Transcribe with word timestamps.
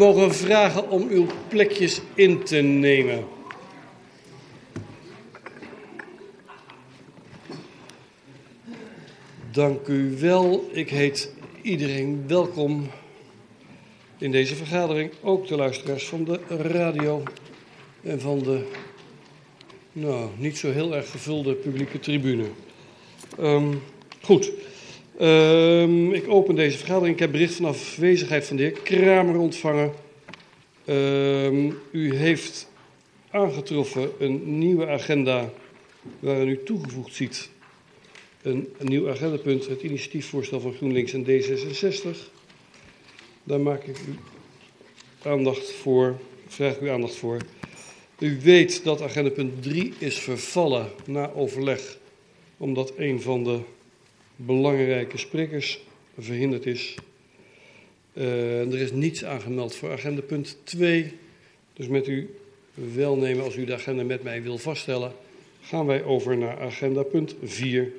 mogen 0.00 0.34
vragen 0.34 0.90
om 0.90 1.08
uw 1.08 1.26
plekjes 1.48 2.00
in 2.14 2.42
te 2.42 2.56
nemen. 2.56 3.24
Dank 9.50 9.86
u 9.86 10.16
wel. 10.18 10.68
Ik 10.72 10.90
heet 10.90 11.32
iedereen 11.62 12.24
welkom 12.26 12.90
in 14.18 14.30
deze 14.30 14.54
vergadering. 14.54 15.10
Ook 15.22 15.46
de 15.46 15.56
luisteraars 15.56 16.06
van 16.06 16.24
de 16.24 16.40
radio 16.48 17.22
en 18.02 18.20
van 18.20 18.38
de 18.38 18.66
nou, 19.92 20.30
niet 20.36 20.58
zo 20.58 20.72
heel 20.72 20.94
erg 20.94 21.10
gevulde 21.10 21.54
publieke 21.54 21.98
tribune. 21.98 22.46
Um, 23.40 23.82
goed. 24.20 24.52
Um, 25.20 26.12
ik 26.12 26.28
open 26.28 26.54
deze 26.54 26.78
vergadering. 26.78 27.14
Ik 27.14 27.20
heb 27.20 27.30
bericht 27.30 27.54
van 27.54 27.64
afwezigheid 27.64 28.46
van 28.46 28.56
de 28.56 28.62
heer 28.62 28.72
Kramer 28.82 29.38
ontvangen. 29.38 29.92
Um, 30.86 31.78
u 31.90 32.14
heeft 32.16 32.70
aangetroffen 33.30 34.10
een 34.18 34.58
nieuwe 34.58 34.88
agenda 34.88 35.50
waarin 36.18 36.48
u 36.48 36.62
toegevoegd 36.64 37.14
ziet 37.14 37.50
een, 38.42 38.68
een 38.78 38.86
nieuw 38.86 39.10
agendapunt, 39.10 39.66
het 39.66 39.82
initiatiefvoorstel 39.82 40.60
van 40.60 40.72
GroenLinks 40.72 41.12
en 41.12 41.24
D66. 41.24 42.16
Daar 43.44 43.60
maak 43.60 43.84
ik 43.84 43.98
u 43.98 44.14
aandacht 45.22 45.72
voor, 45.72 46.20
vraag 46.46 46.74
ik 46.74 46.80
u 46.80 46.88
aandacht 46.88 47.16
voor. 47.16 47.40
U 48.18 48.40
weet 48.42 48.84
dat 48.84 49.02
agendapunt 49.02 49.62
3 49.62 49.92
is 49.98 50.18
vervallen 50.18 50.88
na 51.06 51.30
overleg, 51.32 51.98
omdat 52.56 52.92
een 52.96 53.22
van 53.22 53.44
de 53.44 53.60
belangrijke 54.46 55.18
sprekers 55.18 55.80
verhinderd 56.18 56.66
is. 56.66 56.94
Uh, 58.12 58.72
er 58.72 58.78
is 58.78 58.92
niets 58.92 59.24
aangemeld 59.24 59.74
voor 59.74 59.92
agendapunt 59.92 60.58
2. 60.62 61.12
Dus 61.72 61.86
met 61.86 62.08
u 62.08 62.34
welnemen, 62.74 63.44
als 63.44 63.56
u 63.56 63.64
de 63.64 63.74
agenda 63.74 64.02
met 64.02 64.22
mij 64.22 64.42
wil 64.42 64.58
vaststellen, 64.58 65.12
gaan 65.60 65.86
wij 65.86 66.02
over 66.02 66.36
naar 66.36 66.60
agenda 66.60 67.02
punt 67.02 67.34
4. 67.42 67.92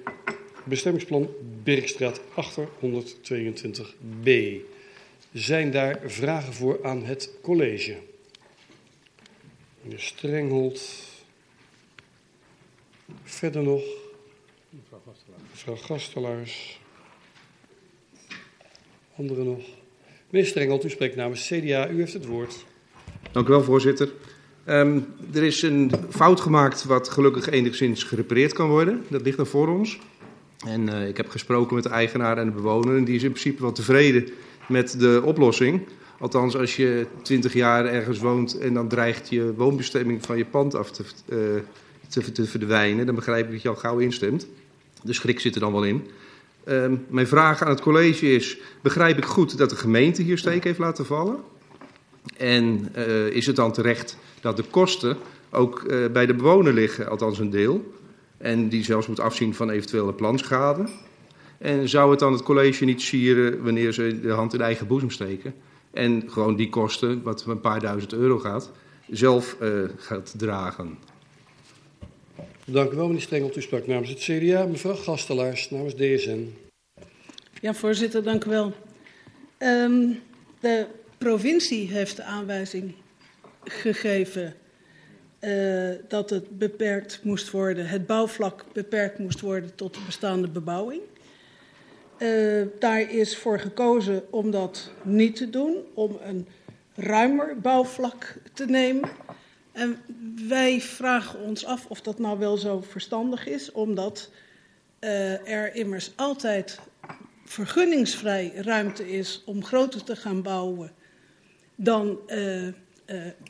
Bestemmingsplan 0.64 1.30
Birkstraat 1.64 2.22
822b. 2.22 4.32
Zijn 5.34 5.72
daar 5.72 6.00
vragen 6.06 6.54
voor 6.54 6.80
aan 6.84 7.04
het 7.04 7.32
college? 7.42 7.98
Meneer 9.82 10.00
Strenghold. 10.00 10.82
Verder 13.24 13.64
nog? 13.64 14.01
Mevrouw 15.66 15.86
Gastelaars. 15.86 16.80
Anderen 19.18 19.46
nog? 19.46 19.64
Meneer 20.30 20.48
Strenghold, 20.48 20.86
u 20.86 20.90
spreekt 20.90 21.16
namens 21.16 21.48
CDA. 21.48 21.90
U 21.90 21.98
heeft 21.98 22.14
het 22.14 22.26
woord. 22.26 22.66
Dank 23.32 23.48
u 23.48 23.50
wel, 23.50 23.64
voorzitter. 23.64 24.12
Um, 24.66 25.06
er 25.34 25.44
is 25.44 25.62
een 25.62 25.92
fout 26.10 26.40
gemaakt 26.40 26.84
wat 26.84 27.10
gelukkig 27.10 27.50
enigszins 27.50 28.04
gerepareerd 28.04 28.54
kan 28.54 28.70
worden. 28.70 29.06
Dat 29.10 29.22
ligt 29.22 29.38
er 29.38 29.48
voor 29.48 29.68
ons. 29.68 30.00
En 30.66 30.88
uh, 30.88 31.08
ik 31.08 31.18
heb 31.18 31.30
gesproken 31.30 31.76
met 31.76 31.84
de 31.84 31.90
eigenaar 31.90 32.38
en 32.38 32.46
de 32.46 32.52
bewoner 32.52 32.98
en 32.98 33.04
die 33.04 33.16
is 33.16 33.24
in 33.24 33.32
principe 33.32 33.62
wel 33.62 33.72
tevreden 33.72 34.28
met 34.68 35.00
de 35.00 35.22
oplossing. 35.26 35.88
Althans, 36.20 36.56
als 36.56 36.76
je 36.76 37.06
twintig 37.22 37.54
jaar 37.54 37.86
ergens 37.86 38.20
woont 38.20 38.58
en 38.58 38.74
dan 38.74 38.88
dreigt 38.88 39.30
je 39.30 39.54
woonbestemming 39.54 40.26
van 40.26 40.38
je 40.38 40.46
pand 40.46 40.76
af 40.76 40.92
te, 40.92 41.04
uh, 41.30 41.62
te, 42.08 42.32
te, 42.32 42.46
verdwijnen, 42.46 43.06
dan 43.06 43.16
begrijp 43.16 43.46
ik 43.46 43.52
dat 43.52 43.62
je 43.62 43.70
al 43.70 43.76
gauw 43.76 43.98
instemt. 43.98 44.48
De 45.04 45.14
schrik 45.14 45.40
zit 45.40 45.56
er 45.56 45.62
dan 45.62 45.72
wel 45.72 45.84
in. 45.84 46.08
Uh, 46.68 46.86
mijn 47.08 47.28
vraag 47.28 47.62
aan 47.62 47.70
het 47.70 47.82
college 47.82 48.32
is, 48.34 48.58
begrijp 48.82 49.18
ik 49.18 49.26
goed 49.26 49.58
dat 49.58 49.70
de 49.70 49.76
gemeente 49.76 50.22
hier 50.22 50.38
steek 50.38 50.64
heeft 50.64 50.80
laten 50.80 51.06
vallen? 51.06 51.38
En 52.38 52.92
uh, 52.96 53.28
is 53.28 53.46
het 53.46 53.56
dan 53.56 53.72
terecht 53.72 54.18
dat 54.42 54.58
de 54.58 54.64
kosten 54.64 55.18
ook 55.50 55.88
bij 56.12 56.26
de 56.26 56.34
bewoner 56.34 56.74
liggen, 56.74 57.10
althans 57.10 57.40
een 57.40 57.50
deel? 57.50 57.94
En 58.38 58.70
die 58.70 58.84
zelfs 58.84 59.08
moet 59.08 59.20
afzien 59.20 59.56
van 59.56 59.70
eventuele 59.70 60.14
planschade. 60.14 60.86
En 61.58 61.90
zou 61.90 62.12
het 62.12 62.20
dan 62.20 62.34
het 62.34 62.44
college 62.44 62.86
niet 62.86 63.02
sieren 63.02 63.64
wanneer 63.64 63.94
ze 63.94 64.20
de 64.20 64.30
hand 64.30 64.54
in 64.54 64.62
eigen 64.62 64.88
boezem 64.88 65.10
steken? 65.10 65.54
En 65.92 66.24
gewoon 66.28 66.56
die 66.56 66.70
kosten, 66.70 67.22
wat 67.24 67.46
een 67.48 67.62
paar 67.62 67.80
duizend 67.80 68.14
euro 68.14 68.40
gaat, 68.40 68.72
zelf 69.10 69.56
uh, 69.62 69.84
gaat 69.98 70.34
dragen. 70.38 70.98
Dank 72.66 72.92
u 72.92 72.96
wel, 72.96 73.06
meneer 73.06 73.22
Strengelt. 73.22 73.58
U 73.58 73.62
sprak 73.62 73.88
namens 73.88 74.10
het 74.10 74.20
CDA. 74.20 74.66
Mevrouw 74.66 74.96
Gastelaars 74.96 75.70
namens 75.70 75.96
DSN. 75.96 76.54
Ja, 77.62 77.74
voorzitter, 77.74 78.24
dank 78.24 78.46
u 78.46 78.50
wel. 78.50 78.74
Um, 79.60 80.20
de 80.60 80.88
provincie 81.18 81.92
heeft 81.92 82.16
de 82.16 82.24
aanwijzing 82.24 82.94
gegeven 83.64 84.56
uh, 85.42 85.90
dat 86.08 86.30
het 86.30 86.58
beperkt 86.58 87.20
moest 87.24 87.52
worden, 87.52 87.86
het 87.86 88.08
bouwvlak 88.08 88.66
beperkt 88.74 89.20
moest 89.20 89.42
worden 89.42 89.76
tot 89.76 89.94
de 89.94 90.02
bestaande 90.06 90.48
bebouwing. 90.48 91.02
Uh, 92.18 92.68
daar 92.80 93.12
is 93.12 93.38
voor 93.38 93.60
gekozen 93.60 94.24
om 94.32 94.52
dat 94.52 94.92
niet 95.04 95.36
te 95.36 95.50
doen, 95.50 95.76
om 95.94 96.18
een 96.24 96.48
ruimer 96.96 97.60
bouwvlak 97.60 98.36
te 98.54 98.66
nemen. 98.66 99.10
En 99.72 99.98
wij 100.48 100.82
vragen 100.82 101.40
ons 101.40 101.66
af 101.66 101.86
of 101.86 102.02
dat 102.02 102.20
nou 102.20 102.40
wel 102.40 102.58
zo 102.58 102.82
verstandig 102.82 103.48
is, 103.48 103.72
omdat 103.72 104.30
uh, 105.00 105.50
er 105.50 105.76
immers 105.76 106.12
altijd 106.16 106.80
vergunningsvrij 107.46 108.52
ruimte 108.56 109.12
is 109.12 109.42
om 109.46 109.64
groter 109.64 110.04
te 110.04 110.16
gaan 110.16 110.42
bouwen 110.42 110.92
dan 111.76 112.20
uh, 112.28 112.68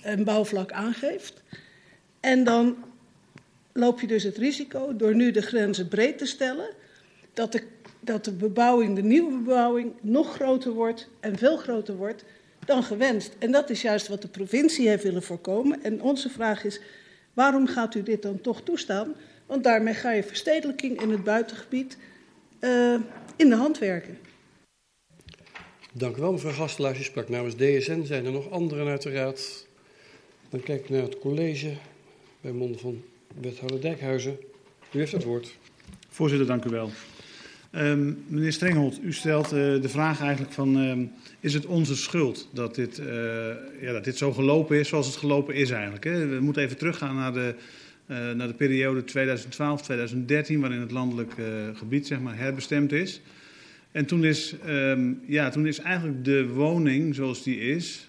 een 0.04 0.24
bouwvlak 0.24 0.72
aangeeft. 0.72 1.44
En 2.20 2.44
dan 2.44 2.78
loop 3.74 4.02
je 4.02 4.08
dus 4.08 4.24
het 4.24 4.38
risico, 4.38 4.96
door 4.96 5.16
nu 5.16 5.32
de 5.32 5.42
grenzen 5.42 5.88
breed 5.88 6.18
te 6.18 6.26
stellen, 6.26 6.70
dat 7.34 7.52
de, 7.52 7.64
dat 8.00 8.26
de 8.26 8.32
bebouwing, 8.32 8.96
de 8.96 9.03
nieuwe 9.03 9.38
bebouwing, 9.38 9.94
nog 10.02 10.34
groter 10.34 10.72
wordt 10.72 11.09
en 11.20 11.38
veel 11.38 11.58
groter 11.58 11.96
wordt 11.96 12.24
dan 12.66 12.83
gewenst. 12.83 13.35
En 13.39 13.51
dat 13.51 13.69
is 13.69 13.81
juist 13.81 14.07
wat 14.07 14.22
de 14.22 14.27
provincie 14.27 14.88
heeft 14.88 15.03
willen 15.03 15.23
voorkomen. 15.23 15.83
En 15.83 16.01
onze 16.01 16.29
vraag 16.29 16.63
is, 16.63 16.79
waarom 17.33 17.67
gaat 17.67 17.95
u 17.95 18.03
dit 18.03 18.22
dan 18.22 18.41
toch 18.41 18.61
toestaan? 18.61 19.16
Want 19.45 19.63
daarmee 19.63 19.94
ga 19.94 20.11
je 20.11 20.23
verstedelijking 20.23 21.01
in 21.01 21.09
het 21.09 21.23
buitengebied 21.23 21.97
uh, 22.59 22.95
in 23.35 23.49
de 23.49 23.55
hand 23.55 23.77
werken. 23.77 24.17
Dank 25.94 26.17
u 26.17 26.22
wel, 26.22 26.31
mevrouw 26.31 26.51
Gastelaars. 26.51 26.99
U 26.99 27.03
sprak 27.03 27.29
namens 27.29 27.55
DSN. 27.55 28.03
Zijn 28.03 28.25
er 28.25 28.31
nog 28.31 28.49
anderen 28.49 28.88
uiteraard? 28.88 29.67
Dan 30.49 30.63
kijk 30.63 30.83
ik 30.83 30.89
naar 30.89 31.01
het 31.01 31.19
college 31.19 31.73
bij 32.41 32.51
monden 32.51 32.79
van 32.79 33.03
wethouder 33.41 33.81
Dijkhuizen. 33.81 34.38
U 34.91 34.99
heeft 34.99 35.11
het 35.11 35.23
woord. 35.23 35.57
Voorzitter, 36.09 36.47
dank 36.47 36.66
u 36.66 36.69
wel. 36.69 36.89
Um, 37.76 38.24
meneer 38.28 38.54
Strenghold, 38.54 39.00
u 39.04 39.14
stelt 39.14 39.46
uh, 39.46 39.82
de 39.82 39.90
vraag 39.90 40.22
eigenlijk 40.22 40.54
van... 40.54 40.76
Um, 40.76 41.12
is 41.40 41.54
het 41.54 41.66
onze 41.66 41.96
schuld 41.96 42.50
dat 42.54 42.76
dit, 42.76 43.00
uh, 43.00 43.06
ja, 43.82 43.92
dat 43.92 44.04
dit 44.04 44.18
zo 44.18 44.32
gelopen 44.32 44.80
is 44.80 44.88
zoals 44.88 45.06
het 45.06 45.16
gelopen 45.16 45.56
is 45.56 45.70
eigenlijk? 45.70 46.04
Hè? 46.04 46.28
We 46.28 46.40
moeten 46.40 46.64
even 46.64 46.78
teruggaan 46.78 47.16
naar 47.16 47.34
de, 47.34 47.56
uh, 48.08 48.32
naar 48.32 48.48
de 48.48 48.54
periode 48.54 49.02
2012-2013... 49.02 50.59
waarin 50.59 50.80
het 50.80 50.92
landelijk 50.92 51.34
gebied 51.74 52.08
zeg 52.08 52.20
maar, 52.20 52.38
herbestemd 52.38 52.92
is. 52.92 53.22
En 53.92 54.06
toen 54.06 54.24
is, 54.24 54.56
um, 54.68 55.22
ja, 55.26 55.50
toen 55.50 55.68
is 55.68 55.80
eigenlijk 55.80 56.26
de 56.26 56.48
woning 56.48 57.16
zoals 57.16 57.44
die 57.44 57.59
is... 57.59 58.08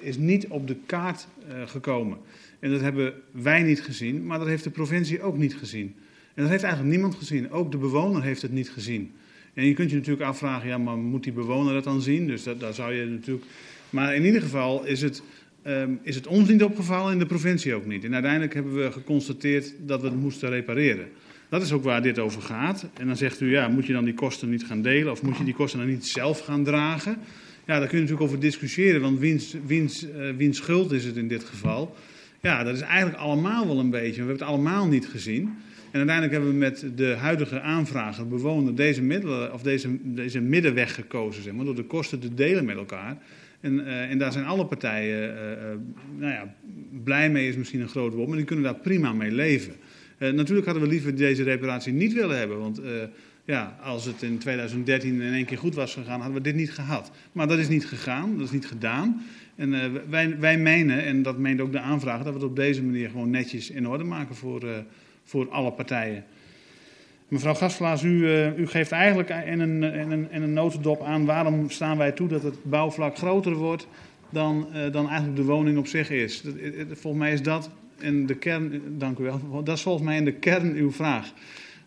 is 0.00 0.16
niet 0.16 0.46
op 0.46 0.66
de 0.66 0.76
kaart 0.86 1.26
gekomen. 1.66 2.18
En 2.58 2.70
dat 2.70 2.80
hebben 2.80 3.14
wij 3.30 3.62
niet 3.62 3.82
gezien, 3.82 4.26
maar 4.26 4.38
dat 4.38 4.48
heeft 4.48 4.64
de 4.64 4.70
provincie 4.70 5.22
ook 5.22 5.36
niet 5.36 5.56
gezien. 5.56 5.94
En 6.36 6.42
dat 6.42 6.50
heeft 6.50 6.62
eigenlijk 6.62 6.94
niemand 6.94 7.14
gezien. 7.14 7.50
Ook 7.50 7.70
de 7.72 7.78
bewoner 7.78 8.22
heeft 8.22 8.42
het 8.42 8.52
niet 8.52 8.70
gezien. 8.70 9.12
En 9.54 9.66
je 9.66 9.74
kunt 9.74 9.90
je 9.90 9.96
natuurlijk 9.96 10.26
afvragen, 10.26 10.68
ja, 10.68 10.78
maar 10.78 10.96
moet 10.96 11.24
die 11.24 11.32
bewoner 11.32 11.74
dat 11.74 11.84
dan 11.84 12.02
zien? 12.02 12.26
Dus 12.26 12.42
daar 12.58 12.74
zou 12.74 12.92
je 12.92 13.04
natuurlijk... 13.04 13.46
Maar 13.90 14.14
in 14.14 14.24
ieder 14.24 14.40
geval 14.40 14.84
is 14.84 15.02
het, 15.02 15.22
um, 15.66 15.98
is 16.02 16.14
het 16.14 16.26
ons 16.26 16.48
niet 16.48 16.62
opgevallen 16.62 17.12
en 17.12 17.18
de 17.18 17.26
provincie 17.26 17.74
ook 17.74 17.86
niet. 17.86 18.04
En 18.04 18.12
uiteindelijk 18.12 18.54
hebben 18.54 18.74
we 18.74 18.92
geconstateerd 18.92 19.74
dat 19.86 20.00
we 20.00 20.06
het 20.06 20.20
moesten 20.20 20.48
repareren. 20.48 21.08
Dat 21.48 21.62
is 21.62 21.72
ook 21.72 21.84
waar 21.84 22.02
dit 22.02 22.18
over 22.18 22.42
gaat. 22.42 22.88
En 22.98 23.06
dan 23.06 23.16
zegt 23.16 23.40
u, 23.40 23.50
ja, 23.50 23.68
moet 23.68 23.86
je 23.86 23.92
dan 23.92 24.04
die 24.04 24.14
kosten 24.14 24.50
niet 24.50 24.64
gaan 24.64 24.82
delen 24.82 25.12
of 25.12 25.22
moet 25.22 25.36
je 25.36 25.44
die 25.44 25.54
kosten 25.54 25.78
dan 25.78 25.88
niet 25.88 26.06
zelf 26.06 26.40
gaan 26.40 26.64
dragen? 26.64 27.18
Ja, 27.66 27.78
daar 27.78 27.88
kun 27.88 27.98
je 27.98 28.02
natuurlijk 28.02 28.30
over 28.30 28.40
discussiëren, 28.40 29.00
want 29.00 29.18
wiens, 29.18 29.56
wiens 29.66 30.06
schuld 30.50 30.92
is 30.92 31.04
het 31.04 31.16
in 31.16 31.28
dit 31.28 31.44
geval? 31.44 31.96
Ja, 32.40 32.64
dat 32.64 32.74
is 32.74 32.80
eigenlijk 32.80 33.18
allemaal 33.18 33.66
wel 33.66 33.78
een 33.78 33.90
beetje. 33.90 34.10
We 34.10 34.16
hebben 34.16 34.36
het 34.36 34.54
allemaal 34.54 34.86
niet 34.86 35.08
gezien. 35.08 35.54
En 35.96 36.08
uiteindelijk 36.08 36.36
hebben 36.36 36.52
we 36.52 36.86
met 36.88 36.98
de 36.98 37.14
huidige 37.18 37.60
aanvrager, 37.60 38.28
bewoner, 38.28 38.74
deze, 38.74 39.02
middelen, 39.02 39.52
of 39.52 39.62
deze, 39.62 39.88
deze 40.02 40.40
middenweg 40.40 40.94
gekozen, 40.94 41.42
zeg 41.42 41.52
maar, 41.52 41.64
door 41.64 41.74
de 41.74 41.84
kosten 41.84 42.20
te 42.20 42.34
delen 42.34 42.64
met 42.64 42.76
elkaar. 42.76 43.16
En, 43.60 43.74
uh, 43.74 44.10
en 44.10 44.18
daar 44.18 44.32
zijn 44.32 44.44
alle 44.44 44.66
partijen 44.66 45.34
uh, 45.34 45.50
uh, 45.50 45.78
nou 46.18 46.32
ja, 46.32 46.54
blij 47.04 47.30
mee, 47.30 47.48
is 47.48 47.56
misschien 47.56 47.80
een 47.80 47.88
groot 47.88 48.14
woord, 48.14 48.28
maar 48.28 48.36
die 48.36 48.46
kunnen 48.46 48.64
daar 48.64 48.74
prima 48.74 49.12
mee 49.12 49.30
leven. 49.30 49.74
natuurlijk 50.18 50.66
hadden 50.66 50.84
we 50.84 50.90
liever 50.90 51.16
deze 51.16 51.42
reparatie 51.42 51.92
niet 51.92 52.12
willen 52.12 52.38
hebben, 52.38 52.58
want 52.58 52.80
ja, 53.44 53.78
als 53.82 54.04
het 54.04 54.22
in 54.22 54.38
2013 54.38 55.20
in 55.20 55.32
één 55.32 55.44
keer 55.44 55.58
goed 55.58 55.74
was 55.74 55.94
gegaan, 55.94 56.20
hadden 56.20 56.36
we 56.36 56.48
dit 56.48 56.54
niet 56.54 56.72
gehad. 56.72 57.10
Maar 57.32 57.48
dat 57.48 57.58
is 57.58 57.68
niet 57.68 57.86
gegaan, 57.86 58.36
dat 58.36 58.46
is 58.46 58.52
niet 58.52 58.66
gedaan. 58.66 59.22
En 59.54 59.92
wij, 60.10 60.38
wij 60.38 60.58
menen, 60.58 61.04
en 61.04 61.22
dat 61.22 61.38
meent 61.38 61.60
ook 61.60 61.72
de 61.72 61.80
aanvraag, 61.80 62.22
dat 62.22 62.26
we 62.26 62.38
het 62.38 62.48
op 62.48 62.56
deze 62.56 62.82
manier 62.82 63.10
gewoon 63.10 63.30
netjes 63.30 63.70
in 63.70 63.88
orde 63.88 64.04
maken 64.04 64.34
voor, 64.34 64.84
voor 65.26 65.50
alle 65.50 65.72
partijen. 65.72 66.24
Mevrouw 67.28 67.54
Gasvlaas, 67.54 68.02
u, 68.02 68.08
uh, 68.08 68.58
u 68.58 68.66
geeft 68.66 68.92
eigenlijk 68.92 69.30
in 69.30 69.60
een, 69.60 69.82
een, 70.30 70.52
notendop 70.52 71.02
aan 71.02 71.24
waarom 71.24 71.70
staan 71.70 71.98
wij 71.98 72.12
toe 72.12 72.28
dat 72.28 72.42
het 72.42 72.64
bouwvlak 72.64 73.16
groter 73.16 73.54
wordt 73.54 73.86
dan, 74.30 74.68
dan 74.92 75.06
eigenlijk 75.08 75.36
de 75.36 75.44
woning 75.44 75.78
op 75.78 75.86
zich 75.86 76.10
is. 76.10 76.44
Volgens 76.92 77.22
mij 77.22 77.32
is 77.32 77.42
dat 77.42 77.70
in 77.98 78.26
de 78.26 78.34
kern, 78.34 78.82
dank 78.98 79.18
u 79.18 79.22
wel, 79.22 79.40
dat 79.64 79.76
is 79.76 79.82
volgens 79.82 80.04
mij 80.04 80.16
in 80.16 80.24
de 80.24 80.32
kern 80.32 80.74
uw 80.74 80.92
vraag. 80.92 81.32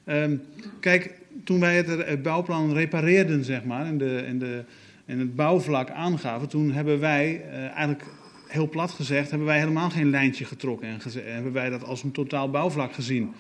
Um, 0.06 0.42
kijk, 0.80 1.14
toen 1.44 1.60
wij 1.60 1.76
het, 1.76 2.24
bouwplan 2.24 2.74
repareerden, 2.74 3.44
zeg 3.44 3.64
maar, 3.64 3.86
in, 3.86 3.98
de, 3.98 4.24
in, 4.28 4.40
de, 4.40 4.64
in 5.06 5.20
het 5.20 5.36
bouwvlak 5.36 5.90
aangaven, 5.90 6.48
toen 6.48 6.72
hebben 6.72 7.00
wij 7.00 7.42
eigenlijk 7.76 8.04
heel 8.50 8.70
plat 8.70 8.92
gezegd, 8.92 9.30
hebben 9.30 9.48
wij 9.48 9.60
helemaal 9.60 9.90
geen 9.90 10.10
lijntje 10.10 10.46
getrokken 10.46 10.88
en 10.88 11.00
hebben 11.14 11.52
wij 11.52 11.70
dat 11.70 11.84
als 11.84 12.04
een 12.04 12.12
totaal 12.12 12.50
bouwvlak 12.50 12.94
gezien. 12.94 13.32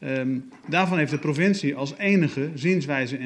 Um, 0.00 0.48
daarvan 0.68 0.98
heeft 0.98 1.10
de 1.10 1.18
provincie 1.18 1.74
als 1.74 1.94
enige 1.98 2.50
zienswijze 2.54 3.18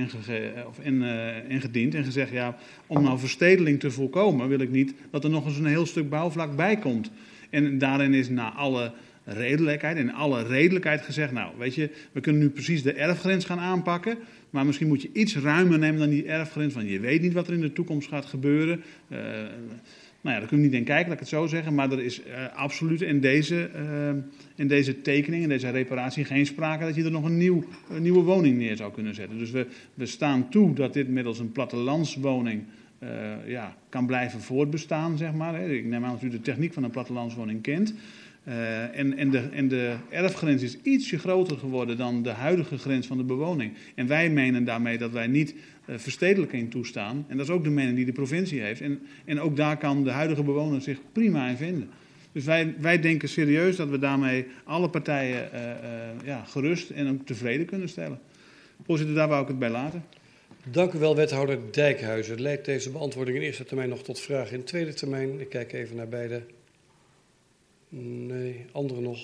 ingediend 1.48 1.94
en 1.94 2.04
gezegd, 2.04 2.32
ja, 2.32 2.56
om 2.86 3.02
nou 3.02 3.18
verstedeling 3.18 3.80
te 3.80 3.90
voorkomen, 3.90 4.48
wil 4.48 4.60
ik 4.60 4.70
niet 4.70 4.94
dat 5.10 5.24
er 5.24 5.30
nog 5.30 5.46
eens 5.46 5.58
een 5.58 5.66
heel 5.66 5.86
stuk 5.86 6.08
bouwvlak 6.08 6.56
bij 6.56 6.76
komt. 6.76 7.10
En 7.50 7.78
daarin 7.78 8.14
is 8.14 8.28
na 8.28 8.52
alle 8.52 8.92
redelijkheid 9.24 9.96
en 9.96 10.12
alle 10.12 10.42
redelijkheid 10.42 11.00
gezegd, 11.00 11.32
nou 11.32 11.52
weet 11.58 11.74
je, 11.74 11.90
we 12.12 12.20
kunnen 12.20 12.42
nu 12.42 12.48
precies 12.48 12.82
de 12.82 12.92
erfgrens 12.92 13.44
gaan 13.44 13.58
aanpakken, 13.58 14.18
maar 14.50 14.66
misschien 14.66 14.88
moet 14.88 15.02
je 15.02 15.10
iets 15.12 15.36
ruimer 15.36 15.78
nemen 15.78 16.00
dan 16.00 16.08
die 16.08 16.26
erfgrens, 16.26 16.74
want 16.74 16.88
je 16.88 17.00
weet 17.00 17.22
niet 17.22 17.32
wat 17.32 17.46
er 17.46 17.54
in 17.54 17.60
de 17.60 17.72
toekomst 17.72 18.08
gaat 18.08 18.26
gebeuren. 18.26 18.82
Uh, 19.12 19.18
nou 20.28 20.40
ja, 20.40 20.46
daar 20.46 20.48
kunnen 20.48 20.70
we 20.70 20.76
niet 20.76 20.88
in 20.88 20.94
kijken, 20.94 21.04
laat 21.04 21.20
ik 21.20 21.28
het 21.28 21.38
zo 21.38 21.46
zeggen, 21.46 21.74
maar 21.74 21.92
er 21.92 22.02
is 22.02 22.20
uh, 22.20 22.24
absoluut 22.54 23.02
in 23.02 23.20
deze, 23.20 23.70
uh, 23.76 24.22
in 24.54 24.68
deze 24.68 25.00
tekening, 25.02 25.42
in 25.42 25.48
deze 25.48 25.70
reparatie, 25.70 26.24
geen 26.24 26.46
sprake 26.46 26.84
dat 26.84 26.94
je 26.94 27.04
er 27.04 27.10
nog 27.10 27.24
een, 27.24 27.36
nieuw, 27.36 27.64
nieuwe 27.98 28.22
woning 28.22 28.58
neer 28.58 28.76
zou 28.76 28.92
kunnen 28.92 29.14
zetten. 29.14 29.38
Dus 29.38 29.50
we, 29.50 29.66
we 29.94 30.06
staan 30.06 30.48
toe 30.48 30.74
dat 30.74 30.92
dit 30.92 31.08
middels 31.08 31.38
een 31.38 31.52
plattelandswoning 31.52 32.62
uh, 33.02 33.08
ja, 33.46 33.76
kan 33.88 34.06
blijven 34.06 34.40
voortbestaan, 34.40 35.16
zeg 35.16 35.32
maar. 35.32 35.60
Ik 35.60 35.84
neem 35.84 36.04
aan 36.04 36.12
dat 36.12 36.22
u 36.22 36.28
de 36.28 36.40
techniek 36.40 36.72
van 36.72 36.84
een 36.84 36.90
plattelandswoning 36.90 37.62
kent. 37.62 37.94
En, 38.92 39.16
en, 39.16 39.30
de, 39.30 39.38
en 39.38 39.68
de 39.68 39.94
erfgrens 40.08 40.62
is 40.62 40.78
ietsje 40.82 41.18
groter 41.18 41.58
geworden 41.58 41.96
dan 41.96 42.22
de 42.22 42.30
huidige 42.30 42.78
grens 42.78 43.06
van 43.06 43.16
de 43.16 43.24
bewoning. 43.24 43.72
En 43.94 44.06
wij 44.06 44.30
menen 44.30 44.64
daarmee 44.64 44.98
dat 44.98 45.10
wij 45.10 45.26
niet 45.26 45.54
verstedelijking 45.96 46.70
toestaan. 46.70 47.24
En 47.28 47.36
dat 47.36 47.46
is 47.46 47.52
ook 47.52 47.64
de 47.64 47.70
mening 47.70 47.96
die 47.96 48.04
de 48.04 48.12
provincie 48.12 48.60
heeft. 48.60 48.80
En, 48.80 49.00
en 49.24 49.40
ook 49.40 49.56
daar 49.56 49.76
kan 49.76 50.04
de 50.04 50.10
huidige 50.10 50.42
bewoner 50.42 50.80
zich 50.82 50.98
prima 51.12 51.48
in 51.48 51.56
vinden. 51.56 51.90
Dus 52.32 52.44
wij, 52.44 52.74
wij 52.78 53.00
denken 53.00 53.28
serieus 53.28 53.76
dat 53.76 53.88
we 53.88 53.98
daarmee 53.98 54.46
alle 54.64 54.90
partijen 54.90 55.50
uh, 55.54 55.60
ja, 56.24 56.44
gerust 56.44 56.90
en 56.90 57.08
ook 57.08 57.26
tevreden 57.26 57.66
kunnen 57.66 57.88
stellen. 57.88 58.20
Voorzitter, 58.84 59.16
daar 59.16 59.28
wou 59.28 59.42
ik 59.42 59.48
het 59.48 59.58
bij 59.58 59.70
laten. 59.70 60.04
Dank 60.70 60.92
u 60.92 60.98
wel, 60.98 61.16
wethouder 61.16 61.58
Dijkhuizen. 61.70 62.40
Leidt 62.40 62.64
deze 62.64 62.90
beantwoording 62.90 63.36
in 63.36 63.42
eerste 63.42 63.64
termijn 63.64 63.88
nog 63.88 64.02
tot 64.02 64.20
vragen 64.20 64.56
in 64.56 64.64
tweede 64.64 64.94
termijn? 64.94 65.40
Ik 65.40 65.48
kijk 65.48 65.72
even 65.72 65.96
naar 65.96 66.08
beide. 66.08 66.42
Nee, 67.88 68.64
andere 68.72 69.00
nog. 69.00 69.18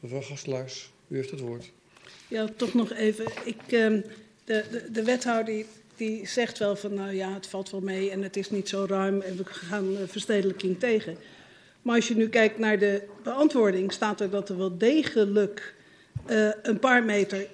Mevrouw 0.00 0.20
Gastelaars, 0.20 0.92
u 1.08 1.16
heeft 1.16 1.30
het 1.30 1.40
woord. 1.40 1.72
Ja, 2.28 2.48
toch 2.56 2.74
nog 2.74 2.92
even. 2.92 3.24
Ik, 3.44 3.72
uh, 3.72 4.02
de, 4.44 4.64
de, 4.70 4.90
de, 4.90 5.04
wethouder 5.04 5.64
die, 5.96 6.26
zegt 6.26 6.58
wel 6.58 6.76
van, 6.76 6.94
nou 6.94 7.14
ja, 7.14 7.32
het 7.32 7.46
valt 7.46 7.70
wel 7.70 7.80
mee 7.80 8.10
en 8.10 8.22
het 8.22 8.36
is 8.36 8.50
niet 8.50 8.68
zo 8.68 8.84
ruim 8.88 9.20
en 9.20 9.36
we 9.36 9.44
gaan 9.44 9.90
uh, 9.92 9.98
verstedelijking 10.06 10.78
tegen. 10.78 11.16
Maar 11.82 11.96
als 11.96 12.08
je 12.08 12.16
nu 12.16 12.28
kijkt 12.28 12.58
naar 12.58 12.78
de 12.78 13.02
beantwoording, 13.22 13.92
staat 13.92 14.20
er 14.20 14.30
dat 14.30 14.48
er 14.48 14.56
wel 14.56 14.78
degelijk 14.78 15.74
uh, 16.30 16.48
een 16.62 16.78
paar 16.78 17.04
meter, 17.04 17.46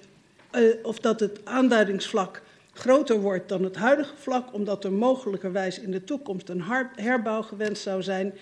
of 0.83 0.99
dat 0.99 1.19
het 1.19 1.39
aanduidingsvlak 1.43 2.41
groter 2.73 3.19
wordt 3.19 3.49
dan 3.49 3.63
het 3.63 3.75
huidige 3.75 4.13
vlak, 4.17 4.53
omdat 4.53 4.83
er 4.83 4.91
mogelijkerwijs 4.91 5.79
in 5.79 5.91
de 5.91 6.03
toekomst 6.03 6.49
een 6.49 6.63
herbouw 6.95 7.41
gewenst 7.41 7.81
zou 7.81 8.03
zijn. 8.03 8.33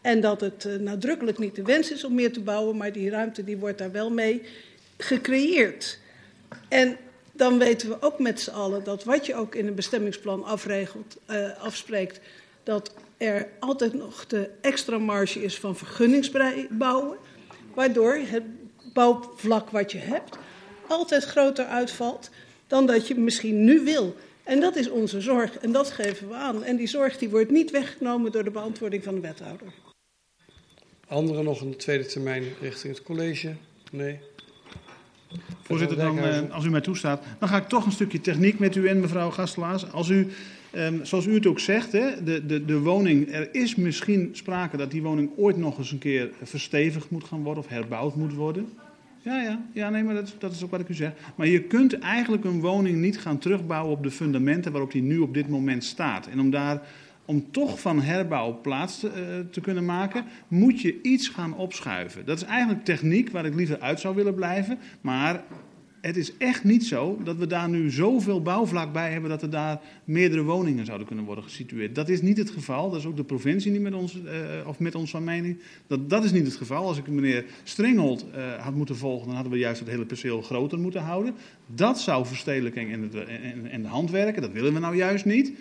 En 0.00 0.20
dat 0.20 0.40
het 0.40 0.68
nadrukkelijk 0.80 1.38
niet 1.38 1.54
de 1.54 1.62
wens 1.62 1.92
is 1.92 2.04
om 2.04 2.14
meer 2.14 2.32
te 2.32 2.40
bouwen, 2.40 2.76
maar 2.76 2.92
die 2.92 3.10
ruimte 3.10 3.44
die 3.44 3.56
wordt 3.56 3.78
daar 3.78 3.92
wel 3.92 4.10
mee 4.10 4.42
gecreëerd. 4.96 5.98
En 6.68 6.96
dan 7.36 7.58
weten 7.58 7.88
we 7.88 7.96
ook 8.00 8.18
met 8.18 8.40
z'n 8.40 8.50
allen 8.50 8.84
dat 8.84 9.04
wat 9.04 9.26
je 9.26 9.34
ook 9.34 9.54
in 9.54 9.66
een 9.66 9.74
bestemmingsplan 9.74 10.44
afregelt, 10.44 11.16
uh, 11.30 11.60
afspreekt, 11.60 12.20
dat 12.62 12.94
er 13.16 13.48
altijd 13.60 13.94
nog 13.94 14.26
de 14.26 14.50
extra 14.60 14.98
marge 14.98 15.42
is 15.42 15.58
van 15.58 15.76
vergunningsbouwen, 15.76 17.16
waardoor 17.74 18.14
het 18.14 18.42
bouwvlak 18.92 19.70
wat 19.70 19.92
je 19.92 19.98
hebt 19.98 20.38
altijd 20.88 21.24
groter 21.24 21.64
uitvalt 21.64 22.30
dan 22.66 22.86
dat 22.86 23.08
je 23.08 23.14
misschien 23.14 23.64
nu 23.64 23.84
wil. 23.84 24.14
En 24.42 24.60
dat 24.60 24.76
is 24.76 24.90
onze 24.90 25.20
zorg 25.20 25.58
en 25.58 25.72
dat 25.72 25.90
geven 25.90 26.28
we 26.28 26.34
aan. 26.34 26.64
En 26.64 26.76
die 26.76 26.86
zorg 26.86 27.18
die 27.18 27.28
wordt 27.28 27.50
niet 27.50 27.70
weggenomen 27.70 28.32
door 28.32 28.44
de 28.44 28.50
beantwoording 28.50 29.04
van 29.04 29.14
de 29.14 29.20
wethouder. 29.20 29.72
Anderen 31.08 31.44
nog 31.44 31.60
een 31.60 31.76
tweede 31.76 32.06
termijn 32.06 32.44
richting 32.60 32.94
het 32.94 33.02
college? 33.02 33.54
Nee. 33.90 34.20
Voorzitter, 35.66 35.96
dan, 35.96 36.18
uh, 36.18 36.38
als 36.50 36.64
u 36.64 36.70
mij 36.70 36.80
toestaat, 36.80 37.22
dan 37.38 37.48
ga 37.48 37.56
ik 37.56 37.68
toch 37.68 37.86
een 37.86 37.92
stukje 37.92 38.20
techniek 38.20 38.58
met 38.58 38.76
u 38.76 38.88
in, 38.88 39.00
mevrouw 39.00 39.30
Gastelaars. 39.30 39.92
Als 39.92 40.08
u, 40.08 40.28
um, 40.76 41.04
zoals 41.04 41.26
u 41.26 41.34
het 41.34 41.46
ook 41.46 41.60
zegt, 41.60 41.92
hè, 41.92 42.24
de, 42.24 42.46
de, 42.46 42.64
de 42.64 42.78
woning, 42.78 43.32
er 43.32 43.48
is 43.54 43.74
misschien 43.74 44.28
sprake 44.32 44.76
dat 44.76 44.90
die 44.90 45.02
woning 45.02 45.30
ooit 45.36 45.56
nog 45.56 45.78
eens 45.78 45.92
een 45.92 45.98
keer 45.98 46.30
verstevigd 46.42 47.10
moet 47.10 47.24
gaan 47.24 47.42
worden 47.42 47.62
of 47.62 47.68
herbouwd 47.68 48.16
moet 48.16 48.34
worden. 48.34 48.68
Ja, 49.24 49.42
ja, 49.42 49.60
ja 49.72 49.90
nee, 49.90 50.02
maar 50.02 50.14
dat, 50.14 50.34
dat 50.38 50.52
is 50.52 50.64
ook 50.64 50.70
wat 50.70 50.80
ik 50.80 50.88
u 50.88 50.94
zeg. 50.94 51.12
Maar 51.34 51.46
je 51.46 51.62
kunt 51.62 51.98
eigenlijk 51.98 52.44
een 52.44 52.60
woning 52.60 53.00
niet 53.00 53.18
gaan 53.18 53.38
terugbouwen 53.38 53.92
op 53.92 54.02
de 54.02 54.10
fundamenten 54.10 54.72
waarop 54.72 54.92
die 54.92 55.02
nu 55.02 55.18
op 55.18 55.34
dit 55.34 55.48
moment 55.48 55.84
staat. 55.84 56.26
En 56.26 56.40
om 56.40 56.50
daar 56.50 56.82
om 57.24 57.50
toch 57.50 57.80
van 57.80 58.00
herbouw 58.00 58.60
plaats 58.60 59.00
te, 59.00 59.06
uh, 59.06 59.50
te, 59.50 59.60
kunnen 59.60 59.84
maken, 59.84 60.24
moet 60.48 60.80
je 60.80 61.02
iets 61.02 61.28
gaan 61.28 61.56
opschuiven. 61.56 62.26
Dat 62.26 62.36
is 62.36 62.44
eigenlijk 62.44 62.84
techniek 62.84 63.30
waar 63.30 63.46
ik 63.46 63.54
liever 63.54 63.80
uit 63.80 64.00
zou 64.00 64.14
willen 64.14 64.34
blijven. 64.34 64.78
Maar 65.00 65.42
het 66.04 66.16
is 66.16 66.36
echt 66.36 66.64
niet 66.64 66.84
zo 66.84 67.18
dat 67.24 67.36
we 67.36 67.46
daar 67.46 67.68
nu 67.68 67.90
zoveel 67.90 68.42
bouwvlak 68.42 68.92
bij 68.92 69.12
hebben 69.12 69.30
dat 69.30 69.42
er 69.42 69.50
daar 69.50 69.80
meerdere 70.04 70.42
woningen 70.42 70.84
zouden 70.84 71.06
kunnen 71.06 71.24
worden 71.24 71.44
gesitueerd. 71.44 71.94
Dat 71.94 72.08
is 72.08 72.22
niet 72.22 72.38
het 72.38 72.50
geval. 72.50 72.90
Dat 72.90 73.00
is 73.00 73.06
ook 73.06 73.16
de 73.16 73.24
provincie 73.24 73.70
niet 73.70 73.80
met 73.80 73.94
ons, 73.94 74.16
uh, 74.16 74.66
of 74.66 74.78
met 74.78 74.94
ons 74.94 75.10
van 75.10 75.24
mening. 75.24 75.58
Dat, 75.86 76.10
dat 76.10 76.24
is 76.24 76.32
niet 76.32 76.46
het 76.46 76.56
geval. 76.56 76.86
Als 76.86 76.98
ik 76.98 77.08
meneer 77.08 77.44
Stringholt 77.62 78.26
uh, 78.36 78.54
had 78.54 78.74
moeten 78.74 78.96
volgen, 78.96 79.26
dan 79.26 79.34
hadden 79.34 79.52
we 79.52 79.58
juist 79.58 79.80
het 79.80 79.88
hele 79.88 80.06
perceel 80.06 80.42
groter 80.42 80.78
moeten 80.78 81.02
houden. 81.02 81.34
Dat 81.66 82.00
zou 82.00 82.26
verstedelijking 82.26 82.92
in, 82.92 83.10
in 83.70 83.82
de 83.82 83.88
hand 83.88 84.10
werken. 84.10 84.42
Dat 84.42 84.52
willen 84.52 84.74
we 84.74 84.78
nou 84.78 84.96
juist 84.96 85.24
niet. 85.24 85.52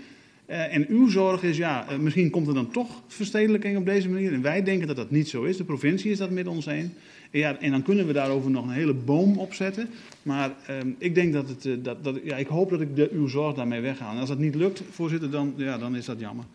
Uh, 0.50 0.76
en 0.76 0.86
uw 0.88 1.10
zorg 1.10 1.44
is, 1.44 1.58
ja, 1.58 1.86
uh, 1.92 1.98
misschien 1.98 2.30
komt 2.30 2.48
er 2.48 2.54
dan 2.54 2.72
toch 2.72 3.02
verstedelijking 3.08 3.78
op 3.78 3.86
deze 3.86 4.10
manier. 4.10 4.34
En 4.34 4.42
wij 4.42 4.64
denken 4.64 4.88
dat 4.88 4.96
dat 4.96 5.12
niet 5.12 5.30
zo 5.30 5.44
is. 5.44 5.58
De 5.58 5.64
provincie 5.64 6.12
is 6.12 6.18
dat 6.18 6.30
met 6.30 6.48
ons 6.48 6.66
een. 6.66 6.94
En, 7.32 7.40
ja, 7.40 7.60
en 7.60 7.72
dan 7.72 7.84
kunnen 7.84 8.08
we 8.08 8.14
daarover 8.14 8.52
nog 8.52 8.64
een 8.64 8.72
hele 8.72 8.94
boom 8.94 9.38
opzetten. 9.38 9.90
Maar 10.24 10.56
uh, 10.70 10.78
ik 10.98 11.16
denk 11.16 11.34
dat 11.34 11.50
het, 11.50 11.66
uh, 11.66 11.78
dat, 11.84 12.04
dat, 12.04 12.20
ja, 12.24 12.36
ik 12.36 12.48
hoop 12.48 12.70
dat 12.70 12.82
ik 12.82 12.96
de, 12.96 13.10
uw 13.12 13.28
zorg 13.28 13.56
daarmee 13.56 13.82
weghaal. 13.82 14.14
En 14.14 14.20
als 14.20 14.30
dat 14.30 14.38
niet 14.38 14.56
lukt, 14.56 14.84
voorzitter, 14.92 15.32
dan, 15.32 15.54
ja, 15.58 15.78
dan 15.78 15.96
is 15.96 16.06
dat 16.06 16.20
jammer. 16.20 16.46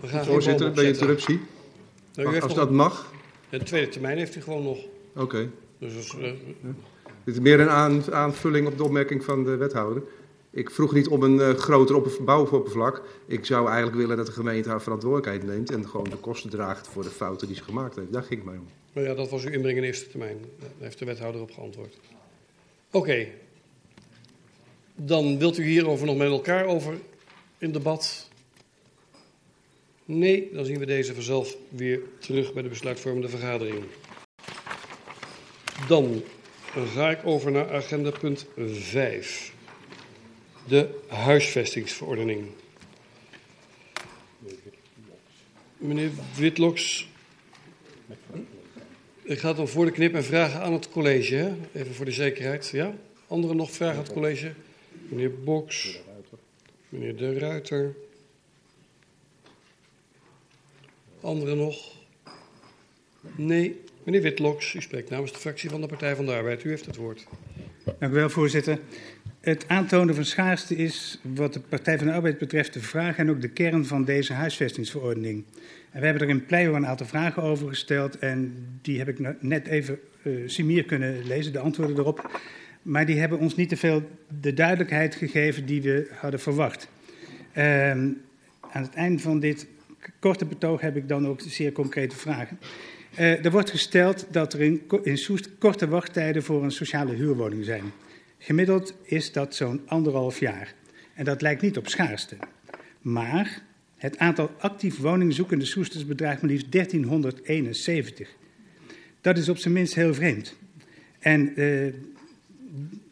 We 0.00 0.06
gaan 0.06 0.24
voorzitter, 0.24 0.72
bij 0.72 0.84
interruptie. 0.84 1.40
Nou, 2.14 2.40
als 2.40 2.54
dat 2.54 2.70
mag. 2.70 3.12
De 3.48 3.62
tweede 3.62 3.88
termijn 3.88 4.18
heeft 4.18 4.36
u 4.36 4.40
gewoon 4.40 4.62
nog. 4.62 4.78
Oké. 5.14 5.22
Okay. 5.22 5.50
Dus, 5.78 6.14
ja. 6.20 6.32
Dit 7.24 7.34
is 7.34 7.40
meer 7.40 7.60
een 7.60 7.68
aan, 7.68 8.12
aanvulling 8.12 8.66
op 8.66 8.76
de 8.76 8.84
opmerking 8.84 9.24
van 9.24 9.44
de 9.44 9.56
wethouder. 9.56 10.02
Ik 10.54 10.70
vroeg 10.70 10.92
niet 10.92 11.08
om 11.08 11.22
een 11.22 11.36
uh, 11.36 11.54
groter 11.54 12.24
bouwoppervlak. 12.24 13.02
Ik 13.26 13.44
zou 13.44 13.66
eigenlijk 13.66 13.96
willen 13.96 14.16
dat 14.16 14.26
de 14.26 14.32
gemeente 14.32 14.68
haar 14.68 14.82
verantwoordelijkheid 14.82 15.42
neemt 15.44 15.70
en 15.70 15.88
gewoon 15.88 16.10
de 16.10 16.16
kosten 16.16 16.50
draagt 16.50 16.88
voor 16.88 17.02
de 17.02 17.10
fouten 17.10 17.46
die 17.46 17.56
ze 17.56 17.62
gemaakt 17.62 17.96
heeft. 17.96 18.12
Daar 18.12 18.22
ging 18.22 18.40
ik 18.40 18.46
mij 18.46 18.56
om. 18.56 18.66
Maar 18.92 19.04
ja, 19.04 19.14
dat 19.14 19.30
was 19.30 19.44
uw 19.44 19.50
inbreng 19.50 19.76
in 19.76 19.82
eerste 19.82 20.08
termijn. 20.08 20.36
Daar 20.58 20.70
heeft 20.78 20.98
de 20.98 21.04
wethouder 21.04 21.40
op 21.40 21.50
geantwoord. 21.50 21.98
Oké. 22.90 23.26
Dan 24.94 25.38
wilt 25.38 25.58
u 25.58 25.64
hierover 25.64 26.06
nog 26.06 26.16
met 26.16 26.28
elkaar 26.28 26.64
over 26.64 26.98
in 27.58 27.72
debat? 27.72 28.28
Nee, 30.04 30.50
dan 30.52 30.64
zien 30.64 30.78
we 30.78 30.86
deze 30.86 31.14
vanzelf 31.14 31.56
weer 31.68 32.00
terug 32.18 32.52
bij 32.52 32.62
de 32.62 32.68
besluitvormende 32.68 33.28
vergadering. 33.28 33.84
Dan 35.88 36.22
ga 36.94 37.10
ik 37.10 37.26
over 37.26 37.50
naar 37.50 37.72
agenda 37.72 38.10
punt 38.10 38.46
5 38.56 39.52
de 40.68 41.00
huisvestingsverordening. 41.06 42.46
Meneer 45.76 46.10
Witloks, 46.36 47.08
ik 49.22 49.38
ga 49.38 49.52
dan 49.52 49.68
voor 49.68 49.84
de 49.84 49.90
knip 49.90 50.14
en 50.14 50.24
vragen 50.24 50.60
aan 50.60 50.72
het 50.72 50.88
college, 50.88 51.34
hè? 51.34 51.54
even 51.72 51.94
voor 51.94 52.04
de 52.04 52.12
zekerheid. 52.12 52.68
Ja? 52.68 52.94
Anderen 53.26 53.56
nog 53.56 53.70
vragen 53.70 53.96
aan 53.96 54.02
het 54.02 54.12
college? 54.12 54.52
Meneer 55.08 55.40
Boks, 55.40 56.00
meneer 56.88 57.16
De 57.16 57.38
Ruiter. 57.38 57.94
Anderen 61.20 61.56
nog? 61.56 61.92
Nee. 63.36 63.80
Meneer 64.02 64.22
Witloks, 64.22 64.74
u 64.74 64.80
spreekt 64.80 65.10
namens 65.10 65.32
de 65.32 65.38
fractie 65.38 65.70
van 65.70 65.80
de 65.80 65.86
Partij 65.86 66.16
van 66.16 66.26
de 66.26 66.32
Arbeid. 66.32 66.64
U 66.64 66.68
heeft 66.68 66.86
het 66.86 66.96
woord. 66.96 67.26
Dank 67.84 68.12
u 68.12 68.14
wel, 68.14 68.30
voorzitter. 68.30 68.78
Het 69.42 69.68
aantonen 69.68 70.14
van 70.14 70.24
schaarste 70.24 70.76
is 70.76 71.20
wat 71.22 71.52
de 71.52 71.60
Partij 71.60 71.98
van 71.98 72.06
de 72.06 72.12
Arbeid 72.12 72.38
betreft 72.38 72.72
de 72.72 72.80
vraag 72.80 73.16
en 73.16 73.30
ook 73.30 73.40
de 73.40 73.48
kern 73.48 73.86
van 73.86 74.04
deze 74.04 74.32
huisvestingsverordening. 74.32 75.44
En 75.90 76.00
we 76.00 76.04
hebben 76.04 76.22
er 76.22 76.28
in 76.28 76.46
Pleio 76.46 76.74
een 76.74 76.86
aantal 76.86 77.06
vragen 77.06 77.42
over 77.42 77.68
gesteld 77.68 78.18
en 78.18 78.66
die 78.82 78.98
heb 78.98 79.08
ik 79.08 79.42
net 79.42 79.66
even 79.66 79.98
uh, 80.22 80.48
simier 80.48 80.84
kunnen 80.84 81.26
lezen, 81.26 81.52
de 81.52 81.58
antwoorden 81.58 81.98
erop. 81.98 82.40
Maar 82.82 83.06
die 83.06 83.18
hebben 83.18 83.38
ons 83.38 83.56
niet 83.56 83.68
te 83.68 83.76
veel 83.76 84.02
de 84.40 84.54
duidelijkheid 84.54 85.14
gegeven 85.14 85.66
die 85.66 85.82
we 85.82 86.10
hadden 86.14 86.40
verwacht. 86.40 86.88
Uh, 87.56 87.90
aan 87.90 88.22
het 88.70 88.94
eind 88.94 89.20
van 89.20 89.40
dit 89.40 89.66
korte 90.18 90.44
betoog 90.44 90.80
heb 90.80 90.96
ik 90.96 91.08
dan 91.08 91.26
ook 91.26 91.40
zeer 91.40 91.72
concrete 91.72 92.16
vragen. 92.16 92.58
Uh, 93.18 93.44
er 93.44 93.50
wordt 93.50 93.70
gesteld 93.70 94.26
dat 94.30 94.52
er 94.52 94.60
in, 94.60 94.82
in 95.02 95.18
Soest 95.18 95.50
korte 95.58 95.88
wachttijden 95.88 96.42
voor 96.42 96.64
een 96.64 96.70
sociale 96.70 97.14
huurwoning 97.14 97.64
zijn. 97.64 97.92
Gemiddeld 98.44 98.94
is 99.02 99.32
dat 99.32 99.54
zo'n 99.54 99.82
anderhalf 99.86 100.38
jaar. 100.38 100.74
En 101.14 101.24
dat 101.24 101.42
lijkt 101.42 101.62
niet 101.62 101.76
op 101.76 101.88
schaarste. 101.88 102.36
Maar 103.00 103.62
het 103.96 104.18
aantal 104.18 104.50
actief 104.58 104.98
woningzoekende 104.98 105.64
Soesters 105.64 106.06
bedraagt 106.06 106.42
maar 106.42 106.50
liefst 106.50 106.72
1371. 106.72 108.28
Dat 109.20 109.38
is 109.38 109.48
op 109.48 109.58
zijn 109.58 109.74
minst 109.74 109.94
heel 109.94 110.14
vreemd. 110.14 110.54
En 111.18 111.60
uh, 111.60 111.92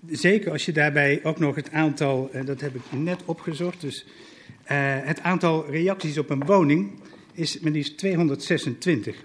zeker 0.08 0.52
als 0.52 0.64
je 0.64 0.72
daarbij 0.72 1.20
ook 1.22 1.38
nog 1.38 1.54
het 1.54 1.70
aantal, 1.70 2.30
uh, 2.34 2.46
dat 2.46 2.60
heb 2.60 2.74
ik 2.74 2.82
net 2.90 3.24
opgezocht, 3.24 3.80
dus 3.80 4.04
uh, 4.04 4.08
het 5.02 5.20
aantal 5.20 5.70
reacties 5.70 6.18
op 6.18 6.30
een 6.30 6.44
woning 6.44 6.90
is 7.32 7.60
maar 7.60 7.72
liefst 7.72 7.98
226. 7.98 9.24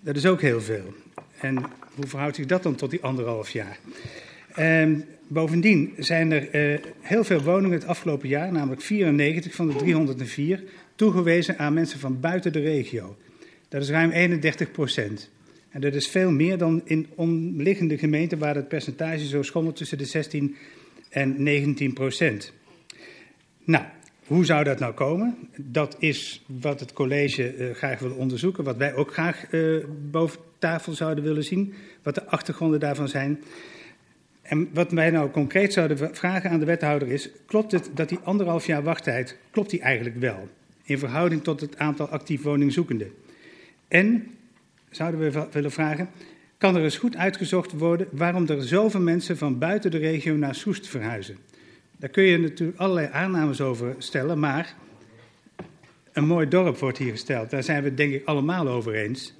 Dat 0.00 0.16
is 0.16 0.26
ook 0.26 0.40
heel 0.40 0.60
veel. 0.60 0.94
En 1.40 1.56
hoe 1.94 2.06
verhoudt 2.06 2.36
zich 2.36 2.46
dat 2.46 2.62
dan 2.62 2.74
tot 2.74 2.90
die 2.90 3.02
anderhalf 3.02 3.50
jaar? 3.50 3.78
Um, 4.60 5.04
bovendien 5.28 5.92
zijn 5.98 6.32
er 6.32 6.72
uh, 6.72 6.78
heel 7.00 7.24
veel 7.24 7.42
woningen 7.42 7.78
het 7.78 7.86
afgelopen 7.86 8.28
jaar, 8.28 8.52
namelijk 8.52 8.82
94 8.82 9.54
van 9.54 9.68
de 9.68 9.74
304, 9.76 10.62
toegewezen 10.94 11.58
aan 11.58 11.72
mensen 11.72 12.00
van 12.00 12.20
buiten 12.20 12.52
de 12.52 12.60
regio. 12.60 13.16
Dat 13.68 13.82
is 13.82 13.90
ruim 13.90 14.10
31 14.10 14.70
procent. 14.70 15.30
En 15.70 15.80
dat 15.80 15.94
is 15.94 16.08
veel 16.08 16.30
meer 16.30 16.58
dan 16.58 16.80
in 16.84 17.06
omliggende 17.14 17.98
gemeenten 17.98 18.38
waar 18.38 18.54
het 18.54 18.68
percentage 18.68 19.26
zo 19.26 19.42
schommelt 19.42 19.76
tussen 19.76 19.98
de 19.98 20.04
16 20.04 20.56
en 21.10 21.42
19 21.42 21.92
procent. 21.92 22.52
Nou, 23.64 23.84
hoe 24.26 24.44
zou 24.44 24.64
dat 24.64 24.78
nou 24.78 24.94
komen? 24.94 25.36
Dat 25.56 25.96
is 25.98 26.44
wat 26.46 26.80
het 26.80 26.92
college 26.92 27.56
uh, 27.56 27.74
graag 27.74 27.98
wil 27.98 28.12
onderzoeken, 28.12 28.64
wat 28.64 28.76
wij 28.76 28.94
ook 28.94 29.12
graag 29.12 29.52
uh, 29.52 29.84
boven 30.10 30.40
tafel 30.58 30.92
zouden 30.92 31.24
willen 31.24 31.44
zien, 31.44 31.74
wat 32.02 32.14
de 32.14 32.26
achtergronden 32.26 32.80
daarvan 32.80 33.08
zijn. 33.08 33.40
En 34.50 34.68
wat 34.72 34.92
wij 34.92 35.10
nou 35.10 35.30
concreet 35.30 35.72
zouden 35.72 36.14
vragen 36.16 36.50
aan 36.50 36.58
de 36.58 36.64
wethouder 36.64 37.08
is: 37.08 37.30
klopt 37.46 37.72
het 37.72 37.90
dat 37.94 38.08
die 38.08 38.18
anderhalf 38.22 38.66
jaar 38.66 38.82
wachttijd, 38.82 39.36
klopt 39.50 39.70
die 39.70 39.80
eigenlijk 39.80 40.16
wel? 40.16 40.48
In 40.82 40.98
verhouding 40.98 41.42
tot 41.42 41.60
het 41.60 41.78
aantal 41.78 42.08
actief 42.08 42.42
woningzoekenden. 42.42 43.10
En 43.88 44.26
zouden 44.90 45.20
we 45.20 45.46
willen 45.50 45.70
vragen: 45.70 46.08
kan 46.58 46.76
er 46.76 46.82
eens 46.82 46.98
goed 46.98 47.16
uitgezocht 47.16 47.72
worden 47.72 48.08
waarom 48.10 48.48
er 48.48 48.62
zoveel 48.62 49.00
mensen 49.00 49.36
van 49.38 49.58
buiten 49.58 49.90
de 49.90 49.98
regio 49.98 50.34
naar 50.34 50.54
Soest 50.54 50.88
verhuizen? 50.88 51.36
Daar 51.96 52.10
kun 52.10 52.24
je 52.24 52.38
natuurlijk 52.38 52.78
allerlei 52.78 53.08
aannames 53.12 53.60
over 53.60 53.94
stellen, 53.98 54.38
maar 54.38 54.74
een 56.12 56.26
mooi 56.26 56.48
dorp 56.48 56.78
wordt 56.78 56.98
hier 56.98 57.10
gesteld. 57.10 57.50
Daar 57.50 57.62
zijn 57.62 57.82
we 57.82 57.88
het 57.88 57.96
denk 57.96 58.12
ik 58.12 58.24
allemaal 58.24 58.68
over 58.68 58.94
eens. 58.94 59.34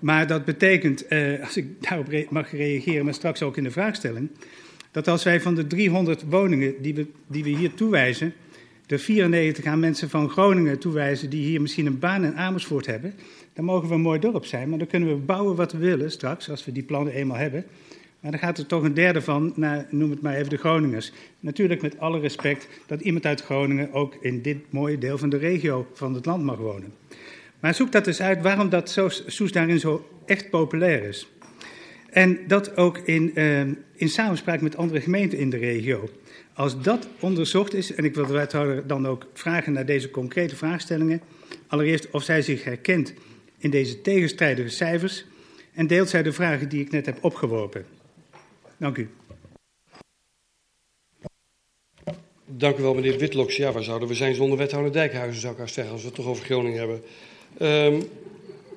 Maar 0.00 0.26
dat 0.26 0.44
betekent, 0.44 1.06
eh, 1.06 1.42
als 1.42 1.56
ik 1.56 1.66
daarop 1.88 2.30
mag 2.30 2.52
reageren, 2.52 3.04
maar 3.04 3.14
straks 3.14 3.42
ook 3.42 3.56
in 3.56 3.64
de 3.64 3.70
vraagstelling, 3.70 4.30
dat 4.90 5.08
als 5.08 5.24
wij 5.24 5.40
van 5.40 5.54
de 5.54 5.66
300 5.66 6.24
woningen 6.28 6.82
die 6.82 6.94
we, 6.94 7.06
die 7.26 7.44
we 7.44 7.50
hier 7.50 7.74
toewijzen, 7.74 8.32
de 8.86 8.98
94 8.98 9.64
aan 9.64 9.80
mensen 9.80 10.10
van 10.10 10.28
Groningen 10.28 10.78
toewijzen 10.78 11.30
die 11.30 11.44
hier 11.44 11.60
misschien 11.60 11.86
een 11.86 11.98
baan 11.98 12.24
in 12.24 12.36
Amersfoort 12.36 12.86
hebben, 12.86 13.14
dan 13.52 13.64
mogen 13.64 13.88
we 13.88 13.94
een 13.94 14.00
mooi 14.00 14.18
dorp 14.18 14.44
zijn, 14.44 14.68
maar 14.68 14.78
dan 14.78 14.86
kunnen 14.86 15.08
we 15.08 15.14
bouwen 15.14 15.56
wat 15.56 15.72
we 15.72 15.78
willen 15.78 16.10
straks, 16.10 16.50
als 16.50 16.64
we 16.64 16.72
die 16.72 16.82
plannen 16.82 17.12
eenmaal 17.12 17.36
hebben. 17.36 17.64
Maar 18.20 18.30
dan 18.30 18.40
gaat 18.40 18.58
er 18.58 18.66
toch 18.66 18.82
een 18.82 18.94
derde 18.94 19.22
van 19.22 19.52
naar, 19.56 19.86
noem 19.90 20.10
het 20.10 20.20
maar 20.20 20.34
even, 20.34 20.50
de 20.50 20.56
Groningers. 20.56 21.12
Natuurlijk 21.40 21.82
met 21.82 21.98
alle 21.98 22.20
respect 22.20 22.68
dat 22.86 23.00
iemand 23.00 23.26
uit 23.26 23.42
Groningen 23.42 23.92
ook 23.92 24.14
in 24.20 24.42
dit 24.42 24.58
mooie 24.70 24.98
deel 24.98 25.18
van 25.18 25.28
de 25.28 25.36
regio 25.36 25.86
van 25.92 26.14
het 26.14 26.26
land 26.26 26.44
mag 26.44 26.58
wonen. 26.58 26.92
Maar 27.60 27.74
zoek 27.74 27.92
dat 27.92 28.06
eens 28.06 28.20
uit 28.20 28.42
waarom 28.42 28.68
dat 28.68 29.00
Soes 29.26 29.52
daarin 29.52 29.80
zo 29.80 30.08
echt 30.26 30.50
populair 30.50 31.02
is. 31.02 31.28
En 32.10 32.38
dat 32.46 32.76
ook 32.76 32.98
in, 32.98 33.30
uh, 33.34 33.60
in 33.94 34.08
samenspraak 34.08 34.60
met 34.60 34.76
andere 34.76 35.00
gemeenten 35.00 35.38
in 35.38 35.50
de 35.50 35.56
regio. 35.56 36.08
Als 36.54 36.82
dat 36.82 37.08
onderzocht 37.20 37.74
is, 37.74 37.94
en 37.94 38.04
ik 38.04 38.14
wil 38.14 38.26
de 38.26 38.32
wethouder 38.32 38.86
dan 38.86 39.06
ook 39.06 39.26
vragen 39.32 39.72
naar 39.72 39.86
deze 39.86 40.10
concrete 40.10 40.56
vraagstellingen. 40.56 41.20
Allereerst 41.66 42.10
of 42.10 42.22
zij 42.22 42.42
zich 42.42 42.64
herkent 42.64 43.14
in 43.58 43.70
deze 43.70 44.00
tegenstrijdige 44.00 44.68
cijfers. 44.68 45.24
En 45.74 45.86
deelt 45.86 46.08
zij 46.08 46.22
de 46.22 46.32
vragen 46.32 46.68
die 46.68 46.80
ik 46.80 46.90
net 46.90 47.06
heb 47.06 47.18
opgeworpen. 47.24 47.84
Dank 48.76 48.96
u. 48.96 49.08
Dank 52.46 52.78
u 52.78 52.82
wel, 52.82 52.94
meneer 52.94 53.18
Witloks. 53.18 53.56
Ja, 53.56 53.72
waar 53.72 53.82
zouden 53.82 54.08
we 54.08 54.14
zijn 54.14 54.34
zonder 54.34 54.58
wethouder 54.58 54.92
Dijkhuizen, 54.92 55.40
zou 55.40 55.52
ik 55.52 55.58
haar 55.58 55.68
zeggen, 55.68 55.92
als 55.92 56.02
we 56.02 56.08
het 56.08 56.16
toch 56.16 56.26
over 56.26 56.44
Groningen 56.44 56.78
hebben. 56.78 57.02
Um, 57.58 58.02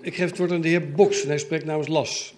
ik 0.02 0.16
geef 0.16 0.30
het 0.30 0.38
woord 0.38 0.52
aan 0.52 0.62
de 0.62 0.68
heer 0.68 0.92
Boks 0.92 1.22
en 1.22 1.28
hij 1.28 1.38
spreekt 1.38 1.66
namens 1.66 1.88
LAS. 1.88 2.34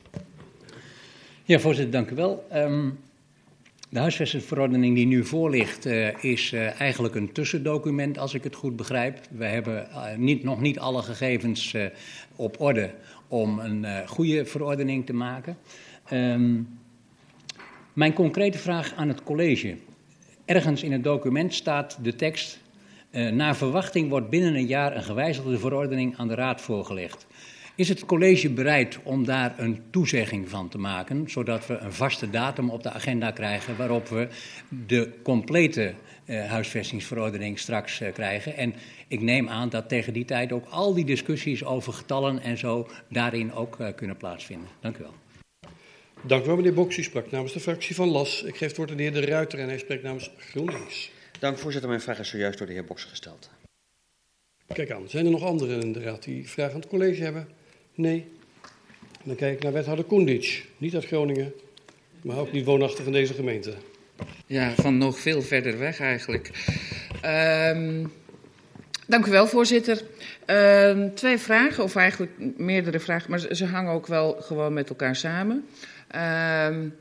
Ja, 1.43 1.59
voorzitter, 1.59 1.91
dank 1.91 2.09
u 2.09 2.15
wel. 2.15 2.47
Um, 2.53 2.99
de 3.89 3.99
huisvestingsverordening 3.99 4.95
die 4.95 5.05
nu 5.05 5.25
voor 5.25 5.49
ligt 5.49 5.85
uh, 5.85 6.23
is 6.23 6.51
uh, 6.51 6.81
eigenlijk 6.81 7.15
een 7.15 7.31
tussendocument, 7.31 8.17
als 8.17 8.33
ik 8.33 8.43
het 8.43 8.55
goed 8.55 8.75
begrijp. 8.75 9.19
We 9.31 9.45
hebben 9.45 9.87
uh, 9.91 10.15
niet, 10.17 10.43
nog 10.43 10.61
niet 10.61 10.79
alle 10.79 11.01
gegevens 11.01 11.75
op 12.35 12.61
orde 12.61 12.91
om 13.27 13.59
een 13.59 14.07
goede 14.07 14.45
verordening 14.45 15.05
te 15.05 15.13
maken. 15.13 15.57
Um, 16.11 16.79
mijn 17.93 18.13
concrete 18.13 18.57
vraag 18.57 18.93
aan 18.93 19.07
het 19.07 19.23
college. 19.23 19.75
Ergens 20.45 20.83
in 20.83 20.91
het 20.91 21.03
document 21.03 21.53
staat 21.53 21.97
de 22.01 22.15
tekst 22.15 22.59
uh, 23.15 23.31
naar 23.31 23.55
verwachting 23.55 24.09
wordt 24.09 24.29
binnen 24.29 24.55
een 24.55 24.65
jaar 24.65 24.95
een 24.95 25.03
gewijzigde 25.03 25.59
verordening 25.59 26.17
aan 26.17 26.27
de 26.27 26.35
Raad 26.35 26.61
voorgelegd. 26.61 27.27
Is 27.75 27.89
het 27.89 28.05
college 28.05 28.49
bereid 28.49 28.99
om 29.03 29.25
daar 29.25 29.53
een 29.57 29.81
toezegging 29.89 30.49
van 30.49 30.69
te 30.69 30.77
maken, 30.77 31.29
zodat 31.29 31.67
we 31.67 31.77
een 31.77 31.93
vaste 31.93 32.29
datum 32.29 32.69
op 32.69 32.83
de 32.83 32.91
agenda 32.91 33.31
krijgen 33.31 33.77
waarop 33.77 34.07
we 34.07 34.27
de 34.87 35.09
complete 35.23 35.93
uh, 36.25 36.45
huisvestingsverordening 36.45 37.59
straks 37.59 38.01
uh, 38.01 38.13
krijgen? 38.13 38.57
En 38.57 38.73
ik 39.07 39.21
neem 39.21 39.49
aan 39.49 39.69
dat 39.69 39.89
tegen 39.89 40.13
die 40.13 40.25
tijd 40.25 40.51
ook 40.51 40.65
al 40.69 40.93
die 40.93 41.05
discussies 41.05 41.63
over 41.63 41.93
getallen 41.93 42.41
en 42.41 42.57
zo 42.57 42.87
daarin 43.09 43.53
ook 43.53 43.77
kunnen 43.95 44.17
plaatsvinden. 44.17 44.67
Dank 44.79 44.97
u 44.97 45.01
wel. 45.01 45.13
Dank 46.21 46.43
u 46.43 46.45
wel, 46.45 46.55
meneer 46.55 46.73
Boks. 46.73 46.97
U 46.97 47.03
sprak 47.03 47.31
namens 47.31 47.53
de 47.53 47.59
fractie 47.59 47.95
van 47.95 48.07
LAS. 48.07 48.43
Ik 48.43 48.55
geef 48.55 48.67
het 48.67 48.77
woord 48.77 48.91
aan 48.91 48.97
de 48.97 49.03
heer 49.03 49.13
De 49.13 49.25
Ruiter 49.25 49.59
en 49.59 49.67
hij 49.67 49.77
spreekt 49.77 50.03
namens 50.03 50.31
GroenLinks. 50.37 51.11
Dank 51.45 51.57
voorzitter. 51.57 51.89
Mijn 51.89 52.01
vraag 52.01 52.19
is 52.19 52.29
zojuist 52.29 52.57
door 52.57 52.67
de 52.67 52.73
heer 52.73 52.85
Boks 52.85 53.03
gesteld. 53.03 53.49
Kijk 54.73 54.91
aan, 54.91 55.09
zijn 55.09 55.25
er 55.25 55.31
nog 55.31 55.43
anderen 55.43 55.81
in 55.81 55.93
de 55.93 56.01
raad 56.01 56.23
die 56.23 56.49
vragen 56.49 56.73
aan 56.73 56.79
het 56.79 56.89
college 56.89 57.23
hebben? 57.23 57.47
Nee. 57.93 58.31
Dan 59.23 59.35
kijk 59.35 59.55
ik 59.55 59.63
naar 59.63 59.73
wethouder 59.73 60.05
Koendic, 60.05 60.65
niet 60.77 60.93
uit 60.93 61.05
Groningen, 61.05 61.53
maar 62.23 62.37
ook 62.37 62.51
niet 62.51 62.65
woonachtig 62.65 63.05
in 63.05 63.11
deze 63.11 63.33
gemeente. 63.33 63.73
Ja, 64.45 64.73
van 64.73 64.97
nog 64.97 65.19
veel 65.19 65.41
verder 65.41 65.77
weg 65.77 65.99
eigenlijk. 65.99 66.51
Um, 67.25 68.11
dank 69.07 69.25
u 69.25 69.31
wel, 69.31 69.47
voorzitter. 69.47 70.01
Um, 70.45 71.15
twee 71.15 71.37
vragen, 71.37 71.83
of 71.83 71.95
eigenlijk 71.95 72.57
meerdere 72.57 72.99
vragen, 72.99 73.29
maar 73.29 73.39
ze 73.39 73.65
hangen 73.65 73.93
ook 73.93 74.07
wel 74.07 74.41
gewoon 74.41 74.73
met 74.73 74.89
elkaar 74.89 75.15
samen. 75.15 75.65
Um, 76.15 76.95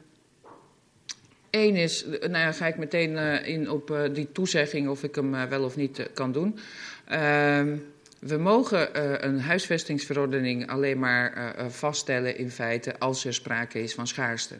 Eén 1.55 1.77
is, 1.77 2.05
nou 2.21 2.33
ja, 2.33 2.53
ga 2.53 2.67
ik 2.67 2.77
meteen 2.77 3.11
uh, 3.11 3.49
in 3.49 3.71
op 3.71 3.91
uh, 3.91 4.03
die 4.13 4.33
toezegging 4.33 4.89
of 4.89 5.03
ik 5.03 5.15
hem 5.15 5.49
wel 5.49 5.65
of 5.65 5.77
niet 5.77 6.09
kan 6.15 6.33
doen. 6.33 6.59
Ehm, 7.05 7.77
we 8.19 8.37
mogen 8.37 8.89
een 9.27 9.41
huisvestingsverordening 9.41 10.71
alleen 10.71 10.99
maar 10.99 11.55
vaststellen 11.69 12.39
in 12.39 12.51
feite 12.51 12.99
als 12.99 13.25
er 13.25 13.35
sprake 13.35 13.83
is 13.83 13.95
van 13.95 14.07
schaarste. 14.07 14.55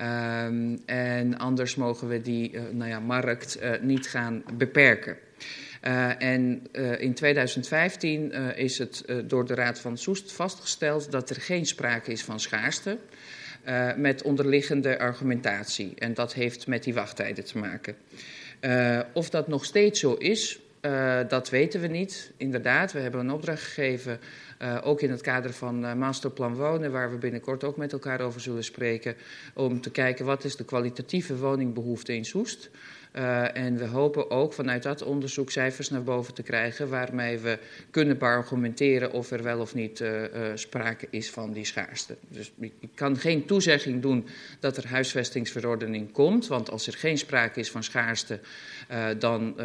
Um, 0.00 0.82
en 0.86 1.38
anders 1.38 1.74
mogen 1.74 2.08
we 2.08 2.20
die 2.20 2.58
nou 2.70 2.90
ja, 2.90 3.00
markt 3.00 3.58
niet 3.80 4.08
gaan 4.08 4.42
beperken. 4.52 5.16
En 6.18 6.62
in 6.98 7.14
2015 7.14 8.32
uh, 8.34 8.58
is 8.58 8.78
het 8.78 9.04
door 9.24 9.46
de 9.46 9.54
Raad 9.54 9.80
van 9.80 9.98
Soest 9.98 10.32
vastgesteld 10.32 11.10
dat 11.10 11.30
er 11.30 11.40
geen 11.40 11.66
sprake 11.66 12.12
is 12.12 12.24
van 12.24 12.40
schaarste. 12.40 12.98
Uh, 13.68 13.94
met 13.94 14.22
onderliggende 14.22 14.98
argumentatie. 14.98 15.92
En 15.98 16.14
dat 16.14 16.34
heeft 16.34 16.66
met 16.66 16.84
die 16.84 16.94
wachttijden 16.94 17.44
te 17.44 17.58
maken. 17.58 17.96
Uh, 18.60 19.00
of 19.12 19.30
dat 19.30 19.48
nog 19.48 19.64
steeds 19.64 20.00
zo 20.00 20.14
is, 20.14 20.60
Uh, 20.86 21.20
dat 21.28 21.50
weten 21.50 21.80
we 21.80 21.86
niet. 21.86 22.32
Inderdaad, 22.36 22.92
we 22.92 22.98
hebben 22.98 23.20
een 23.20 23.30
opdracht 23.30 23.62
gegeven, 23.62 24.20
uh, 24.62 24.78
ook 24.82 25.00
in 25.00 25.10
het 25.10 25.20
kader 25.20 25.52
van 25.52 25.84
uh, 25.84 25.94
Masterplan 25.94 26.54
Wonen, 26.54 26.92
waar 26.92 27.10
we 27.10 27.16
binnenkort 27.16 27.64
ook 27.64 27.76
met 27.76 27.92
elkaar 27.92 28.20
over 28.20 28.40
zullen 28.40 28.64
spreken, 28.64 29.14
om 29.54 29.80
te 29.80 29.90
kijken 29.90 30.24
wat 30.24 30.44
is 30.44 30.56
de 30.56 30.64
kwalitatieve 30.64 31.36
woningbehoefte 31.36 32.14
in 32.14 32.24
Soest. 32.24 32.70
Uh, 33.12 33.56
en 33.56 33.76
we 33.76 33.84
hopen 33.84 34.30
ook 34.30 34.52
vanuit 34.52 34.82
dat 34.82 35.02
onderzoek 35.02 35.50
cijfers 35.50 35.90
naar 35.90 36.02
boven 36.02 36.34
te 36.34 36.42
krijgen 36.42 36.88
waarmee 36.88 37.38
we 37.38 37.58
kunnen 37.90 38.18
beargumenteren 38.18 39.12
of 39.12 39.30
er 39.30 39.42
wel 39.42 39.60
of 39.60 39.74
niet 39.74 40.00
uh, 40.00 40.20
uh, 40.20 40.26
sprake 40.54 41.06
is 41.10 41.30
van 41.30 41.52
die 41.52 41.64
schaarste. 41.64 42.16
Dus 42.28 42.52
ik, 42.58 42.72
ik, 42.80 42.88
kan 42.94 43.16
geen 43.16 43.46
toezegging 43.46 44.02
doen 44.02 44.26
dat 44.60 44.76
er 44.76 44.86
huisvestingsverordening 44.86 46.12
komt, 46.12 46.46
want 46.46 46.70
als 46.70 46.86
er 46.86 46.92
geen 46.92 47.18
sprake 47.18 47.60
is 47.60 47.70
van 47.70 47.82
schaarste, 47.82 48.40
dan 49.18 49.56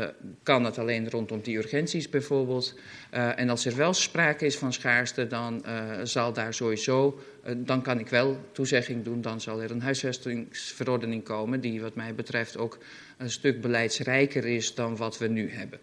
kan 0.44 0.64
het 0.64 0.78
alleen 0.78 1.10
rondom 1.10 1.42
die 1.42 1.58
urgenties 1.58 2.10
bijvoorbeeld. 2.10 2.80
en 3.10 3.50
als 3.50 3.66
er 3.66 3.76
wel 3.76 3.94
sprake 3.94 4.46
is 4.46 4.58
van 4.58 4.74
schaarste, 4.74 5.28
dan 5.28 5.66
zal 6.04 6.34
daar 6.34 6.54
sowieso 6.54 7.20
dan 7.58 7.82
kan 7.82 8.00
ik 8.00 8.08
wel 8.08 8.40
toezegging 8.52 9.04
doen, 9.04 9.22
dan 9.22 9.42
zal 9.42 9.62
er 9.62 9.72
een 9.72 9.82
huisvestingsverordening 9.82 11.24
komen 11.24 11.62
die 11.62 11.82
wat 11.82 11.96
mij 11.96 12.16
betreft 12.16 12.58
ook 12.58 12.78
een 13.18 13.30
stuk 13.30 13.62
beleidsrijker 13.62 14.46
is 14.46 14.76
dan 14.76 14.96
wat 14.96 15.18
we 15.18 15.28
nu 15.28 15.52
hebben. 15.52 15.80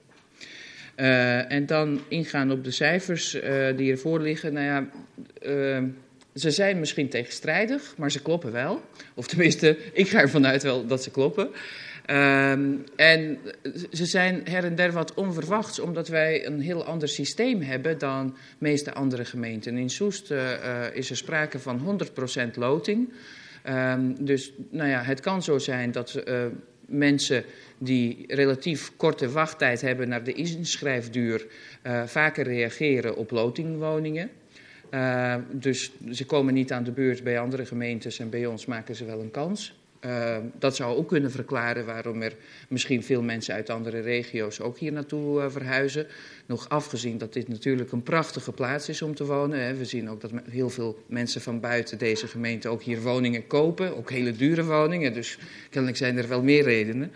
Uh, 0.97 1.53
en 1.53 1.67
dan 1.67 2.01
ingaan 2.09 2.51
op 2.51 2.65
de 2.65 2.71
cijfers 2.71 3.35
uh, 3.35 3.77
die 3.77 3.91
ervoor 3.91 4.21
liggen. 4.21 4.53
Nou 4.53 4.67
ja, 4.67 4.89
uh, 5.43 5.83
ze 6.35 6.51
zijn 6.51 6.79
misschien 6.79 7.09
tegenstrijdig, 7.09 7.95
maar 7.97 8.11
ze 8.11 8.23
kloppen 8.23 8.53
wel. 8.53 8.83
Of 9.15 9.27
tenminste, 9.27 9.79
ik 9.93 10.09
ga 10.09 10.21
ervan 10.21 10.47
uit 10.47 10.63
wel 10.63 10.87
dat 10.87 11.03
ze 11.03 11.11
kloppen. 11.11 11.51
en 12.97 13.39
ze 13.93 14.07
zijn 14.07 14.41
her 14.45 14.65
en 14.65 14.75
der 14.75 14.93
wat 14.93 15.15
onverwachts, 15.15 15.79
omdat 15.79 16.09
wij 16.09 16.47
een 16.47 16.61
heel 16.61 16.85
ander 16.85 17.09
systeem 17.09 17.61
hebben 17.61 17.99
dan 17.99 18.37
meeste 18.59 18.93
andere 18.93 19.25
gemeenten. 19.25 19.77
In 19.77 19.91
Soest 19.91 20.31
is 20.93 21.11
er 21.11 21.17
sprake 21.17 21.59
van 21.59 21.99
100% 22.49 22.51
loting. 22.55 23.13
dus 24.19 24.53
nou 24.71 24.89
ja, 24.89 25.03
het 25.03 25.21
kan 25.21 25.43
zo 25.43 25.59
zijn 25.59 25.93
dat 25.93 26.23
mensen 26.99 27.45
die 27.79 28.25
relatief 28.29 28.93
korte 28.97 29.31
wachttijd 29.31 29.81
hebben 29.81 30.09
naar 30.09 30.25
de 30.25 30.33
inschrijfduur 30.33 31.47
uh, 31.83 32.03
vaker 32.07 32.45
reageren 32.45 33.17
op 33.17 33.31
lotingwoningen. 33.31 34.31
Uh, 34.91 35.37
dus 35.51 35.93
ze 36.11 36.27
komen 36.27 36.55
niet 36.55 36.73
aan 36.73 36.85
de 36.85 36.93
beurt 36.93 37.25
bij 37.25 37.39
andere 37.39 37.67
gemeentes 37.67 38.19
en 38.19 38.31
bij 38.31 38.47
ons 38.47 38.67
maken 38.67 38.95
ze 38.95 39.05
wel 39.05 39.21
een 39.21 39.31
kans. 39.31 39.84
Uh, 40.05 40.37
dat 40.59 40.77
zou 40.77 40.97
ook 40.97 41.09
kunnen 41.09 41.31
verklaren 41.31 41.87
waarom 41.87 42.23
er 42.23 42.37
misschien 42.69 43.03
veel 43.03 43.23
mensen 43.23 43.55
uit 43.55 43.71
andere 43.71 44.01
regio's 44.01 44.61
ook 44.61 44.79
hier 44.79 44.93
naartoe 44.93 45.43
uh, 45.43 45.51
verhuizen. 45.51 46.07
Nog 46.47 46.69
afgezien 46.69 47.19
dat 47.19 47.33
dit 47.33 47.49
natuurlijk 47.49 47.93
een 47.93 48.03
prachtige 48.03 48.53
plaats 48.53 48.89
is 48.89 49.03
om 49.03 49.15
te 49.15 49.25
wonen. 49.25 49.61
Hè. 49.65 49.75
We 49.75 49.85
zien 49.85 50.11
ook 50.11 50.21
dat 50.21 50.31
heel 50.51 50.71
veel 50.71 50.99
mensen 51.07 51.41
van 51.41 51.61
buiten 51.61 51.99
deze 51.99 52.27
gemeente 52.27 52.69
ook 52.69 52.83
hier 52.83 53.01
woningen 53.01 53.47
kopen. 53.47 53.97
Ook 53.97 54.11
hele 54.11 54.33
dure 54.33 54.65
woningen, 54.65 55.13
dus 55.13 55.39
kennelijk 55.71 55.99
zijn 55.99 56.19
er 56.19 56.29
wel 56.29 56.43
meer 56.43 56.63
redenen. 56.63 57.13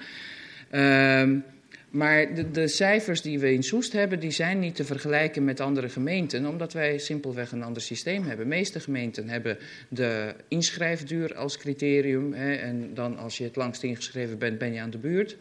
Uh, 0.70 1.42
maar 1.90 2.34
de, 2.34 2.50
de, 2.50 2.68
cijfers 2.68 3.22
die 3.22 3.38
we 3.38 3.52
in 3.52 3.62
Soest 3.62 3.92
hebben, 3.92 4.20
die 4.20 4.30
zijn 4.30 4.58
niet 4.58 4.74
te 4.74 4.84
vergelijken 4.84 5.44
met 5.44 5.60
andere 5.60 5.88
gemeenten, 5.88 6.46
omdat 6.46 6.72
wij 6.72 6.98
simpelweg 6.98 7.52
een 7.52 7.62
ander 7.62 7.82
systeem 7.82 8.26
hebben. 8.26 8.48
De 8.48 8.54
meeste 8.54 8.80
gemeenten 8.80 9.28
hebben 9.28 9.58
de 9.88 10.34
inschrijfduur 10.48 11.34
als 11.34 11.58
criterium. 11.58 12.32
Hè, 12.32 12.54
en 12.54 12.94
dan 12.94 13.18
als 13.18 13.38
je 13.38 13.44
het 13.44 13.56
langst 13.56 13.82
ingeschreven 13.82 14.38
bent, 14.38 14.58
ben 14.58 14.72
je 14.72 14.80
aan 14.80 14.90
de 14.90 14.98
buurt. 14.98 15.36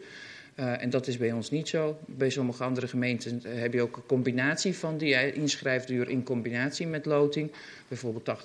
Uh, 0.60 0.82
en 0.82 0.90
dat 0.90 1.06
is 1.06 1.16
bij 1.16 1.32
ons 1.32 1.50
niet 1.50 1.68
zo. 1.68 1.98
Bij 2.06 2.30
sommige 2.30 2.64
andere 2.64 2.88
gemeenten 2.88 3.40
heb 3.44 3.72
je 3.72 3.82
ook 3.82 3.96
een 3.96 4.06
combinatie 4.06 4.74
van 4.74 4.98
die 4.98 5.32
inschrijfduur 5.32 6.08
in 6.08 6.22
combinatie 6.22 6.86
met 6.86 7.06
loting. 7.06 7.52
Bijvoorbeeld 7.88 8.38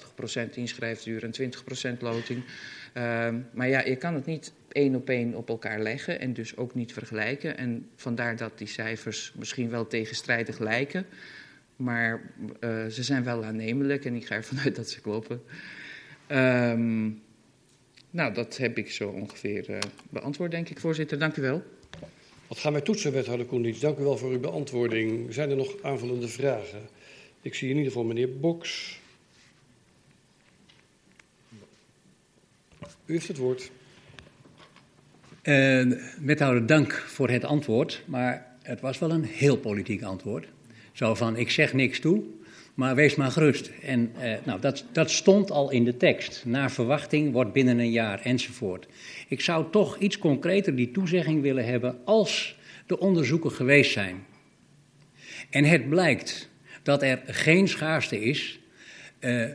80% 0.50 0.50
inschrijfduur 0.54 1.24
en 1.24 1.54
20% 1.96 1.98
loting. 2.00 2.44
Uh, 2.98 3.28
maar 3.54 3.70
ja, 3.70 3.86
je 3.86 3.96
kan 3.96 4.14
het 4.14 4.26
niet 4.26 4.54
één 4.74 4.96
op 4.96 5.10
één 5.10 5.36
op 5.36 5.50
elkaar 5.50 5.80
leggen 5.80 6.20
en 6.20 6.34
dus 6.34 6.58
ook 6.58 6.76
niet 6.76 6.94
vergelijken. 6.94 7.58
En 7.58 7.90
vandaar 7.96 8.36
dat 8.36 8.58
die 8.58 8.68
cijfers 8.68 9.34
misschien 9.36 9.70
wel 9.70 9.88
tegenstrijdig 9.88 10.60
lijken. 10.60 11.06
Maar 11.76 12.22
uh, 12.60 12.86
ze 12.86 13.04
zijn 13.04 13.24
wel 13.24 13.44
aannemelijk 13.44 14.06
en 14.06 14.16
ik 14.16 14.26
ga 14.26 14.36
ervan 14.36 14.60
uit 14.66 14.76
dat 14.76 14.90
ze 14.90 15.02
kloppen. 15.02 15.42
Um, 16.28 17.22
nou, 18.10 18.34
dat 18.34 18.58
heb 18.58 18.78
ik 18.78 18.92
zo 18.92 19.10
ongeveer 19.10 19.70
uh, 19.70 19.78
beantwoord, 20.10 20.52
denk 20.52 20.70
ik, 20.70 20.80
voorzitter. 20.80 21.20
Dank 21.20 21.36
u 21.36 21.42
wel. 21.42 21.64
Wat 22.48 22.58
gaan 22.58 22.72
wij 22.72 22.82
toetsen, 22.82 23.12
wethouder 23.12 23.46
Koendienst? 23.46 23.82
Dank 23.82 23.98
u 23.98 24.04
wel 24.04 24.18
voor 24.18 24.32
uw 24.32 24.40
beantwoording. 24.40 25.34
Zijn 25.34 25.50
er 25.50 25.56
nog 25.56 25.76
aanvullende 25.82 26.28
vragen? 26.28 26.82
Ik 27.42 27.56
zie 27.56 27.70
in 27.70 27.76
ieder 27.76 27.92
geval 27.92 28.08
meneer 28.08 28.40
Boks. 28.40 29.00
U 33.06 33.14
heeft 33.14 33.28
het 33.28 33.38
woord. 33.38 33.72
Uh, 35.44 35.92
wethouder, 36.22 36.66
dank 36.66 36.94
voor 36.94 37.30
het 37.30 37.44
antwoord. 37.44 38.04
Maar 38.06 38.56
het 38.62 38.82
was 38.82 39.00
wel 39.00 39.12
een 39.12 39.26
heel 39.26 39.58
politiek 39.58 40.02
antwoord. 40.02 40.48
Zo 40.92 41.16
van, 41.16 41.38
ik 41.38 41.50
zeg 41.50 41.74
niks 41.74 42.00
toe, 42.00 42.24
maar 42.74 42.96
wees 42.96 43.16
maar 43.16 43.32
gerust. 43.32 43.72
En 43.82 44.12
uh, 44.18 44.34
nou, 44.44 44.60
dat, 44.60 44.86
dat 44.92 45.12
stond 45.12 45.52
al 45.52 45.72
in 45.72 45.84
de 45.84 45.98
tekst. 45.98 46.44
Naar 46.46 46.72
verwachting 46.72 47.32
wordt 47.32 47.54
binnen 47.54 47.80
een 47.80 47.92
jaar 47.92 48.22
enzovoort. 48.22 48.88
Ik 49.28 49.42
zou 49.42 49.72
toch 49.72 49.98
iets 49.98 50.20
concreter 50.20 50.76
die 50.76 50.92
toezegging 50.92 51.42
willen 51.42 51.66
hebben 51.66 51.98
als 52.06 52.58
de 52.88 53.00
onderzoeken 53.00 53.52
geweest 53.52 53.92
zijn. 53.92 54.26
En 55.50 55.64
het 55.64 55.90
blijkt 55.90 56.50
dat 56.84 57.04
er 57.04 57.22
geen 57.26 57.68
schaarste 57.68 58.22
is. 58.22 58.60
Uh, 59.20 59.46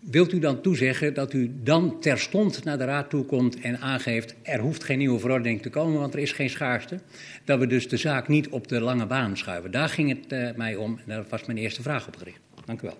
wilt 0.00 0.32
u 0.32 0.38
dan 0.38 0.60
toezeggen 0.60 1.14
dat 1.14 1.32
u 1.32 1.52
dan 1.62 2.00
terstond 2.00 2.64
naar 2.64 2.78
de 2.78 2.84
Raad 2.84 3.10
toe 3.10 3.24
komt 3.24 3.60
en 3.60 3.78
aangeeft: 3.78 4.34
er 4.42 4.60
hoeft 4.60 4.84
geen 4.84 4.98
nieuwe 4.98 5.18
verordening 5.18 5.62
te 5.62 5.70
komen, 5.70 6.00
want 6.00 6.14
er 6.14 6.20
is 6.20 6.32
geen 6.32 6.50
schaarste? 6.50 7.00
Dat 7.44 7.58
we 7.58 7.66
dus 7.66 7.88
de 7.88 7.96
zaak 7.96 8.28
niet 8.28 8.48
op 8.48 8.68
de 8.68 8.80
lange 8.80 9.06
baan 9.06 9.36
schuiven. 9.36 9.70
Daar 9.70 9.88
ging 9.88 10.08
het 10.08 10.32
uh, 10.32 10.56
mij 10.56 10.76
om 10.76 10.98
en 10.98 11.04
daar 11.06 11.24
was 11.28 11.44
mijn 11.44 11.58
eerste 11.58 11.82
vraag 11.82 12.06
op 12.06 12.16
gericht. 12.16 12.40
Dank 12.64 12.82
u 12.82 12.86
wel. 12.86 12.98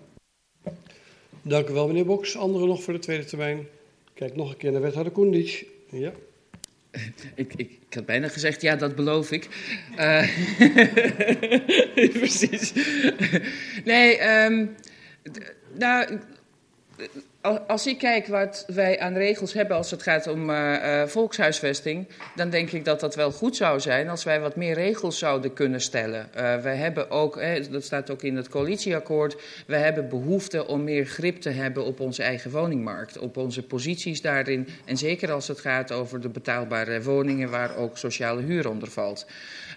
Dank 1.41 1.69
u 1.69 1.73
wel, 1.73 1.87
meneer 1.87 2.05
Boks. 2.05 2.37
Anderen 2.37 2.67
nog 2.67 2.83
voor 2.83 2.93
de 2.93 2.99
tweede 2.99 3.25
termijn? 3.25 3.67
Kijk 4.13 4.35
nog 4.35 4.51
een 4.51 4.57
keer 4.57 4.71
naar 4.71 4.81
wethouder 4.81 5.13
Koendic. 5.13 5.65
Ja. 5.89 6.11
Ik, 7.35 7.53
ik, 7.53 7.53
ik, 7.55 7.93
had 7.93 8.05
bijna 8.05 8.27
gezegd, 8.27 8.61
ja, 8.61 8.75
dat 8.75 8.95
beloof 8.95 9.31
ik. 9.31 9.47
Uh, 9.97 10.27
precies. 12.19 12.73
nee, 13.85 14.21
um, 14.21 14.75
nou, 15.77 16.19
als 17.67 17.87
ik 17.87 17.97
kijk 17.97 18.27
wat 18.27 18.65
wij 18.67 18.99
aan 18.99 19.13
regels 19.13 19.53
hebben 19.53 19.77
als 19.77 19.91
het 19.91 20.03
gaat 20.03 20.27
om 20.27 20.49
uh, 20.49 20.55
uh, 20.55 21.03
volkshuisvesting, 21.07 22.07
dan 22.35 22.49
denk 22.49 22.71
ik 22.71 22.85
dat 22.85 22.99
dat 22.99 23.15
wel 23.15 23.31
goed 23.31 23.55
zou 23.55 23.79
zijn 23.79 24.09
als 24.09 24.23
wij 24.23 24.39
wat 24.39 24.55
meer 24.55 24.73
regels 24.73 25.17
zouden 25.17 25.53
kunnen 25.53 25.81
stellen. 25.81 26.29
Uh, 26.35 26.57
wij 26.57 26.75
hebben 26.75 27.09
ook, 27.09 27.41
dat 27.71 27.83
staat 27.83 28.09
ook 28.09 28.21
in 28.21 28.35
het 28.35 28.49
coalitieakkoord, 28.49 29.41
we 29.67 29.75
hebben 29.75 30.09
behoefte 30.09 30.67
om 30.67 30.83
meer 30.83 31.05
grip 31.05 31.41
te 31.41 31.49
hebben 31.49 31.85
op 31.85 31.99
onze 31.99 32.23
eigen 32.23 32.51
woningmarkt, 32.51 33.17
op 33.17 33.37
onze 33.37 33.63
posities 33.63 34.21
daarin. 34.21 34.67
En 34.85 34.97
zeker 34.97 35.31
als 35.31 35.47
het 35.47 35.59
gaat 35.59 35.91
over 35.91 36.21
de 36.21 36.29
betaalbare 36.29 37.01
woningen 37.01 37.49
waar 37.49 37.75
ook 37.75 37.97
sociale 37.97 38.41
huur 38.41 38.69
onder 38.69 38.91
valt. 38.91 39.25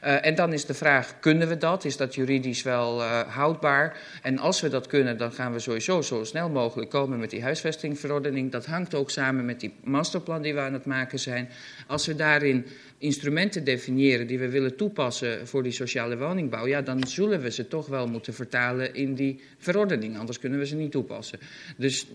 Uh, 0.05 0.27
en 0.27 0.35
dan 0.35 0.53
is 0.53 0.67
de 0.67 0.75
vraag, 0.75 1.21
kunnen 1.21 1.49
we 1.49 1.57
dat? 1.57 1.85
Is 1.85 1.97
dat 1.97 2.14
juridisch 2.14 2.62
wel 2.62 3.01
uh, 3.01 3.21
houdbaar? 3.21 3.99
En 4.23 4.38
als 4.38 4.61
we 4.61 4.69
dat 4.69 4.87
kunnen, 4.87 5.19
dan 5.19 5.33
gaan 5.33 5.53
we 5.53 5.59
sowieso 5.59 6.03
zo 6.03 6.25
snel 6.25 6.49
mogelijk 6.49 6.90
komen 6.90 7.19
met 7.19 7.31
die 7.31 7.43
huisvestingverordening. 7.43 8.53
Dat 8.53 8.67
hangt 8.67 8.95
ook 8.95 9.11
samen 9.11 9.45
met 9.45 9.61
die 9.61 9.75
masterplan 9.85 10.43
die 10.43 10.55
we 10.55 10.61
aan 10.61 10.73
het 10.73 10.85
maken 10.85 11.19
zijn. 11.19 11.49
Als 11.87 12.07
we 12.07 12.17
daarin 12.17 12.67
instrumenten 12.99 13.64
definiëren 13.64 14.27
die 14.27 14.38
we 14.38 14.49
willen 14.49 14.77
toepassen 14.77 15.49
voor 15.49 15.62
die 15.62 15.73
sociale 15.73 16.19
woningbouw, 16.19 16.67
ja, 16.67 16.83
dan 16.83 17.07
zullen 17.07 17.40
we 17.40 17.51
ze 17.51 17.69
toch 17.69 17.87
wel 17.87 18.07
moeten 18.07 18.35
vertalen 18.35 18.95
in 18.95 19.14
die 19.14 19.40
verordening. 19.59 20.19
Anders 20.19 20.38
kunnen 20.38 20.59
we 20.59 20.67
ze 20.67 20.77
niet 20.77 20.90
toepassen. 20.90 21.38
Dus 21.77 22.07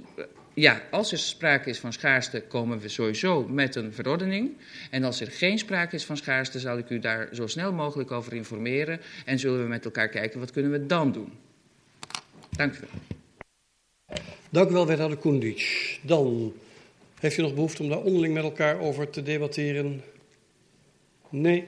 ja, 0.59 0.81
als 0.91 1.11
er 1.11 1.17
sprake 1.17 1.69
is 1.69 1.79
van 1.79 1.93
schaarste, 1.93 2.41
komen 2.41 2.79
we 2.79 2.89
sowieso 2.89 3.47
met 3.47 3.75
een 3.75 3.93
verordening. 3.93 4.51
En 4.89 5.03
als 5.03 5.21
er 5.21 5.31
geen 5.31 5.57
sprake 5.57 5.95
is 5.95 6.05
van 6.05 6.17
schaarste, 6.17 6.59
zal 6.59 6.77
ik 6.77 6.89
u 6.89 6.99
daar 6.99 7.29
zo 7.31 7.47
snel 7.47 7.73
mogelijk 7.73 8.11
over 8.11 8.33
informeren. 8.33 8.99
En 9.25 9.39
zullen 9.39 9.61
we 9.61 9.67
met 9.67 9.85
elkaar 9.85 10.09
kijken, 10.09 10.39
wat 10.39 10.51
kunnen 10.51 10.71
we 10.71 10.85
dan 10.85 11.11
doen? 11.11 11.31
Dank 12.49 12.75
u 12.75 12.79
wel. 12.79 14.17
Dank 14.49 14.69
u 14.69 14.73
wel, 14.73 14.87
wethouder 14.87 15.17
Koendic. 15.17 15.99
Dan, 16.01 16.53
heeft 17.19 17.37
u 17.37 17.41
nog 17.41 17.53
behoefte 17.53 17.83
om 17.83 17.89
daar 17.89 18.01
onderling 18.01 18.33
met 18.33 18.43
elkaar 18.43 18.79
over 18.79 19.09
te 19.09 19.23
debatteren? 19.23 20.03
Nee? 21.29 21.67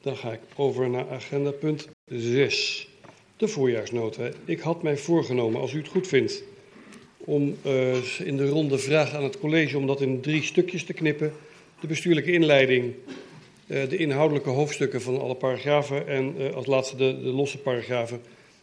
Dan 0.00 0.16
ga 0.16 0.32
ik 0.32 0.40
over 0.56 0.90
naar 0.90 1.10
agenda 1.10 1.50
punt 1.50 1.88
6. 2.04 2.88
De 3.36 3.48
voorjaarsnota. 3.48 4.30
Ik 4.44 4.60
had 4.60 4.82
mij 4.82 4.96
voorgenomen, 4.96 5.60
als 5.60 5.72
u 5.72 5.78
het 5.78 5.88
goed 5.88 6.08
vindt 6.08 6.42
om 7.24 7.56
uh, 7.66 8.20
in 8.20 8.36
de 8.36 8.48
ronde 8.48 8.78
vraag 8.78 9.14
aan 9.14 9.22
het 9.22 9.38
college 9.38 9.78
om 9.78 9.86
dat 9.86 10.00
in 10.00 10.20
drie 10.20 10.42
stukjes 10.42 10.84
te 10.84 10.92
knippen. 10.92 11.32
De 11.80 11.86
bestuurlijke 11.86 12.32
inleiding 12.32 12.94
uh, 13.66 13.88
de 13.88 13.96
inhoudelijke 13.96 14.50
hoofdstukken 14.50 15.02
van 15.02 15.20
alle 15.20 15.34
paragrafen 15.34 16.06
en 16.06 16.34
uh, 16.38 16.54
als 16.54 16.66
laatste 16.66 16.96
de, 16.96 17.20
de 17.22 17.28
losse 17.28 17.58
paragrafen 17.58 18.20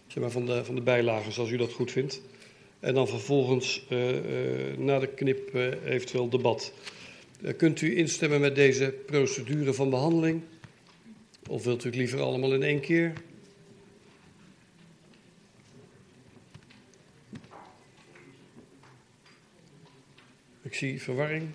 zeg 0.07 0.23
maar, 0.23 0.31
van, 0.31 0.45
de, 0.45 0.65
van 0.65 0.75
de 0.75 0.81
bijlagen, 0.81 1.31
zoals 1.31 1.49
u 1.49 1.57
dat 1.57 1.73
goed 1.73 1.91
vindt. 1.91 2.21
En 2.79 2.93
dan 2.93 3.07
vervolgens 3.07 3.85
na 4.77 4.99
de 4.99 5.07
knip 5.07 5.55
eventueel 5.85 6.29
debat. 6.29 6.73
kunt 7.57 7.81
u 7.81 7.97
instemmen 7.97 8.41
met 8.41 8.55
deze 8.55 8.93
procedure 9.05 9.73
van 9.73 9.89
behandeling? 9.89 10.41
Of 11.49 11.63
wilt 11.63 11.83
u 11.83 11.87
het 11.87 11.97
liever 11.97 12.21
allemaal 12.21 12.53
in 12.53 12.63
één 12.63 12.79
keer? 12.79 13.13
Ik 20.69 20.75
zie 20.75 21.01
verwarring. 21.01 21.49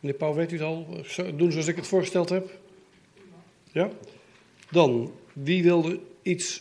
Meneer 0.00 0.18
Pauw, 0.18 0.34
weet 0.34 0.52
u 0.52 0.54
het 0.54 0.64
al? 0.64 0.86
Doen 1.34 1.52
zoals 1.52 1.66
ik 1.66 1.76
het 1.76 1.86
voorgesteld 1.86 2.28
heb? 2.28 2.58
Ja? 3.72 3.90
Dan, 4.70 5.12
wie 5.32 5.62
wilde 5.62 6.00
iets 6.22 6.60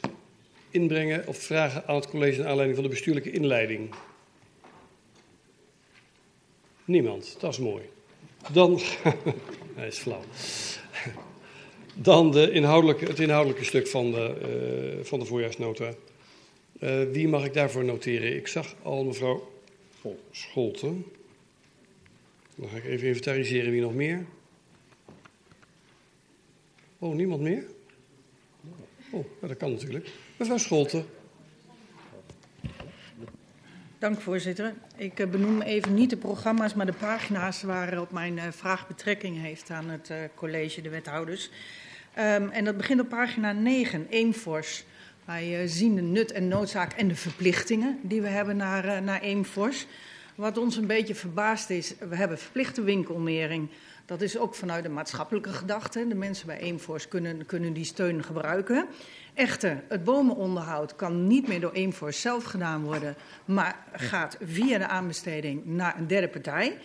inbrengen 0.70 1.28
of 1.28 1.38
vragen 1.38 1.88
aan 1.88 1.96
het 1.96 2.08
college 2.08 2.38
naar 2.38 2.48
aanleiding 2.48 2.76
van 2.76 2.84
de 2.84 2.94
bestuurlijke 2.94 3.32
inleiding? 3.32 3.96
Niemand, 6.86 7.38
dat 7.40 7.52
is 7.52 7.60
mooi. 7.60 7.84
Dan, 8.52 8.80
hij 9.76 9.88
is 9.88 9.98
flauw. 9.98 10.24
Dan 11.94 12.32
de 12.32 12.40
het 13.00 13.20
inhoudelijke 13.20 13.64
stuk 13.64 13.88
van 13.88 14.12
de, 14.12 14.98
uh, 15.00 15.06
van 15.06 15.20
de 15.20 15.26
voorjaarsnota. 15.26 15.94
Uh, 16.80 17.04
wie 17.12 17.28
mag 17.28 17.46
ik 17.46 17.54
daarvoor 17.54 17.84
noteren? 17.84 18.36
Ik 18.36 18.48
zag 18.48 18.76
al 18.82 19.04
mevrouw 19.04 19.49
Scholten. 20.32 21.06
Dan 22.56 22.70
ga 22.70 22.78
ik 22.78 22.86
even 22.86 23.08
inventariseren 23.08 23.72
wie 23.72 23.82
nog 23.82 23.94
meer. 23.94 24.26
Oh, 27.00 27.16
niemand 27.16 27.42
meer? 27.42 27.64
Oh, 29.12 29.26
dat 29.42 29.58
kan 29.58 29.72
natuurlijk. 29.72 30.10
Mevrouw 30.38 30.58
Scholten. 30.58 31.06
Dank 34.00 34.22
voorzitter. 34.22 34.74
Ik 34.96 35.20
uh, 35.20 35.28
benoem 35.28 35.62
even 35.62 35.94
niet 35.94 36.10
de 36.10 36.18
programma's, 36.18 36.74
maar 36.74 36.86
de 36.86 36.94
pagina's 36.94 37.62
waarop 37.62 38.12
mijn 38.12 38.38
uh, 38.38 38.44
vraag 38.50 38.88
betrekking 38.88 39.42
heeft 39.42 39.70
aan 39.70 39.90
het 39.90 40.10
uh, 40.10 40.18
college, 40.36 40.82
de 40.82 40.90
wethouders. 40.90 41.50
Um, 42.18 42.50
en 42.50 42.66
dat 42.66 42.78
begint 42.78 43.00
op 43.00 43.10
pagina 43.10 43.52
9, 43.52 44.08
Eemfors. 44.10 44.84
Wij 45.30 45.68
zien 45.68 45.96
de 45.96 46.02
nut 46.02 46.32
en 46.32 46.48
noodzaak 46.48 46.94
en 46.94 47.08
de 47.08 47.16
verplichtingen 47.16 48.00
die 48.02 48.22
we 48.22 48.28
hebben 48.28 48.58
naar, 48.58 49.04
naar 49.04 49.22
Eemfors. 49.22 49.86
Wat 50.36 50.58
ons 50.58 50.78
een 50.78 50.88
beetje 50.88 51.16
verbaast 51.16 51.70
is, 51.70 51.94
we 52.10 52.16
hebben 52.16 52.38
verplichte 52.38 52.82
winkelnering. 52.82 53.70
Dat 54.06 54.22
is 54.22 54.38
ook 54.38 54.56
vanuit 54.56 54.84
de 54.84 54.90
maatschappelijke 54.90 55.50
gedachte. 55.50 56.08
De 56.08 56.16
mensen 56.16 56.48
bij 56.48 56.60
Eemfors 56.60 57.08
kunnen, 57.08 57.46
kunnen 57.46 57.74
die 57.74 57.84
steun 57.84 58.24
gebruiken. 58.24 58.86
Echter, 59.34 59.84
het 59.88 60.04
bomenonderhoud 60.04 60.96
kan 60.96 61.28
niet 61.28 61.48
meer 61.48 61.60
door 61.60 61.74
Eemfors 61.74 62.22
zelf 62.22 62.44
gedaan 62.44 62.84
worden, 62.84 63.16
maar 63.46 63.86
gaat 63.92 64.38
via 64.42 64.78
de 64.78 64.88
aanbesteding 64.88 65.66
naar 65.66 65.98
een 65.98 66.08
derde 66.08 66.28
partij. 66.28 66.78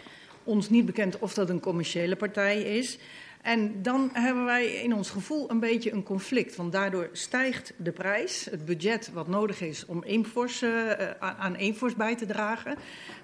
Ons 0.42 0.70
niet 0.70 0.86
bekend 0.86 1.18
of 1.18 1.34
dat 1.34 1.48
een 1.48 1.60
commerciële 1.60 2.16
partij 2.16 2.62
is. 2.62 2.98
En 3.44 3.82
dan 3.82 4.10
hebben 4.12 4.44
wij 4.44 4.66
in 4.66 4.94
ons 4.94 5.10
gevoel 5.10 5.50
een 5.50 5.60
beetje 5.60 5.92
een 5.92 6.02
conflict. 6.02 6.56
Want 6.56 6.72
daardoor 6.72 7.08
stijgt 7.12 7.72
de 7.76 7.92
prijs, 7.92 8.44
het 8.50 8.64
budget 8.64 9.10
wat 9.12 9.28
nodig 9.28 9.60
is 9.60 9.86
om 9.86 10.02
Eemfors, 10.02 10.62
uh, 10.62 10.90
aan 11.18 11.54
Eemfors 11.54 11.94
bij 11.94 12.16
te 12.16 12.26
dragen. 12.26 12.76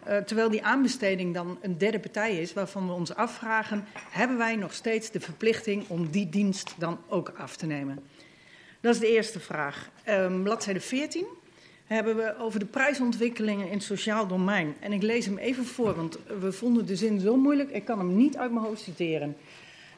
Uh, 0.09 0.17
terwijl 0.17 0.51
die 0.51 0.65
aanbesteding 0.65 1.35
dan 1.35 1.59
een 1.63 1.79
derde 1.79 2.01
partij 2.01 2.37
is 2.37 2.53
waarvan 2.53 2.87
we 2.87 2.93
ons 2.93 3.15
afvragen... 3.15 3.85
hebben 4.11 4.37
wij 4.37 4.57
nog 4.57 4.75
steeds 4.75 5.11
de 5.11 5.21
verplichting 5.21 5.89
om 5.89 6.11
die 6.11 6.29
dienst 6.29 6.75
dan 6.79 6.99
ook 7.09 7.33
af 7.37 7.57
te 7.57 7.67
nemen? 7.67 7.99
Dat 8.81 8.95
is 8.95 9.01
de 9.01 9.13
eerste 9.13 9.41
vraag. 9.41 9.91
Um, 10.09 10.43
bladzijde 10.43 10.81
14 10.81 11.27
hebben 11.85 12.17
we 12.17 12.39
over 12.39 12.59
de 12.59 12.67
prijsontwikkelingen 12.67 13.67
in 13.67 13.73
het 13.73 13.83
sociaal 13.83 14.27
domein. 14.27 14.75
En 14.81 14.93
ik 14.93 15.03
lees 15.03 15.27
hem 15.27 15.39
even 15.39 15.65
voor, 15.65 15.95
want 15.95 16.19
we 16.41 16.53
vonden 16.53 16.87
de 16.87 16.97
zin 16.97 17.21
zo 17.21 17.37
moeilijk. 17.37 17.71
Ik 17.71 17.85
kan 17.85 17.99
hem 17.99 18.17
niet 18.17 18.37
uit 18.37 18.53
mijn 18.53 18.65
hoofd 18.65 18.83
citeren. 18.83 19.37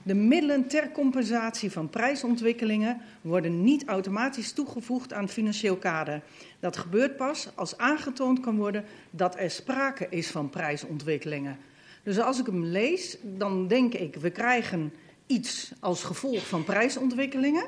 De 0.04 0.14
middelen 0.14 0.68
ter 0.68 0.90
compensatie 0.90 1.70
van 1.70 1.90
prijsontwikkelingen 1.90 3.00
worden 3.20 3.62
niet 3.62 3.84
automatisch 3.84 4.52
toegevoegd 4.52 5.12
aan 5.12 5.28
financieel 5.28 5.76
kader. 5.76 6.22
Dat 6.60 6.76
gebeurt 6.76 7.16
pas 7.16 7.48
als 7.54 7.78
aangetoond 7.78 8.40
kan 8.40 8.56
worden 8.56 8.84
dat 9.10 9.38
er 9.38 9.50
sprake 9.50 10.06
is 10.10 10.30
van 10.30 10.50
prijsontwikkelingen. 10.50 11.58
Dus 12.02 12.18
als 12.18 12.40
ik 12.40 12.46
hem 12.46 12.64
lees, 12.64 13.16
dan 13.22 13.68
denk 13.68 13.94
ik, 13.94 14.14
we 14.14 14.30
krijgen 14.30 14.92
iets 15.26 15.72
als 15.80 16.04
gevolg 16.04 16.46
van 16.46 16.64
prijsontwikkelingen. 16.64 17.66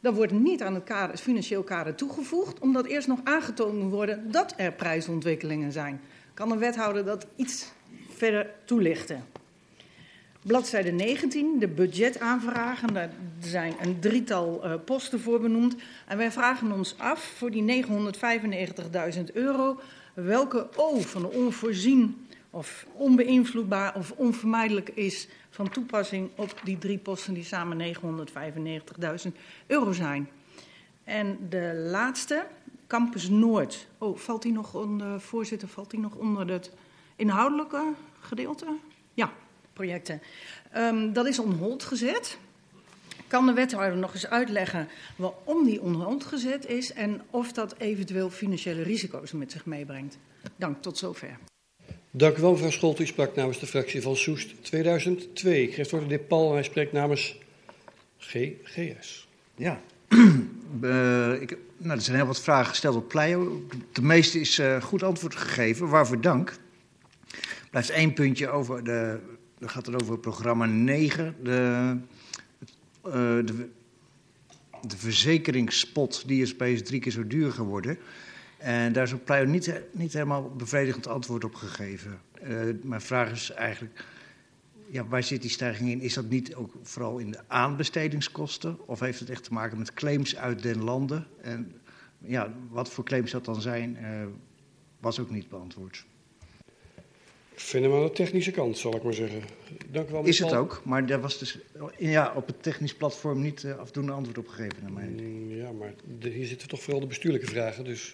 Dat 0.00 0.14
wordt 0.14 0.32
niet 0.32 0.62
aan 0.62 0.74
het, 0.74 0.84
kader, 0.84 1.16
financieel 1.16 1.62
kader 1.62 1.94
toegevoegd, 1.94 2.58
omdat 2.58 2.86
eerst 2.86 3.08
nog 3.08 3.20
aangetoond 3.24 3.78
moet 3.78 3.90
worden 3.90 4.30
dat 4.30 4.54
er 4.56 4.72
prijsontwikkelingen 4.72 5.72
zijn. 5.72 6.00
Kan 6.34 6.48
de 6.48 6.56
wethouder 6.56 7.04
dat 7.04 7.26
iets 7.36 7.72
verder 8.08 8.50
toelichten? 8.64 9.29
Bladzijde 10.42 10.90
19, 10.90 11.58
de 11.58 11.68
budgetaanvragen. 11.68 12.94
Daar 12.94 13.10
zijn 13.40 13.74
een 13.80 14.00
drietal 14.00 14.60
uh, 14.64 14.74
posten 14.84 15.20
voor 15.20 15.40
benoemd. 15.40 15.74
En 16.06 16.16
wij 16.16 16.32
vragen 16.32 16.72
ons 16.72 16.98
af 16.98 17.22
voor 17.36 17.50
die 17.50 17.84
995.000 17.84 19.22
euro 19.32 19.80
welke 20.14 20.68
O 20.76 21.00
van 21.00 21.22
de 21.22 21.30
onvoorzien 21.30 22.26
of 22.50 22.86
onbeïnvloedbaar 22.92 23.96
of 23.96 24.10
onvermijdelijk 24.10 24.88
is 24.88 25.28
van 25.50 25.68
toepassing 25.68 26.30
op 26.34 26.60
die 26.64 26.78
drie 26.78 26.98
posten 26.98 27.34
die 27.34 27.44
samen 27.44 27.94
995.000 29.26 29.32
euro 29.66 29.92
zijn. 29.92 30.28
En 31.04 31.38
de 31.48 31.86
laatste, 31.90 32.46
Campus 32.86 33.28
Noord. 33.28 33.86
Oh, 33.98 34.16
valt 34.16 34.42
die 34.42 34.52
nog 34.52 34.74
onder, 34.74 35.20
voorzitter, 35.20 35.68
valt 35.68 35.90
die 35.90 36.00
nog 36.00 36.14
onder 36.14 36.48
het 36.48 36.72
inhoudelijke 37.16 37.92
gedeelte? 38.20 38.66
Ja, 39.14 39.32
projecten. 39.72 40.22
Um, 40.76 41.12
dat 41.12 41.26
is 41.26 41.38
on 41.38 41.52
hold 41.52 41.82
gezet. 41.82 42.38
Kan 43.26 43.46
de 43.46 43.52
wethouder 43.52 43.98
nog 43.98 44.14
eens 44.14 44.26
uitleggen 44.26 44.88
waarom 45.16 45.64
die 45.64 45.80
on 45.80 45.94
hold 45.94 46.24
gezet 46.24 46.66
is 46.66 46.92
en 46.92 47.22
of 47.30 47.52
dat 47.52 47.74
eventueel 47.78 48.30
financiële 48.30 48.82
risico's 48.82 49.32
met 49.32 49.52
zich 49.52 49.66
meebrengt? 49.66 50.18
Dank, 50.56 50.82
tot 50.82 50.98
zover. 50.98 51.38
Dank 52.10 52.36
u 52.36 52.40
wel, 52.40 52.50
mevrouw 52.50 52.70
Scholt. 52.70 53.00
U 53.00 53.06
sprak 53.06 53.34
namens 53.34 53.58
de 53.58 53.66
fractie 53.66 54.02
van 54.02 54.16
Soest 54.16 54.64
2002. 54.64 55.62
Ik 55.62 55.68
geef 55.68 55.76
het 55.76 55.90
woord 55.90 56.02
aan 56.02 56.08
de 56.08 56.14
heer 56.14 56.24
Paul 56.24 56.48
en 56.48 56.54
hij 56.54 56.62
spreekt 56.62 56.92
namens 56.92 57.38
GGS. 58.18 59.28
Ja, 59.56 59.80
uh, 60.80 61.40
ik, 61.42 61.56
nou, 61.76 61.96
er 61.96 62.02
zijn 62.02 62.16
heel 62.16 62.26
wat 62.26 62.40
vragen 62.40 62.68
gesteld 62.68 62.96
op 62.96 63.08
Pleio. 63.08 63.66
De 63.92 64.02
meeste 64.02 64.40
is 64.40 64.58
uh, 64.58 64.82
goed 64.82 65.02
antwoord 65.02 65.34
gegeven, 65.34 65.88
waarvoor 65.88 66.20
dank. 66.20 66.50
Er 67.30 67.68
blijft 67.70 67.90
één 67.90 68.12
puntje 68.12 68.48
over 68.48 68.84
de 68.84 69.18
dan 69.60 69.70
gaat 69.70 69.86
het 69.86 70.02
over 70.02 70.18
programma 70.18 70.66
9, 70.66 71.36
de, 71.42 71.96
uh, 73.06 73.12
de, 73.12 73.68
de 74.82 74.96
verzekeringspot, 74.96 76.22
die 76.26 76.42
is 76.42 76.52
opeens 76.52 76.82
drie 76.82 77.00
keer 77.00 77.12
zo 77.12 77.26
duur 77.26 77.52
geworden. 77.52 77.98
En 78.58 78.92
daar 78.92 79.04
is 79.04 79.12
op 79.12 79.24
Pleio 79.24 79.44
niet, 79.44 79.80
niet 79.90 80.12
helemaal 80.12 80.50
bevredigend 80.50 81.06
antwoord 81.06 81.44
op 81.44 81.54
gegeven. 81.54 82.20
Uh, 82.42 82.74
mijn 82.82 83.00
vraag 83.00 83.30
is 83.30 83.50
eigenlijk, 83.50 84.04
ja, 84.90 85.06
waar 85.06 85.22
zit 85.22 85.42
die 85.42 85.50
stijging 85.50 85.90
in? 85.90 86.00
Is 86.00 86.14
dat 86.14 86.28
niet 86.28 86.54
ook 86.54 86.72
vooral 86.82 87.18
in 87.18 87.30
de 87.30 87.40
aanbestedingskosten? 87.46 88.88
Of 88.88 89.00
heeft 89.00 89.20
het 89.20 89.30
echt 89.30 89.44
te 89.44 89.52
maken 89.52 89.78
met 89.78 89.94
claims 89.94 90.36
uit 90.36 90.62
den 90.62 90.84
landen? 90.84 91.26
En 91.42 91.72
ja, 92.18 92.52
wat 92.70 92.90
voor 92.90 93.04
claims 93.04 93.30
dat 93.30 93.44
dan 93.44 93.60
zijn, 93.60 93.98
uh, 94.00 94.26
was 95.00 95.18
ook 95.18 95.30
niet 95.30 95.48
beantwoord. 95.48 96.06
Ik 97.60 97.66
vind 97.66 97.84
hem 97.84 97.94
aan 97.94 98.02
de 98.02 98.12
technische 98.12 98.50
kant, 98.50 98.78
zal 98.78 98.96
ik 98.96 99.02
maar 99.02 99.14
zeggen. 99.14 99.42
Dank 99.90 100.08
u 100.08 100.12
wel. 100.12 100.24
Is 100.24 100.38
het 100.38 100.54
ook, 100.54 100.82
maar 100.84 101.06
daar 101.06 101.20
was 101.20 101.38
dus 101.38 101.58
ja, 101.98 102.32
op 102.36 102.46
het 102.46 102.62
technisch 102.62 102.94
platform 102.94 103.40
niet 103.40 103.62
uh, 103.62 103.78
afdoende 103.78 104.12
antwoord 104.12 104.38
op 104.38 104.48
gegeven. 104.48 104.82
Naar 104.82 104.92
mij. 104.92 105.04
Mm, 105.04 105.54
ja, 105.54 105.72
maar 105.72 105.94
de, 106.18 106.28
hier 106.28 106.46
zitten 106.46 106.68
toch 106.68 106.82
vooral 106.82 107.00
de 107.00 107.06
bestuurlijke 107.06 107.46
vragen. 107.46 107.84
Dus 107.84 108.12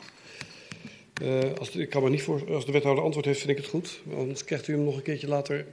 uh, 1.22 1.52
als 1.58 1.70
de, 1.70 1.80
ik 1.80 1.90
kan 1.90 2.02
me 2.02 2.10
niet 2.10 2.22
voor, 2.22 2.54
als 2.54 2.66
de 2.66 2.72
wethouder 2.72 3.04
antwoord 3.04 3.26
heeft, 3.26 3.38
vind 3.38 3.50
ik 3.50 3.56
het 3.56 3.66
goed. 3.66 4.00
Anders 4.16 4.44
krijgt 4.44 4.68
u 4.68 4.72
hem 4.72 4.84
nog 4.84 4.96
een 4.96 5.02
keertje 5.02 5.28
later 5.28 5.66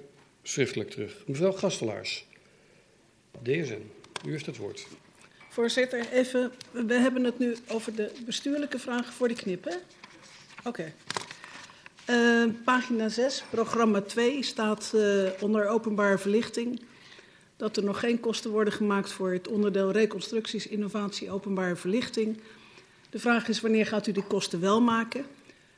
schriftelijk 0.44 0.90
terug. 0.90 1.24
Mevrouw 1.28 1.52
Gastelaars, 1.52 2.26
DSN, 3.42 3.92
u 4.26 4.32
heeft 4.32 4.46
het 4.46 4.58
woord. 4.58 4.88
Voorzitter, 5.50 6.12
even, 6.12 6.52
we 6.72 6.94
hebben 6.94 7.24
het 7.24 7.40
nu 7.40 7.56
over 7.68 7.96
de 7.96 8.12
bestuurlijke 8.26 8.80
vragen 8.80 9.14
voor 9.14 9.28
de 9.28 9.36
knip, 9.36 9.64
hè? 9.64 9.76
Oké. 10.58 10.68
Okay. 10.68 10.94
Uh, 12.10 12.44
pagina 12.64 13.10
6, 13.10 13.44
programma 13.50 14.02
2, 14.02 14.44
staat 14.44 14.92
uh, 14.96 15.30
onder 15.40 15.68
openbare 15.68 16.18
verlichting 16.18 16.82
dat 17.58 17.78
er 17.78 17.84
nog 17.84 18.00
geen 18.00 18.20
kosten 18.20 18.52
worden 18.52 18.74
gemaakt 18.74 19.12
voor 19.12 19.32
het 19.32 19.48
onderdeel 19.48 19.92
reconstructies, 19.92 20.68
innovatie, 20.68 21.32
openbare 21.32 21.76
verlichting. 21.76 22.40
De 23.10 23.20
vraag 23.20 23.48
is 23.48 23.62
wanneer 23.62 23.86
gaat 23.86 24.08
u 24.08 24.12
die 24.12 24.24
kosten 24.24 24.60
wel 24.60 24.82
maken? 24.82 25.26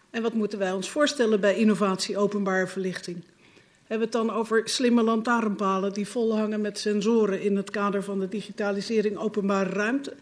En 0.09 0.21
wat 0.21 0.33
moeten 0.33 0.59
wij 0.59 0.71
ons 0.71 0.89
voorstellen 0.89 1.39
bij 1.39 1.55
innovatie, 1.55 2.17
openbare 2.17 2.67
verlichting? 2.67 3.23
hebben 3.87 4.11
we 4.11 4.17
het 4.17 4.27
dan 4.27 4.35
over 4.35 4.61
slimme 4.69 5.03
lantaarnpalen 5.03 5.93
die 5.93 6.07
volhangen 6.07 6.61
met 6.61 6.79
sensoren 6.79 7.41
in 7.41 7.55
het 7.55 7.69
kader 7.69 8.03
van 8.03 8.19
de 8.19 8.27
digitalisering 8.27 9.17
openbare 9.17 9.69
ruimte. 9.69 10.13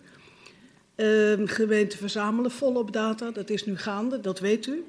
Uh, 0.96 1.48
gemeenten 1.48 2.00
verzamelen 2.00 2.52
volop 2.52 2.94
data, 2.94 3.32
dat 3.32 3.50
is 3.50 3.66
nu 3.66 3.78
gaande, 3.78 4.20
dat 4.20 4.40
weet 4.40 4.66
u. 4.66 4.86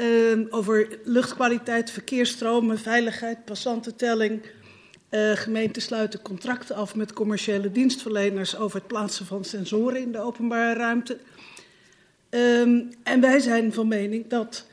Uh, 0.00 0.46
over 0.50 0.98
luchtkwaliteit, 1.04 1.90
verkeersstromen, 1.90 2.78
veiligheid, 2.78 3.44
passantentelling. 3.44 4.42
Uh, 5.10 5.32
gemeenten 5.32 5.82
sluiten 5.82 6.22
contracten 6.22 6.76
af 6.76 6.94
met 6.94 7.12
commerciële 7.12 7.72
dienstverleners 7.72 8.56
over 8.56 8.78
het 8.78 8.86
plaatsen 8.86 9.26
van 9.26 9.44
sensoren 9.44 10.00
in 10.00 10.12
de 10.12 10.20
openbare 10.20 10.78
ruimte. 10.78 11.18
Um, 12.30 12.88
en 13.02 13.20
wij 13.20 13.40
zijn 13.40 13.72
van 13.72 13.88
mening 13.88 14.28
dat 14.28 14.66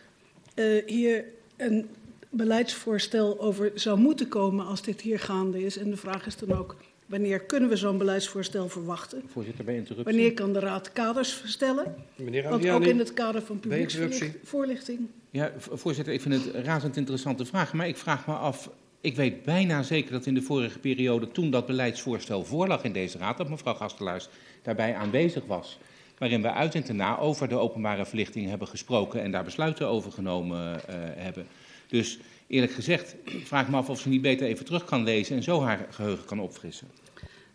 uh, 0.55 0.85
hier 0.85 1.25
een 1.57 1.89
beleidsvoorstel 2.29 3.39
over 3.39 3.71
zou 3.73 3.99
moeten 3.99 4.27
komen 4.27 4.65
als 4.65 4.81
dit 4.81 5.01
hier 5.01 5.19
gaande 5.19 5.63
is. 5.65 5.77
En 5.77 5.89
de 5.89 5.97
vraag 5.97 6.25
is 6.25 6.37
dan 6.37 6.57
ook, 6.57 6.75
wanneer 7.19 7.39
kunnen 7.39 7.69
we 7.69 7.75
zo'n 7.75 7.97
beleidsvoorstel 7.97 8.69
verwachten? 8.69 9.23
Voorzitter, 9.27 9.65
bij 9.65 9.75
interruptie. 9.75 10.13
Wanneer 10.13 10.33
kan 10.33 10.53
de 10.53 10.59
Raad 10.59 10.91
kaders 10.91 11.33
verstellen? 11.33 11.95
Meneer 12.15 12.49
Want 12.49 12.69
ook 12.69 12.85
in 12.85 12.99
het 12.99 13.13
kader 13.13 13.41
van 13.41 13.59
publieksvoorlichting. 13.59 14.99
Ja, 15.29 15.51
voorzitter, 15.57 16.13
ik 16.13 16.21
vind 16.21 16.33
het 16.33 16.53
een 16.53 16.63
razend 16.63 16.97
interessante 16.97 17.45
vraag. 17.45 17.73
Maar 17.73 17.87
ik 17.87 17.97
vraag 17.97 18.27
me 18.27 18.33
af, 18.33 18.69
ik 19.01 19.15
weet 19.15 19.43
bijna 19.43 19.83
zeker 19.83 20.11
dat 20.11 20.25
in 20.25 20.33
de 20.33 20.41
vorige 20.41 20.79
periode, 20.79 21.31
toen 21.31 21.51
dat 21.51 21.65
beleidsvoorstel 21.65 22.45
voorlag 22.45 22.83
in 22.83 22.93
deze 22.93 23.17
raad, 23.17 23.37
dat 23.37 23.49
mevrouw 23.49 23.73
Gastelaars 23.73 24.29
daarbij 24.61 24.95
aanwezig 24.95 25.45
was. 25.45 25.77
Waarin 26.17 26.41
we 26.41 26.51
uit 26.51 26.75
en 26.75 26.83
ten 26.83 26.95
na 26.95 27.17
over 27.17 27.47
de 27.47 27.57
openbare 27.57 28.05
verlichting 28.05 28.49
hebben 28.49 28.67
gesproken 28.67 29.21
en 29.21 29.31
daar 29.31 29.43
besluiten 29.43 29.87
over 29.87 30.11
genomen 30.11 30.75
uh, 30.75 30.95
hebben. 31.15 31.47
Dus 31.87 32.19
eerlijk 32.47 32.71
gezegd, 32.71 33.15
ik 33.23 33.47
vraag 33.47 33.69
me 33.69 33.77
af 33.77 33.89
of 33.89 33.99
ze 33.99 34.09
niet 34.09 34.21
beter 34.21 34.47
even 34.47 34.65
terug 34.65 34.85
kan 34.85 35.03
lezen 35.03 35.35
en 35.35 35.43
zo 35.43 35.61
haar 35.61 35.87
geheugen 35.89 36.25
kan 36.25 36.39
opfrissen. 36.39 36.87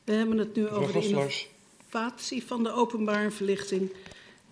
We 0.05 0.13
hebben 0.13 0.39
het 0.39 0.55
nu 0.55 0.69
over 0.69 0.93
de 0.93 1.07
innovatie 1.09 2.45
van 2.45 2.63
de 2.63 2.73
openbare 2.73 3.31
verlichting. 3.31 3.93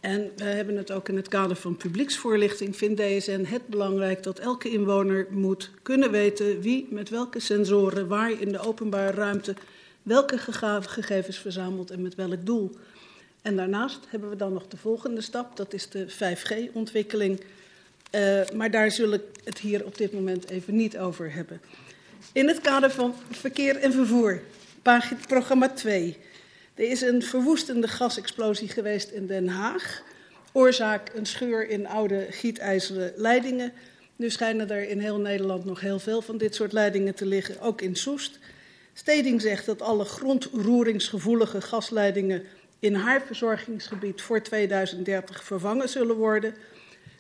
En 0.01 0.31
we 0.37 0.45
hebben 0.45 0.77
het 0.77 0.91
ook 0.91 1.09
in 1.09 1.17
het 1.17 1.29
kader 1.29 1.57
van 1.57 1.77
publieksvoorlichting. 1.77 2.77
Vindt 2.77 3.01
DSN 3.01 3.45
het 3.45 3.67
belangrijk 3.67 4.23
dat 4.23 4.39
elke 4.39 4.71
inwoner 4.71 5.27
moet 5.31 5.71
kunnen 5.83 6.11
weten 6.11 6.61
wie 6.61 6.87
met 6.91 7.09
welke 7.09 7.41
sensoren 7.41 8.09
waar 8.09 8.41
in 8.41 8.53
de 8.53 8.59
openbare 8.59 9.11
ruimte 9.11 9.55
welke 10.03 10.39
gegevens 10.81 11.39
verzamelt 11.39 11.91
en 11.91 12.03
met 12.03 12.15
welk 12.15 12.47
doel. 12.47 12.77
En 13.43 13.57
daarnaast 13.57 14.01
hebben 14.09 14.31
we 14.31 14.37
dan 14.37 14.53
nog 14.53 14.69
de 14.69 14.77
volgende 14.77 15.21
stap, 15.21 15.57
dat 15.57 15.73
is 15.73 15.89
de 15.89 16.07
5G-ontwikkeling. 16.11 17.41
Uh, 18.11 18.41
maar 18.55 18.71
daar 18.71 18.91
zul 18.91 19.13
ik 19.13 19.23
het 19.45 19.59
hier 19.59 19.85
op 19.85 19.99
dit 19.99 20.13
moment 20.13 20.51
even 20.51 20.77
niet 20.77 20.99
over 20.99 21.33
hebben. 21.33 21.61
In 22.33 22.49
het 22.49 22.61
kader 22.61 22.91
van 22.91 23.15
verkeer 23.31 23.77
en 23.77 23.93
vervoer, 23.93 24.43
programma 25.27 25.69
2. 25.69 26.17
Er 26.75 26.91
is 26.91 27.01
een 27.01 27.23
verwoestende 27.23 27.89
gasexplosie 27.89 28.69
geweest 28.69 29.11
in 29.11 29.27
Den 29.27 29.49
Haag. 29.49 30.03
Oorzaak 30.53 31.11
een 31.15 31.27
scheur 31.27 31.69
in 31.69 31.87
oude 31.87 32.27
gietijzeren 32.31 33.13
leidingen. 33.17 33.73
Nu 34.17 34.31
schijnen 34.31 34.71
er 34.71 34.89
in 34.89 34.99
heel 34.99 35.19
Nederland 35.19 35.65
nog 35.65 35.81
heel 35.81 35.99
veel 35.99 36.23
van 36.23 36.39
dit 36.39 36.55
soort 36.55 36.73
leidingen 36.73 37.15
te 37.15 37.27
liggen, 37.27 37.61
ook 37.61 37.81
in 37.81 37.97
Soest. 37.97 38.39
Steding 38.93 39.41
zegt 39.41 39.67
dat 39.67 39.83
alle 39.83 40.05
grondroeringsgevoelige 40.05 41.61
gasleidingen 41.61 42.43
in 42.79 42.95
haar 42.95 43.23
verzorgingsgebied 43.27 44.23
voor 44.23 44.43
2030 44.43 45.45
vervangen 45.45 45.89
zullen 45.89 46.17
worden. 46.17 46.55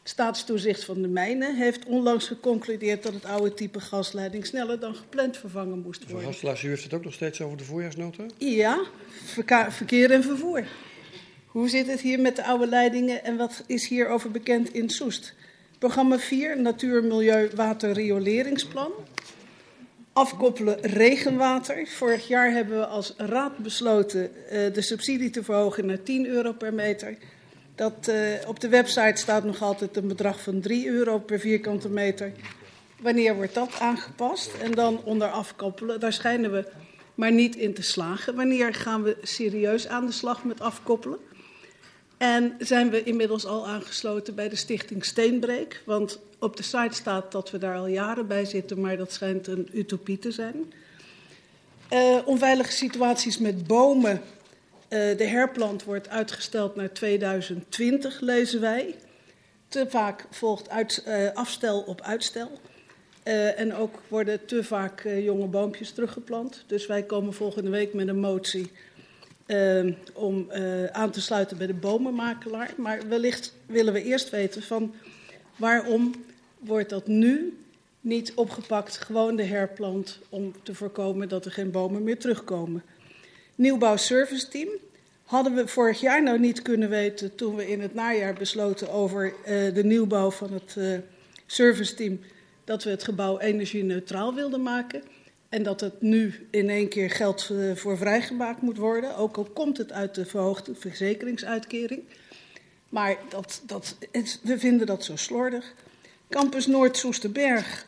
Staatstoezicht 0.08 0.84
van 0.84 1.02
de 1.02 1.08
mijnen 1.08 1.56
heeft 1.56 1.84
onlangs 1.84 2.26
geconcludeerd 2.26 3.02
dat 3.02 3.14
het 3.14 3.24
oude 3.24 3.54
type 3.54 3.80
gasleiding 3.80 4.46
sneller 4.46 4.80
dan 4.80 4.94
gepland 4.94 5.36
vervangen 5.36 5.78
moest 5.78 6.10
worden. 6.10 6.28
Gastelaars, 6.28 6.62
u 6.62 6.68
heeft 6.68 6.82
het 6.82 6.94
ook 6.94 7.04
nog 7.04 7.12
steeds 7.12 7.40
over 7.40 7.56
de 7.56 7.64
voorjaarsnota? 7.64 8.24
Ja, 8.38 8.80
verkeer 9.68 10.10
en 10.10 10.22
vervoer. 10.22 10.64
Hoe 11.46 11.68
zit 11.68 11.86
het 11.86 12.00
hier 12.00 12.20
met 12.20 12.36
de 12.36 12.44
oude 12.44 12.66
leidingen 12.66 13.24
en 13.24 13.36
wat 13.36 13.64
is 13.66 13.88
hierover 13.88 14.30
bekend 14.30 14.72
in 14.72 14.90
Soest? 14.90 15.34
Programma 15.78 16.18
4, 16.18 16.60
Natuur, 16.60 17.04
Milieu, 17.04 17.50
Water, 17.54 17.92
Rioleringsplan. 17.92 18.92
Afkoppelen 20.12 20.80
regenwater. 20.80 21.86
Vorig 21.86 22.28
jaar 22.28 22.50
hebben 22.50 22.78
we 22.78 22.86
als 22.86 23.14
raad 23.16 23.58
besloten 23.58 24.30
uh, 24.52 24.72
de 24.72 24.82
subsidie 24.82 25.30
te 25.30 25.44
verhogen 25.44 25.86
naar 25.86 26.02
10 26.02 26.26
euro 26.26 26.52
per 26.52 26.74
meter. 26.74 27.16
Dat, 27.78 28.08
uh, 28.08 28.16
op 28.46 28.60
de 28.60 28.68
website 28.68 29.20
staat 29.20 29.44
nog 29.44 29.62
altijd 29.62 29.96
een 29.96 30.08
bedrag 30.08 30.40
van 30.40 30.60
3 30.60 30.88
euro 30.88 31.18
per 31.18 31.40
vierkante 31.40 31.88
meter. 31.88 32.32
Wanneer 33.00 33.34
wordt 33.34 33.54
dat 33.54 33.80
aangepast? 33.80 34.50
En 34.62 34.70
dan 34.70 35.00
onder 35.04 35.28
afkoppelen, 35.28 36.00
daar 36.00 36.12
schijnen 36.12 36.52
we 36.52 36.68
maar 37.14 37.32
niet 37.32 37.56
in 37.56 37.74
te 37.74 37.82
slagen. 37.82 38.34
Wanneer 38.34 38.74
gaan 38.74 39.02
we 39.02 39.16
serieus 39.22 39.88
aan 39.88 40.06
de 40.06 40.12
slag 40.12 40.44
met 40.44 40.60
afkoppelen? 40.60 41.18
En 42.16 42.54
zijn 42.58 42.90
we 42.90 43.02
inmiddels 43.02 43.46
al 43.46 43.66
aangesloten 43.66 44.34
bij 44.34 44.48
de 44.48 44.56
stichting 44.56 45.04
Steenbreek? 45.04 45.82
Want 45.84 46.18
op 46.38 46.56
de 46.56 46.62
site 46.62 46.94
staat 46.94 47.32
dat 47.32 47.50
we 47.50 47.58
daar 47.58 47.76
al 47.76 47.86
jaren 47.86 48.26
bij 48.26 48.44
zitten, 48.44 48.80
maar 48.80 48.96
dat 48.96 49.12
schijnt 49.12 49.46
een 49.46 49.68
utopie 49.72 50.18
te 50.18 50.30
zijn. 50.30 50.72
Uh, 51.92 52.16
onveilige 52.24 52.72
situaties 52.72 53.38
met 53.38 53.66
bomen. 53.66 54.22
Uh, 54.88 55.16
de 55.16 55.24
herplant 55.24 55.84
wordt 55.84 56.08
uitgesteld 56.08 56.76
naar 56.76 56.92
2020, 56.92 58.20
lezen 58.20 58.60
wij. 58.60 58.94
Te 59.68 59.86
vaak 59.88 60.26
volgt 60.30 60.70
uit, 60.70 61.04
uh, 61.08 61.32
afstel 61.34 61.80
op 61.80 62.00
uitstel. 62.00 62.50
Uh, 63.24 63.60
en 63.60 63.74
ook 63.74 64.02
worden 64.08 64.46
te 64.46 64.64
vaak 64.64 65.02
jonge 65.02 65.46
boompjes 65.46 65.90
teruggeplant. 65.90 66.64
Dus 66.66 66.86
wij 66.86 67.02
komen 67.02 67.32
volgende 67.32 67.70
week 67.70 67.94
met 67.94 68.08
een 68.08 68.20
motie 68.20 68.70
om 70.14 70.52
aan 70.92 71.10
te 71.10 71.20
sluiten 71.20 71.58
bij 71.58 71.66
de 71.66 71.74
bomenmakelaar. 71.74 72.70
Maar 72.76 73.08
wellicht 73.08 73.54
willen 73.66 73.92
we 73.92 74.02
eerst 74.02 74.30
weten 74.30 74.62
van 74.62 74.94
waarom 75.56 76.14
wordt 76.58 76.90
dat 76.90 77.06
nu 77.06 77.58
niet 78.00 78.32
opgepakt, 78.34 78.96
gewoon 78.96 79.36
de 79.36 79.42
herplant, 79.42 80.18
om 80.28 80.52
te 80.62 80.74
voorkomen 80.74 81.28
dat 81.28 81.44
er 81.44 81.52
geen 81.52 81.70
bomen 81.70 82.02
meer 82.02 82.18
terugkomen. 82.18 82.82
Nieuwbouw 83.58 83.96
Service 83.96 84.48
Team 84.48 84.68
hadden 85.24 85.54
we 85.54 85.68
vorig 85.68 86.00
jaar 86.00 86.22
nou 86.22 86.38
niet 86.38 86.62
kunnen 86.62 86.88
weten 86.88 87.34
toen 87.34 87.54
we 87.54 87.70
in 87.70 87.80
het 87.80 87.94
najaar 87.94 88.34
besloten 88.34 88.90
over 88.90 89.26
uh, 89.26 89.74
de 89.74 89.84
nieuwbouw 89.84 90.30
van 90.30 90.52
het 90.52 90.74
uh, 90.78 90.98
service 91.46 91.94
team 91.94 92.20
dat 92.64 92.84
we 92.84 92.90
het 92.90 93.04
gebouw 93.04 93.38
energie-neutraal 93.38 94.34
wilden 94.34 94.62
maken. 94.62 95.02
En 95.48 95.62
dat 95.62 95.80
het 95.80 96.00
nu 96.00 96.46
in 96.50 96.70
één 96.70 96.88
keer 96.88 97.10
geld 97.10 97.48
uh, 97.52 97.76
voor 97.76 97.96
vrijgemaakt 97.96 98.62
moet 98.62 98.76
worden. 98.76 99.16
Ook 99.16 99.36
al 99.36 99.44
komt 99.44 99.78
het 99.78 99.92
uit 99.92 100.14
de 100.14 100.26
verhoogde 100.26 100.74
verzekeringsuitkering. 100.74 102.02
Maar 102.88 103.18
dat, 103.28 103.62
dat, 103.66 103.96
we 104.42 104.58
vinden 104.58 104.86
dat 104.86 105.04
zo 105.04 105.16
slordig. 105.16 105.74
Campus 106.28 106.66
Noord-Soesterberg. 106.66 107.86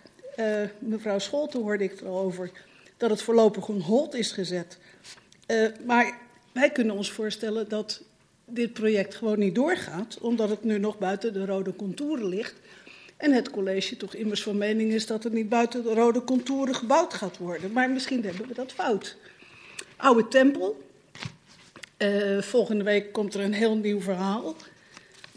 Mevrouw 0.79 1.19
Scholten 1.19 1.61
hoorde 1.61 1.85
ik 1.85 2.01
er 2.01 2.07
al 2.07 2.19
over. 2.19 2.51
Dat 2.97 3.11
het 3.11 3.23
voorlopig 3.23 3.69
on 3.69 3.81
hold 3.81 4.15
is 4.15 4.33
gezet. 4.33 4.79
Uh, 5.51 5.67
maar 5.87 6.19
wij 6.53 6.71
kunnen 6.71 6.97
ons 6.97 7.11
voorstellen 7.11 7.69
dat 7.69 8.03
dit 8.45 8.73
project 8.73 9.15
gewoon 9.15 9.39
niet 9.39 9.55
doorgaat. 9.55 10.19
Omdat 10.21 10.49
het 10.49 10.65
nu 10.65 10.79
nog 10.79 10.99
buiten 10.99 11.33
de 11.33 11.45
rode 11.45 11.77
contouren 11.77 12.29
ligt. 12.29 12.55
En 13.17 13.33
het 13.33 13.51
college 13.51 13.97
toch 13.97 14.15
immers 14.15 14.43
van 14.43 14.59
mening 14.59 14.93
is 14.93 15.07
dat 15.07 15.25
er 15.25 15.31
niet 15.31 15.49
buiten 15.49 15.83
de 15.83 15.95
rode 15.95 16.25
contouren 16.25 16.75
gebouwd 16.75 17.15
gaat 17.15 17.39
worden. 17.39 17.73
Maar 17.73 17.91
misschien 17.91 18.25
hebben 18.25 18.49
we 18.49 18.55
dat 18.55 18.73
fout. 18.73 19.17
Oude 19.97 20.29
tempel. 20.29 20.89
Uh, 21.99 22.43
volgende 22.43 22.85
week 22.85 23.13
komt 23.13 23.35
er 23.35 23.41
een 23.41 23.53
heel 23.53 23.77
nieuw 23.77 24.01
verhaal. 24.01 24.57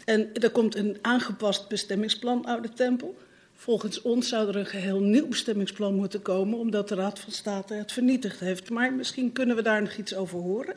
En 0.04 0.34
er 0.34 0.50
komt 0.50 0.74
een 0.74 0.98
aangepast 1.02 1.68
bestemmingsplan 1.68 2.44
Oude 2.44 2.72
Tempel. 2.72 3.16
Volgens 3.64 4.02
ons 4.02 4.28
zou 4.28 4.48
er 4.48 4.56
een 4.56 4.66
geheel 4.66 5.00
nieuw 5.00 5.28
bestemmingsplan 5.28 5.94
moeten 5.94 6.22
komen, 6.22 6.58
omdat 6.58 6.88
de 6.88 6.94
Raad 6.94 7.18
van 7.18 7.32
State 7.32 7.74
het 7.74 7.92
vernietigd 7.92 8.40
heeft. 8.40 8.70
Maar 8.70 8.92
misschien 8.92 9.32
kunnen 9.32 9.56
we 9.56 9.62
daar 9.62 9.82
nog 9.82 9.96
iets 9.96 10.14
over 10.14 10.38
horen. 10.38 10.74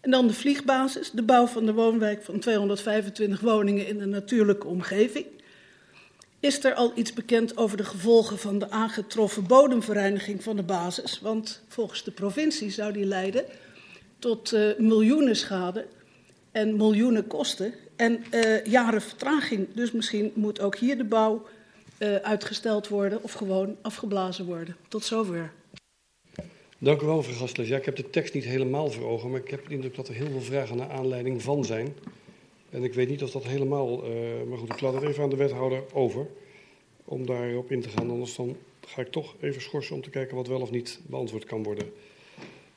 En 0.00 0.10
dan 0.10 0.26
de 0.26 0.32
vliegbasis, 0.32 1.10
de 1.10 1.22
bouw 1.22 1.46
van 1.46 1.66
de 1.66 1.72
woonwijk 1.72 2.22
van 2.22 2.38
225 2.38 3.40
woningen 3.40 3.86
in 3.86 3.98
de 3.98 4.06
natuurlijke 4.06 4.66
omgeving. 4.66 5.26
Is 6.40 6.64
er 6.64 6.74
al 6.74 6.92
iets 6.94 7.12
bekend 7.12 7.56
over 7.56 7.76
de 7.76 7.84
gevolgen 7.84 8.38
van 8.38 8.58
de 8.58 8.70
aangetroffen 8.70 9.46
bodemvereiniging 9.46 10.42
van 10.42 10.56
de 10.56 10.62
basis? 10.62 11.20
Want 11.20 11.62
volgens 11.68 12.04
de 12.04 12.10
provincie 12.10 12.70
zou 12.70 12.92
die 12.92 13.06
leiden 13.06 13.44
tot 14.18 14.52
uh, 14.52 14.78
miljoenen 14.78 15.36
schade 15.36 15.86
en 16.52 16.76
miljoenen 16.76 17.26
kosten 17.26 17.74
en 17.96 18.24
uh, 18.30 18.64
jaren 18.64 19.02
vertraging. 19.02 19.68
Dus 19.74 19.92
misschien 19.92 20.32
moet 20.34 20.60
ook 20.60 20.76
hier 20.76 20.96
de 20.96 21.04
bouw 21.04 21.46
uh, 21.98 22.14
uitgesteld 22.14 22.88
worden 22.88 23.22
of 23.22 23.32
gewoon 23.32 23.76
afgeblazen 23.82 24.46
worden. 24.46 24.76
Tot 24.88 25.04
zover. 25.04 25.52
Dank 26.78 27.02
u 27.02 27.06
wel, 27.06 27.16
mevrouw 27.16 27.34
Gastles. 27.34 27.68
Ja, 27.68 27.76
ik 27.76 27.84
heb 27.84 27.96
de 27.96 28.10
tekst 28.10 28.34
niet 28.34 28.44
helemaal 28.44 28.90
voor 28.90 29.04
ogen, 29.04 29.30
maar 29.30 29.40
ik 29.40 29.50
heb 29.50 29.68
de 29.68 29.74
indruk 29.74 29.94
dat 29.94 30.08
er 30.08 30.14
heel 30.14 30.30
veel 30.30 30.40
vragen 30.40 30.76
naar 30.76 30.90
aanleiding 30.90 31.42
van 31.42 31.64
zijn. 31.64 31.94
En 32.70 32.84
ik 32.84 32.94
weet 32.94 33.08
niet 33.08 33.22
of 33.22 33.30
dat 33.30 33.44
helemaal. 33.44 34.10
Uh, 34.10 34.20
maar 34.48 34.58
goed, 34.58 34.72
ik 34.72 34.80
laat 34.80 34.94
het 34.94 35.02
even 35.02 35.22
aan 35.22 35.30
de 35.30 35.36
wethouder 35.36 35.82
over. 35.92 36.26
Om 37.04 37.26
daarop 37.26 37.70
in 37.70 37.80
te 37.80 37.88
gaan. 37.88 38.10
Anders 38.10 38.34
dan 38.34 38.56
ga 38.86 39.00
ik 39.00 39.10
toch 39.10 39.34
even 39.40 39.62
schorsen 39.62 39.94
om 39.94 40.02
te 40.02 40.10
kijken 40.10 40.36
wat 40.36 40.46
wel 40.46 40.60
of 40.60 40.70
niet 40.70 41.00
beantwoord 41.06 41.44
kan 41.44 41.62
worden. 41.62 41.92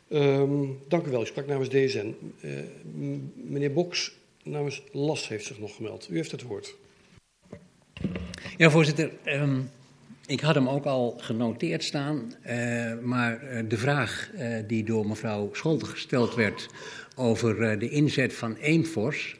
Um, 0.09 0.79
dank 0.87 1.05
u 1.05 1.09
wel. 1.09 1.21
U 1.21 1.25
sprak 1.25 1.47
namens 1.47 1.69
DSN. 1.69 2.15
Uh, 2.41 2.59
meneer 3.33 3.73
Boks 3.73 4.15
namens 4.43 4.83
LAS 4.91 5.27
heeft 5.27 5.45
zich 5.45 5.59
nog 5.59 5.75
gemeld. 5.75 6.07
U 6.09 6.15
heeft 6.15 6.31
het 6.31 6.41
woord. 6.41 6.75
Ja, 8.57 8.69
voorzitter. 8.69 9.11
Um, 9.25 9.69
ik 10.25 10.39
had 10.39 10.55
hem 10.55 10.69
ook 10.69 10.85
al 10.85 11.17
genoteerd 11.17 11.83
staan, 11.83 12.33
uh, 12.47 12.93
maar 13.01 13.43
uh, 13.43 13.59
de 13.67 13.77
vraag 13.77 14.29
uh, 14.35 14.55
die 14.67 14.83
door 14.83 15.07
mevrouw 15.07 15.49
Scholte 15.53 15.85
gesteld 15.85 16.35
werd 16.35 16.67
over 17.15 17.79
de 17.79 17.89
inzet 17.89 18.33
van 18.33 18.55
Eenfors, 18.55 19.35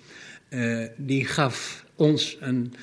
die 0.96 1.26
gaf 1.26 1.86
ons 1.96 2.38
een 2.40 2.74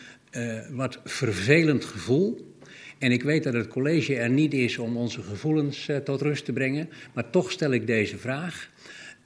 wat 0.70 1.00
vervelend 1.04 1.84
gevoel. 1.84 2.54
En 2.98 3.12
ik 3.12 3.22
weet 3.22 3.44
dat 3.44 3.52
het 3.52 3.68
college 3.68 4.16
er 4.16 4.30
niet 4.30 4.54
is 4.54 4.78
om 4.78 4.96
onze 4.96 5.22
gevoelens 5.22 5.88
tot 6.04 6.20
rust 6.20 6.44
te 6.44 6.52
brengen, 6.52 6.88
maar 7.12 7.30
toch 7.30 7.50
stel 7.50 7.72
ik 7.72 7.86
deze 7.86 8.18
vraag. 8.18 8.70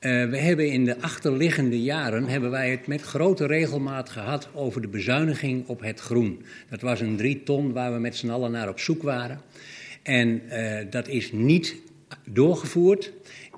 Uh, 0.02 0.30
we 0.30 0.36
hebben 0.36 0.70
in 0.70 0.84
de 0.84 1.00
achterliggende 1.00 1.82
jaren 1.82 2.24
hebben 2.24 2.50
wij 2.50 2.70
het 2.70 2.86
met 2.86 3.02
grote 3.02 3.46
regelmaat 3.46 4.10
gehad 4.10 4.48
over 4.54 4.80
de 4.80 4.88
bezuiniging 4.88 5.66
op 5.66 5.80
het 5.80 6.00
groen. 6.00 6.44
Dat 6.70 6.80
was 6.80 7.00
een 7.00 7.16
drie 7.16 7.42
ton 7.42 7.72
waar 7.72 7.92
we 7.92 7.98
met 7.98 8.16
z'n 8.16 8.30
allen 8.30 8.50
naar 8.50 8.68
op 8.68 8.78
zoek 8.78 9.02
waren. 9.02 9.40
En 10.02 10.42
uh, 10.48 10.78
dat 10.90 11.08
is 11.08 11.32
niet 11.32 11.76
doorgevoerd. 12.30 13.12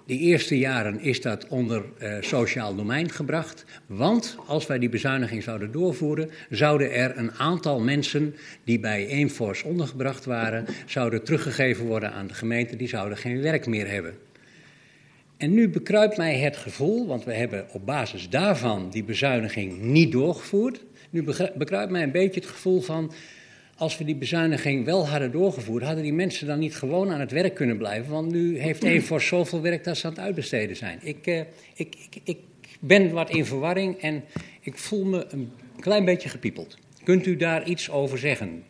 De 0.07 0.18
eerste 0.18 0.59
jaren 0.59 1.00
is 1.00 1.20
dat 1.20 1.48
onder 1.48 1.83
uh, 2.02 2.16
sociaal 2.20 2.74
domein 2.74 3.11
gebracht. 3.11 3.64
Want 3.87 4.37
als 4.46 4.66
wij 4.66 4.78
die 4.78 4.88
bezuiniging 4.88 5.42
zouden 5.42 5.72
doorvoeren, 5.72 6.30
zouden 6.50 6.92
er 6.92 7.18
een 7.18 7.33
aantal 7.33 7.80
mensen 7.80 8.35
die 8.64 8.80
bij 8.80 9.07
Eenfors 9.07 9.62
ondergebracht 9.62 10.24
waren, 10.24 10.66
zouden 10.87 11.24
teruggegeven 11.24 11.87
worden 11.87 12.12
aan 12.12 12.26
de 12.26 12.35
gemeente. 12.35 12.76
Die 12.76 12.88
zouden 12.88 13.18
geen 13.18 13.40
werk 13.40 13.66
meer 13.66 13.90
hebben. 13.90 14.14
En 15.44 15.54
nu 15.54 15.68
bekruipt 15.68 16.16
mij 16.16 16.38
het 16.38 16.57
gevoel, 16.57 17.07
want 17.07 17.24
we 17.24 17.35
hebben 17.35 17.66
op 17.72 17.87
basis 17.87 18.28
daarvan 18.28 18.90
die 18.90 19.04
bezuiniging 19.04 19.80
niet 19.80 20.12
doorgevoerd. 20.12 20.85
Nu 21.11 21.22
bekruipt 21.57 21.90
mij 21.90 22.02
een 22.02 22.11
beetje 22.11 22.40
het 22.40 22.48
gevoel 22.48 22.80
van, 22.80 23.12
als 23.76 23.98
we 23.98 24.04
die 24.04 24.16
bezuiniging 24.16 24.85
wel 24.85 25.09
hadden 25.09 25.33
doorgevoerd, 25.33 25.83
hadden 25.83 26.02
die 26.02 26.12
mensen 26.12 26.46
dan 26.46 26.59
niet 26.59 26.76
gewoon 26.76 27.11
aan 27.11 27.20
het 27.20 27.30
werk 27.30 27.54
kunnen 27.54 27.76
blijven. 27.76 28.12
Want 28.12 28.33
nu 28.33 28.59
heeft 28.59 29.07
voor 29.07 29.20
zoveel 29.20 29.61
werk 29.61 29.85
dat 29.85 29.96
ze 29.96 30.07
aan 30.07 30.12
het 30.12 30.20
uitbesteden 30.20 30.76
zijn. 30.76 30.98
Ik, 31.02 31.26
uh, 31.26 31.40
ik, 31.74 31.94
ik, 31.96 32.20
ik 32.24 32.38
ben 32.80 33.12
wat 33.12 33.30
in 33.30 33.44
verwarring 33.44 34.00
en 34.00 34.24
ik 34.61 34.78
voel 34.78 35.04
me 35.04 35.26
een 35.28 35.52
klein 35.80 36.04
beetje 36.04 36.28
gepiepeld. 36.28 36.78
Kunt 37.02 37.26
u 37.26 37.37
daar 37.37 37.68
iets 37.68 37.90
over 37.90 38.18
zeggen? 38.18 38.64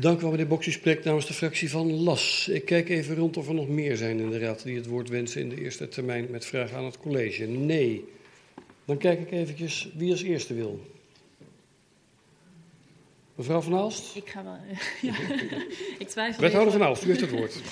Dank 0.00 0.18
u 0.18 0.20
wel, 0.20 0.30
meneer 0.30 0.46
Boks. 0.46 0.72
spreekt 0.72 1.04
namens 1.04 1.26
de 1.26 1.32
fractie 1.32 1.70
van 1.70 1.92
LAS. 1.92 2.48
Ik 2.48 2.64
kijk 2.64 2.88
even 2.88 3.16
rond 3.16 3.36
of 3.36 3.48
er 3.48 3.54
nog 3.54 3.68
meer 3.68 3.96
zijn 3.96 4.18
in 4.18 4.30
de 4.30 4.38
raad 4.38 4.62
die 4.62 4.76
het 4.76 4.86
woord 4.86 5.08
wensen 5.08 5.40
in 5.40 5.48
de 5.48 5.60
eerste 5.60 5.88
termijn 5.88 6.26
met 6.30 6.44
vragen 6.44 6.76
aan 6.76 6.84
het 6.84 6.98
college. 6.98 7.44
Nee. 7.44 8.04
Dan 8.84 8.98
kijk 8.98 9.20
ik 9.20 9.30
eventjes 9.30 9.90
wie 9.94 10.10
als 10.10 10.22
eerste 10.22 10.54
wil. 10.54 10.86
Mevrouw 13.34 13.60
van 13.60 13.74
Aalst? 13.74 14.16
Ik 14.16 14.28
ga 14.28 14.44
wel. 14.44 14.58
ja. 15.10 15.14
ik 15.98 16.08
twijfel. 16.08 16.42
Wethouder 16.42 16.72
van 16.72 16.82
Aalst, 16.82 17.04
u 17.04 17.06
heeft 17.06 17.20
het 17.20 17.30
woord. 17.30 17.54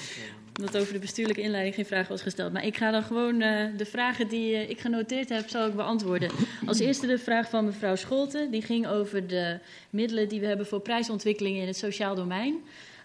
Omdat 0.57 0.77
over 0.77 0.93
de 0.93 0.99
bestuurlijke 0.99 1.43
inleiding 1.43 1.75
geen 1.75 1.87
vraag 1.87 2.09
was 2.09 2.23
gesteld. 2.23 2.53
Maar 2.53 2.65
ik 2.65 2.77
ga 2.77 2.91
dan 2.91 3.03
gewoon 3.03 3.43
uh, 3.43 3.65
de 3.77 3.87
vragen 3.87 4.29
die 4.29 4.53
uh, 4.53 4.71
ik 4.71 4.81
genoteerd 4.81 5.29
heb, 5.29 5.49
zal 5.49 5.67
ik 5.67 5.75
beantwoorden. 5.75 6.31
Als 6.67 6.79
eerste 6.79 7.07
de 7.07 7.19
vraag 7.19 7.49
van 7.49 7.65
mevrouw 7.65 7.97
Scholten. 7.97 8.51
Die 8.51 8.63
ging 8.63 8.87
over 8.87 9.27
de 9.27 9.59
middelen 9.91 10.29
die 10.29 10.41
we 10.41 10.47
hebben 10.47 10.67
voor 10.67 10.81
prijsontwikkelingen 10.81 11.61
in 11.61 11.67
het 11.67 11.77
sociaal 11.77 12.15
domein. 12.15 12.57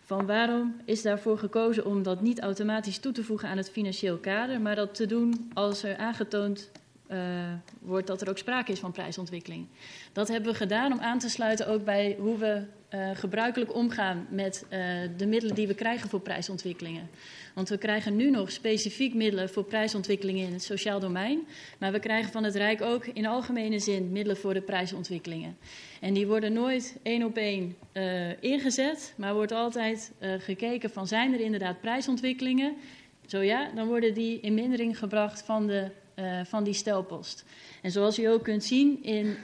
Van 0.04 0.26
waarom 0.26 0.76
is 0.86 1.02
daarvoor 1.02 1.38
gekozen 1.38 1.86
om 1.86 2.04
dat 2.04 2.22
niet 2.22 2.40
automatisch 2.40 2.98
toe 2.98 3.12
te 3.12 3.24
voegen 3.24 3.50
aan 3.50 3.58
het 3.58 3.72
financieel 3.72 4.18
kader, 4.18 4.62
maar 4.62 4.76
dat 4.76 4.96
te 4.96 5.06
doen 5.06 5.52
als 5.54 5.84
er 5.84 5.98
aangetoond 5.98 6.70
uh, 7.12 7.20
wordt 7.80 8.08
dat 8.08 8.22
er 8.22 8.30
ook 8.30 8.38
sprake 8.38 8.72
is 8.72 8.80
van 8.80 8.92
prijsontwikkeling. 8.92 9.68
Dat 10.14 10.28
hebben 10.28 10.52
we 10.52 10.58
gedaan 10.58 10.92
om 10.92 11.00
aan 11.00 11.20
te 11.20 11.30
sluiten 11.30 11.68
ook 11.68 11.84
bij 11.84 12.16
hoe 12.20 12.38
we 12.38 12.62
gebruikelijk 13.14 13.76
omgaan 13.76 14.28
met 14.30 14.66
de 15.18 15.26
middelen 15.26 15.56
die 15.56 15.68
we 15.68 15.74
krijgen 15.74 16.10
voor 16.10 16.20
prijsontwikkelingen. 16.20 17.10
Want 17.54 17.70
we 17.70 17.78
krijgen 17.78 18.16
nu 18.16 18.30
nog 18.30 18.52
specifiek 18.52 19.14
middelen 19.14 19.50
voor 19.50 19.64
prijsontwikkelingen 19.64 20.48
in 20.48 20.54
het 20.54 20.64
sociaal 20.64 21.00
domein. 21.00 21.48
Maar 21.78 21.92
we 21.92 22.00
krijgen 22.00 22.32
van 22.32 22.44
het 22.44 22.56
Rijk 22.56 22.82
ook 22.82 23.06
in 23.06 23.26
algemene 23.26 23.80
zin 23.80 24.12
middelen 24.12 24.38
voor 24.38 24.54
de 24.54 24.62
prijsontwikkelingen. 24.62 25.58
En 26.00 26.14
die 26.14 26.28
worden 26.28 26.54
nooit 26.54 26.98
één 27.04 27.24
op 27.24 27.38
één 27.38 27.76
uh, 27.94 28.44
ingezet, 28.44 29.14
maar 29.18 29.34
wordt 29.34 29.52
altijd 29.52 30.12
uh, 30.20 30.34
gekeken 30.40 30.90
van 30.90 31.08
zijn 31.08 31.34
er 31.34 31.40
inderdaad 31.40 31.82
prijsontwikkelingen. 31.82 32.74
Zo 33.26 33.40
ja, 33.40 33.72
dan 33.76 33.88
worden 33.88 34.14
die 34.14 34.40
in 34.40 34.54
mindering 34.54 34.98
gebracht 34.98 35.42
van, 35.42 35.68
de, 35.68 35.92
uh, 36.16 36.42
van 36.46 36.64
die 36.64 36.74
stelpost. 36.74 37.46
En 37.82 37.92
zoals 37.92 38.20
u 38.20 38.26
ook 38.26 38.44
kunt 38.44 38.64
zien 38.64 39.04
in, 39.04 39.36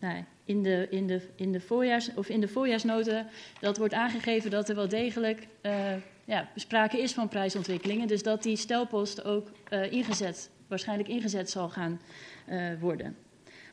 nou, 0.00 0.24
in, 0.44 0.62
de, 0.62 0.86
in, 0.90 1.06
de, 1.06 1.20
in, 1.36 1.52
de 1.52 1.60
voorjaars, 1.60 2.14
of 2.14 2.28
in 2.28 2.40
de 2.40 2.48
voorjaarsnoten, 2.48 3.26
dat 3.60 3.78
wordt 3.78 3.94
aangegeven 3.94 4.50
dat 4.50 4.68
er 4.68 4.74
wel 4.74 4.88
degelijk 4.88 5.46
ja, 6.24 6.48
sprake 6.54 7.00
is 7.00 7.12
van 7.12 7.28
prijsontwikkelingen. 7.28 8.08
Dus 8.08 8.22
dat 8.22 8.42
die 8.42 8.56
stelpost 8.56 9.24
ook 9.24 9.50
uh, 9.70 9.92
ingezet, 9.92 10.50
waarschijnlijk 10.66 11.08
ingezet 11.08 11.50
zal 11.50 11.68
gaan 11.68 12.00
uh, 12.48 12.80
worden. 12.80 13.16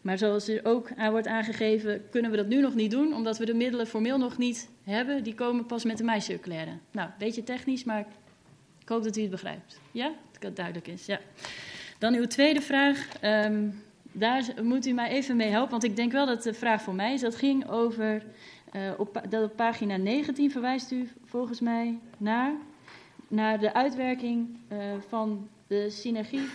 Maar 0.02 0.18
zoals 0.18 0.48
er 0.48 0.66
ook 0.66 0.90
aan 0.96 1.12
wordt 1.12 1.28
aangegeven, 1.28 2.10
kunnen 2.10 2.32
we 2.32 2.38
dat 2.38 2.48
nu 2.48 2.62
nog 2.62 2.76
niet 2.76 2.92
doen, 2.92 3.14
omdat 3.14 3.38
we 3.38 3.46
de 3.46 3.54
middelen 3.54 3.88
formeel 3.88 4.18
nog 4.18 4.38
niet 4.38 4.70
hebben. 4.84 5.24
Die 5.24 5.36
komen 5.36 5.66
pas 5.66 5.84
met 5.84 5.98
de 5.98 6.04
meicirculaire. 6.04 6.72
Nou, 6.92 7.08
een 7.08 7.16
beetje 7.18 7.44
technisch, 7.44 7.84
maar 7.84 8.06
ik 8.82 8.90
hoop 8.90 9.04
dat 9.04 9.18
u 9.18 9.22
het 9.22 9.30
begrijpt. 9.30 9.80
Ja, 9.92 10.12
dat 10.32 10.44
het 10.44 10.56
duidelijk 10.56 10.88
is. 10.88 11.06
Ja. 11.06 11.20
Dan 11.98 12.14
uw 12.14 12.26
tweede 12.26 12.62
vraag. 12.62 13.08
Um, 13.24 13.84
daar 14.12 14.44
moet 14.64 14.86
u 14.86 14.92
mij 14.92 15.10
even 15.10 15.36
mee 15.36 15.50
helpen, 15.50 15.72
want 15.72 15.84
ik 15.84 15.96
denk 15.96 16.12
wel 16.12 16.26
dat 16.26 16.44
de 16.44 16.54
vraag 16.54 16.82
voor 16.82 16.96
mij 16.96 17.14
is. 17.14 17.22
Dat 17.22 17.36
ging 17.36 17.70
over 17.70 18.24
uh, 18.76 18.92
op, 18.98 19.22
dat 19.30 19.44
op 19.44 19.56
pagina 19.56 19.98
19 19.98 20.52
verwijst 20.52 20.92
u 20.92 21.10
volgens 21.26 21.60
mij 21.60 22.00
naar, 22.18 22.54
naar 23.28 23.60
de 23.60 23.74
uitwerking 23.74 24.48
uh, 24.72 24.80
van 25.08 25.48
de 25.68 25.90
synergie 25.90 26.48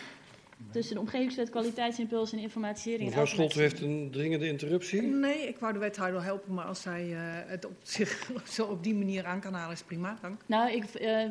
tussen 0.70 0.94
de 0.94 1.00
omgevingswet, 1.00 1.50
kwaliteitsimpuls 1.50 2.32
en 2.32 2.38
informatisering. 2.38 3.04
Mevrouw 3.08 3.24
Scholt, 3.24 3.52
heeft 3.52 3.80
een 3.80 4.08
dringende 4.12 4.48
interruptie. 4.48 5.02
Nee, 5.02 5.48
ik 5.48 5.58
wou 5.58 5.72
de 5.72 5.78
wethouder 5.78 6.22
helpen, 6.22 6.54
maar 6.54 6.64
als 6.64 6.82
zij 6.82 7.06
uh, 7.06 7.18
het 7.46 7.64
op 7.64 7.76
zich 7.82 8.30
zo 8.56 8.64
op 8.66 8.82
die 8.82 8.94
manier 8.94 9.24
aan 9.24 9.40
kan 9.40 9.54
halen, 9.54 9.74
is 9.74 9.82
prima. 9.82 10.18
Dank. 10.20 10.40
Nou, 10.46 10.72
ik 10.72 10.84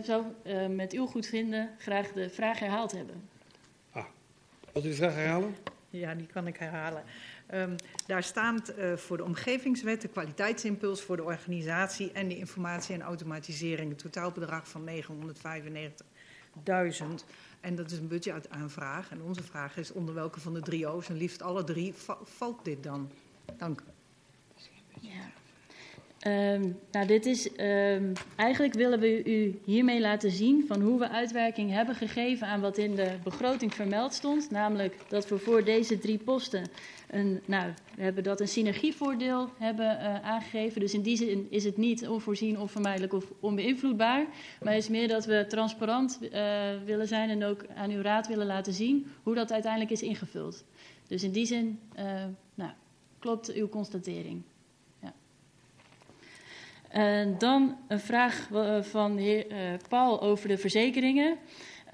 zou 0.04 0.24
met 0.70 0.94
uw 0.94 1.06
goed 1.06 1.26
vinden 1.26 1.70
graag 1.78 2.12
de 2.12 2.30
vraag 2.30 2.60
herhaald 2.60 2.92
hebben. 2.92 3.16
Ah, 3.92 4.06
wilt 4.72 4.86
u 4.86 4.90
de 4.90 4.96
vraag 4.96 5.16
herhalen? 5.16 5.56
Ja, 5.90 6.16
die 6.16 6.28
kan 6.28 6.48
ik 6.48 6.58
herhalen. 6.58 7.04
Um, 7.54 7.76
daar 8.08 8.24
staat 8.24 8.74
uh, 8.78 8.98
voor 8.98 9.18
de 9.18 9.24
omgevingswet 9.24 10.02
de 10.02 10.08
kwaliteitsimpuls 10.08 11.02
voor 11.02 11.16
de 11.16 11.24
organisatie 11.24 12.12
en 12.12 12.28
de 12.28 12.38
informatie 12.38 12.96
en 12.96 13.02
automatisering. 13.02 13.92
Een 13.92 13.98
totaalbedrag 13.98 14.68
van 14.68 14.90
995.000. 14.90 14.94
En 17.60 17.76
dat 17.76 17.92
is 17.92 17.98
een 17.98 18.08
budgetaanvraag. 18.08 19.12
En 19.12 19.22
onze 19.22 19.44
vraag 19.44 19.78
is 19.78 19.92
onder 19.92 20.14
welke 20.14 20.40
van 20.40 20.54
de 20.54 20.62
drie 20.62 20.88
O's, 20.88 21.10
en 21.10 21.18
liefst 21.18 21.42
alle 21.42 21.64
drie, 21.64 21.94
valt 22.24 22.66
dit 22.66 22.84
dan? 22.84 23.12
Dank. 23.58 23.84
Ja. 25.00 25.32
Um, 26.28 26.80
nou, 26.92 27.08
dit 27.08 27.26
is, 27.26 27.50
um, 27.60 28.14
eigenlijk 28.36 28.74
willen 28.74 29.00
we 29.00 29.24
u 29.24 29.60
hiermee 29.66 30.02
laten 30.02 30.32
zien 30.32 30.66
van 30.68 30.82
hoe 30.82 31.00
we 31.00 31.10
uitwerking 31.10 31.72
hebben 31.72 31.96
gegeven 31.96 32.48
aan 32.48 32.62
wat 32.62 32.78
in 32.78 32.96
de 32.96 33.12
begroting 33.24 33.74
vermeld 33.74 34.14
stond. 34.14 34.52
Namelijk 34.52 34.96
dat 35.08 35.30
we 35.30 35.38
voor 35.38 35.64
deze 35.64 36.00
drie 36.00 36.18
posten 36.18 36.64
een, 37.10 37.42
nou, 37.46 37.74
we 37.96 38.04
hebben 38.04 38.24
dat 38.24 38.40
een 38.40 38.48
synergievoordeel 38.48 39.50
hebben 39.58 39.86
uh, 39.86 40.22
aangegeven. 40.22 40.82
Dus 40.82 40.94
in 40.94 41.02
die 41.02 41.18
zin 41.18 41.48
is 41.50 41.64
het 41.64 41.78
niet 41.78 42.08
onvoorzien, 42.08 42.60
onvermijdelijk 42.60 43.14
of 43.14 43.32
onbeïnvloedbaar. 43.40 44.26
Maar 44.62 44.74
het 44.74 44.84
is 44.84 44.90
meer 44.90 45.08
dat 45.08 45.26
we 45.26 45.46
transparant 45.48 46.20
uh, 46.22 46.30
willen 46.86 47.08
zijn 47.08 47.30
en 47.30 47.44
ook 47.44 47.66
aan 47.76 47.92
uw 47.92 48.02
raad 48.02 48.28
willen 48.28 48.46
laten 48.46 48.74
zien 48.74 49.08
hoe 49.24 49.36
dat 49.36 49.52
uiteindelijk 49.52 49.92
is 49.92 50.02
ingevuld. 50.02 50.64
Dus 51.08 51.24
in 51.24 51.32
die 51.32 51.46
zin 51.46 51.80
uh, 52.00 52.04
nou, 52.56 52.72
klopt 53.20 53.54
uw 53.54 53.70
constatering. 53.70 54.42
En 56.94 57.38
dan 57.38 57.78
een 57.88 58.00
vraag 58.00 58.50
van 58.82 59.16
de 59.16 59.22
heer 59.22 59.52
uh, 59.52 59.58
Paul 59.90 60.22
over 60.22 60.48
de 60.48 60.58
verzekeringen. 60.58 61.38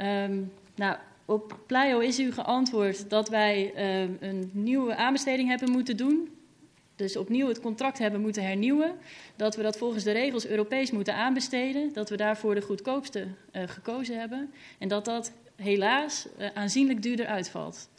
Um, 0.01 0.51
nou, 0.75 0.97
op 1.25 1.57
Pleio 1.65 1.99
is 1.99 2.19
u 2.19 2.31
geantwoord 2.31 3.09
dat 3.09 3.29
wij 3.29 3.71
um, 4.01 4.17
een 4.19 4.49
nieuwe 4.53 4.95
aanbesteding 4.95 5.49
hebben 5.49 5.71
moeten 5.71 5.97
doen. 5.97 6.29
Dus 6.95 7.17
opnieuw 7.17 7.47
het 7.47 7.61
contract 7.61 7.97
hebben 7.97 8.21
moeten 8.21 8.43
hernieuwen. 8.43 8.95
Dat 9.35 9.55
we 9.55 9.61
dat 9.61 9.77
volgens 9.77 10.03
de 10.03 10.11
regels 10.11 10.47
Europees 10.47 10.91
moeten 10.91 11.15
aanbesteden. 11.15 11.93
Dat 11.93 12.09
we 12.09 12.17
daarvoor 12.17 12.55
de 12.55 12.61
goedkoopste 12.61 13.27
gekozen 13.51 14.19
hebben. 14.19 14.53
En 14.77 14.87
dat 14.87 15.05
dat 15.05 15.31
helaas 15.55 16.27
aanzienlijk 16.53 17.01
duurder 17.01 17.25
uitvalt. 17.25 17.89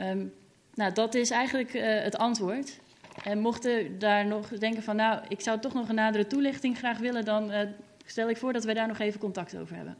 Um, 0.00 0.32
nou, 0.74 0.92
dat 0.92 1.14
is 1.14 1.30
eigenlijk 1.30 1.72
het 2.02 2.16
antwoord. 2.16 2.78
En 3.24 3.38
mochten 3.38 3.98
daar 3.98 4.26
nog 4.26 4.48
denken 4.48 4.82
van, 4.82 4.96
nou, 4.96 5.24
ik 5.28 5.40
zou 5.40 5.60
toch 5.60 5.74
nog 5.74 5.88
een 5.88 5.94
nadere 5.94 6.26
toelichting 6.26 6.78
graag 6.78 6.98
willen, 6.98 7.24
dan 7.24 7.52
uh, 7.52 7.60
stel 8.06 8.30
ik 8.30 8.36
voor 8.36 8.52
dat 8.52 8.64
wij 8.64 8.74
daar 8.74 8.88
nog 8.88 8.98
even 8.98 9.20
contact 9.20 9.56
over 9.56 9.76
hebben. 9.76 9.96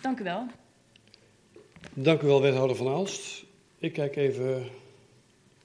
Dank 0.00 0.20
u 0.20 0.24
wel. 0.24 0.46
Dank 1.94 2.22
u 2.22 2.26
wel, 2.26 2.42
wethouder 2.42 2.76
Van 2.76 2.88
Aalst. 2.88 3.44
Ik 3.78 3.92
kijk 3.92 4.16
even. 4.16 4.68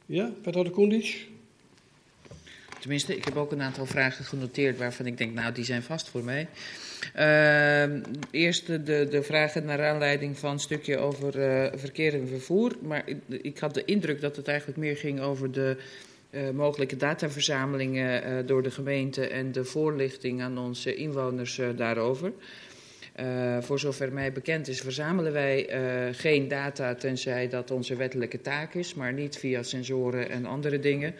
Ja, 0.05 0.31
wethouder 0.43 0.73
Koendic? 0.73 1.27
Tenminste, 2.79 3.15
ik 3.15 3.25
heb 3.25 3.35
ook 3.35 3.51
een 3.51 3.61
aantal 3.61 3.85
vragen 3.85 4.25
genoteerd 4.25 4.77
waarvan 4.77 5.05
ik 5.05 5.17
denk, 5.17 5.33
nou, 5.33 5.53
die 5.53 5.63
zijn 5.65 5.83
vast 5.83 6.09
voor 6.09 6.23
mij. 6.23 6.47
Uh, 7.15 7.83
eerst 8.31 8.67
de, 8.67 9.07
de 9.09 9.23
vragen 9.23 9.65
naar 9.65 9.85
aanleiding 9.85 10.37
van 10.37 10.51
een 10.51 10.59
stukje 10.59 10.97
over 10.97 11.37
uh, 11.37 11.67
verkeer 11.75 12.13
en 12.13 12.27
vervoer. 12.27 12.71
Maar 12.81 13.03
ik, 13.27 13.57
had 13.57 13.73
de 13.73 13.85
indruk 13.85 14.21
dat 14.21 14.35
het 14.35 14.47
eigenlijk 14.47 14.77
meer 14.77 14.97
ging 14.97 15.19
over 15.19 15.51
de 15.51 15.77
uh, 16.31 16.49
mogelijke 16.49 16.95
dataverzamelingen 16.95 18.23
uh, 18.23 18.47
door 18.47 18.63
de 18.63 18.71
gemeente 18.71 19.27
en 19.27 19.51
de 19.51 19.65
voorlichting 19.65 20.41
aan 20.41 20.57
onze 20.57 20.95
inwoners 20.95 21.59
daarover. 21.75 22.31
Uh, 23.19 23.57
voor 23.61 23.79
zover 23.79 24.13
mij 24.13 24.31
bekend 24.31 24.67
is, 24.67 24.81
verzamelen 24.81 25.33
wij 25.33 25.69
uh, 25.73 26.13
geen 26.13 26.47
data 26.47 26.95
tenzij 26.95 27.49
dat 27.49 27.71
onze 27.71 27.95
wettelijke 27.95 28.41
taak 28.41 28.73
is, 28.73 28.93
maar 28.93 29.13
niet 29.13 29.37
via 29.37 29.63
sensoren 29.63 30.29
en 30.29 30.45
andere 30.45 30.79
dingen. 30.79 31.13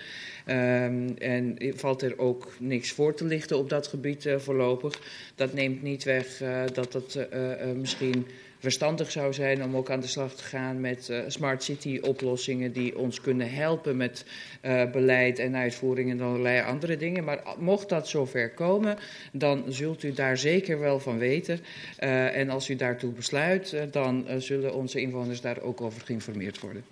Um, 0.48 1.18
en 1.18 1.58
valt 1.76 2.02
er 2.02 2.20
ook 2.20 2.52
niks 2.60 2.92
voor 2.92 3.14
te 3.14 3.26
lichten 3.26 3.58
op 3.58 3.70
dat 3.70 3.88
gebied 3.88 4.26
uh, 4.26 4.38
voorlopig. 4.38 5.00
Dat 5.36 5.54
neemt 5.54 5.82
niet 5.82 6.04
weg 6.04 6.42
dat 6.74 6.94
het 6.94 7.28
misschien 7.76 8.28
verstandig 8.60 9.12
zou 9.12 9.34
zijn 9.34 9.64
om 9.64 9.76
ook 9.76 9.90
aan 9.90 10.00
de 10.00 10.08
slag 10.08 10.34
te 10.34 10.44
gaan 10.44 10.82
met 10.82 11.08
uh, 11.10 11.20
smart 11.28 11.64
city 11.64 12.00
oplossingen 12.02 12.72
die 12.72 12.98
ons 12.98 13.22
kunnen 13.22 13.52
helpen 13.52 13.98
met 13.98 14.26
uh, 14.62 14.92
beleid 14.92 15.40
en 15.40 15.56
uitvoering 15.56 16.12
en 16.12 16.22
allerlei 16.22 16.62
andere 16.62 16.98
dingen. 16.98 17.24
Maar 17.24 17.44
mocht 17.58 17.90
dat 17.90 18.08
zover 18.08 18.50
komen, 18.50 18.98
dan 19.32 19.64
zult 19.68 20.04
u 20.04 20.14
daar 20.14 20.38
zeker 20.38 20.80
wel 20.80 21.00
van 21.00 21.18
weten. 21.18 21.60
Uh, 22.00 22.36
en 22.38 22.50
als 22.50 22.70
u 22.70 22.76
daartoe 22.76 23.12
besluit, 23.12 23.76
dan 23.92 24.26
zullen 24.38 24.74
onze 24.74 25.02
inwoners 25.02 25.42
daar 25.42 25.62
ook 25.62 25.82
over 25.82 26.02
geïnformeerd 26.02 26.60
worden. 26.60 26.84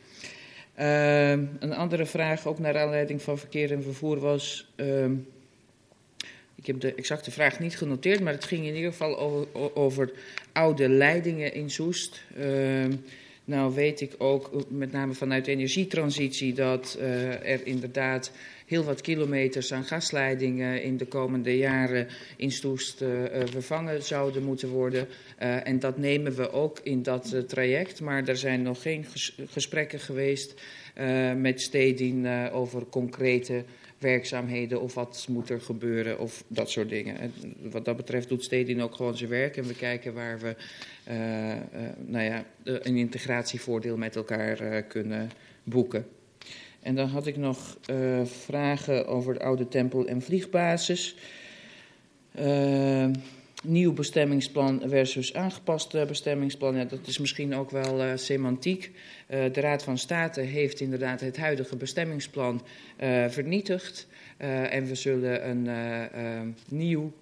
een 1.60 1.74
andere 1.74 2.06
vraag, 2.06 2.48
ook 2.48 2.60
naar 2.60 2.78
aanleiding 2.78 3.22
van 3.22 3.38
verkeer 3.38 3.72
en 3.72 3.84
vervoer, 3.84 4.20
was. 4.20 4.74
Ik 6.66 6.72
heb 6.72 6.82
de 6.82 6.94
exacte 6.94 7.32
vraag 7.32 7.60
niet 7.60 7.78
genoteerd, 7.78 8.20
maar 8.20 8.34
het 8.34 8.44
ging 8.44 8.66
in 8.66 8.76
ieder 8.76 8.92
geval 8.92 9.20
over, 9.20 9.76
over 9.76 10.12
oude 10.52 10.90
leidingen 10.90 11.54
in 11.54 11.70
Soest. 11.70 12.22
Uh, 12.38 12.86
nou 13.44 13.74
weet 13.74 14.02
ik 14.02 14.16
ook, 14.18 14.52
met 14.70 14.92
name 14.92 15.14
vanuit 15.14 15.46
de 15.46 15.52
energietransitie, 15.52 16.54
dat 16.54 16.98
uh, 17.00 17.50
er 17.50 17.66
inderdaad 17.66 18.32
heel 18.66 18.84
wat 18.84 19.02
kilometers 19.02 19.74
aan 19.74 19.84
gasleidingen 19.84 20.84
in 20.84 20.98
de 20.98 21.06
komende 21.06 21.58
jaren 21.58 22.08
in 22.38 22.52
Soest 22.52 23.02
uh, 23.02 23.10
vervangen 23.44 24.04
zouden 24.04 24.44
moeten 24.44 24.70
worden. 24.70 25.08
En 25.38 25.80
dat 25.80 25.98
nemen 25.98 26.36
we 26.36 26.52
ook 26.52 26.80
in 26.84 27.04
dat 27.04 27.36
traject, 27.48 28.02
maar 28.02 28.28
er 28.28 28.38
zijn 28.38 28.62
nog 28.62 28.82
geen 28.82 29.06
ges 29.06 29.38
gesprekken 29.46 30.00
geweest 30.00 30.54
met 31.38 31.62
Stedin 31.62 32.28
over 32.52 32.86
concrete 32.90 33.64
werkzaamheden 33.98 34.82
of 34.82 34.94
wat 34.94 35.26
moet 35.30 35.50
er 35.50 35.62
gebeuren 35.62 36.20
of 36.20 36.44
dat 36.48 36.70
soort 36.70 36.90
dingen. 36.90 37.20
En 37.20 37.34
wat 37.72 37.86
dat 37.86 37.96
betreft 37.96 38.30
doet 38.30 38.44
Stedin 38.44 38.82
ook 38.82 38.96
gewoon 38.96 39.18
zijn 39.18 39.30
werk 39.30 39.58
en 39.58 39.68
we 39.68 39.76
kijken 39.76 40.14
waar 40.14 40.40
we 40.40 40.56
uh, 41.10 41.94
nou 42.06 42.24
ja, 42.24 42.46
een 42.64 42.98
integratievoordeel 42.98 43.98
met 43.98 44.16
elkaar 44.16 44.84
kunnen 44.84 45.30
boeken. 45.64 46.08
En 46.80 46.96
dan 46.96 47.08
had 47.08 47.28
ik 47.28 47.38
nog 47.38 47.78
vragen 48.24 49.08
over 49.08 49.34
de 49.34 49.40
oude 49.40 49.68
tempel 49.68 50.08
en 50.08 50.22
vliegbasis 50.22 51.16
nieuw 53.68 53.94
bestemmingsplan 53.94 54.82
versus 54.86 55.34
aangepast 55.34 56.08
bestemmingsplan. 56.08 56.76
Ja, 56.76 56.86
dat 56.86 57.08
is 57.08 57.18
misschien 57.18 57.56
ook 57.56 57.72
wel 57.72 58.04
uh, 58.04 58.12
semantiek. 58.16 58.92
Uh, 59.30 59.44
de 59.54 59.62
Raad 59.62 59.84
van 59.84 59.98
State 59.98 60.42
heeft 60.42 60.80
inderdaad 60.80 61.22
het 61.22 61.38
huidige 61.38 61.76
bestemmingsplan 61.76 62.62
vernietigd. 63.28 64.08
en 64.38 64.86
we 64.86 64.96
zullen 64.96 65.50
een 65.50 66.56
nieuw 66.70 67.14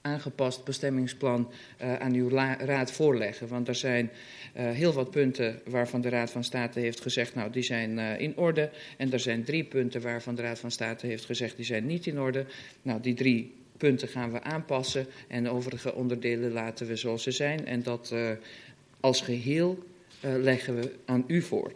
aangepast 0.00 0.64
bestemmingsplan 0.64 1.50
aan 1.98 2.12
uw 2.12 2.28
raad 2.58 2.92
voorleggen. 2.92 3.48
Want 3.48 3.68
er 3.68 3.74
zijn 3.74 4.10
heel 4.52 4.92
wat 4.92 5.10
punten 5.10 5.60
waarvan 5.64 6.00
de 6.00 6.08
Raad 6.08 6.30
van 6.30 6.44
State 6.44 6.80
heeft 6.80 7.00
gezegd, 7.00 7.34
nou 7.34 7.50
die 7.50 7.62
zijn 7.62 7.98
in 7.98 8.36
orde. 8.36 8.70
En 8.96 9.12
er 9.12 9.20
zijn 9.20 9.44
drie 9.44 9.64
punten 9.64 10.00
waarvan 10.00 10.34
de 10.34 10.42
Raad 10.42 10.58
van 10.58 10.70
State 10.70 11.06
heeft 11.06 11.24
gezegd, 11.24 11.56
die 11.56 11.64
zijn 11.64 11.86
niet 11.86 12.06
in 12.06 12.20
orde. 12.20 12.44
Nou, 12.82 13.00
die 13.00 13.14
drie 13.14 13.59
punten 13.80 14.08
gaan 14.08 14.32
we 14.32 14.42
aanpassen 14.42 15.06
en 15.28 15.42
de 15.42 15.50
overige 15.50 15.94
onderdelen 15.94 16.52
laten 16.52 16.86
we 16.86 16.96
zoals 16.96 17.22
ze 17.22 17.30
zijn. 17.30 17.66
En 17.66 17.82
dat 17.82 18.10
uh, 18.12 18.30
als 19.00 19.20
geheel 19.20 19.78
uh, 20.24 20.42
leggen 20.42 20.80
we 20.80 20.92
aan 21.04 21.24
u 21.26 21.42
voor. 21.42 21.72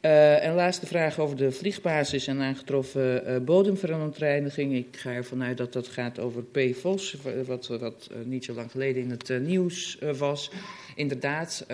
Uh, 0.00 0.44
en 0.44 0.54
laatste 0.54 0.86
vraag 0.86 1.18
over 1.18 1.36
de 1.36 1.52
vliegbasis 1.52 2.26
en 2.26 2.40
aangetroffen 2.40 3.44
bodemverontreiniging. 3.44 4.74
Ik 4.74 4.96
ga 4.96 5.12
ervan 5.12 5.42
uit 5.42 5.56
dat 5.56 5.72
dat 5.72 5.88
gaat 5.88 6.18
over 6.18 6.42
PFOS, 6.42 7.16
wat, 7.46 7.66
wat 7.66 8.10
niet 8.24 8.44
zo 8.44 8.54
lang 8.54 8.70
geleden 8.70 9.02
in 9.02 9.10
het 9.10 9.40
nieuws 9.40 9.98
was. 10.18 10.50
Inderdaad, 10.94 11.66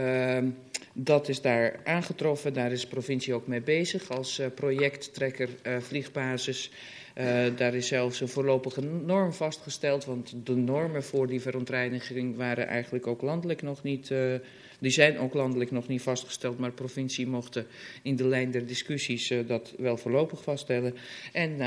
dat 0.92 1.28
is 1.28 1.40
daar 1.40 1.80
aangetroffen. 1.84 2.52
Daar 2.52 2.72
is 2.72 2.80
de 2.80 2.86
provincie 2.86 3.34
ook 3.34 3.46
mee 3.46 3.60
bezig 3.60 4.10
als 4.10 4.40
projecttrekker 4.54 5.48
vliegbasis. 5.80 6.70
Uh, 7.18 7.56
daar 7.56 7.74
is 7.74 7.86
zelfs 7.86 8.20
een 8.20 8.28
voorlopige 8.28 8.80
norm 8.80 9.32
vastgesteld, 9.32 10.04
want 10.04 10.34
de 10.44 10.56
normen 10.56 11.04
voor 11.04 11.26
die 11.26 11.40
verontreiniging 11.40 12.36
waren 12.36 12.66
eigenlijk 12.66 13.06
ook 13.06 13.22
landelijk 13.22 13.62
nog 13.62 13.82
niet, 13.82 14.10
uh, 14.10 14.34
die 14.78 14.90
zijn 14.90 15.18
ook 15.18 15.34
landelijk 15.34 15.70
nog 15.70 15.88
niet 15.88 16.02
vastgesteld, 16.02 16.58
maar 16.58 16.68
de 16.68 16.74
provincie 16.74 17.26
mocht 17.26 17.62
in 18.02 18.16
de 18.16 18.24
lijn 18.24 18.50
der 18.50 18.66
discussies 18.66 19.30
uh, 19.30 19.48
dat 19.48 19.74
wel 19.78 19.96
voorlopig 19.96 20.42
vaststellen. 20.42 20.94
En 21.32 21.58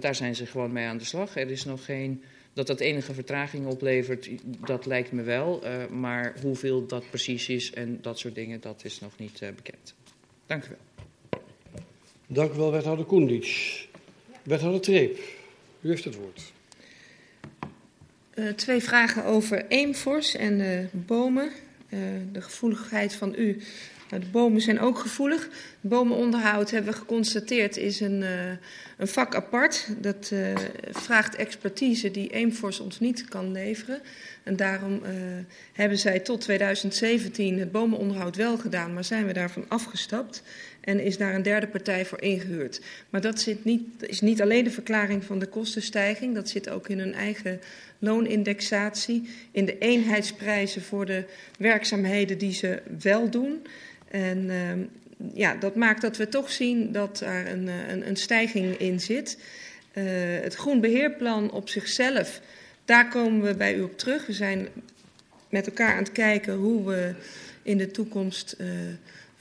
daar 0.00 0.14
zijn 0.14 0.34
ze 0.34 0.46
gewoon 0.46 0.72
mee 0.72 0.86
aan 0.86 0.98
de 0.98 1.04
slag. 1.04 1.36
Er 1.36 1.50
is 1.50 1.64
nog 1.64 1.84
geen, 1.84 2.22
dat 2.52 2.66
dat 2.66 2.80
enige 2.80 3.14
vertraging 3.14 3.66
oplevert, 3.66 4.28
dat 4.44 4.86
lijkt 4.86 5.12
me 5.12 5.22
wel, 5.22 5.62
maar 5.90 6.34
hoeveel 6.42 6.86
dat 6.86 7.04
precies 7.10 7.48
is 7.48 7.72
en 7.72 7.98
dat 8.00 8.18
soort 8.18 8.34
dingen, 8.34 8.60
dat 8.60 8.84
is 8.84 9.00
nog 9.00 9.18
niet 9.18 9.40
bekend. 9.56 9.94
Dank 10.46 10.64
u 10.64 10.68
wel. 10.68 11.40
Dank 12.26 12.52
u 12.52 12.56
wel, 12.56 12.72
wethouder 12.72 13.04
Koendic. 13.04 13.90
Wethouder 14.42 14.80
Treep, 14.80 15.18
u 15.80 15.88
heeft 15.88 16.04
het 16.04 16.14
woord. 16.14 16.52
Uh, 18.34 18.48
twee 18.48 18.82
vragen 18.82 19.24
over 19.24 19.66
Eemfors 19.68 20.36
en 20.36 20.90
bomen. 20.92 21.50
Uh, 21.88 22.00
de 22.32 22.40
gevoeligheid 22.40 23.14
van 23.14 23.34
u. 23.36 23.62
Nou, 24.10 24.22
de 24.22 24.30
bomen 24.30 24.60
zijn 24.60 24.80
ook 24.80 24.98
gevoelig. 24.98 25.48
Bomenonderhoud 25.80 26.70
hebben 26.70 26.92
we 26.92 26.98
geconstateerd 26.98 27.76
is 27.76 28.00
een, 28.00 28.20
uh, 28.20 28.50
een 28.96 29.08
vak 29.08 29.34
apart. 29.34 29.88
Dat 29.98 30.32
vraagt 30.90 31.34
expertise 31.34 32.10
die 32.10 32.28
Eemfors 32.28 32.80
ons 32.80 33.00
niet 33.00 33.24
kan 33.28 33.52
leveren. 33.52 34.00
En 34.42 34.56
daarom 34.56 35.02
hebben 35.72 35.98
zij 35.98 36.20
tot 36.20 36.40
2017 36.40 37.58
het 37.58 37.72
bomenonderhoud 37.72 38.36
wel 38.36 38.58
gedaan, 38.58 38.94
maar 38.94 39.04
zijn 39.04 39.26
we 39.26 39.32
daarvan 39.32 39.64
afgestapt 39.68 40.42
en 40.82 41.00
is 41.00 41.16
daar 41.16 41.34
een 41.34 41.42
derde 41.42 41.66
partij 41.66 42.06
voor 42.06 42.22
ingehuurd. 42.22 42.80
Maar 43.10 43.20
dat 43.20 43.40
zit 43.40 43.64
niet, 43.64 43.82
is 44.00 44.20
niet 44.20 44.42
alleen 44.42 44.64
de 44.64 44.70
verklaring 44.70 45.24
van 45.24 45.38
de 45.38 45.46
kostenstijging, 45.46 46.34
dat 46.34 46.48
zit 46.48 46.68
ook 46.68 46.88
in 46.88 46.98
hun 46.98 47.14
eigen 47.14 47.60
loonindexatie, 47.98 49.28
in 49.50 49.64
de 49.64 49.78
eenheidsprijzen 49.78 50.82
voor 50.82 51.06
de 51.06 51.24
werkzaamheden 51.58 52.38
die 52.38 52.52
ze 52.52 52.82
wel 53.02 53.30
doen. 53.30 53.66
En 54.08 54.38
uh, 54.38 54.72
ja, 55.34 55.54
dat 55.54 55.74
maakt 55.74 56.00
dat 56.00 56.16
we 56.16 56.28
toch 56.28 56.50
zien 56.50 56.92
dat 56.92 57.18
daar 57.18 57.46
een, 57.46 57.68
eh, 57.68 57.88
een, 57.88 58.08
een 58.08 58.16
stijging 58.16 58.76
in 58.76 59.00
zit. 59.00 59.38
Uh, 59.94 60.04
het 60.42 60.54
groenbeheerplan 60.54 61.50
op 61.50 61.68
zichzelf, 61.68 62.40
daar 62.84 63.08
komen 63.08 63.42
we 63.42 63.54
bij 63.54 63.74
u 63.74 63.82
op 63.82 63.98
terug. 63.98 64.26
We 64.26 64.32
zijn 64.32 64.68
met 65.48 65.66
elkaar 65.66 65.92
aan 65.92 66.02
het 66.02 66.12
kijken 66.12 66.54
hoe 66.54 66.86
we 66.86 67.14
in 67.62 67.78
de 67.78 67.90
toekomst 67.90 68.56
uh, 68.60 68.68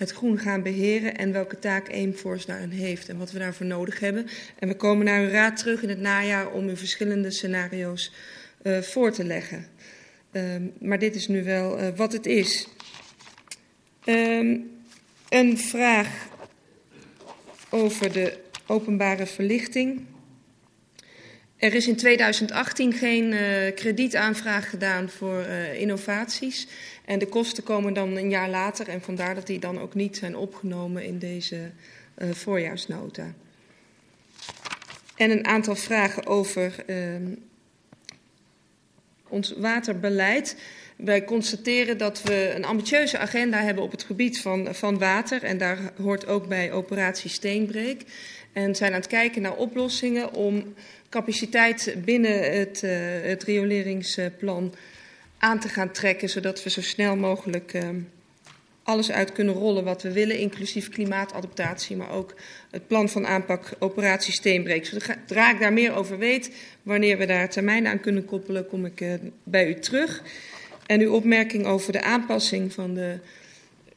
het 0.02 0.12
groen 0.12 0.38
gaan 0.38 0.62
beheren 0.62 1.18
en 1.18 1.32
welke 1.32 1.60
taak 1.60 1.91
Aimforce 1.91 2.47
daarin 2.47 2.70
heeft 2.70 3.10
en 3.10 3.18
wat 3.18 3.32
we 3.32 3.39
daarvoor 3.39 3.66
nodig 3.66 3.99
hebben. 3.99 4.28
En 4.60 4.68
we 4.68 4.76
komen 4.76 5.06
naar 5.06 5.22
uw 5.22 5.30
raad 5.30 5.58
terug 5.58 5.84
in 5.84 5.89
het 5.89 5.99
najaar 5.99 6.52
om 6.52 6.70
u 6.70 6.78
verschillende 6.78 7.32
scenario's 7.32 8.12
uh, 8.64 8.80
voor 8.80 9.12
te 9.12 9.24
leggen. 9.24 9.66
Um, 10.32 10.74
maar 10.80 10.99
dit 10.99 11.16
is 11.16 11.28
nu 11.28 11.43
wel 11.43 11.80
uh, 11.80 11.88
wat 11.95 12.14
het 12.14 12.26
is. 12.26 12.68
Um, 14.06 14.72
een 15.30 15.58
vraag 15.58 16.28
over 17.70 18.12
de 18.12 18.38
openbare 18.66 19.26
verlichting. 19.26 20.06
Er 21.58 21.74
is 21.74 21.88
in 21.88 21.95
2018 21.95 22.93
geen 22.93 23.32
uh, 23.32 23.76
kredietaanvraag 23.76 24.70
gedaan 24.70 25.10
voor 25.10 25.45
innovaties. 25.78 26.68
En 27.12 27.20
de 27.20 27.28
kosten 27.28 27.64
komen 27.64 27.93
dan 27.93 28.18
een 28.18 28.30
jaar 28.30 28.49
later. 28.49 28.88
En 28.88 29.01
vandaar 29.01 29.36
dat 29.36 29.47
die 29.47 29.59
dan 29.59 29.80
ook 29.80 29.93
niet 29.93 30.18
zijn 30.18 30.36
opgenomen 30.36 31.05
in 31.05 31.20
deze 31.20 31.72
uh, 32.18 32.30
voorjaarsnota. 32.32 33.34
En 35.16 35.32
een 35.32 35.45
aantal 35.45 35.76
vragen 35.76 36.26
over 36.26 36.76
uh, 36.88 36.95
ons 39.28 39.53
waterbeleid. 39.57 40.62
Wij 40.95 41.24
constateren 41.24 41.97
dat 41.97 42.22
we 42.24 42.53
een 42.55 42.66
ambitieuze 42.66 43.18
agenda 43.18 43.62
hebben 43.62 43.84
op 43.84 43.91
het 43.91 44.03
gebied 44.03 44.41
van, 44.41 44.76
van 44.76 44.97
water. 44.97 45.43
En 45.43 45.57
daar 45.57 45.80
hoort 46.01 46.28
ook 46.28 46.47
bij 46.47 46.72
operatie 46.72 47.30
Steenbreek. 47.30 48.03
En 48.53 48.76
zijn 48.76 48.91
aan 48.91 48.99
het 48.99 49.07
kijken 49.07 49.41
naar 49.41 49.55
oplossingen 49.55 50.34
om 50.34 50.74
capaciteit 51.09 51.95
binnen 52.03 52.59
het, 52.59 52.82
uh, 52.84 52.91
het 53.22 53.43
rioleringsplan 53.43 54.74
aan 55.42 55.60
te 55.60 55.70
gaan 55.70 55.92
trekken. 55.92 56.30
Zodat 56.30 56.64
we 56.64 56.70
zo 56.70 56.82
snel 56.82 57.16
mogelijk 57.16 57.74
uh, 57.74 57.89
alles 58.84 59.12
uit 59.12 59.32
kunnen 59.32 59.54
rollen 59.54 59.84
wat 59.84 60.02
we 60.02 60.12
willen. 60.12 60.38
Inclusief 60.38 60.89
klimaatadaptatie, 60.89 61.96
maar 61.96 62.12
ook 62.12 62.36
het 62.72 62.88
plan 62.88 63.10
van 63.10 63.28
aanpak 63.28 63.74
operatie 63.80 64.34
Steenbreek. 64.34 64.86
Zodra 64.86 65.52
ik 65.52 65.60
daar 65.60 65.74
meer 65.74 65.94
over 65.94 66.18
weet, 66.18 66.52
wanneer 66.84 67.18
we 67.18 67.26
daar 67.26 67.50
termijnen 67.50 67.92
aan 67.92 68.00
kunnen 68.00 68.26
koppelen, 68.26 68.68
kom 68.68 68.86
ik 68.86 69.02
uh, 69.02 69.14
bij 69.44 69.68
u 69.68 69.80
terug. 69.80 70.24
En 70.86 71.02
uw 71.02 71.14
opmerking 71.14 71.66
over 71.66 71.92
de 71.92 72.02
aanpassing 72.02 72.74
van 72.74 72.94
de 72.94 73.20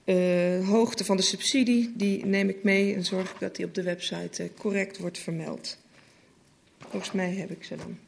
uh, 0.05 0.69
hoogte 0.69 1.05
van 1.05 1.17
de 1.17 1.23
subsidie, 1.23 1.93
die 1.97 2.27
neem 2.27 2.49
ik 2.49 2.63
mee 2.63 2.95
en 2.95 3.05
zorg 3.05 3.31
ik 3.31 3.41
dat 3.41 3.57
die 3.57 3.67
op 3.67 3.75
de 3.75 3.83
website 3.83 4.43
uh, 4.43 4.49
correct 4.59 4.99
wordt 4.99 5.19
vermeld. 5.19 5.79
Volgens 6.89 7.13
mij 7.13 7.31
heb 7.35 7.51
ik 7.51 7.65
ze 7.65 7.77
dan. 7.77 7.99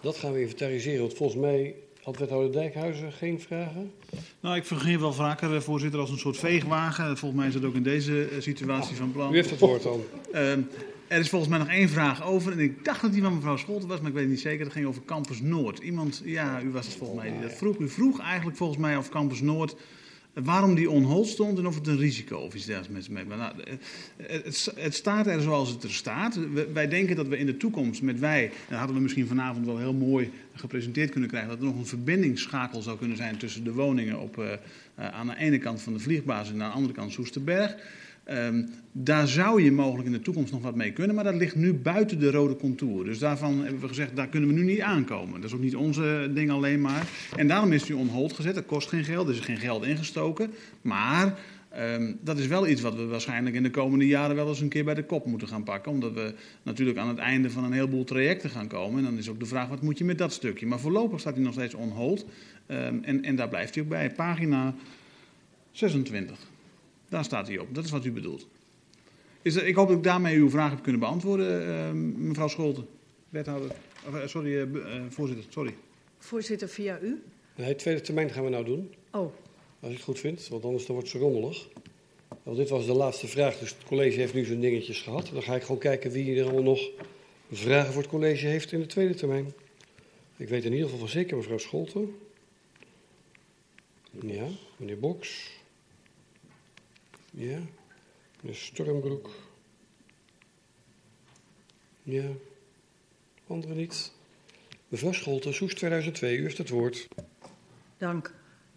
Dat 0.00 0.16
gaan 0.16 0.32
we 0.32 0.40
inventariseren, 0.40 1.00
want 1.00 1.14
volgens 1.14 1.40
mij 1.40 1.74
had 2.02 2.18
wethouder 2.18 2.52
Dijkhuizen 2.52 3.12
geen 3.12 3.40
vragen. 3.40 3.92
Nou, 4.40 4.56
ik 4.56 4.64
vergeet 4.64 5.00
wel 5.00 5.12
vaker, 5.12 5.62
voorzitter, 5.62 6.00
als 6.00 6.10
een 6.10 6.18
soort 6.18 6.36
veegwagen. 6.36 7.18
Volgens 7.18 7.40
mij 7.40 7.48
is 7.48 7.54
dat 7.54 7.64
ook 7.64 7.74
in 7.74 7.82
deze 7.82 8.28
situatie 8.38 8.96
van 8.96 9.12
plan. 9.12 9.32
U 9.32 9.36
heeft 9.36 9.50
het 9.50 9.60
woord 9.60 9.82
dan. 9.82 10.00
Uh, 10.32 10.52
er 11.06 11.18
is 11.18 11.28
volgens 11.28 11.50
mij 11.50 11.58
nog 11.58 11.68
één 11.68 11.88
vraag 11.88 12.24
over. 12.24 12.52
En 12.52 12.58
ik 12.58 12.84
dacht 12.84 13.00
dat 13.00 13.12
die 13.12 13.22
van 13.22 13.34
mevrouw 13.34 13.56
Scholten 13.56 13.88
was, 13.88 13.98
maar 13.98 14.08
ik 14.08 14.14
weet 14.14 14.22
het 14.22 14.32
niet 14.32 14.40
zeker. 14.40 14.64
Dat 14.64 14.72
ging 14.72 14.86
over 14.86 15.02
Campus 15.04 15.40
Noord. 15.40 15.78
Iemand, 15.78 16.22
ja, 16.24 16.62
u 16.62 16.70
was 16.70 16.86
het 16.86 16.94
volgens 16.94 17.20
mij 17.20 17.30
die 17.30 17.40
dat 17.40 17.52
vroeg. 17.52 17.78
U 17.78 17.88
vroeg 17.88 18.20
eigenlijk 18.20 18.56
volgens 18.56 18.78
mij 18.78 18.96
of 18.96 19.08
Campus 19.08 19.40
Noord 19.40 19.76
waarom 20.34 20.74
die 20.74 20.90
on 20.90 21.24
stond 21.24 21.58
en 21.58 21.66
of 21.66 21.74
het 21.74 21.86
een 21.86 21.98
risico 21.98 22.36
of 22.36 22.54
iets 22.54 22.64
dergelijks 22.64 23.08
met 23.08 23.28
me. 23.28 23.36
Nou, 23.36 23.52
het, 24.16 24.72
het, 24.76 24.94
staat 24.94 25.26
er 25.26 25.40
zoals 25.40 25.70
het 25.70 25.82
er 25.82 25.92
staat. 25.92 26.38
Wij 26.72 26.88
denken 26.88 27.16
dat 27.16 27.28
we 27.28 27.38
in 27.38 27.46
de 27.46 27.56
toekomst 27.56 28.02
met 28.02 28.18
wij, 28.18 28.52
dat 28.68 28.78
hadden 28.78 28.96
we 28.96 29.02
misschien 29.02 29.26
vanavond 29.26 29.66
wel 29.66 29.78
heel 29.78 29.94
mooi 29.94 30.30
gepresenteerd 30.54 31.10
kunnen 31.10 31.28
krijgen, 31.28 31.50
dat 31.50 31.58
er 31.58 31.64
nog 31.64 31.76
een 31.76 31.86
verbindingsschakel 31.86 32.82
zou 32.82 32.98
kunnen 32.98 33.16
zijn 33.16 33.36
tussen 33.36 33.64
de 33.64 33.72
woningen 33.72 34.20
op, 34.20 34.38
uh, 34.38 34.52
aan 34.94 35.26
de 35.26 35.36
ene 35.36 35.58
kant 35.58 35.82
van 35.82 35.92
de 35.92 35.98
vliegbasis 35.98 36.54
en 36.54 36.62
aan 36.62 36.68
de 36.68 36.74
andere 36.74 36.94
kant 36.94 37.12
Soesterberg. 37.12 37.76
Um, 38.32 38.68
daar 38.92 39.28
zou 39.28 39.62
je 39.62 39.72
mogelijk 39.72 40.06
in 40.06 40.12
de 40.12 40.20
toekomst 40.20 40.52
nog 40.52 40.62
wat 40.62 40.74
mee 40.74 40.92
kunnen, 40.92 41.14
maar 41.14 41.24
dat 41.24 41.34
ligt 41.34 41.54
nu 41.54 41.74
buiten 41.74 42.18
de 42.18 42.30
rode 42.30 42.56
contour. 42.56 43.04
Dus 43.04 43.18
daarvan 43.18 43.62
hebben 43.62 43.80
we 43.80 43.88
gezegd, 43.88 44.16
daar 44.16 44.28
kunnen 44.28 44.48
we 44.48 44.54
nu 44.54 44.64
niet 44.64 44.80
aankomen. 44.80 45.40
Dat 45.40 45.50
is 45.50 45.56
ook 45.56 45.62
niet 45.62 45.76
onze 45.76 46.30
ding 46.34 46.50
alleen 46.50 46.80
maar. 46.80 47.08
En 47.36 47.48
daarom 47.48 47.72
is 47.72 47.84
die 47.84 47.96
on 47.96 48.08
hold 48.08 48.32
gezet. 48.32 48.54
Dat 48.54 48.66
kost 48.66 48.88
geen 48.88 49.04
geld, 49.04 49.28
er 49.28 49.34
is 49.34 49.40
geen 49.40 49.56
geld 49.56 49.84
ingestoken. 49.84 50.50
Maar 50.80 51.38
um, 51.78 52.18
dat 52.20 52.38
is 52.38 52.46
wel 52.46 52.66
iets 52.66 52.80
wat 52.80 52.94
we 52.94 53.04
waarschijnlijk 53.04 53.56
in 53.56 53.62
de 53.62 53.70
komende 53.70 54.06
jaren 54.06 54.36
wel 54.36 54.48
eens 54.48 54.60
een 54.60 54.68
keer 54.68 54.84
bij 54.84 54.94
de 54.94 55.04
kop 55.04 55.26
moeten 55.26 55.48
gaan 55.48 55.64
pakken. 55.64 55.92
Omdat 55.92 56.12
we 56.12 56.34
natuurlijk 56.62 56.98
aan 56.98 57.08
het 57.08 57.18
einde 57.18 57.50
van 57.50 57.64
een 57.64 57.72
heleboel 57.72 58.04
trajecten 58.04 58.50
gaan 58.50 58.68
komen. 58.68 58.98
En 58.98 59.04
dan 59.04 59.18
is 59.18 59.28
ook 59.28 59.40
de 59.40 59.46
vraag, 59.46 59.68
wat 59.68 59.82
moet 59.82 59.98
je 59.98 60.04
met 60.04 60.18
dat 60.18 60.32
stukje? 60.32 60.66
Maar 60.66 60.80
voorlopig 60.80 61.20
staat 61.20 61.34
hij 61.34 61.42
nog 61.42 61.52
steeds 61.52 61.74
on 61.74 61.90
hold. 61.90 62.26
Um, 62.66 63.04
en, 63.04 63.24
en 63.24 63.36
daar 63.36 63.48
blijft 63.48 63.74
hij 63.74 63.82
ook 63.82 63.88
bij. 63.88 64.10
Pagina 64.10 64.74
26. 65.70 66.49
Daar 67.10 67.24
staat 67.24 67.48
hij 67.48 67.58
op. 67.58 67.74
Dat 67.74 67.84
is 67.84 67.90
wat 67.90 68.04
u 68.04 68.12
bedoelt. 68.12 68.46
Is 69.42 69.56
er, 69.56 69.66
ik 69.66 69.74
hoop 69.74 69.88
dat 69.88 69.96
ik 69.96 70.02
daarmee 70.02 70.36
uw 70.36 70.50
vraag 70.50 70.70
heb 70.70 70.82
kunnen 70.82 71.00
beantwoorden, 71.00 71.68
uh, 71.68 71.90
mevrouw 72.16 72.48
Scholten. 72.48 72.86
Wethouder. 73.28 73.70
Uh, 74.12 74.26
sorry, 74.26 74.52
uh, 74.52 75.02
voorzitter. 75.08 75.44
Sorry. 75.48 75.74
Voorzitter, 76.18 76.68
via 76.68 77.00
u? 77.00 77.22
Nee, 77.56 77.76
tweede 77.76 78.00
termijn 78.00 78.30
gaan 78.30 78.44
we 78.44 78.50
nou 78.50 78.64
doen. 78.64 78.94
Oh. 79.10 79.32
Als 79.80 79.90
ik 79.90 79.96
het 79.96 80.02
goed 80.04 80.18
vind, 80.18 80.48
want 80.48 80.64
anders 80.64 80.86
dan 80.86 80.94
wordt 80.94 81.10
ze 81.10 81.18
rommelig. 81.18 81.68
Want 82.42 82.56
dit 82.56 82.68
was 82.68 82.86
de 82.86 82.92
laatste 82.92 83.26
vraag, 83.26 83.58
dus 83.58 83.70
het 83.70 83.84
college 83.84 84.18
heeft 84.18 84.34
nu 84.34 84.44
zijn 84.44 84.60
dingetjes 84.60 85.00
gehad. 85.00 85.30
Dan 85.32 85.42
ga 85.42 85.54
ik 85.54 85.62
gewoon 85.62 85.80
kijken 85.80 86.10
wie 86.10 86.38
er 86.38 86.44
allemaal 86.44 86.62
nog 86.62 86.90
vragen 87.50 87.92
voor 87.92 88.02
het 88.02 88.10
college 88.10 88.46
heeft 88.46 88.72
in 88.72 88.80
de 88.80 88.86
tweede 88.86 89.14
termijn. 89.14 89.52
Ik 90.36 90.48
weet 90.48 90.64
in 90.64 90.72
ieder 90.72 90.84
geval 90.84 91.00
van 91.00 91.08
zeker 91.08 91.36
mevrouw 91.36 91.58
Scholten. 91.58 92.14
Ja, 94.20 94.46
meneer 94.76 94.98
Boks. 94.98 95.59
Ja, 97.30 97.58
meneer 98.40 98.56
Stormbroek. 98.56 99.30
Ja, 102.02 102.28
anderen 103.46 103.76
niet. 103.76 104.12
Mevrouw 104.88 105.12
Scholten, 105.12 105.54
Soes 105.54 105.74
2002, 105.74 106.36
u 106.36 106.42
heeft 106.42 106.58
het 106.58 106.68
woord. 106.68 107.08
Dank. 107.96 108.34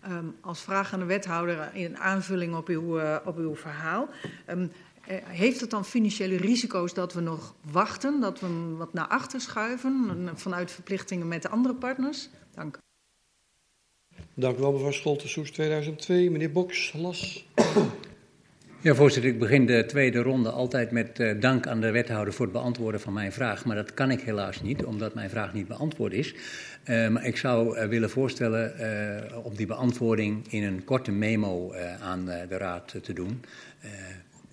Um, 0.07 0.35
als 0.41 0.61
vraag 0.61 0.93
aan 0.93 0.99
de 0.99 1.05
wethouder 1.05 1.75
in 1.75 1.97
aanvulling 1.97 2.55
op 2.55 2.67
uw, 2.67 2.99
uh, 2.99 3.17
op 3.25 3.37
uw 3.37 3.55
verhaal. 3.55 4.09
Um, 4.49 4.71
heeft 5.23 5.61
het 5.61 5.69
dan 5.69 5.85
financiële 5.85 6.37
risico's 6.37 6.93
dat 6.93 7.13
we 7.13 7.21
nog 7.21 7.55
wachten, 7.71 8.21
dat 8.21 8.39
we 8.39 8.45
hem 8.45 8.77
wat 8.77 8.93
naar 8.93 9.07
achter 9.07 9.41
schuiven 9.41 10.29
vanuit 10.35 10.71
verplichtingen 10.71 11.27
met 11.27 11.41
de 11.41 11.49
andere 11.49 11.75
partners? 11.75 12.29
Dank. 12.51 12.77
Dank 14.33 14.57
u 14.57 14.59
wel, 14.59 14.71
mevrouw 14.71 14.91
Scholten, 14.91 15.29
Soes 15.29 15.51
2002. 15.51 16.31
Meneer 16.31 16.51
Boks, 16.51 16.93
Las. 16.93 17.45
Ja, 18.83 18.95
voorzitter, 18.95 19.31
ik 19.31 19.39
begin 19.39 19.65
de 19.65 19.85
tweede 19.85 20.21
ronde 20.21 20.49
altijd 20.49 20.91
met 20.91 21.19
uh, 21.19 21.41
dank 21.41 21.67
aan 21.67 21.81
de 21.81 21.91
wethouder 21.91 22.33
voor 22.33 22.45
het 22.45 22.53
beantwoorden 22.53 22.99
van 22.99 23.13
mijn 23.13 23.31
vraag. 23.31 23.65
Maar 23.65 23.75
dat 23.75 23.93
kan 23.93 24.11
ik 24.11 24.21
helaas 24.21 24.61
niet, 24.61 24.83
omdat 24.83 25.13
mijn 25.13 25.29
vraag 25.29 25.53
niet 25.53 25.67
beantwoord 25.67 26.13
is. 26.13 26.33
Uh, 26.33 27.07
maar 27.07 27.25
ik 27.25 27.37
zou 27.37 27.77
uh, 27.77 27.85
willen 27.85 28.09
voorstellen 28.09 28.73
om 29.43 29.55
die 29.55 29.65
beantwoording 29.65 30.51
in 30.51 30.63
een 30.63 30.83
korte 30.83 31.11
memo 31.11 31.73
aan 32.01 32.25
de 32.25 32.57
raad 32.57 32.95
te 33.01 33.13
doen. 33.13 33.41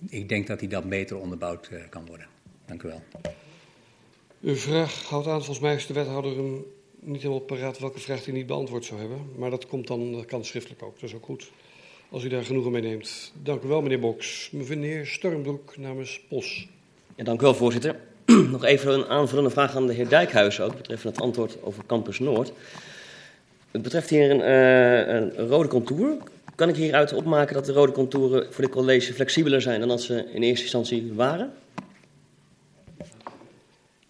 ik 0.09 0.29
denk 0.29 0.47
dat 0.47 0.59
die 0.59 0.69
dan 0.69 0.89
beter 0.89 1.17
onderbouwd 1.17 1.69
kan 1.89 2.05
worden. 2.05 2.27
Dank 2.65 2.83
u 2.83 2.87
wel. 2.87 3.01
Uw 4.41 4.55
vraag 4.55 5.03
houdt 5.03 5.27
aan, 5.27 5.43
volgens 5.43 5.59
mij 5.59 5.75
is 5.75 5.87
de 5.87 5.93
wethouder 5.93 6.35
hem 6.35 6.65
niet 6.99 7.21
helemaal 7.21 7.43
paraat 7.43 7.79
welke 7.79 7.99
vraag 7.99 8.25
hij 8.25 8.33
niet 8.33 8.47
beantwoord 8.47 8.85
zou 8.85 8.99
hebben. 8.99 9.19
Maar 9.37 9.49
dat 9.49 9.67
komt 9.67 9.87
dan, 9.87 10.23
kan 10.27 10.45
schriftelijk 10.45 10.83
ook, 10.83 10.99
dat 10.99 11.09
is 11.09 11.15
ook 11.15 11.25
goed 11.25 11.51
als 12.11 12.23
u 12.23 12.27
daar 12.27 12.43
genoegen 12.43 12.71
mee 12.71 12.81
neemt. 12.81 13.31
Dank 13.43 13.63
u 13.63 13.67
wel, 13.67 13.81
meneer 13.81 13.99
Boks. 13.99 14.49
Meneer 14.51 15.05
Stormbroek 15.05 15.77
namens 15.77 16.21
POS. 16.29 16.67
Ja, 17.15 17.23
dank 17.23 17.39
u 17.39 17.43
wel, 17.43 17.55
voorzitter. 17.55 17.95
Nog 18.51 18.63
even 18.63 18.93
een 18.93 19.05
aanvullende 19.05 19.49
vraag 19.49 19.75
aan 19.75 19.87
de 19.87 19.93
heer 19.93 20.09
Dijkhuizen 20.09 20.65
ook, 20.65 20.77
betreffende 20.77 21.15
het 21.15 21.25
antwoord 21.25 21.63
over 21.63 21.85
Campus 21.85 22.19
Noord. 22.19 22.51
Het 23.71 23.81
betreft 23.81 24.09
hier 24.09 24.31
een, 24.31 24.39
uh, 24.39 25.13
een 25.13 25.47
rode 25.47 25.67
contour. 25.67 26.17
Kan 26.55 26.69
ik 26.69 26.75
hieruit 26.75 27.13
opmaken 27.13 27.53
dat 27.53 27.65
de 27.65 27.73
rode 27.73 27.91
contouren 27.91 28.53
voor 28.53 28.63
dit 28.63 28.73
college 28.73 29.13
flexibeler 29.13 29.61
zijn 29.61 29.79
dan 29.79 29.89
dat 29.89 30.01
ze 30.01 30.29
in 30.33 30.43
eerste 30.43 30.63
instantie 30.63 31.13
waren? 31.13 31.53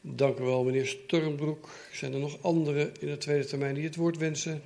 Dank 0.02 0.40
u 0.40 0.44
wel, 0.44 0.64
meneer 0.64 0.86
Stormbroek. 0.86 1.70
Zijn 1.92 2.14
er 2.14 2.20
nog 2.20 2.38
anderen 2.42 2.92
in 3.00 3.08
de 3.08 3.18
tweede 3.18 3.46
termijn 3.46 3.74
die 3.74 3.84
het 3.84 3.96
woord 3.96 4.18
wensen? 4.18 4.62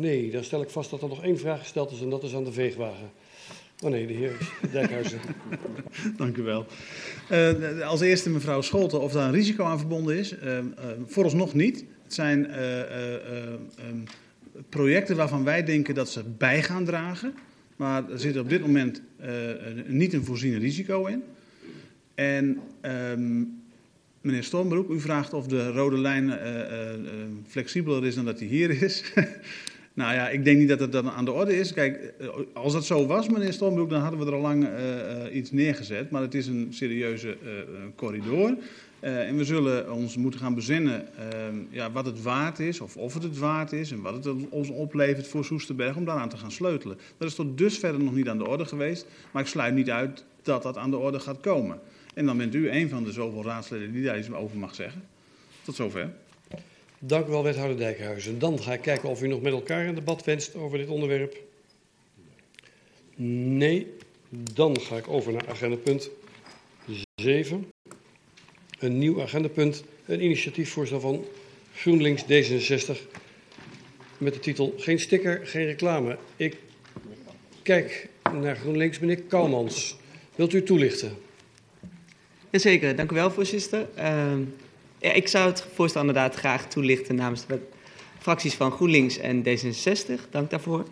Nee, 0.00 0.30
dan 0.30 0.44
stel 0.44 0.62
ik 0.62 0.70
vast 0.70 0.90
dat 0.90 1.02
er 1.02 1.08
nog 1.08 1.22
één 1.22 1.38
vraag 1.38 1.58
gesteld 1.58 1.90
is 1.90 2.00
en 2.00 2.10
dat 2.10 2.22
is 2.22 2.34
aan 2.34 2.44
de 2.44 2.52
veegwagen. 2.52 3.10
Oh 3.80 3.90
nee, 3.90 4.06
de 4.06 4.12
heer 4.12 4.36
Dijkhuizen. 4.72 5.20
Dank 6.16 6.36
u 6.36 6.42
wel. 6.42 6.66
Uh, 7.30 7.88
als 7.88 8.00
eerste 8.00 8.30
mevrouw 8.30 8.60
Scholten, 8.60 9.00
of 9.00 9.12
daar 9.12 9.26
een 9.26 9.34
risico 9.34 9.64
aan 9.64 9.78
verbonden 9.78 10.18
is. 10.18 10.32
Uh, 10.32 10.56
uh, 10.56 10.62
vooralsnog 11.06 11.54
niet. 11.54 11.84
Het 12.02 12.14
zijn 12.14 12.62
um, 13.88 14.04
projecten 14.68 15.16
waarvan 15.16 15.44
wij 15.44 15.64
denken 15.64 15.94
dat 15.94 16.10
ze 16.10 16.24
bij 16.38 16.62
gaan 16.62 16.84
dragen. 16.84 17.34
Maar 17.76 18.10
er 18.10 18.18
zit 18.18 18.38
op 18.38 18.48
dit 18.48 18.60
moment 18.60 19.02
niet 19.86 20.12
een 20.12 20.24
voorzien 20.24 20.58
risico 20.58 21.06
in. 21.06 21.22
En 22.14 22.60
um, 22.82 23.62
meneer 24.20 24.44
Stormbroek, 24.44 24.90
u 24.90 25.00
vraagt 25.00 25.32
of 25.32 25.46
de 25.46 25.68
rode 25.68 25.98
lijn 25.98 26.38
flexibeler 27.46 28.06
is 28.06 28.14
dan 28.14 28.24
dat 28.24 28.38
die 28.38 28.48
hier 28.48 28.82
is. 28.82 29.02
Nou 29.94 30.14
ja, 30.14 30.28
ik 30.28 30.44
denk 30.44 30.58
niet 30.58 30.68
dat 30.68 30.80
het 30.80 30.92
dan 30.92 31.10
aan 31.10 31.24
de 31.24 31.32
orde 31.32 31.58
is. 31.58 31.72
Kijk, 31.72 32.12
als 32.52 32.72
dat 32.72 32.84
zo 32.84 33.06
was, 33.06 33.28
meneer 33.28 33.52
Stormbroek, 33.52 33.90
dan 33.90 34.00
hadden 34.00 34.20
we 34.20 34.26
er 34.26 34.34
al 34.34 34.40
lang 34.40 34.64
uh, 34.64 34.70
uh, 34.70 35.34
iets 35.36 35.50
neergezet. 35.50 36.10
Maar 36.10 36.22
het 36.22 36.34
is 36.34 36.46
een 36.46 36.68
serieuze 36.70 37.36
corridor. 37.96 38.56
en 39.00 39.36
we 39.36 39.44
zullen 39.44 39.92
ons 39.92 40.16
moeten 40.16 40.40
gaan 40.40 40.54
bezinnen 40.54 41.06
ja, 41.70 41.90
wat 41.90 42.06
het 42.06 42.22
waard 42.22 42.58
is, 42.58 42.80
of 42.80 42.96
of 42.96 43.14
het 43.14 43.22
het 43.22 43.38
waard 43.38 43.72
is, 43.72 43.90
en 43.90 44.00
wat 44.00 44.24
het 44.24 44.48
ons 44.48 44.68
oplevert 44.68 45.26
voor 45.26 45.44
Soesterberg 45.44 45.96
om 45.96 46.04
daaraan 46.04 46.28
te 46.28 46.36
gaan 46.36 46.52
sleutelen. 46.52 46.98
Dat 47.18 47.28
is 47.28 47.34
tot 47.34 47.58
dusver 47.58 48.00
nog 48.00 48.14
niet 48.14 48.28
aan 48.28 48.38
de 48.38 48.48
orde 48.48 48.64
geweest, 48.64 49.06
maar 49.30 49.42
ik 49.42 49.48
sluit 49.48 49.74
niet 49.74 49.90
uit 49.90 50.24
dat 50.42 50.62
dat 50.62 50.76
aan 50.76 50.90
de 50.90 50.96
orde 50.96 51.20
gaat 51.20 51.40
komen. 51.40 51.80
En 52.14 52.26
dan 52.26 52.36
bent 52.36 52.54
u 52.54 52.70
een 52.70 52.88
van 52.88 53.04
de 53.04 53.12
zoveel 53.12 53.44
raadsleden 53.44 53.92
die 53.92 54.04
daar 54.04 54.18
iets 54.18 54.32
over 54.32 54.56
mag 54.56 54.74
zeggen. 54.74 55.02
Tot 55.62 55.74
zover. 55.74 56.10
Dank 57.02 57.26
u 57.26 57.30
wel, 57.30 57.42
wethouder 57.42 57.76
Dijkhuizen. 57.76 58.38
Dan 58.38 58.62
ga 58.62 58.72
ik 58.72 58.80
kijken 58.80 59.08
of 59.08 59.22
u 59.22 59.26
nog 59.26 59.40
met 59.40 59.52
elkaar 59.52 59.86
een 59.86 59.94
debat 59.94 60.24
wenst 60.24 60.54
over 60.54 60.78
dit 60.78 60.88
onderwerp. 60.88 61.36
Nee. 63.16 63.86
Dan 64.28 64.80
ga 64.80 64.96
ik 64.96 65.08
over 65.08 65.32
naar 65.32 65.48
agendapunt 65.48 66.10
7. 67.14 67.70
Een 68.78 68.98
nieuw 68.98 69.22
agendapunt, 69.22 69.84
een 70.06 70.22
initiatiefvoorstel 70.22 71.00
van 71.00 71.24
GroenLinks 71.74 72.22
D66 72.22 72.98
met 74.18 74.34
de 74.34 74.40
titel 74.40 74.74
Geen 74.76 74.98
sticker, 74.98 75.46
geen 75.46 75.66
reclame. 75.66 76.18
Ik 76.36 76.56
kijk 77.62 78.08
naar 78.32 78.56
GroenLinks, 78.56 78.98
meneer 78.98 79.22
Kouwmans. 79.22 79.96
Wilt 80.34 80.52
u 80.52 80.62
toelichten? 80.62 81.16
Jazeker, 82.50 82.96
dank 82.96 83.10
u 83.10 83.14
wel, 83.14 83.30
voorzitter. 83.30 83.86
Uh, 83.98 84.32
ik 85.00 85.28
zou 85.28 85.48
het 85.48 85.66
voorstel 85.74 86.00
inderdaad 86.00 86.34
graag 86.34 86.66
toelichten 86.66 87.14
namens 87.14 87.46
de 87.46 87.58
fracties 88.18 88.54
van 88.54 88.70
GroenLinks 88.70 89.18
en 89.18 89.44
D66. 89.44 90.30
Dank 90.30 90.50
daarvoor. 90.50 90.84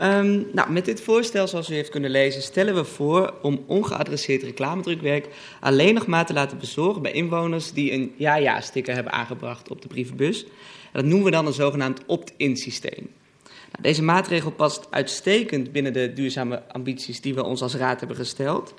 Um, 0.00 0.46
nou, 0.52 0.70
met 0.70 0.84
dit 0.84 1.00
voorstel, 1.00 1.48
zoals 1.48 1.70
u 1.70 1.74
heeft 1.74 1.90
kunnen 1.90 2.10
lezen, 2.10 2.42
stellen 2.42 2.74
we 2.74 2.84
voor 2.84 3.34
om 3.42 3.64
ongeadresseerd 3.66 4.42
reclamedrukwerk 4.42 5.28
alleen 5.60 5.94
nog 5.94 6.06
maar 6.06 6.26
te 6.26 6.32
laten 6.32 6.58
bezorgen 6.58 7.02
bij 7.02 7.12
inwoners 7.12 7.72
die 7.72 7.92
een 7.92 8.14
ja-ja-sticker 8.16 8.94
hebben 8.94 9.12
aangebracht 9.12 9.70
op 9.70 9.82
de 9.82 9.88
brievenbus. 9.88 10.44
En 10.44 10.50
dat 10.92 11.04
noemen 11.04 11.24
we 11.24 11.30
dan 11.30 11.46
een 11.46 11.52
zogenaamd 11.52 12.00
opt-in 12.06 12.56
systeem. 12.56 13.10
Nou, 13.42 13.82
deze 13.82 14.02
maatregel 14.02 14.50
past 14.50 14.86
uitstekend 14.90 15.72
binnen 15.72 15.92
de 15.92 16.12
duurzame 16.12 16.62
ambities 16.72 17.20
die 17.20 17.34
we 17.34 17.44
ons 17.44 17.62
als 17.62 17.74
raad 17.74 17.98
hebben 17.98 18.16
gesteld. 18.16 18.74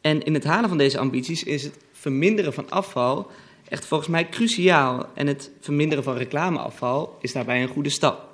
En 0.00 0.22
in 0.22 0.34
het 0.34 0.44
halen 0.44 0.68
van 0.68 0.78
deze 0.78 0.98
ambities 0.98 1.44
is 1.44 1.62
het 1.62 1.78
verminderen 1.92 2.52
van 2.52 2.70
afval 2.70 3.30
echt 3.70 3.86
volgens 3.86 4.10
mij 4.10 4.28
cruciaal. 4.28 5.06
En 5.14 5.26
het 5.26 5.50
verminderen 5.60 6.04
van 6.04 6.16
reclameafval 6.16 7.18
is 7.20 7.32
daarbij 7.32 7.62
een 7.62 7.68
goede 7.68 7.88
stap. 7.88 8.28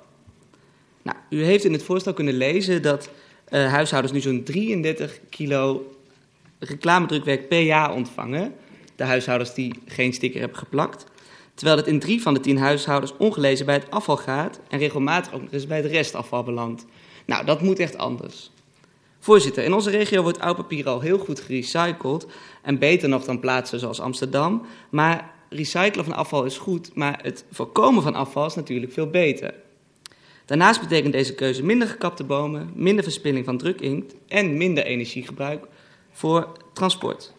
Nou, 1.01 1.17
u 1.29 1.43
heeft 1.43 1.63
in 1.63 1.73
het 1.73 1.83
voorstel 1.83 2.13
kunnen 2.13 2.33
lezen 2.33 2.81
dat 2.81 3.09
uh, 3.49 3.71
huishoudens 3.71 4.13
nu 4.13 4.19
zo'n 4.19 4.43
33 4.43 5.19
kilo 5.29 5.95
reclamedrukwerk 6.59 7.47
per 7.47 7.61
jaar 7.61 7.93
ontvangen. 7.93 8.53
De 8.95 9.03
huishoudens 9.03 9.53
die 9.53 9.73
geen 9.85 10.13
sticker 10.13 10.39
hebben 10.39 10.57
geplakt. 10.57 11.05
Terwijl 11.53 11.77
het 11.77 11.87
in 11.87 11.99
drie 11.99 12.21
van 12.21 12.33
de 12.33 12.39
tien 12.39 12.57
huishoudens 12.57 13.13
ongelezen 13.17 13.65
bij 13.65 13.75
het 13.75 13.91
afval 13.91 14.17
gaat 14.17 14.59
en 14.69 14.79
regelmatig 14.79 15.33
ook 15.33 15.41
nog 15.41 15.51
eens 15.51 15.67
bij 15.67 15.77
het 15.77 15.91
restafval 15.91 16.43
belandt. 16.43 16.85
Nou, 17.25 17.45
dat 17.45 17.61
moet 17.61 17.79
echt 17.79 17.97
anders. 17.97 18.51
Voorzitter, 19.27 19.63
in 19.63 19.73
onze 19.73 19.89
regio 19.89 20.21
wordt 20.21 20.39
oud 20.39 20.55
papier 20.55 20.87
al 20.87 20.99
heel 20.99 21.17
goed 21.17 21.39
gerecycled 21.39 22.27
en 22.61 22.79
beter 22.79 23.09
nog 23.09 23.23
dan 23.23 23.39
plaatsen 23.39 23.79
zoals 23.79 23.99
Amsterdam. 23.99 24.65
Maar 24.89 25.33
recyclen 25.49 26.05
van 26.05 26.13
afval 26.13 26.45
is 26.45 26.57
goed, 26.57 26.95
maar 26.95 27.19
het 27.21 27.45
voorkomen 27.51 28.03
van 28.03 28.15
afval 28.15 28.45
is 28.45 28.55
natuurlijk 28.55 28.91
veel 28.91 29.09
beter. 29.09 29.53
Daarnaast 30.45 30.79
betekent 30.79 31.13
deze 31.13 31.35
keuze 31.35 31.63
minder 31.63 31.87
gekapte 31.87 32.23
bomen, 32.23 32.71
minder 32.75 33.03
verspilling 33.03 33.45
van 33.45 33.57
drukinkt 33.57 34.15
en 34.27 34.57
minder 34.57 34.85
energiegebruik 34.85 35.65
voor 36.11 36.51
transport. 36.73 37.33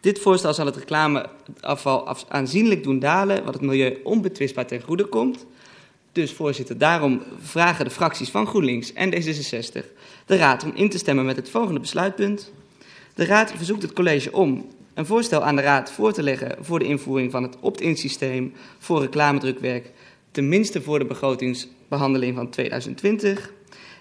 Dit 0.00 0.18
voorstel 0.18 0.54
zal 0.54 0.66
het 0.66 0.76
reclameafval 0.76 2.16
aanzienlijk 2.28 2.82
doen 2.82 2.98
dalen, 2.98 3.44
wat 3.44 3.54
het 3.54 3.62
milieu 3.62 4.00
onbetwistbaar 4.04 4.66
ten 4.66 4.82
goede 4.82 5.04
komt. 5.04 5.46
Dus 6.12 6.32
voorzitter, 6.32 6.78
daarom 6.78 7.22
vragen 7.40 7.84
de 7.84 7.90
fracties 7.90 8.30
van 8.30 8.46
GroenLinks 8.46 8.92
en 8.92 9.14
D66 9.14 9.86
de 10.26 10.36
Raad 10.36 10.64
om 10.64 10.72
in 10.74 10.90
te 10.90 10.98
stemmen 10.98 11.24
met 11.24 11.36
het 11.36 11.50
volgende 11.50 11.80
besluitpunt. 11.80 12.52
De 13.14 13.24
Raad 13.24 13.52
verzoekt 13.56 13.82
het 13.82 13.92
college 13.92 14.32
om 14.32 14.66
een 14.94 15.06
voorstel 15.06 15.44
aan 15.44 15.56
de 15.56 15.62
Raad 15.62 15.92
voor 15.92 16.12
te 16.12 16.22
leggen 16.22 16.56
voor 16.60 16.78
de 16.78 16.84
invoering 16.84 17.30
van 17.30 17.42
het 17.42 17.56
opt-in 17.60 17.96
systeem 17.96 18.52
voor 18.78 19.00
reclamedrukwerk, 19.00 19.90
tenminste 20.30 20.82
voor 20.82 20.98
de 20.98 21.04
begrotingsbehandeling 21.04 22.36
van 22.36 22.50
2020. 22.50 23.52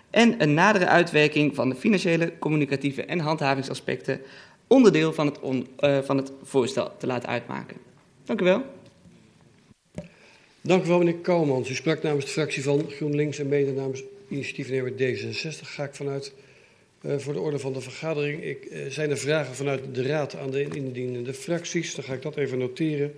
En 0.10 0.42
een 0.42 0.54
nadere 0.54 0.88
uitwerking 0.88 1.56
van 1.56 1.70
de 1.70 1.76
financiële, 1.76 2.34
communicatieve 2.40 3.06
en 3.06 3.20
handhavingsaspecten 3.20 4.22
onderdeel 4.68 5.14
van 5.14 5.26
het, 5.26 5.40
uh, 5.44 5.98
van 6.00 6.18
het 6.18 6.32
voorstel 6.44 6.92
te 6.98 7.08
laten 7.08 7.30
uitmaken. 7.30 7.78
Dank 8.24 8.42
u 8.42 8.44
wel. 8.44 8.64
Dank 10.68 10.86
u 10.86 10.88
wel, 10.88 10.98
meneer 10.98 11.16
Kouwmans. 11.16 11.70
U 11.70 11.76
sprak 11.76 12.04
namens 12.04 12.26
de 12.26 12.32
fractie 12.32 12.64
van 12.64 12.90
GroenLinks 12.90 13.40
en 13.40 13.48
mede 13.48 13.72
namens 13.72 14.04
initiatiefnemer 14.28 14.92
D66. 14.92 15.60
Ga 15.62 15.84
ik 15.84 15.96
vanuit 15.96 16.34
uh, 17.02 17.18
voor 17.18 17.34
de 17.34 17.40
orde 17.40 17.60
van 17.60 17.74
de 17.74 17.82
vergadering. 17.82 18.44
Ik, 18.44 18.66
uh, 18.66 18.86
zijn 18.86 19.10
er 19.10 19.18
vragen 19.18 19.56
vanuit 19.56 19.96
de 19.96 20.04
Raad 20.04 20.36
aan 20.36 20.52
de 20.52 20.64
indienende 20.64 21.34
fracties? 21.34 21.96
Dan 21.96 22.04
ga 22.04 22.14
ik 22.14 22.22
dat 22.22 22.38
even 22.38 22.58
noteren. 22.58 23.14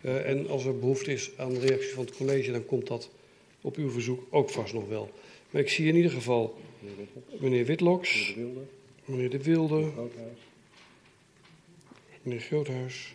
Uh, 0.00 0.28
en 0.28 0.48
als 0.48 0.64
er 0.64 0.78
behoefte 0.78 1.12
is 1.12 1.30
aan 1.36 1.54
de 1.54 1.60
reactie 1.60 1.92
van 1.94 2.04
het 2.04 2.16
college, 2.16 2.52
dan 2.52 2.66
komt 2.66 2.86
dat 2.86 3.10
op 3.60 3.76
uw 3.76 3.90
verzoek 3.90 4.26
ook 4.30 4.50
vast 4.50 4.72
nog 4.72 4.88
wel. 4.88 5.10
Maar 5.50 5.62
ik 5.62 5.68
zie 5.68 5.86
in 5.86 5.96
ieder 5.96 6.10
geval 6.10 6.58
meneer 7.38 7.64
Witloks, 7.64 8.34
meneer 9.04 9.30
De 9.30 9.42
Wilde, 9.42 9.88
meneer 12.22 12.40
Groothuis, 12.40 13.14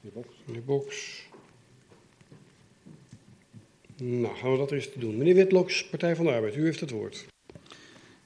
meneer 0.00 0.64
Boks. 0.64 1.28
Nou, 3.96 4.36
gaan 4.36 4.52
we 4.52 4.58
dat 4.58 4.70
eerst 4.70 5.00
doen. 5.00 5.16
Meneer 5.16 5.34
Witloks, 5.34 5.88
Partij 5.88 6.16
van 6.16 6.24
de 6.24 6.32
Arbeid, 6.32 6.56
u 6.56 6.64
heeft 6.64 6.80
het 6.80 6.90
woord. 6.90 7.26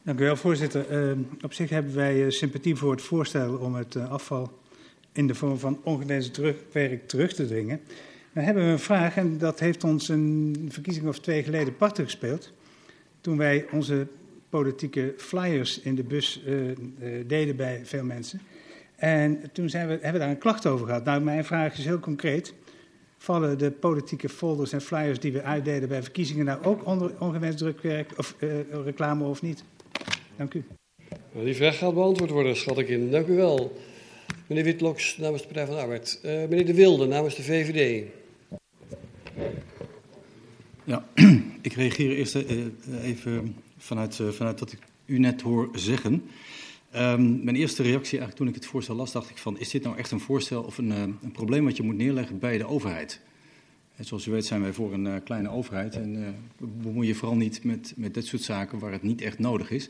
Dank 0.03 0.21
u 0.21 0.25
wel, 0.25 0.37
voorzitter. 0.37 1.11
Uh, 1.11 1.19
op 1.43 1.53
zich 1.53 1.71
hebben 1.71 1.95
wij 1.95 2.25
uh, 2.25 2.31
sympathie 2.31 2.77
voor 2.77 2.91
het 2.91 3.03
voorstel 3.03 3.57
om 3.57 3.75
het 3.75 3.95
uh, 3.95 4.11
afval 4.11 4.59
in 5.13 5.27
de 5.27 5.35
vorm 5.35 5.59
van 5.59 5.81
ongelezen 5.83 6.33
terugwerk 6.33 7.09
terug 7.09 7.35
te 7.35 7.47
dringen. 7.47 7.81
Dan 8.33 8.45
hebben 8.45 8.65
we 8.65 8.71
een 8.71 8.79
vraag, 8.79 9.17
en 9.17 9.39
dat 9.39 9.61
heeft 9.61 9.85
ons 9.85 10.09
een 10.09 10.69
verkiezing 10.71 11.09
of 11.09 11.21
twee 11.21 11.43
geleden 11.43 11.77
parten 11.77 12.05
gespeeld. 12.05 12.53
Toen 13.21 13.37
wij 13.37 13.67
onze 13.73 14.07
politieke 14.49 15.15
flyers 15.17 15.81
in 15.81 15.95
de 15.95 16.03
bus 16.03 16.43
deden 17.27 17.57
bij 17.57 17.81
veel 17.85 18.05
mensen. 18.05 18.41
En 18.97 19.51
toen 19.53 19.69
zijn 19.69 19.87
we, 19.87 19.93
hebben 19.93 20.13
we 20.13 20.19
daar 20.19 20.29
een 20.29 20.39
klacht 20.39 20.67
over 20.67 20.87
gehad. 20.87 21.05
Nou, 21.05 21.21
mijn 21.21 21.45
vraag 21.45 21.79
is 21.79 21.85
heel 21.85 22.01
concreet 22.01 22.55
vallen 23.25 23.59
de 23.59 23.71
politieke 23.71 24.29
folders 24.29 24.73
en 24.73 24.81
flyers 24.81 25.21
die 25.21 25.33
we 25.33 25.43
uitdelen 25.43 25.89
bij 25.89 26.03
verkiezingen 26.03 26.45
nou 26.45 26.65
ook 26.65 26.87
onder 26.87 27.13
ongewenst 27.19 27.59
drukwerk 27.59 28.13
of 28.17 28.35
uh, 28.39 28.51
reclame 28.85 29.25
of 29.25 29.43
niet? 29.43 29.65
Dank 30.37 30.55
u. 30.55 30.65
Nou, 31.33 31.45
die 31.45 31.55
vraag 31.55 31.79
gaat 31.79 31.95
beantwoord 31.95 32.31
worden, 32.31 32.57
schat 32.57 32.79
ik 32.79 32.89
in. 32.89 33.11
Dank 33.11 33.27
u 33.27 33.37
wel. 33.37 33.77
Meneer 34.47 34.65
Witloks 34.65 35.17
namens 35.17 35.43
de 35.43 35.49
Partij 35.49 35.67
van 35.67 35.75
de 35.75 35.81
Arbeid. 35.81 36.21
Uh, 36.25 36.33
meneer 36.33 36.67
De 36.67 36.75
Wilde 36.75 37.07
namens 37.07 37.35
de 37.35 37.43
VVD. 37.43 38.05
Ja, 40.85 41.05
ik 41.63 41.73
reageer 41.73 42.11
eerst 42.11 42.35
uh, 42.35 42.43
even 43.03 43.57
vanuit, 43.79 44.21
vanuit 44.31 44.61
wat 44.61 44.73
ik 44.73 44.79
u 45.07 45.19
net 45.19 45.41
hoor 45.41 45.69
zeggen. 45.73 46.23
Um, 46.97 47.45
mijn 47.45 47.57
eerste 47.57 47.83
reactie 47.83 48.19
eigenlijk 48.19 48.37
toen 48.37 48.49
ik 48.49 48.55
het 48.55 48.67
voorstel 48.67 48.95
las, 48.95 49.13
dacht 49.13 49.31
ik 49.31 49.39
van, 49.39 49.59
is 49.59 49.71
dit 49.71 49.83
nou 49.83 49.97
echt 49.97 50.11
een 50.11 50.21
voorstel 50.21 50.63
of 50.63 50.79
een, 50.79 50.91
uh, 50.91 51.01
een 51.01 51.33
probleem 51.33 51.65
wat 51.65 51.77
je 51.77 51.83
moet 51.83 51.97
neerleggen 51.97 52.39
bij 52.39 52.59
de 52.59 52.67
overheid? 52.67 53.21
En 53.97 54.05
zoals 54.05 54.27
u 54.27 54.31
weet 54.31 54.47
zijn 54.47 54.61
wij 54.61 54.73
voor 54.73 54.93
een 54.93 55.05
uh, 55.05 55.15
kleine 55.25 55.49
overheid 55.49 55.95
en 55.95 56.15
uh, 56.17 56.29
bemoei 56.83 57.07
je 57.07 57.15
vooral 57.15 57.37
niet 57.37 57.65
met, 57.65 57.93
met 57.97 58.15
dit 58.15 58.27
soort 58.27 58.43
zaken 58.43 58.79
waar 58.79 58.93
het 58.93 59.03
niet 59.03 59.21
echt 59.21 59.39
nodig 59.39 59.71
is. 59.71 59.89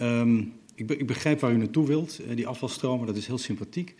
Um, 0.00 0.52
ik, 0.74 0.90
ik, 0.90 1.06
begrijp 1.06 1.40
waar 1.40 1.52
u 1.52 1.56
naartoe 1.56 1.86
wilt, 1.86 2.20
die 2.34 2.46
afvalstromen, 2.46 3.06
dat 3.06 3.16
is 3.16 3.26
heel 3.26 3.38
sympathiek. 3.38 3.94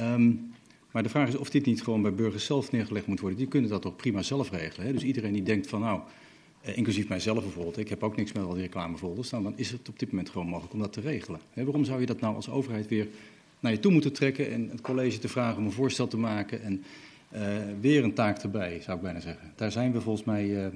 Um, 0.00 0.54
maar 0.90 1.02
de 1.02 1.08
vraag 1.08 1.28
is 1.28 1.36
of 1.36 1.50
dit 1.50 1.66
niet 1.66 1.82
gewoon 1.82 2.02
bij 2.02 2.14
burgers 2.14 2.44
zelf 2.44 2.72
neergelegd 2.72 3.06
moet 3.06 3.20
worden. 3.20 3.38
Die 3.38 3.48
kunnen 3.48 3.70
dat 3.70 3.82
toch 3.82 3.96
prima 3.96 4.22
zelf 4.22 4.50
regelen. 4.50 4.86
Hè? 4.86 4.92
Dus 4.92 5.02
iedereen 5.02 5.32
die 5.32 5.42
denkt 5.42 5.66
van 5.66 5.80
nou, 5.80 6.00
inclusief 6.74 7.08
mijzelf 7.08 7.42
bijvoorbeeld. 7.42 7.78
Ik 7.78 7.88
heb 7.88 8.02
ook 8.02 8.16
niks 8.16 8.32
met 8.32 8.42
al 8.42 8.52
die 8.52 8.62
reclamefolders. 8.62 9.30
Nou, 9.30 9.42
dan 9.42 9.52
is 9.56 9.70
het 9.70 9.88
op 9.88 9.98
dit 9.98 10.10
moment 10.10 10.30
gewoon 10.30 10.46
mogelijk 10.46 10.72
om 10.72 10.78
dat 10.78 10.92
te 10.92 11.00
regelen. 11.00 11.40
Waarom 11.54 11.84
zou 11.84 12.00
je 12.00 12.06
dat 12.06 12.20
nou 12.20 12.34
als 12.34 12.50
overheid 12.50 12.88
weer 12.88 13.08
naar 13.60 13.72
je 13.72 13.80
toe 13.80 13.92
moeten 13.92 14.12
trekken 14.12 14.52
en 14.52 14.68
het 14.70 14.80
college 14.80 15.18
te 15.18 15.28
vragen 15.28 15.58
om 15.58 15.64
een 15.64 15.72
voorstel 15.72 16.08
te 16.08 16.16
maken 16.16 16.62
en 16.62 16.84
uh, 17.34 17.40
weer 17.80 18.04
een 18.04 18.14
taak 18.14 18.38
erbij, 18.38 18.80
zou 18.80 18.96
ik 18.96 19.02
bijna 19.02 19.20
zeggen. 19.20 19.52
Daar 19.54 19.72
zijn 19.72 19.92
we 19.92 20.00
volgens 20.00 20.26
mij 20.26 20.46
uh, 20.46 20.66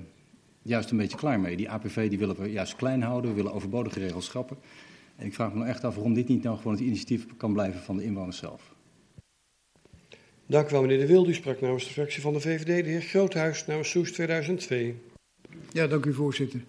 juist 0.63 0.91
een 0.91 0.97
beetje 0.97 1.17
klaar 1.17 1.41
mee. 1.41 1.57
Die 1.57 1.71
APV 1.71 2.09
die 2.09 2.19
willen 2.19 2.37
we 2.41 2.51
juist 2.51 2.77
klein 2.77 3.03
houden, 3.03 3.31
we 3.31 3.37
willen 3.37 3.53
overbodige 3.53 3.99
regels 3.99 4.25
schrappen. 4.25 4.57
En 5.17 5.27
ik 5.27 5.35
vraag 5.35 5.53
me 5.53 5.59
nou 5.59 5.69
echt 5.69 5.85
af 5.85 5.95
waarom 5.95 6.15
dit 6.15 6.29
niet 6.29 6.43
nou 6.43 6.57
gewoon 6.57 6.73
het 6.73 6.83
initiatief 6.83 7.27
kan 7.37 7.53
blijven 7.53 7.81
van 7.81 7.97
de 7.97 8.05
inwoners 8.05 8.39
zelf. 8.39 8.75
Dank 10.47 10.69
u 10.69 10.71
wel, 10.71 10.81
meneer 10.81 10.99
De 10.99 11.07
Wilde. 11.07 11.31
U 11.31 11.35
sprak 11.35 11.61
namens 11.61 11.85
de 11.85 11.91
fractie 11.91 12.23
van 12.23 12.33
de 12.33 12.41
VVD, 12.41 12.85
de 12.85 12.91
heer 12.91 13.01
Groothuis, 13.01 13.67
namens 13.67 13.91
Soes 13.91 14.13
2002. 14.13 15.10
Ja, 15.73 15.87
dank 15.87 16.07
u 16.07 16.13
voorzitter. 16.13 16.65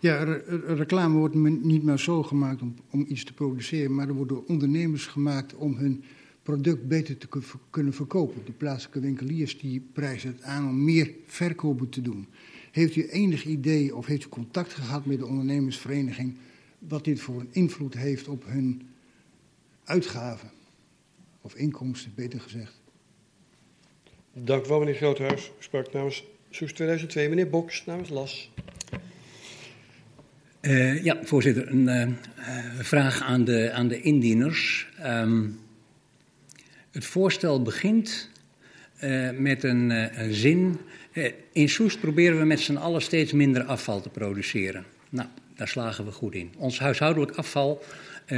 Ja, 0.00 0.22
re 0.22 0.74
reclame 0.74 1.18
wordt 1.18 1.34
niet 1.64 1.82
maar 1.82 1.98
zo 1.98 2.22
gemaakt 2.22 2.62
om, 2.62 2.74
om 2.90 3.04
iets 3.08 3.24
te 3.24 3.34
produceren, 3.34 3.94
maar 3.94 4.08
er 4.08 4.14
worden 4.14 4.46
ondernemers 4.46 5.06
gemaakt 5.06 5.54
om 5.54 5.76
hun 5.76 6.04
product 6.42 6.88
beter 6.88 7.18
te 7.18 7.28
kunnen 7.70 7.92
verkopen. 7.92 8.42
De 8.44 8.52
plaatselijke 8.52 9.00
winkeliers 9.00 9.58
die 9.58 9.88
prijzen 9.92 10.32
het 10.32 10.42
aan 10.42 10.68
om 10.68 10.84
meer 10.84 11.10
verkopen 11.26 11.88
te 11.88 12.02
doen. 12.02 12.26
Heeft 12.70 12.96
u 12.96 13.08
enig 13.08 13.44
idee 13.44 13.96
of 13.96 14.06
heeft 14.06 14.24
u 14.24 14.28
contact 14.28 14.72
gehad 14.72 15.06
met 15.06 15.18
de 15.18 15.26
ondernemersvereniging 15.26 16.34
wat 16.78 17.04
dit 17.04 17.20
voor 17.20 17.40
een 17.40 17.48
invloed 17.52 17.94
heeft 17.94 18.28
op 18.28 18.44
hun 18.46 18.88
uitgaven? 19.84 20.50
Of 21.40 21.54
inkomsten, 21.54 22.12
beter 22.14 22.40
gezegd. 22.40 22.80
Dank 24.32 24.64
u 24.64 24.68
wel, 24.68 24.78
meneer 24.78 24.94
Groothuis. 24.94 25.52
U 25.58 25.62
sprak 25.62 25.92
namens 25.92 26.24
Soes 26.50 26.72
2002, 26.72 27.28
meneer 27.28 27.50
Boks, 27.50 27.84
namens 27.84 28.08
LAS. 28.08 28.50
Uh, 30.60 31.04
ja, 31.04 31.18
voorzitter, 31.22 31.68
een 31.68 31.88
uh, 31.88 32.08
vraag 32.78 33.22
aan 33.22 33.44
de, 33.44 33.70
aan 33.72 33.88
de 33.88 34.00
indieners. 34.00 34.88
Um, 35.04 35.60
het 36.90 37.04
voorstel 37.04 37.62
begint 37.62 38.30
met 39.34 39.62
een, 39.62 39.90
een 40.20 40.34
zin. 40.34 40.78
in 41.52 41.68
Soest 41.68 42.00
proberen 42.00 42.38
we 42.38 42.44
met 42.44 42.60
z'n 42.60 42.76
allen 42.76 43.02
steeds 43.02 43.32
minder 43.32 43.64
afval 43.64 44.00
te 44.00 44.08
produceren. 44.08 44.84
Nou, 45.08 45.28
daar 45.54 45.68
slagen 45.68 46.04
we 46.04 46.12
goed 46.12 46.34
in. 46.34 46.52
Ons 46.56 46.78
huishoudelijk 46.78 47.32
afval 47.32 47.82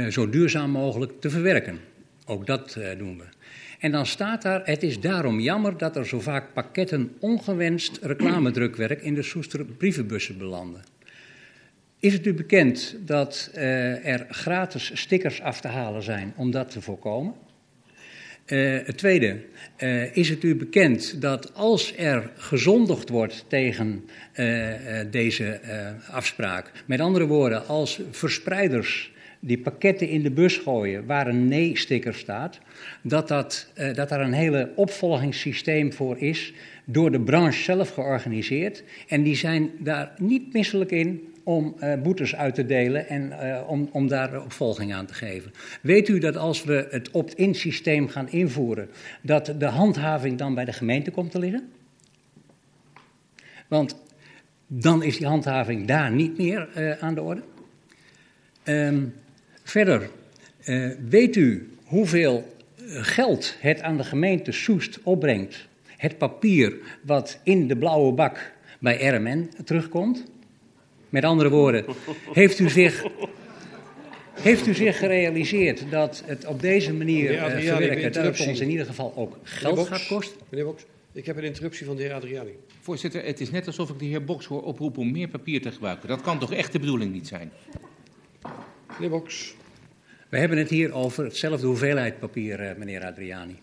zo 0.09 0.29
duurzaam 0.29 0.71
mogelijk 0.71 1.21
te 1.21 1.29
verwerken. 1.29 1.79
Ook 2.25 2.45
dat 2.45 2.77
doen 2.97 3.17
we. 3.17 3.23
En 3.79 3.91
dan 3.91 4.05
staat 4.05 4.41
daar: 4.41 4.61
Het 4.63 4.83
is 4.83 4.99
daarom 4.99 5.39
jammer 5.39 5.77
dat 5.77 5.95
er 5.95 6.07
zo 6.07 6.19
vaak 6.19 6.53
pakketten 6.53 7.15
ongewenst 7.19 7.99
reclamedrukwerk 8.01 9.01
in 9.01 9.13
de 9.13 9.23
Soester 9.23 9.65
brievenbussen 9.65 10.37
belanden. 10.37 10.81
Is 11.99 12.13
het 12.13 12.25
u 12.25 12.33
bekend 12.33 12.95
dat 13.05 13.51
uh, 13.55 14.05
er 14.07 14.25
gratis 14.29 14.91
stickers 14.93 15.41
af 15.41 15.61
te 15.61 15.67
halen 15.67 16.03
zijn 16.03 16.33
om 16.35 16.51
dat 16.51 16.71
te 16.71 16.81
voorkomen? 16.81 17.33
Uh, 18.45 18.79
het 18.85 18.97
tweede, 18.97 19.41
uh, 19.77 20.15
is 20.15 20.29
het 20.29 20.43
u 20.43 20.55
bekend 20.55 21.21
dat 21.21 21.53
als 21.55 21.93
er 21.97 22.31
gezondigd 22.35 23.09
wordt 23.09 23.45
tegen 23.47 24.09
deze 25.11 25.59
afspraak, 26.11 26.71
met 26.85 26.99
andere 26.99 27.25
woorden, 27.25 27.67
als 27.67 28.01
verspreiders 28.11 29.11
die 29.39 29.57
pakketten 29.57 30.07
in 30.07 30.21
de 30.21 30.31
bus 30.31 30.57
gooien 30.57 31.05
waar 31.05 31.27
een 31.27 31.47
nee-sticker 31.47 32.13
staat, 32.13 32.59
dat, 33.01 33.27
dat, 33.27 33.67
dat 33.93 34.09
daar 34.09 34.21
een 34.21 34.33
hele 34.33 34.71
opvolgingssysteem 34.75 35.93
voor 35.93 36.17
is, 36.17 36.53
door 36.85 37.11
de 37.11 37.19
branche 37.19 37.63
zelf 37.63 37.89
georganiseerd. 37.89 38.83
En 39.07 39.23
die 39.23 39.35
zijn 39.35 39.69
daar 39.79 40.11
niet 40.17 40.53
misselijk 40.53 40.91
in 40.91 41.33
om 41.43 41.75
uh, 41.83 41.93
boetes 42.01 42.35
uit 42.35 42.55
te 42.55 42.65
delen 42.65 43.07
en 43.07 43.27
uh, 43.27 43.61
om, 43.67 43.89
om 43.91 44.07
daar 44.07 44.43
opvolging 44.43 44.93
aan 44.93 45.05
te 45.05 45.13
geven. 45.13 45.51
Weet 45.81 46.07
u 46.07 46.19
dat 46.19 46.37
als 46.37 46.63
we 46.63 46.87
het 46.89 47.11
opt-in 47.11 47.55
systeem 47.55 48.07
gaan 48.07 48.29
invoeren, 48.29 48.89
dat 49.21 49.53
de 49.57 49.65
handhaving 49.65 50.37
dan 50.37 50.55
bij 50.55 50.65
de 50.65 50.73
gemeente 50.73 51.11
komt 51.11 51.31
te 51.31 51.39
liggen? 51.39 51.69
Want 53.67 53.95
dan 54.67 55.03
is 55.03 55.17
die 55.17 55.27
handhaving 55.27 55.87
daar 55.87 56.11
niet 56.11 56.37
meer 56.37 56.67
aan 56.99 57.13
de 57.13 57.21
orde. 57.21 57.41
Um, 58.63 59.13
verder, 59.69 60.09
weet 61.09 61.35
u 61.35 61.69
hoeveel 61.83 62.55
geld 62.87 63.55
het 63.59 63.81
aan 63.81 63.97
de 63.97 64.03
gemeente 64.03 64.51
Soest 64.51 64.99
opbrengt? 65.03 65.67
Het 65.97 66.17
papier 66.17 66.73
wat 67.01 67.39
in 67.43 67.67
de 67.67 67.77
blauwe 67.77 68.13
bak 68.13 68.51
bij 68.79 69.07
RMN 69.07 69.49
terugkomt? 69.65 70.23
Met 71.09 71.23
andere 71.23 71.49
woorden, 71.49 71.85
heeft 72.33 72.59
u 72.59 72.69
zich, 72.69 73.05
heeft 74.33 74.67
u 74.67 74.73
zich 74.73 74.97
gerealiseerd 74.97 75.83
dat 75.89 76.23
het 76.25 76.45
op 76.45 76.61
deze 76.61 76.93
manier 76.93 77.31
uh, 77.31 77.45
verwerken, 77.45 78.11
dat 78.11 78.37
het 78.37 78.47
ons 78.47 78.59
in 78.59 78.69
ieder 78.69 78.85
geval 78.85 79.13
ook 79.15 79.37
geld 79.43 79.75
Boks, 79.75 79.89
gaat 79.89 80.07
kosten? 80.07 80.37
Meneer 80.49 80.65
Boks, 80.65 80.85
ik 81.11 81.25
heb 81.25 81.37
een 81.37 81.43
interruptie 81.43 81.85
van 81.85 81.95
de 81.95 82.01
heer 82.01 82.13
Adriani. 82.13 82.55
Voorzitter, 82.81 83.25
het 83.25 83.39
is 83.39 83.51
net 83.51 83.67
alsof 83.67 83.89
ik 83.89 83.99
de 83.99 84.05
heer 84.05 84.23
Boks 84.23 84.45
hoor 84.45 84.63
oproepen 84.63 85.01
om 85.01 85.11
meer 85.11 85.27
papier 85.27 85.61
te 85.61 85.71
gebruiken. 85.71 86.07
Dat 86.07 86.21
kan 86.21 86.39
toch 86.39 86.53
echt 86.53 86.71
de 86.71 86.79
bedoeling 86.79 87.13
niet 87.13 87.27
zijn? 87.27 87.51
Meneer 88.99 89.17
Boks. 89.17 89.55
We 90.29 90.37
hebben 90.37 90.57
het 90.57 90.69
hier 90.69 90.93
over 90.93 91.23
hetzelfde 91.23 91.67
hoeveelheid 91.67 92.19
papier, 92.19 92.61
uh, 92.61 92.69
meneer 92.77 93.05
Adriani. 93.05 93.57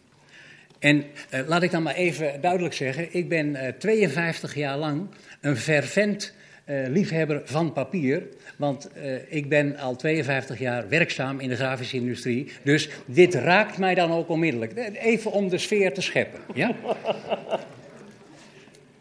En 0.79 1.05
uh, 1.35 1.41
laat 1.47 1.63
ik 1.63 1.71
dan 1.71 1.83
maar 1.83 1.95
even 1.95 2.41
duidelijk 2.41 2.75
zeggen, 2.75 3.15
ik 3.15 3.29
ben 3.29 3.47
uh, 3.47 3.69
52 3.79 4.55
jaar 4.55 4.77
lang 4.77 5.07
een 5.41 5.57
fervent 5.57 6.35
uh, 6.67 6.89
liefhebber 6.89 7.43
van 7.45 7.73
papier. 7.73 8.23
Want 8.57 8.91
ik 9.29 9.49
ben 9.49 9.77
al 9.77 9.97
52 9.97 10.59
jaar 10.59 10.89
werkzaam 10.89 11.41
in 11.41 11.49
de 11.49 11.57
grafische 11.57 11.97
industrie. 11.97 12.53
Dus 12.63 12.89
dit 13.07 13.35
raakt 13.35 13.79
mij 13.79 13.95
dan 13.95 14.11
ook 14.11 14.29
onmiddellijk. 14.29 14.73
Even 14.95 15.33
om 15.33 15.49
de 15.49 15.59
sfeer 15.59 15.95
te 15.95 16.01
scheppen. 16.01 16.41
Ja? 16.55 16.75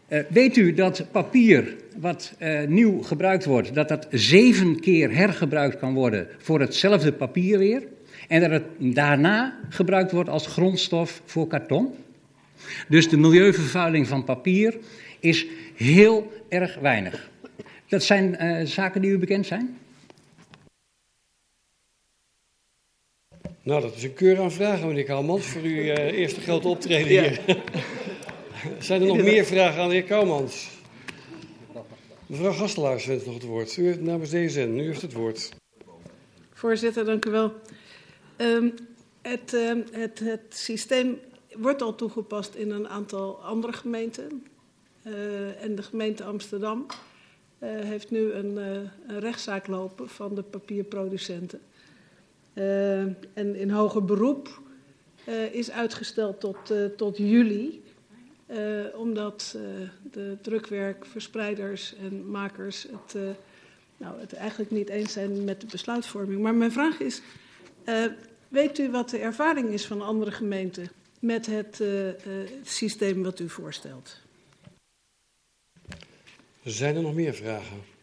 Weet 0.28 0.56
u 0.56 0.74
dat 0.74 1.06
papier 1.10 1.74
wat 2.00 2.34
nieuw 2.66 3.02
gebruikt 3.02 3.44
wordt, 3.44 3.74
dat 3.74 3.88
dat 3.88 4.06
zeven 4.10 4.80
keer 4.80 5.14
hergebruikt 5.14 5.78
kan 5.78 5.94
worden 5.94 6.28
voor 6.38 6.60
hetzelfde 6.60 7.12
papier 7.12 7.58
weer? 7.58 7.82
En 8.28 8.40
dat 8.40 8.50
het 8.50 8.64
daarna 8.78 9.58
gebruikt 9.68 10.12
wordt 10.12 10.28
als 10.28 10.46
grondstof 10.46 11.22
voor 11.24 11.46
karton? 11.46 11.94
Dus 12.88 13.08
de 13.08 13.16
milieuvervuiling 13.16 14.06
van 14.06 14.24
papier 14.24 14.76
is 15.20 15.46
heel 15.74 16.32
erg 16.48 16.78
weinig. 16.78 17.30
Dat 17.88 18.02
zijn 18.02 18.36
uh, 18.40 18.66
zaken 18.66 19.00
die 19.00 19.10
u 19.10 19.18
bekend 19.18 19.46
zijn? 19.46 19.78
Nou, 23.62 23.80
dat 23.80 23.94
is 23.96 24.02
een 24.02 24.14
keur 24.14 24.40
aan 24.40 24.52
vragen, 24.52 24.88
meneer 24.88 25.04
Kouwmans, 25.04 25.46
voor 25.46 25.62
uw 25.62 25.68
uh, 25.68 25.94
eerste 25.94 26.40
grote 26.40 26.68
optreden 26.68 27.12
ja. 27.12 27.22
hier. 27.22 27.40
zijn 28.78 29.00
er 29.00 29.06
nog 29.06 29.22
meer 29.22 29.44
vragen 29.44 29.82
aan 29.82 29.88
de 29.88 29.94
heer 29.94 30.04
Kouwmans? 30.04 30.75
Mevrouw 32.26 32.52
Gastelaars 32.52 33.06
wenst 33.06 33.26
nog 33.26 33.34
het 33.34 33.44
woord. 33.44 33.76
U 33.76 33.84
heeft 33.84 34.00
namens 34.00 34.30
DSN, 34.30 34.68
nu 34.72 34.84
heeft 34.86 35.02
het 35.02 35.12
woord. 35.12 35.56
Voorzitter, 36.52 37.04
dank 37.04 37.24
u 37.24 37.30
wel. 37.30 37.52
Um, 38.36 38.74
het, 39.22 39.52
uh, 39.52 39.72
het, 39.90 40.18
het 40.18 40.40
systeem 40.48 41.18
wordt 41.56 41.82
al 41.82 41.94
toegepast 41.94 42.54
in 42.54 42.70
een 42.70 42.88
aantal 42.88 43.42
andere 43.42 43.72
gemeenten. 43.72 44.46
Uh, 45.02 45.62
en 45.62 45.74
de 45.74 45.82
gemeente 45.82 46.24
Amsterdam 46.24 46.86
uh, 47.58 47.68
heeft 47.68 48.10
nu 48.10 48.32
een, 48.32 48.56
uh, 49.08 49.18
rechtszaak 49.20 49.66
lopen 49.66 50.08
van 50.08 50.34
de 50.34 50.42
papierproducenten. 50.42 51.60
En 53.34 53.54
in 53.54 53.70
hoger 53.70 54.04
beroep 54.04 54.60
is 55.52 55.70
uitgesteld 55.70 56.40
tot, 56.40 56.72
tot 56.96 57.16
juli, 57.16 57.82
omdat 58.94 59.56
de 60.12 60.36
drukwerkverspreiders 60.42 61.94
en 61.96 62.30
makers 62.30 62.82
het, 62.82 63.36
nou, 63.96 64.20
het 64.20 64.32
eigenlijk 64.32 64.70
niet 64.70 64.88
eens 64.88 65.12
zijn 65.12 65.44
met 65.44 65.60
de 65.60 65.66
besluitvorming. 65.66 66.40
Maar 66.40 66.54
mijn 66.54 66.72
vraag 66.72 67.00
is, 67.00 67.22
weet 68.48 68.78
u 68.78 68.90
wat 68.90 69.10
de 69.10 69.18
ervaring 69.18 69.68
is 69.68 69.86
van 69.86 70.02
andere 70.02 70.30
gemeenten 70.30 70.90
met 71.20 71.46
het 71.46 71.82
systeem 72.62 73.22
wat 73.22 73.40
u 73.40 73.48
voorstelt? 73.48 74.20
Zijn 76.64 76.96
er 76.96 77.02
nog 77.02 77.14
meer 77.14 77.34
vragen? 77.34 77.95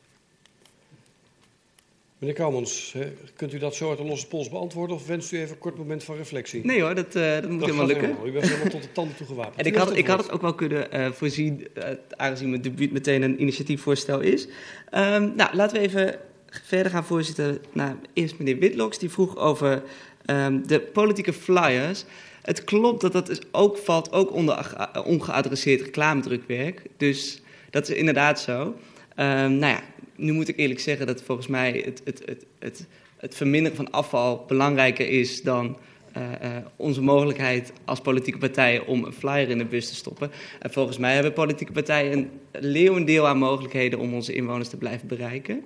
Meneer 2.24 2.38
Kouwmans, 2.38 2.96
kunt 3.36 3.54
u 3.54 3.58
dat 3.58 3.76
zo 3.76 3.90
uit 3.90 3.98
de 3.98 4.04
losse 4.04 4.28
pols 4.28 4.50
beantwoorden 4.50 4.96
of 4.96 5.08
wenst 5.08 5.32
u 5.32 5.38
even 5.38 5.50
een 5.50 5.58
kort 5.58 5.78
moment 5.78 6.04
van 6.04 6.16
reflectie? 6.16 6.66
Nee 6.66 6.82
hoor, 6.82 6.96
dat, 6.96 7.16
uh, 7.16 7.34
dat 7.34 7.50
moet 7.50 7.60
dat 7.60 7.70
helemaal 7.70 7.88
lukken. 7.88 8.08
Helemaal. 8.08 8.28
U 8.28 8.32
bent 8.32 8.46
helemaal 8.46 8.70
tot 8.70 8.82
de 8.82 8.92
tanden 8.92 9.16
toe 9.16 9.28
gewapend. 9.28 9.56
En 9.56 9.66
ik 9.66 9.76
had, 9.76 9.98
ik 9.98 10.08
had 10.08 10.18
het 10.18 10.32
ook 10.32 10.42
wel 10.42 10.54
kunnen 10.54 10.88
uh, 10.94 11.12
voorzien, 11.12 11.68
uh, 11.78 11.84
aangezien 12.16 12.50
mijn 12.50 12.62
debuut 12.62 12.92
meteen 12.92 13.22
een 13.22 13.42
initiatiefvoorstel 13.42 14.20
is. 14.20 14.48
Um, 14.92 15.34
nou, 15.36 15.56
laten 15.56 15.78
we 15.78 15.84
even 15.84 16.20
verder 16.50 16.92
gaan, 16.92 17.06
voorzitter. 17.06 17.60
Nou, 17.72 17.96
eerst 18.14 18.38
meneer 18.38 18.58
Witloks, 18.58 18.98
die 18.98 19.10
vroeg 19.10 19.38
over 19.38 19.84
um, 20.26 20.68
de 20.68 20.80
politieke 20.80 21.34
flyers. 21.34 22.04
Het 22.42 22.64
klopt 22.64 23.02
dat 23.02 23.12
dat 23.12 23.26
dus 23.26 23.40
ook 23.52 23.78
valt 23.78 24.12
ook 24.12 24.32
onder 24.32 24.90
ongeadresseerd 25.06 25.82
reclamedrukwerk. 25.82 26.82
Dus 26.98 27.42
dat 27.70 27.90
is 27.90 27.96
inderdaad 27.96 28.40
zo. 28.40 28.76
Um, 29.16 29.58
nou 29.58 29.74
ja, 29.74 29.82
nu 30.16 30.32
moet 30.32 30.48
ik 30.48 30.58
eerlijk 30.58 30.80
zeggen 30.80 31.08
dat 31.08 31.22
volgens 31.22 31.48
mij 31.48 31.82
het, 31.86 32.02
het, 32.04 32.22
het, 32.26 32.46
het, 32.60 32.88
het 33.18 33.36
verminderen 33.36 33.78
van 33.78 33.92
afval 33.92 34.46
belangrijker 34.48 35.10
is 35.10 35.42
dan 35.42 35.78
uh, 36.18 36.24
uh, 36.24 36.58
onze 36.76 37.02
mogelijkheid 37.02 37.74
als 37.86 38.00
politieke 38.00 38.38
partijen 38.38 38.88
om 38.88 39.04
een 39.04 39.14
flyer 39.14 39.50
in 39.50 39.58
de 39.58 39.66
bus 39.66 39.88
te 39.88 39.96
stoppen. 39.96 40.32
En 40.60 40.72
volgens 40.72 40.98
mij 40.98 41.14
hebben 41.14 41.34
politieke 41.34 41.72
partijen 41.72 42.12
een 42.12 42.30
leeuwendeel 42.52 43.28
aan 43.28 43.38
mogelijkheden 43.38 44.00
om 44.00 44.14
onze 44.14 44.34
inwoners 44.34 44.70
te 44.70 44.78
blijven 44.78 45.08
bereiken. 45.08 45.64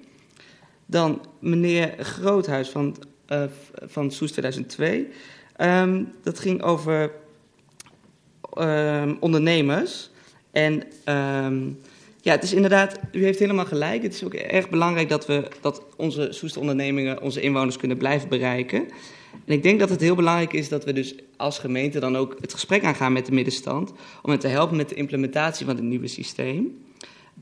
Dan 0.86 1.26
meneer 1.40 1.94
Groothuis 2.00 2.70
van, 2.70 2.98
uh, 3.30 3.44
van 3.86 4.12
Soes 4.12 4.32
2002. 4.32 5.08
Um, 5.62 6.14
dat 6.24 6.40
ging 6.40 6.62
over 6.62 7.12
um, 8.58 9.18
ondernemers. 9.20 10.10
En 10.52 10.84
ja, 12.22 12.32
het 12.32 12.44
is 12.44 12.54
inderdaad, 12.54 13.00
u 13.12 13.24
heeft 13.24 13.40
helemaal 13.40 13.66
gelijk. 13.66 14.04
Het 14.04 14.14
is 14.14 14.24
ook 14.24 14.34
erg 14.34 14.70
belangrijk 14.70 15.10
dat 15.10 15.26
we 15.26 15.48
dat 15.62 15.86
onze 15.96 16.28
Soester 16.32 16.62
ondernemingen 16.62 17.22
onze 17.22 17.42
inwoners 17.42 17.78
kunnen 17.78 17.98
blijven 17.98 18.30
bereiken. 18.30 18.88
En 19.46 19.54
ik 19.54 19.64
denk 19.64 19.80
dat 19.80 19.90
het 19.90 20.02
heel 20.02 20.16
belangrijk 20.16 20.54
is 20.54 20.70
dat 20.70 20.84
we 20.84 20.94
dus 20.94 21.16
als 21.38 21.60
gemeente 21.60 22.00
dan 22.00 22.18
ook 22.18 22.36
het 22.42 22.54
gesprek 22.54 22.84
aangaan 22.84 23.14
met 23.14 23.26
de 23.26 23.32
middenstand. 23.32 23.92
Om 24.22 24.30
hen 24.30 24.40
te 24.40 24.48
helpen 24.48 24.78
met 24.78 24.90
de 24.90 24.96
implementatie 24.96 25.66
van 25.66 25.76
het 25.76 25.84
nieuwe 25.84 26.08
systeem. 26.08 26.86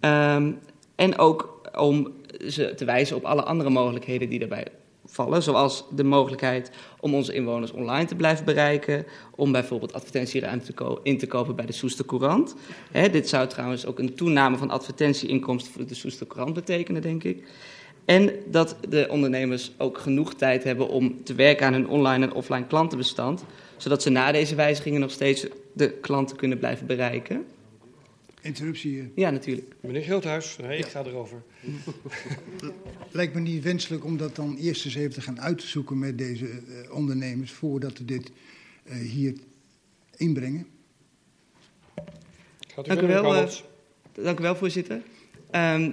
Um, 0.02 0.60
en 0.96 1.18
ook 1.18 1.62
om 1.78 2.14
ze 2.48 2.74
te 2.76 2.86
wijzen 2.86 3.16
op 3.16 3.24
alle 3.24 3.44
andere 3.44 3.70
mogelijkheden 3.70 4.30
die 4.30 4.40
daarbij 4.40 4.68
vallen. 5.16 5.44
Zoals 5.44 5.86
de 5.92 6.04
mogelijkheid 6.04 6.72
om 7.00 7.14
onze 7.14 7.34
inwoners 7.34 7.72
online 7.72 8.06
te 8.06 8.16
blijven 8.16 8.46
bereiken. 8.46 9.06
Om 9.36 9.52
bijvoorbeeld 9.52 9.94
advertentieruimte 9.94 11.00
in 11.04 11.18
te 11.18 11.28
kopen 11.28 11.56
bij 11.56 11.66
de 11.66 11.74
Soester 11.74 12.06
Courant. 12.06 12.56
Dit 13.12 13.30
zou 13.30 13.48
trouwens 13.48 13.86
ook 13.86 14.00
een 14.00 14.16
toename 14.16 14.58
van 14.58 14.70
advertentieinkomsten 14.70 15.74
voor 15.74 15.88
de 15.88 15.96
Soester 15.96 16.28
Courant 16.28 16.54
betekenen, 16.54 17.02
denk 17.02 17.24
ik. 17.24 17.44
En 18.06 18.32
dat 18.48 18.76
de 18.90 19.08
ondernemers 19.10 19.72
ook 19.78 19.98
genoeg 19.98 20.34
tijd 20.34 20.64
hebben 20.64 20.88
om 20.88 21.24
te 21.24 21.34
werken 21.34 21.66
aan 21.66 21.74
hun 21.74 21.90
online 21.90 22.26
en 22.26 22.34
offline 22.34 22.68
klantenbestand, 22.68 23.44
zodat 23.78 24.02
ze 24.02 24.10
na 24.10 24.32
deze 24.32 24.56
wijzigingen 24.56 25.00
nog 25.00 25.12
steeds 25.12 25.48
de 25.74 25.92
klanten 25.92 26.38
kunnen 26.38 26.58
blijven 26.58 26.88
bereiken. 26.88 27.46
Interruptie. 28.46 29.12
Ja, 29.16 29.30
natuurlijk. 29.30 29.76
Meneer 29.80 30.02
Groothuis, 30.02 30.58
nee, 30.58 30.78
ik 30.78 30.86
ga 30.86 31.04
erover. 31.06 31.44
Lijkt 33.12 33.34
me 33.34 33.40
niet 33.40 33.64
wenselijk 33.64 34.06
om 34.06 34.18
dat 34.18 34.36
dan 34.36 34.58
eerst 34.58 34.86
eens 34.86 34.96
even 34.96 35.14
te 35.14 35.22
gaan 35.22 35.42
uitzoeken 35.42 36.00
met 36.00 36.18
deze 36.18 36.48
eh, 36.48 36.92
ondernemers 36.92 37.52
voordat 37.52 37.98
we 37.98 38.06
dit 38.06 38.32
eh, 38.84 38.98
hier 38.98 39.34
inbrengen. 40.16 40.68
Gaat 42.68 42.86
u 42.86 42.88
Dank 42.88 43.02
u 43.02 43.08
wel, 43.08 43.24
meneer 43.24 43.64
eh, 44.14 44.24
dank 44.24 44.40
u 44.40 44.42
wel 44.42 44.56
voorzitter. 44.56 45.02
Ehm, 45.52 45.92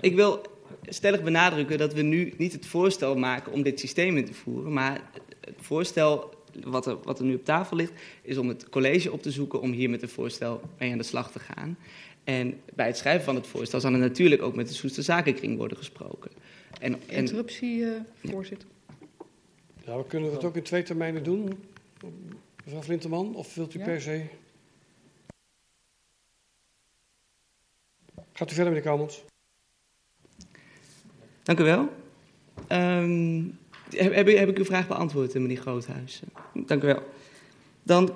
ik 0.00 0.14
wil 0.14 0.42
stellig 0.82 1.22
benadrukken 1.22 1.78
dat 1.78 1.94
we 1.94 2.02
nu 2.02 2.32
niet 2.36 2.52
het 2.52 2.66
voorstel 2.66 3.16
maken 3.16 3.52
om 3.52 3.62
dit 3.62 3.80
systeem 3.80 4.16
in 4.16 4.24
te 4.24 4.34
voeren, 4.34 4.72
maar 4.72 5.10
het 5.40 5.56
voorstel 5.60 6.37
wat 6.64 6.86
er, 6.86 6.96
wat 7.02 7.18
er 7.18 7.24
nu 7.24 7.34
op 7.34 7.44
tafel 7.44 7.76
ligt, 7.76 7.92
is 8.22 8.36
om 8.36 8.48
het 8.48 8.68
college 8.68 9.12
op 9.12 9.22
te 9.22 9.30
zoeken 9.30 9.60
om 9.60 9.72
hier 9.72 9.90
met 9.90 10.02
een 10.02 10.08
voorstel 10.08 10.60
mee 10.78 10.92
aan 10.92 10.98
de 10.98 11.04
slag 11.04 11.32
te 11.32 11.38
gaan. 11.38 11.78
En 12.24 12.60
bij 12.74 12.86
het 12.86 12.96
schrijven 12.96 13.24
van 13.24 13.34
het 13.34 13.46
voorstel 13.46 13.80
zal 13.80 13.92
er 13.92 13.98
natuurlijk 13.98 14.42
ook 14.42 14.54
met 14.54 14.68
de 14.68 14.74
Soester 14.74 15.02
Zakenkring 15.02 15.56
worden 15.56 15.76
gesproken. 15.76 16.30
En, 16.80 16.92
en, 16.92 17.16
Interruptie, 17.16 17.84
eh, 17.84 18.00
voorzitter. 18.24 18.68
Ja, 19.84 19.96
we 19.96 20.06
kunnen 20.06 20.32
het 20.32 20.44
ook 20.44 20.56
in 20.56 20.62
twee 20.62 20.82
termijnen 20.82 21.22
doen, 21.22 21.58
mevrouw 22.64 22.82
Flinterman, 22.82 23.34
of 23.34 23.54
wilt 23.54 23.74
u 23.74 23.78
Ja. 23.78 23.84
per 23.84 24.00
se? 24.00 24.24
Gaat 28.32 28.50
u 28.50 28.54
verder, 28.54 28.72
meneer 28.72 28.88
Kamels? 28.88 29.24
Dank 31.42 31.58
u 31.58 31.62
wel. 31.62 31.88
Ehm, 32.66 33.42
heb, 33.96 34.14
heb, 34.14 34.28
ik- 34.48 34.58
uw 34.58 34.64
vraag 34.64 34.88
beantwoord, 34.88 35.34
eh, 35.34 35.40
meneer 35.40 35.56
Groothuis? 35.56 36.22
Dank 36.54 36.82
u 36.82 36.86
wel. 36.86 37.02
Dan, 37.82 38.10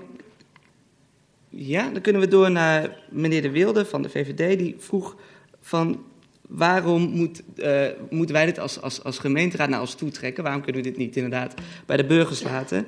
ja, 1.49 1.89
dan 1.91 2.01
kunnen 2.03 2.23
we 2.23 2.29
door 2.29 2.51
naar 2.51 2.97
meneer 3.11 3.43
De 3.43 3.51
Wilde 3.51 3.85
van 3.85 4.03
de 4.03 4.09
VVD. 4.09 4.59
Die 4.59 4.75
vroeg 4.79 5.17
van 5.61 6.05
waarom 6.49 7.03
moet, 7.03 7.43
eh, 7.57 7.87
moeten 8.11 8.35
wij 8.35 8.47
dit 8.47 8.59
als, 8.59 8.81
als, 8.81 9.05
als 9.05 9.19
gemeenteraad 9.19 9.69
naar 9.69 9.81
ons 9.81 9.95
toe 9.95 10.11
trekken? 10.11 10.43
Waarom 10.45 10.63
kunnen 10.63 10.83
we 10.83 10.89
dit 10.89 10.99
niet 10.99 11.17
inderdaad 11.17 11.55
bij 11.87 11.97
de 11.97 12.05
burgers 12.05 12.43
laten? 12.43 12.87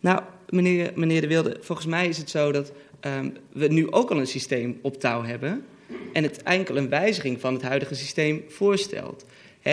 Nou, 0.00 0.20
meneer, 0.48 0.92
meneer 0.94 1.20
De 1.20 1.26
Wilde, 1.26 1.56
volgens 1.60 1.86
mij 1.86 2.08
is 2.08 2.18
het 2.18 2.30
zo 2.30 2.52
dat 2.52 2.72
ehm, 3.00 3.30
we 3.52 3.66
nu 3.68 3.90
ook 3.92 4.10
al 4.10 4.18
een 4.18 4.26
systeem 4.26 4.78
op 4.82 5.00
touw 5.00 5.22
hebben. 5.22 5.64
En 6.12 6.22
het 6.22 6.42
enkel 6.42 6.76
een 6.76 6.88
wijziging 6.88 7.40
van 7.40 7.52
het 7.54 7.62
huidige 7.62 7.94
systeem 7.94 8.44
voorstelt. 8.48 9.24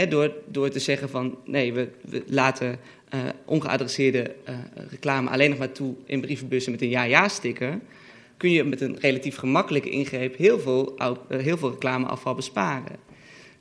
Door, 0.10 0.34
door 0.48 0.70
te 0.70 0.80
zeggen 0.80 1.10
van 1.10 1.38
nee, 1.46 1.74
we, 1.74 1.89
laten 2.28 2.80
eh, 3.10 3.20
ongeadresseerde 3.46 4.36
eh, 4.44 4.56
reclame 4.89 5.30
alleen 5.30 5.50
nog 5.50 5.60
maar 5.60 5.72
toe 5.72 5.96
in 6.06 6.22
brievenbussen 6.22 6.72
met 6.72 6.82
een 6.82 6.89
ja-ja-sticker. 6.89 7.80
Kun 8.38 8.52
je 8.52 8.64
met 8.64 8.82
een 8.82 8.98
relatief 9.00 9.36
gemakkelijke 9.36 9.89
ingreep 9.89 10.38
heel 10.38 10.60
veel, 10.60 10.98
eh, 10.98 11.14
heel 11.28 11.58
veel 11.58 11.70
reclameafval 11.70 12.36
besparen. 12.36 12.96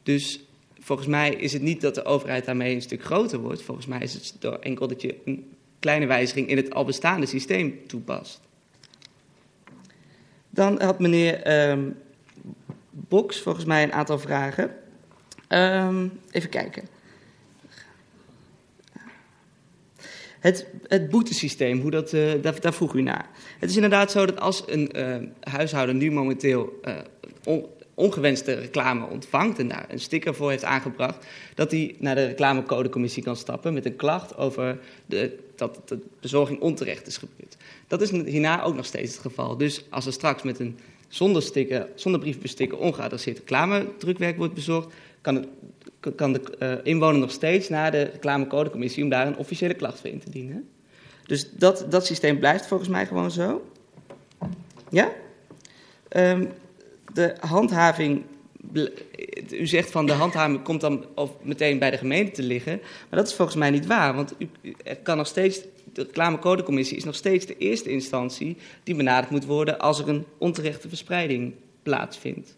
Dus 0.02 0.44
volgens 0.80 1.08
mij 1.08 1.34
is 1.34 1.52
het 1.52 1.62
niet 1.62 1.80
dat 1.80 1.94
de 1.94 2.04
overheid 2.04 2.44
daarmee 2.44 2.74
een 2.74 2.82
stuk 2.82 3.04
groter 3.04 3.38
wordt. 3.38 3.62
Volgens 3.62 3.86
mij 3.86 4.00
is 4.00 4.14
het 4.14 4.36
door 4.38 4.58
enkel 4.60 4.88
dat 4.88 5.02
je 5.02 5.14
een 5.24 5.52
kleine 5.78 6.06
wijziging 6.06 6.48
in 6.48 6.56
het 6.56 6.74
al 6.74 6.84
bestaande 6.84 7.26
systeem 7.26 7.78
toepast. 7.86 8.40
Dan 10.50 10.82
had 10.82 10.98
meneer 10.98 11.42
ehm 11.42 11.90
Boks 12.90 13.40
volgens 13.40 13.64
mij 13.64 13.82
een 13.82 13.92
aantal 13.92 14.18
vragen. 14.18 14.70
Ehm, 15.50 16.08
even 16.30 16.48
kijken. 16.50 16.82
Het, 20.40 20.66
het 20.86 21.08
boetesysteem, 21.10 21.80
hoe 21.80 21.90
dat, 21.90 22.12
eh, 22.12 22.32
daar, 22.42 22.60
daar 22.60 22.74
vroeg 22.74 22.94
u 22.94 23.02
naar. 23.02 23.28
Het 23.58 23.70
is 23.70 23.74
inderdaad 23.74 24.10
zo 24.10 24.26
dat 24.26 24.40
als 24.40 24.62
een 24.66 24.92
eh, 24.92 25.16
huishouden 25.40 25.96
nu 25.96 26.10
momenteel 26.10 26.78
eh, 26.82 26.94
on- 27.44 27.66
ongewenste 27.94 28.54
reclame 28.54 29.06
ontvangt 29.06 29.58
en 29.58 29.68
daar 29.68 29.84
een 29.88 30.00
sticker 30.00 30.34
voor 30.34 30.50
heeft 30.50 30.64
aangebracht, 30.64 31.26
dat 31.54 31.70
hij 31.70 31.94
naar 31.98 32.14
de 32.14 32.26
reclamecodecommissie 32.26 33.22
kan 33.22 33.36
stappen 33.36 33.74
met 33.74 33.84
een 33.86 33.96
klacht 33.96 34.36
over 34.36 34.78
de, 35.06 35.38
dat 35.56 35.80
de 35.84 35.98
bezorging 36.20 36.60
onterecht 36.60 37.06
is 37.06 37.16
gebeurd. 37.16 37.56
Dat 37.86 38.00
is 38.00 38.10
hierna 38.10 38.62
ook 38.62 38.74
nog 38.74 38.86
steeds 38.86 39.12
het 39.12 39.20
geval. 39.20 39.56
Dus 39.56 39.84
als 39.88 40.06
er 40.06 40.12
straks 40.12 40.42
met 40.42 40.58
een 40.58 40.78
zonder, 41.08 41.42
sticker, 41.42 41.88
zonder 41.94 42.20
briefbesticker 42.20 42.78
ongeadresseerd 42.78 43.38
reclamedrukwerk 43.38 44.36
wordt 44.36 44.54
bezorgd, 44.54 44.92
kan, 45.20 45.46
kan 46.16 46.32
de 46.32 46.40
eh, 46.58 46.72
inwoner 46.82 47.20
nog 47.20 47.30
steeds 47.30 47.68
naar 47.68 47.90
de 47.90 48.02
reclamecodecommissie 48.02 49.02
om 49.02 49.08
daar 49.08 49.26
een 49.26 49.36
officiële 49.36 49.74
klacht 49.74 50.00
voor 50.00 50.10
in 50.10 50.18
te 50.20 50.30
dienen. 50.30 50.68
Dus 51.26 51.50
dat, 51.52 51.86
dat 51.88 52.06
systeem 52.06 52.38
blijft 52.38 52.66
volgens 52.66 52.88
mij 52.88 53.06
gewoon 53.06 53.30
zo. 53.30 53.70
Ja? 54.90 55.12
Ehm, 56.08 56.46
de 57.14 57.34
handhaving. 57.40 58.22
U 59.50 59.66
zegt 59.66 59.90
van 59.90 60.06
de 60.06 60.12
handhaving 60.12 60.62
komt 60.62 60.80
dan 60.80 61.04
of 61.14 61.30
meteen 61.42 61.78
bij 61.78 61.90
de 61.90 61.96
gemeente 61.96 62.32
te 62.32 62.42
liggen. 62.42 62.80
Maar 63.08 63.18
dat 63.18 63.28
is 63.28 63.34
volgens 63.34 63.56
mij 63.56 63.70
niet 63.70 63.86
waar. 63.86 64.14
Want 64.14 64.34
u- 64.38 64.74
er 64.84 64.96
kan 64.96 65.16
nog 65.16 65.26
steeds. 65.26 65.60
De 65.92 66.02
reclamecodecommissie 66.02 66.96
is 66.96 67.04
nog 67.04 67.14
steeds 67.14 67.46
de 67.46 67.56
eerste 67.58 67.90
instantie 67.90 68.56
die 68.82 68.94
benaderd 68.94 69.30
moet 69.30 69.44
worden 69.44 69.78
als 69.78 69.98
er 69.98 70.08
een 70.08 70.24
onterechte 70.38 70.88
verspreiding 70.88 71.54
plaatsvindt. 71.82 72.56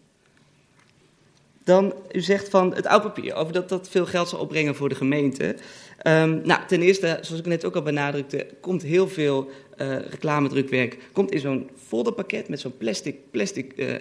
Dan, 1.63 1.93
u 2.11 2.21
zegt 2.21 2.49
van 2.49 2.75
het 2.75 2.87
oud 2.87 3.01
papier, 3.01 3.33
over 3.33 3.53
dat 3.53 3.69
dat 3.69 3.89
veel 3.89 4.05
geld 4.05 4.29
zal 4.29 4.39
opbrengen 4.39 4.75
voor 4.75 4.89
de 4.89 4.95
gemeente. 4.95 5.55
Ehm, 5.97 6.39
nou, 6.43 6.61
ten 6.67 6.81
eerste, 6.81 7.17
zoals 7.21 7.41
ik 7.41 7.45
net 7.45 7.65
ook 7.65 7.75
al 7.75 7.81
benadrukte, 7.81 8.47
komt 8.59 8.81
heel 8.81 9.07
veel 9.07 9.49
eh, 9.77 9.99
reclamedrukwerk 10.09 10.97
komt 11.11 11.31
in 11.31 11.39
zo'n 11.39 11.69
folderpakket 11.87 12.49
met 12.49 12.59
zo'n 12.59 12.77
plastic, 12.77 13.15
plastic 13.31 13.73
eh, 13.73 13.95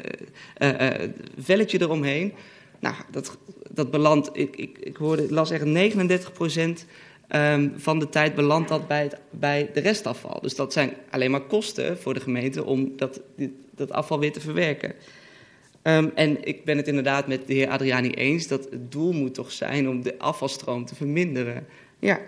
eh, 0.55 1.11
velletje 1.39 1.81
eromheen. 1.81 2.33
Nou, 2.81 2.95
dat, 3.11 3.39
dat 3.71 3.91
belandt, 3.91 4.31
ik, 4.33 4.57
ik, 4.57 4.79
ik 4.79 4.97
hoorde, 4.97 5.33
las 5.33 5.51
echt 5.51 5.65
39% 5.65 6.87
ehm, 7.29 7.69
van 7.77 7.99
de 7.99 8.09
tijd 8.09 8.35
belandt 8.35 8.69
dat 8.69 8.89
bij, 8.89 9.11
bij 9.31 9.71
de 9.75 9.81
restafval. 9.81 10.41
Dus 10.41 10.55
dat 10.55 10.73
zijn 10.73 10.93
alleen 11.11 11.31
maar 11.31 11.41
kosten 11.41 11.99
voor 11.99 12.15
de 12.15 12.21
gemeente 12.21 12.65
om 12.65 12.97
dat, 12.97 13.21
dat 13.75 13.93
afval 13.93 14.19
weer 14.19 14.33
te 14.33 14.41
verwerken. 14.41 14.95
Ehm, 15.83 16.09
en 16.15 16.45
ik 16.45 16.65
ben 16.65 16.77
het 16.77 16.89
inderdaad 16.89 17.27
met 17.27 17.47
de 17.47 17.55
heer 17.55 17.69
Adriani 17.69 18.11
eens 18.11 18.47
dat 18.47 18.69
het 18.71 18.93
doel 18.93 19.13
moet 19.13 19.35
toch 19.35 19.53
zijn 19.53 19.89
om 19.89 20.03
de 20.03 20.19
afvalstroom 20.19 20.85
te 20.85 20.95
verminderen. 20.95 21.67
Ja. 21.99 22.21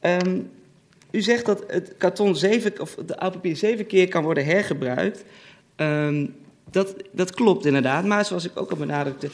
Ehm, 0.00 0.40
u 1.10 1.20
zegt 1.22 1.46
dat 1.46 1.64
het 1.66 1.94
karton 1.98 2.36
zeven, 2.36 2.80
of 2.80 2.94
de 3.06 3.18
oud 3.18 3.32
papier 3.32 3.56
zeven 3.56 3.86
keer 3.86 4.08
kan 4.08 4.22
worden 4.22 4.44
hergebruikt. 4.44 5.24
Ehm, 5.76 6.26
dat, 6.70 6.94
dat 7.12 7.30
klopt 7.30 7.66
inderdaad, 7.66 8.04
maar 8.04 8.24
zoals 8.24 8.44
ik 8.44 8.60
ook 8.60 8.70
al 8.70 8.76
benadrukte, 8.76 9.30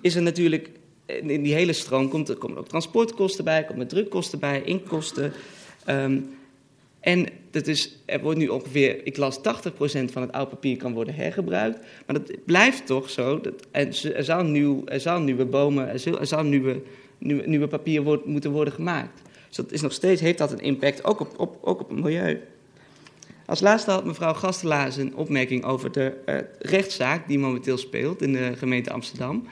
is 0.00 0.14
er 0.14 0.22
natuurlijk 0.22 0.70
in 1.06 1.42
die 1.42 1.54
hele 1.54 1.72
stroom 1.72 2.08
komt 2.08 2.28
er 2.28 2.36
komen 2.36 2.58
ook 2.58 2.68
transportkosten 2.68 3.44
bij, 3.44 3.64
komen 3.64 3.86
drukkosten 3.86 4.38
bij, 4.38 4.62
inkkosten. 4.62 5.32
Ehm, 5.84 6.20
en 7.08 7.26
dat 7.50 7.66
is, 7.66 7.98
er 8.04 8.20
wordt 8.20 8.38
nu 8.38 8.48
ongeveer, 8.48 9.06
ik 9.06 9.16
las 9.16 9.38
80% 9.38 9.40
van 10.12 10.22
het 10.22 10.32
oud 10.32 10.48
papier 10.48 10.76
kan 10.76 10.92
worden 10.92 11.14
hergebruikt. 11.14 11.78
Maar 12.06 12.16
dat 12.22 12.44
blijft 12.44 12.86
toch 12.86 13.10
zo. 13.10 13.40
Dat, 13.40 13.66
er, 13.70 14.24
zal 14.24 14.42
nieuw, 14.42 14.82
er 14.84 15.00
zal 15.00 15.20
nieuwe 15.20 15.44
bomen, 15.44 15.88
er 15.88 15.98
zal, 15.98 16.38
er 16.38 16.44
nieuwe, 16.44 16.82
nieuwe 17.18 17.66
papier 17.66 18.02
wordt- 18.02 18.26
moeten 18.26 18.50
worden 18.50 18.74
gemaakt. 18.74 19.22
Dus 19.46 19.56
dat 19.56 19.72
is 19.72 19.80
nog 19.80 19.92
steeds, 19.92 20.20
heeft 20.20 20.38
dat 20.38 20.52
een 20.52 20.60
impact, 20.60 21.04
ook 21.04 21.20
op, 21.20 21.38
op, 21.38 21.58
ook 21.60 21.80
op 21.80 21.88
het 21.88 22.00
milieu. 22.00 22.40
Als 23.46 23.60
laatste 23.60 23.90
had 23.90 24.04
mevrouw 24.04 24.34
Gastelaars 24.34 24.96
een 24.96 25.16
opmerking 25.16 25.64
over 25.64 25.92
de 25.92 26.12
eh, 26.24 26.36
rechtszaak 26.58 27.28
die 27.28 27.38
momenteel 27.38 27.78
speelt 27.78 28.22
in 28.22 28.32
de 28.32 28.52
gemeente 28.56 28.92
Amsterdam. 28.92 29.48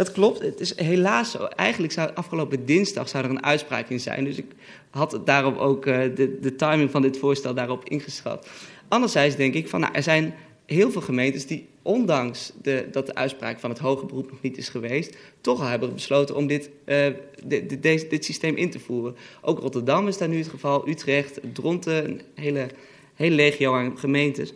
Dat 0.00 0.12
klopt, 0.12 0.40
het 0.42 0.60
is 0.60 0.78
helaas 0.78 1.30
zo. 1.30 1.44
Eigenlijk 1.44 1.92
zou 1.92 2.10
afgelopen 2.14 2.66
dinsdag 2.66 3.08
zou 3.08 3.24
er 3.24 3.30
een 3.30 3.44
uitspraak 3.44 3.88
in 3.88 4.00
zijn. 4.00 4.24
Dus 4.24 4.36
ik 4.36 4.46
had 4.90 5.20
daarop 5.24 5.56
ook 5.56 5.86
eh, 5.86 6.00
de, 6.14 6.38
de 6.40 6.56
timing 6.56 6.90
van 6.90 7.02
dit 7.02 7.18
voorstel 7.18 7.54
daarop 7.54 7.88
ingeschat. 7.88 8.48
Anderzijds 8.88 9.36
denk 9.36 9.54
ik 9.54 9.68
van, 9.68 9.80
nou, 9.80 9.94
er 9.94 10.02
zijn 10.02 10.34
heel 10.66 10.90
veel 10.90 11.00
gemeentes 11.00 11.46
die, 11.46 11.66
ondanks 11.82 12.52
de, 12.62 12.88
dat 12.90 13.06
de 13.06 13.14
uitspraak 13.14 13.60
van 13.60 13.70
het 13.70 13.78
hoge 13.78 14.06
beroep 14.06 14.30
nog 14.30 14.42
niet 14.42 14.58
is 14.58 14.68
geweest, 14.68 15.16
toch 15.40 15.60
al 15.60 15.66
hebben 15.66 15.94
besloten 15.94 16.36
om 16.36 16.46
dit, 16.46 16.70
eh, 16.84 17.06
de- 17.44 18.06
dit 18.08 18.24
systeem 18.24 18.56
in 18.56 18.70
te 18.70 18.78
voeren. 18.80 19.16
Ook 19.42 19.58
Rotterdam 19.58 20.08
is 20.08 20.18
daar 20.18 20.28
nu 20.28 20.38
het 20.38 20.48
geval, 20.48 20.88
Utrecht, 20.88 21.40
Dronten, 21.52 22.04
een 22.04 22.20
hele, 22.34 22.68
hele 23.14 23.34
legio 23.34 23.74
aan 23.74 23.98
gemeentes. 23.98 24.52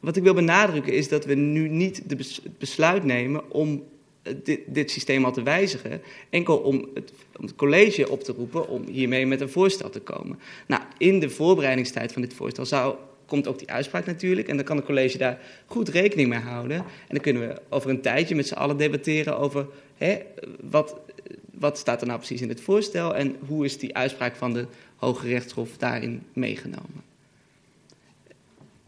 Wat 0.00 0.16
ik 0.16 0.22
wil 0.22 0.34
benadrukken 0.34 0.92
is 0.92 1.08
dat 1.08 1.24
we 1.24 1.34
nu 1.34 1.68
niet 1.68 2.02
het 2.08 2.40
besluit 2.58 3.04
nemen 3.04 3.50
om 3.50 3.82
dit, 4.66 4.90
systeem 4.90 5.24
al 5.24 5.32
te 5.32 5.42
wijzigen. 5.42 6.00
Enkel 6.30 6.56
om 6.56 6.88
het, 6.94 7.12
om 7.36 7.44
het 7.44 7.54
college 7.54 8.10
op 8.10 8.22
te 8.22 8.32
roepen 8.32 8.68
om 8.68 8.86
hiermee 8.86 9.26
met 9.26 9.40
een 9.40 9.48
voorstel 9.48 9.90
te 9.90 10.00
komen. 10.00 10.38
Nou, 10.66 10.82
in 10.98 11.20
de 11.20 11.30
voorbereidingstijd 11.30 12.12
van 12.12 12.22
dit 12.22 12.34
voorstel 12.34 12.66
zou, 12.66 12.96
komt 13.26 13.48
ook 13.48 13.58
die 13.58 13.70
uitspraak 13.70 14.06
natuurlijk. 14.06 14.48
En 14.48 14.56
dan 14.56 14.64
kan 14.64 14.76
het 14.76 14.84
college 14.84 15.18
daar 15.18 15.40
goed 15.66 15.88
rekening 15.88 16.28
mee 16.28 16.38
houden. 16.38 16.76
En 16.76 16.84
dan 17.08 17.20
kunnen 17.20 17.48
we 17.48 17.60
over 17.68 17.90
een 17.90 18.00
tijdje 18.00 18.34
met 18.34 18.46
z'n 18.46 18.54
allen 18.54 18.76
debatteren 18.76 19.38
over 19.38 19.66
hè, 19.96 20.18
wat, 20.60 20.96
wat 21.50 21.78
staat 21.78 22.00
er 22.00 22.06
nou 22.06 22.18
precies 22.18 22.40
in 22.40 22.48
het 22.48 22.60
voorstel 22.60 23.14
en 23.14 23.36
hoe 23.46 23.64
is 23.64 23.78
die 23.78 23.96
uitspraak 23.96 24.36
van 24.36 24.52
de 24.52 24.66
Hoge 24.96 25.26
Rechtshof 25.26 25.76
daarin 25.76 26.22
meegenomen? 26.32 27.02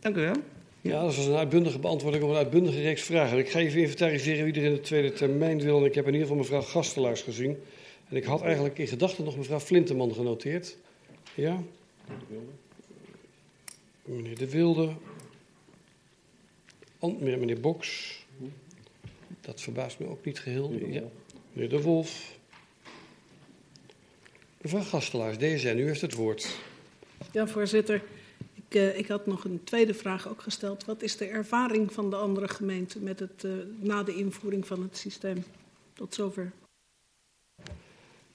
Dank 0.00 0.16
u 0.16 0.20
wel. 0.20 0.36
Ja, 0.80 1.04
dat 1.04 1.16
was 1.16 1.26
een 1.26 1.34
uitbundige 1.34 1.78
beantwoording 1.78 2.24
op 2.24 2.30
een 2.30 2.36
uitbundige 2.36 2.80
reeks 2.80 3.02
vragen. 3.02 3.38
Ik 3.38 3.50
ga 3.50 3.58
even 3.58 3.80
inventariseren 3.80 4.44
wie 4.44 4.54
er 4.54 4.64
in 4.64 4.72
de 4.72 4.80
tweede 4.80 5.12
termijn 5.12 5.60
wil. 5.60 5.78
En 5.78 5.84
ik 5.84 5.94
heb 5.94 6.06
in 6.06 6.12
ieder 6.12 6.28
geval 6.28 6.42
mevrouw 6.42 6.62
Gastelaars 6.62 7.22
gezien. 7.22 7.62
En 8.08 8.16
ik 8.16 8.24
had 8.24 8.42
eigenlijk 8.42 8.78
in 8.78 8.86
gedachten 8.86 9.24
nog 9.24 9.36
mevrouw 9.36 9.60
Flinteman 9.60 10.14
genoteerd. 10.14 10.76
Ja? 11.34 11.62
Meneer 14.04 14.38
De 14.38 14.50
Wilde. 14.50 14.92
Meneer 17.18 17.60
Boks. 17.60 18.18
Dat 19.40 19.60
verbaast 19.60 19.98
me 19.98 20.06
ook 20.06 20.24
niet 20.24 20.38
geheel. 20.38 20.72
Ja. 20.72 21.02
Meneer 21.52 21.70
De 21.70 21.82
Wolf. 21.82 22.38
Mevrouw 24.60 24.82
Gastelaars, 24.82 25.36
DSN, 25.36 25.76
u 25.76 25.86
heeft 25.86 26.00
het 26.00 26.14
woord. 26.14 26.58
Ja, 27.32 27.46
voorzitter. 27.46 28.02
Ik, 28.70 28.76
uh, 28.76 28.98
ik, 28.98 29.06
had 29.06 29.26
nog 29.26 29.44
een 29.44 29.64
tweede 29.64 29.94
vraag 29.94 30.28
ook 30.28 30.42
gesteld. 30.42 30.84
Wat 30.84 31.02
is 31.02 31.16
de 31.16 31.26
ervaring 31.26 31.92
van 31.92 32.10
de 32.10 32.16
andere 32.16 32.48
gemeenten 32.48 33.02
met 33.02 33.20
het, 33.20 33.44
uh, 33.44 33.52
na 33.80 34.02
de 34.02 34.14
invoering 34.14 34.66
van 34.66 34.82
het 34.82 34.96
systeem? 34.96 35.44
Tot 35.92 36.14
zover. 36.14 36.52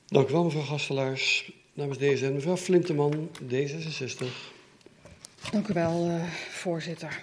Dank 0.05 0.29
u 0.29 0.31
wel, 0.31 0.43
mevrouw 0.43 0.61
Gastelaars. 0.61 1.51
Namens 1.73 1.97
DSN, 1.97 2.33
mevrouw 2.33 2.57
Flinteman, 2.57 3.29
D66. 3.43 4.25
Dank 5.51 5.67
u 5.67 5.73
wel, 5.73 6.05
uh, 6.07 6.23
voorzitter. 6.49 7.21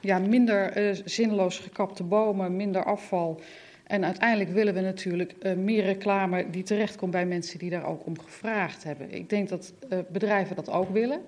ja, 0.00 0.18
minder 0.18 0.96
zinloos 1.04 1.58
gekapte 1.58 2.02
bomen, 2.02 2.56
minder 2.56 2.84
afval. 2.84 3.40
En 3.84 4.04
uiteindelijk 4.04 4.50
willen 4.50 4.74
we 4.74 4.80
natuurlijk 4.80 5.56
meer 5.56 5.84
reclame 5.84 6.50
die 6.50 6.62
terechtkomt 6.62 7.12
bij 7.12 7.26
mensen 7.26 7.58
die 7.58 7.70
daar 7.70 7.86
ook 7.86 8.06
om 8.06 8.18
gevraagd 8.18 8.84
hebben. 8.84 9.12
Ik 9.12 9.28
denk 9.28 9.48
dat 9.48 9.72
bedrijven 10.08 10.56
dat 10.56 10.70
ook 10.70 10.90
willen. 10.92 11.20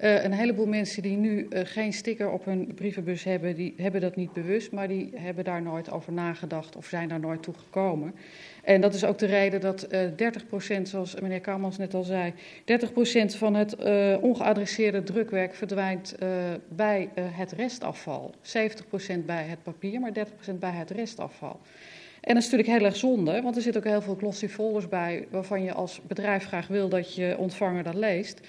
Uh, 0.00 0.24
een 0.24 0.32
heleboel 0.32 0.66
mensen 0.66 1.02
die 1.02 1.16
nu 1.16 1.46
uh, 1.50 1.60
geen 1.64 1.92
sticker 1.92 2.30
op 2.30 2.44
hun 2.44 2.74
brievenbus 2.74 3.24
hebben, 3.24 3.54
die 3.54 3.74
hebben 3.76 4.00
dat 4.00 4.16
niet 4.16 4.32
bewust, 4.32 4.72
maar 4.72 4.88
die 4.88 5.10
hebben 5.14 5.44
daar 5.44 5.62
nooit 5.62 5.90
over 5.90 6.12
nagedacht 6.12 6.76
of 6.76 6.86
zijn 6.86 7.08
daar 7.08 7.20
nooit 7.20 7.42
toe 7.42 7.54
gekomen. 7.54 8.14
En 8.62 8.80
dat 8.80 8.94
is 8.94 9.04
ook 9.04 9.18
de 9.18 9.26
reden 9.26 9.60
dat 9.60 9.86
uh, 9.92 10.00
30%, 10.78 10.82
zoals 10.82 11.20
meneer 11.20 11.40
Kamans 11.40 11.78
net 11.78 11.94
al 11.94 12.02
zei, 12.02 12.32
30% 12.32 12.34
van 13.26 13.54
het 13.54 13.76
ongeadresseerde 14.20 15.02
drukwerk 15.02 15.54
verdwijnt 15.54 16.14
bij 16.68 17.08
het 17.16 17.52
restafval. 17.52 18.34
70% 19.14 19.24
bij 19.26 19.44
het 19.44 19.62
papier, 19.62 20.00
maar 20.00 20.12
30% 20.52 20.54
bij 20.58 20.70
het 20.70 20.90
restafval. 20.90 21.60
En 22.20 22.34
dat 22.34 22.42
is 22.42 22.50
natuurlijk 22.50 22.78
heel 22.78 22.86
erg 22.86 22.96
zonde, 22.96 23.42
want 23.42 23.56
er 23.56 23.62
zitten 23.62 23.82
ook 23.82 23.88
heel 23.88 24.02
veel 24.02 24.14
glossy 24.14 24.48
folders 24.48 24.88
bij 24.88 25.26
waarvan 25.30 25.62
je 25.62 25.72
als 25.72 26.00
bedrijf 26.06 26.44
graag 26.44 26.66
wil 26.66 26.88
dat 26.88 27.14
je 27.14 27.34
ontvanger 27.38 27.82
dat 27.82 27.94
leest. 27.94 28.40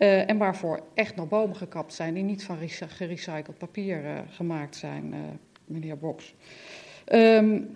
Uh, 0.00 0.28
en 0.28 0.38
waarvoor 0.38 0.80
echt 0.94 1.16
nog 1.16 1.28
bomen 1.28 1.56
gekapt 1.56 1.94
zijn 1.94 2.14
die 2.14 2.22
niet 2.22 2.44
van 2.44 2.56
gerecycled 2.88 3.58
papier 3.58 4.04
uh, 4.04 4.18
gemaakt 4.28 4.76
zijn, 4.76 5.12
uh, 5.12 5.18
meneer 5.64 5.98
Boks. 5.98 6.34
Um, 7.12 7.70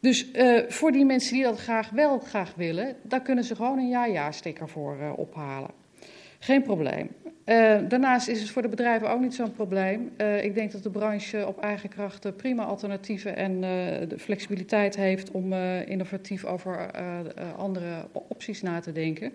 dus 0.00 0.30
voor 0.68 0.92
die 0.92 1.04
mensen 1.04 1.34
die 1.34 1.42
dat 1.42 1.58
graag 1.58 1.90
wel 1.90 2.18
graag 2.18 2.54
willen, 2.54 2.96
daar 3.02 3.22
kunnen 3.22 3.44
ze 3.44 3.54
gewoon 3.54 3.78
een 3.78 3.88
ja-ja-sticker 3.88 4.68
voor 4.68 4.96
ophalen. 5.16 5.70
Geen 6.38 6.62
probleem. 6.62 7.08
daarnaast 7.88 8.28
is 8.28 8.40
het 8.40 8.50
voor 8.50 8.62
de 8.62 8.68
bedrijven 8.68 9.10
ook 9.10 9.20
niet 9.20 9.34
zo'n 9.34 9.52
probleem. 9.52 10.12
ik 10.42 10.54
denk 10.54 10.72
dat 10.72 10.82
de 10.82 10.90
branche 10.90 11.46
op 11.46 11.60
eigen 11.60 11.88
kracht 11.88 12.36
prima 12.36 12.64
alternatieven 12.64 13.36
en 13.36 13.60
de 14.08 14.18
flexibiliteit 14.18 14.96
heeft 14.96 15.30
om 15.30 15.52
innovatief 15.86 16.44
over 16.44 16.90
andere 17.56 18.08
opties 18.12 18.62
na 18.62 18.80
te 18.80 18.92
denken. 18.92 19.32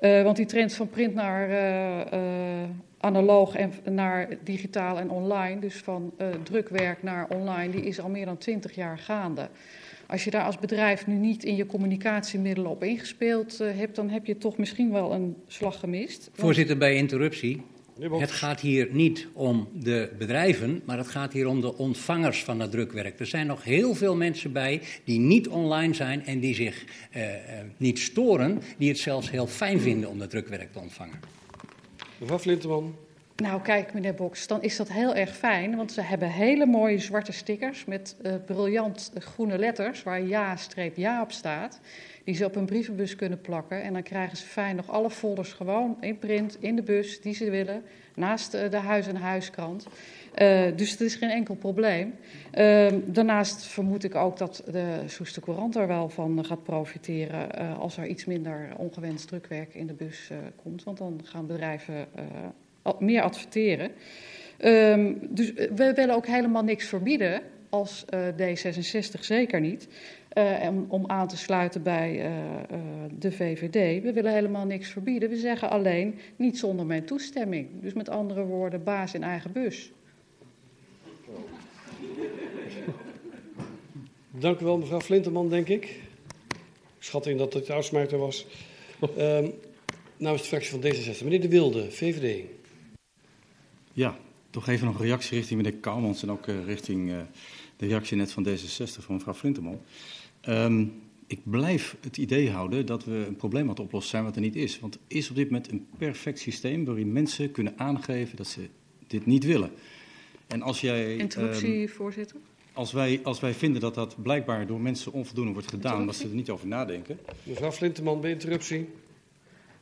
Uh, 0.00 0.22
want 0.22 0.36
die 0.36 0.46
trend 0.46 0.72
van 0.72 0.88
print 0.88 1.14
naar 1.14 1.48
uh, 1.48 2.20
uh, 2.20 2.68
analoog 2.98 3.54
en 3.54 3.72
naar 3.90 4.28
digitaal 4.44 4.98
en 4.98 5.10
online, 5.10 5.60
dus 5.60 5.74
van 5.74 6.14
drukwerk 6.42 7.02
naar 7.02 7.26
online, 7.28 7.72
die 7.72 7.84
is 7.84 8.00
al 8.00 8.08
meer 8.08 8.24
dan 8.24 8.38
twintig 8.38 8.74
jaar 8.74 8.98
gaande. 8.98 9.48
Als 10.06 10.24
je 10.24 10.30
daar 10.30 10.44
als 10.44 10.58
bedrijf 10.58 11.06
nu 11.06 11.14
niet 11.14 11.44
in 11.44 11.56
je 11.56 11.66
communicatiemiddelen 11.66 12.70
op 12.70 12.84
ingespeeld 12.84 13.58
hebt, 13.58 13.96
dan 13.96 14.08
heb 14.08 14.26
je 14.26 14.38
toch 14.38 14.58
misschien 14.58 14.92
wel 14.92 15.12
een 15.12 15.36
slag 15.46 15.80
gemist. 15.80 16.30
Voorzitter, 16.32 16.78
bij 16.78 16.94
interruptie. 16.94 17.62
Het 18.00 18.30
gaat 18.30 18.60
hier 18.60 18.88
niet 18.90 19.26
om 19.32 19.68
de 19.72 20.10
bedrijven, 20.18 20.82
maar 20.84 20.98
het 20.98 21.08
gaat 21.08 21.32
hier 21.32 21.46
om 21.46 21.60
de 21.60 21.76
ontvangers 21.76 22.44
van 22.44 22.60
het 22.60 22.70
drukwerk. 22.70 23.20
Er 23.20 23.26
zijn 23.26 23.46
nog 23.46 23.64
heel 23.64 23.94
veel 23.94 24.16
mensen 24.16 24.52
bij 24.52 24.82
die 25.04 25.18
niet 25.18 25.48
online 25.48 25.94
zijn 25.94 26.26
en 26.26 26.40
die 26.40 26.54
zich 26.54 26.84
uh, 27.16 27.22
uh, 27.22 27.34
niet 27.76 27.98
storen, 27.98 28.62
die 28.78 28.88
het 28.88 28.98
zelfs 28.98 29.30
heel 29.30 29.46
fijn 29.46 29.80
vinden 29.80 30.10
om 30.10 30.18
dat 30.18 30.30
drukwerk 30.30 30.72
te 30.72 30.78
ontvangen. 30.78 31.20
Mevrouw 32.18 32.38
Flinteman. 32.38 33.05
Nou, 33.42 33.62
kijk, 33.62 33.94
meneer 33.94 34.14
Boks, 34.14 34.46
dan 34.46 34.62
is 34.62 34.76
dat 34.76 34.88
heel 34.88 35.14
erg 35.14 35.36
fijn, 35.36 35.76
want 35.76 35.92
ze 35.92 36.00
hebben 36.00 36.30
hele 36.30 36.66
mooie 36.66 36.98
zwarte 36.98 37.32
stickers 37.32 37.84
met 37.84 38.16
uh, 38.22 38.34
briljant 38.46 39.12
groene 39.18 39.58
letters 39.58 40.02
waar 40.02 40.22
ja-ja 40.22 41.22
op 41.22 41.32
staat 41.32 41.80
die 42.24 42.34
ze 42.34 42.44
op 42.44 42.54
hun 42.54 42.66
brievenbus 42.66 43.16
kunnen 43.16 43.40
plakken. 43.40 43.82
En 43.82 43.92
dan 43.92 44.02
krijgen 44.02 44.36
ze 44.36 44.46
fijn 44.46 44.76
nog 44.76 44.90
alle 44.90 45.10
folders 45.10 45.52
gewoon 45.52 45.96
in 46.00 46.18
print, 46.18 46.56
in 46.60 46.76
de 46.76 46.82
bus, 46.82 47.20
die 47.20 47.34
ze 47.34 47.50
willen, 47.50 47.82
naast 48.14 48.52
de 48.52 48.76
huis- 48.76 49.06
en 49.06 49.16
huiskrant. 49.16 49.86
Uh, 49.86 50.62
dus 50.76 50.90
het 50.90 51.00
is 51.00 51.14
geen 51.14 51.30
enkel 51.30 51.54
probleem. 51.54 52.14
Uh, 52.54 52.88
daarnaast 53.04 53.66
vermoed 53.66 54.04
ik 54.04 54.14
ook 54.14 54.38
dat 54.38 54.62
de 54.70 55.02
Soester 55.06 55.42
Courant 55.42 55.76
er 55.76 55.86
wel 55.86 56.08
van 56.08 56.44
gaat 56.44 56.62
profiteren 56.62 57.76
als 57.76 57.96
er 57.96 58.06
iets 58.06 58.24
minder 58.24 58.68
ongewenst 58.76 59.28
drukwerk 59.28 59.74
in 59.74 59.86
de 59.86 59.94
bus 59.94 60.30
komt. 60.62 60.84
Want 60.84 60.98
dan 60.98 61.20
gaan 61.24 61.46
bedrijven 61.46 62.06
meer 62.98 63.22
adverteren. 63.22 63.90
Um, 64.64 65.18
dus 65.28 65.52
we 65.52 65.92
willen 65.94 66.14
ook 66.14 66.26
helemaal 66.26 66.62
niks 66.62 66.86
verbieden 66.86 67.42
als 67.68 68.04
D66 68.12 69.20
zeker 69.20 69.60
niet. 69.60 69.88
Uh, 70.38 70.68
om, 70.68 70.86
om, 70.88 71.04
aan 71.06 71.28
te 71.28 71.36
sluiten 71.36 71.82
bij 71.82 72.30
de 73.18 73.32
VVD. 73.32 74.02
We 74.02 74.12
willen 74.12 74.32
helemaal 74.32 74.66
niks 74.66 74.88
verbieden. 74.88 75.28
We 75.28 75.36
zeggen 75.36 75.70
alleen 75.70 76.18
niet 76.36 76.58
zonder 76.58 76.86
mijn 76.86 77.04
toestemming. 77.04 77.68
Dus 77.80 77.92
met 77.92 78.08
andere 78.08 78.44
woorden, 78.44 78.84
baas 78.84 79.14
in 79.14 79.22
eigen 79.22 79.52
bus. 79.52 79.92
Dank 84.38 84.60
u 84.60 84.64
wel, 84.64 84.78
mevrouw 84.78 85.00
Flinterman, 85.00 85.48
denk 85.48 85.68
ik. 85.68 86.00
Schatting 86.98 87.38
dat 87.38 87.52
het 87.52 87.66
de 87.66 87.72
uitsmijter 87.72 88.18
was. 88.18 88.46
Um, 89.18 89.52
namens 90.16 90.42
de 90.42 90.48
fractie 90.48 90.70
van 90.70 90.80
D66. 90.80 91.24
Meneer 91.24 91.40
De 91.40 91.48
Wilde, 91.48 91.90
VVD. 91.90 92.44
Ja, 93.96 94.18
toch 94.50 94.68
even 94.68 94.86
nog 94.86 94.98
een 94.98 95.06
reactie 95.06 95.38
richting 95.38 95.62
meneer 95.62 95.78
Kouwmans 95.80 96.22
en 96.22 96.30
ook 96.30 96.46
richting 96.46 97.12
de 97.76 97.86
reactie 97.86 98.16
net 98.16 98.32
van 98.32 98.46
D66 98.48 99.00
van 99.00 99.14
mevrouw 99.14 99.34
Flinterman. 99.34 99.80
Um, 100.48 100.92
ik 101.26 101.40
blijf 101.42 101.96
het 102.00 102.16
idee 102.16 102.50
houden 102.50 102.86
dat 102.86 103.04
we 103.04 103.24
een 103.26 103.36
probleem 103.36 103.62
aan 103.62 103.68
het 103.68 103.80
oplossen 103.80 104.10
zijn 104.10 104.24
wat 104.24 104.34
er 104.34 104.40
niet 104.40 104.56
is. 104.56 104.80
Want 104.80 104.94
er 104.94 105.00
is 105.06 105.30
op 105.30 105.36
dit 105.36 105.50
moment 105.50 105.70
een 105.70 105.86
perfect 105.98 106.38
systeem 106.38 106.84
waarin 106.84 107.12
mensen 107.12 107.50
kunnen 107.50 107.72
aangeven 107.76 108.36
dat 108.36 108.46
ze 108.46 108.68
dit 109.06 109.26
niet 109.26 109.44
willen. 109.44 109.70
En 110.46 110.62
als 110.62 110.80
jij. 110.80 111.16
Interruptie, 111.16 111.80
um, 111.80 111.88
voorzitter. 111.88 112.36
Als 112.72 112.92
wij, 112.92 113.20
als 113.22 113.40
wij 113.40 113.54
vinden 113.54 113.80
dat 113.80 113.94
dat 113.94 114.22
blijkbaar 114.22 114.66
door 114.66 114.80
mensen 114.80 115.12
onvoldoende 115.12 115.52
wordt 115.52 115.68
gedaan, 115.68 116.06
dat 116.06 116.16
ze 116.16 116.28
er 116.28 116.34
niet 116.34 116.50
over 116.50 116.66
nadenken. 116.66 117.18
Mevrouw 117.42 117.72
Flinteman, 117.72 118.20
bij 118.20 118.30
interruptie. 118.30 118.88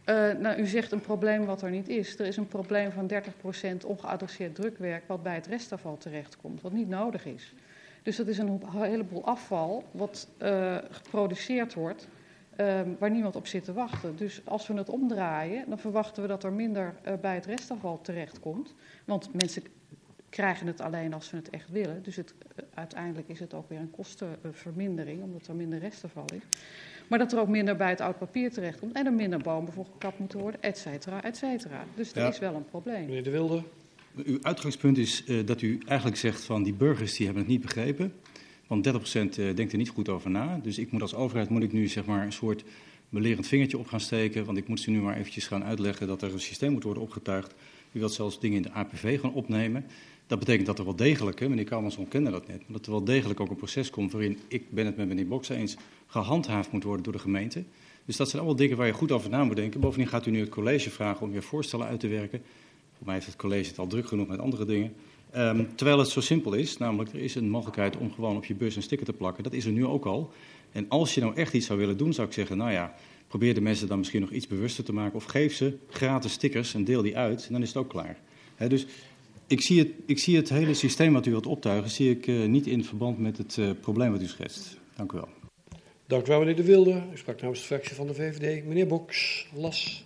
Uh, 0.07 0.33
nou, 0.33 0.61
u 0.61 0.67
zegt 0.67 0.93
een 0.93 1.01
probleem 1.01 1.45
wat 1.45 1.63
er 1.63 1.71
niet 1.71 1.89
is. 1.89 2.19
Er 2.19 2.27
is 2.27 2.37
een 2.37 2.49
probleem 2.49 2.93
van 2.93 3.11
30% 3.83 3.87
ongeadresseerd 3.87 4.55
drukwerk 4.55 5.03
wat 5.07 5.23
bij 5.23 5.35
het 5.35 5.47
restafval 5.47 5.97
terechtkomt, 5.97 6.61
wat 6.61 6.73
niet 6.73 6.89
nodig 6.89 7.27
is. 7.27 7.55
Dus 8.03 8.17
dat 8.17 8.27
is 8.27 8.39
een 8.39 8.61
heleboel 8.71 9.25
afval 9.25 9.85
wat 9.91 10.29
uh, 10.43 10.77
geproduceerd 10.91 11.75
wordt, 11.75 12.09
uh, 12.57 12.81
waar 12.99 13.11
niemand 13.11 13.37
op 13.37 13.47
zit 13.47 13.65
te 13.65 13.73
wachten. 13.73 14.17
Dus 14.17 14.41
als 14.45 14.67
we 14.67 14.75
het 14.75 14.89
omdraaien, 14.89 15.65
dan 15.69 15.79
verwachten 15.79 16.23
we 16.23 16.29
dat 16.29 16.45
er 16.45 16.53
minder 16.53 16.95
uh, 17.07 17.15
bij 17.21 17.35
het 17.35 17.47
restafval 17.47 18.01
terechtkomt. 18.01 18.75
Want 19.05 19.35
mensen 19.35 19.63
krijgen 20.29 20.67
het 20.67 20.81
alleen 20.81 21.15
als 21.15 21.29
ze 21.29 21.37
het 21.37 21.51
echt 21.51 21.71
willen. 21.71 22.03
Dus 22.03 22.17
het, 22.17 22.35
uiteindelijk 22.75 23.29
is 23.29 23.41
het 23.41 23.55
ook 23.55 23.69
weer 23.69 23.79
een 23.79 23.91
kostenvermindering, 23.91 25.23
omdat 25.23 25.47
er 25.47 25.55
minder 25.55 25.79
restafval 25.79 26.25
is. 26.35 26.43
Maar 27.09 27.19
dat 27.19 27.33
er 27.33 27.39
ook 27.39 27.49
minder 27.49 27.77
bij 27.77 27.91
het 27.91 28.01
oud 28.01 28.19
papier 28.19 28.53
terechtkomt 28.53 28.93
en 28.93 29.07
er 29.07 29.13
minder 29.13 29.39
bomen 29.39 29.73
voor 29.73 29.87
gekapt 29.93 30.19
moeten 30.19 30.39
worden, 30.39 30.63
et 30.63 30.79
cetera, 30.79 31.23
et 31.23 31.37
cetera. 31.37 31.85
Dus 31.95 32.13
dat 32.13 32.23
ja. 32.23 32.29
is 32.29 32.39
wel 32.39 32.55
een 32.55 32.65
probleem. 32.65 33.07
Meneer 33.07 33.23
De 33.23 33.31
Wilde. 33.31 33.63
Uw 34.25 34.39
uitgangspunt 34.43 34.99
is 34.99 35.23
uh, 35.27 35.47
dat 35.47 35.63
u 35.63 35.79
eigenlijk 35.87 36.19
zegt 36.21 36.45
van 36.45 36.63
die 36.63 36.73
burgers 36.73 37.17
die 37.17 37.27
hebben 37.27 37.43
het 37.43 37.53
niet 37.53 37.63
begrepen. 37.63 38.13
Want 38.67 38.89
30% 38.89 38.91
uh, 38.91 39.55
denkt 39.55 39.73
er 39.73 39.79
niet 39.79 39.89
goed 39.89 40.09
over 40.09 40.31
na. 40.31 40.59
Dus 40.63 40.79
ik 40.79 40.91
moet 40.91 41.03
als 41.03 41.15
overheid 41.15 41.49
moet 41.49 41.63
ik 41.63 41.73
nu 41.73 41.89
zeg 41.89 42.05
maar 42.05 42.25
een 42.25 42.33
soort 42.33 42.65
belerend 43.09 43.47
vingertje 43.47 43.79
op 43.79 43.87
gaan 43.87 44.01
steken. 44.01 44.45
Want 44.45 44.59
ik 44.59 44.69
moet 44.69 44.81
ze 44.81 44.91
nu 44.91 45.01
maar 45.01 45.17
eventjes 45.17 45.47
gaan 45.47 45.65
uitleggen 45.65 46.07
dat 46.07 46.23
er 46.23 46.33
een 46.33 46.41
systeem 46.41 46.73
moet 46.73 46.83
worden 46.83 47.03
opgetuigd 47.03 47.55
U 47.95 47.99
wilt 47.99 48.13
zelfs 48.13 48.41
dingen 48.41 48.57
in 48.57 48.63
de 48.63 48.73
APV 48.73 49.21
gaan 49.21 49.33
opnemen. 49.33 49.87
Dat 50.27 50.39
betekent 50.39 50.67
dat 50.67 50.79
er 50.79 50.85
wel 50.85 50.97
degelijk, 50.97 51.41
hè, 51.41 51.49
meneer 51.49 51.65
Kalmans 51.65 51.97
ontkende 51.97 52.31
dat 52.31 52.47
net, 52.47 52.59
maar 52.59 52.77
dat 52.77 52.87
er 52.87 52.93
wel 52.93 53.05
degelijk 53.05 53.41
ook 53.41 53.51
een 53.51 53.57
proces 53.57 53.91
komt 53.91 54.13
waarin, 54.13 54.39
ik 54.49 54.71
ben 54.71 54.87
het 54.87 54.97
met 54.97 55.09
meneer 55.09 55.27
Boks 55.27 55.49
eens, 55.49 55.77
gehandhaafd 56.07 56.73
moet 56.73 56.85
worden 56.85 57.05
door 57.05 57.13
de 57.13 57.19
gemeente. 57.19 57.65
Dus 58.05 58.17
dat 58.17 58.29
zijn 58.29 58.43
allemaal 58.43 58.61
dingen 58.61 58.77
waar 58.77 58.87
je 58.87 58.93
goed 58.93 59.13
over 59.13 59.31
na 59.31 59.45
moet 59.45 59.57
denken. 59.57 59.81
Bovendien 59.81 60.09
gaat 60.09 60.27
u 60.27 60.31
nu 60.31 60.41
het 60.41 60.49
college 60.49 60.91
vragen 60.91 61.27
om 61.27 61.33
weer 61.33 61.43
voorstellen 61.43 61.87
uit 61.87 62.01
te 62.01 62.09
werken. 62.09 62.43
Voor 62.97 63.07
mij 63.07 63.15
heeft 63.15 63.27
het 63.27 63.37
college 63.37 63.69
het 63.69 63.79
al 63.79 63.87
druk 63.87 64.07
genoeg 64.07 64.27
met 64.27 64.39
andere 64.39 64.65
dingen. 64.65 64.93
Um, 65.37 65.77
terwijl 65.77 65.99
het 65.99 66.09
zo 66.09 66.21
simpel 66.21 66.53
is, 66.53 66.77
namelijk 66.77 67.13
er 67.13 67.21
is 67.21 67.35
een 67.35 67.51
mogelijkheid 67.51 67.97
om 67.97 68.13
gewoon 68.13 68.37
op 68.37 68.45
je 68.45 68.55
bus 68.55 68.77
een 68.77 68.83
sticker 68.83 69.07
te 69.07 69.13
plakken. 69.13 69.43
Dat 69.43 69.53
is 69.53 69.65
er 69.65 69.73
nu 69.73 69.87
ook 69.87 70.05
al. 70.05 70.33
En 70.73 70.89
als 70.89 71.15
je 71.15 71.21
nou 71.21 71.35
echt 71.35 71.55
iets 71.55 71.67
zou 71.67 71.79
willen 71.79 71.97
doen, 71.97 72.13
zou 72.13 72.27
ik 72.27 72.33
zeggen, 72.33 72.57
nou 72.57 72.73
ja, 72.73 72.95
probeer 73.29 73.55
de 73.55 73.61
mensen 73.61 73.89
dan 73.89 73.99
misschien 73.99 74.21
nog 74.21 74.31
iets 74.31 74.47
bewuster 74.47 74.85
te 74.85 74.93
maken. 74.93 75.17
Of 75.17 75.25
geef 75.25 75.55
ze 75.55 75.77
gratis 75.89 76.33
stickers 76.33 76.75
en 76.75 76.85
deel 76.85 77.03
die 77.03 77.17
uit 77.17 77.47
en 77.47 77.53
dan 77.53 77.63
is 77.63 77.69
het 77.69 77.77
ook 77.77 77.89
klaar. 77.89 78.19
Dus 78.69 78.87
ik 79.47 79.61
zie, 79.61 79.79
het, 79.79 79.89
ik 80.07 80.19
zie 80.19 80.37
het 80.37 80.49
hele 80.49 80.75
systeem 80.75 81.13
wat 81.13 81.27
u 81.27 81.31
wilt 81.31 81.47
optuigen, 81.47 81.91
zie 81.91 82.11
ik 82.11 82.27
uh, 82.27 82.49
niet 82.49 82.67
in 82.67 82.85
verband 82.85 83.19
met 83.19 83.39
het 83.39 83.57
uh, 83.57 83.71
probleem 83.81 84.13
wat 84.13 84.23
u 84.23 84.27
schetst. 84.27 84.79
Dank 84.97 85.13
u 85.13 85.17
wel. 85.17 85.29
Dank 86.07 86.27
u 86.27 86.29
wel, 86.29 86.39
meneer 86.39 86.57
De 86.57 86.63
Wilde. 86.63 87.03
U 87.13 87.17
sprak 87.17 87.41
namens 87.41 87.61
de 87.61 87.67
fractie 87.67 87.95
van 87.95 88.07
de 88.07 88.15
VVD. 88.15 88.65
Meneer 88.65 88.87
Boks, 88.87 89.47
Las. 89.55 90.05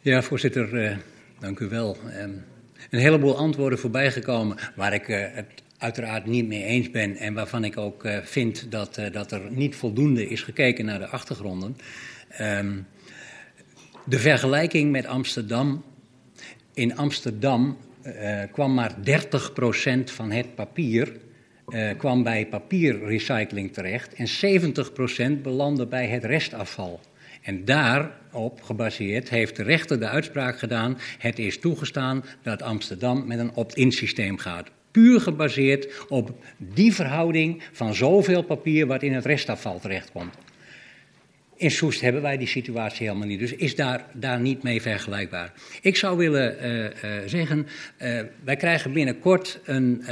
Ja, 0.00 0.22
voorzitter, 0.22 0.84
uh, 0.84 0.96
dank 1.38 1.58
u 1.58 1.68
wel. 1.68 1.96
Um, 2.20 2.44
een 2.90 2.98
heleboel 2.98 3.36
antwoorden 3.36 3.78
voorbijgekomen 3.78 4.56
waar 4.76 4.94
ik 4.94 5.08
uh, 5.08 5.26
het 5.32 5.62
uiteraard 5.78 6.26
niet 6.26 6.46
mee 6.46 6.64
eens 6.64 6.90
ben 6.90 7.16
en 7.16 7.34
waarvan 7.34 7.64
ik 7.64 7.76
ook 7.76 8.04
uh, 8.04 8.18
vind 8.22 8.70
dat, 8.70 8.98
uh, 8.98 9.12
dat 9.12 9.32
er 9.32 9.50
niet 9.50 9.76
voldoende 9.76 10.28
is 10.28 10.42
gekeken 10.42 10.84
naar 10.84 10.98
de 10.98 11.06
achtergronden. 11.06 11.76
Um, 12.40 12.86
de 14.04 14.18
vergelijking 14.18 14.90
met 14.90 15.06
Amsterdam. 15.06 15.84
In 16.74 16.96
Amsterdam 16.96 17.76
kwam 18.52 18.74
maar 18.74 18.94
30% 18.94 19.00
van 20.04 20.30
het 20.30 20.54
papier 20.54 21.12
kwam 21.96 22.22
bij 22.22 22.46
papierrecycling 22.46 23.72
terecht 23.72 24.14
en 24.14 24.26
70% 25.38 25.42
belandde 25.42 25.86
bij 25.86 26.06
het 26.06 26.24
restafval. 26.24 27.00
En 27.42 27.64
daarop 27.64 28.62
gebaseerd 28.62 29.28
heeft 29.28 29.56
de 29.56 29.62
rechter 29.62 29.98
de 29.98 30.08
uitspraak 30.08 30.58
gedaan: 30.58 30.98
het 31.18 31.38
is 31.38 31.58
toegestaan 31.58 32.24
dat 32.42 32.62
Amsterdam 32.62 33.26
met 33.26 33.38
een 33.38 33.54
opt-in 33.54 33.92
systeem 33.92 34.38
gaat. 34.38 34.70
Puur 34.90 35.20
gebaseerd 35.20 36.04
op 36.08 36.44
die 36.56 36.94
verhouding 36.94 37.62
van 37.72 37.94
zoveel 37.94 38.42
papier 38.42 38.86
wat 38.86 39.02
in 39.02 39.12
het 39.12 39.24
restafval 39.24 39.80
terechtkomt. 39.80 40.34
In 41.62 41.70
Soest 41.70 42.00
hebben 42.00 42.22
wij 42.22 42.36
die 42.36 42.46
situatie 42.46 43.06
helemaal 43.06 43.28
niet. 43.28 43.38
Dus 43.38 43.54
is 43.54 43.76
daar, 43.76 44.04
daar 44.12 44.40
niet 44.40 44.62
mee 44.62 44.82
vergelijkbaar. 44.82 45.52
Ik 45.80 45.96
zou 45.96 46.16
willen 46.16 46.64
uh, 46.64 46.84
uh, 46.84 46.90
zeggen, 47.26 47.66
uh, 47.98 48.20
wij 48.44 48.56
krijgen 48.56 48.92
binnenkort 48.92 49.60
een 49.64 50.04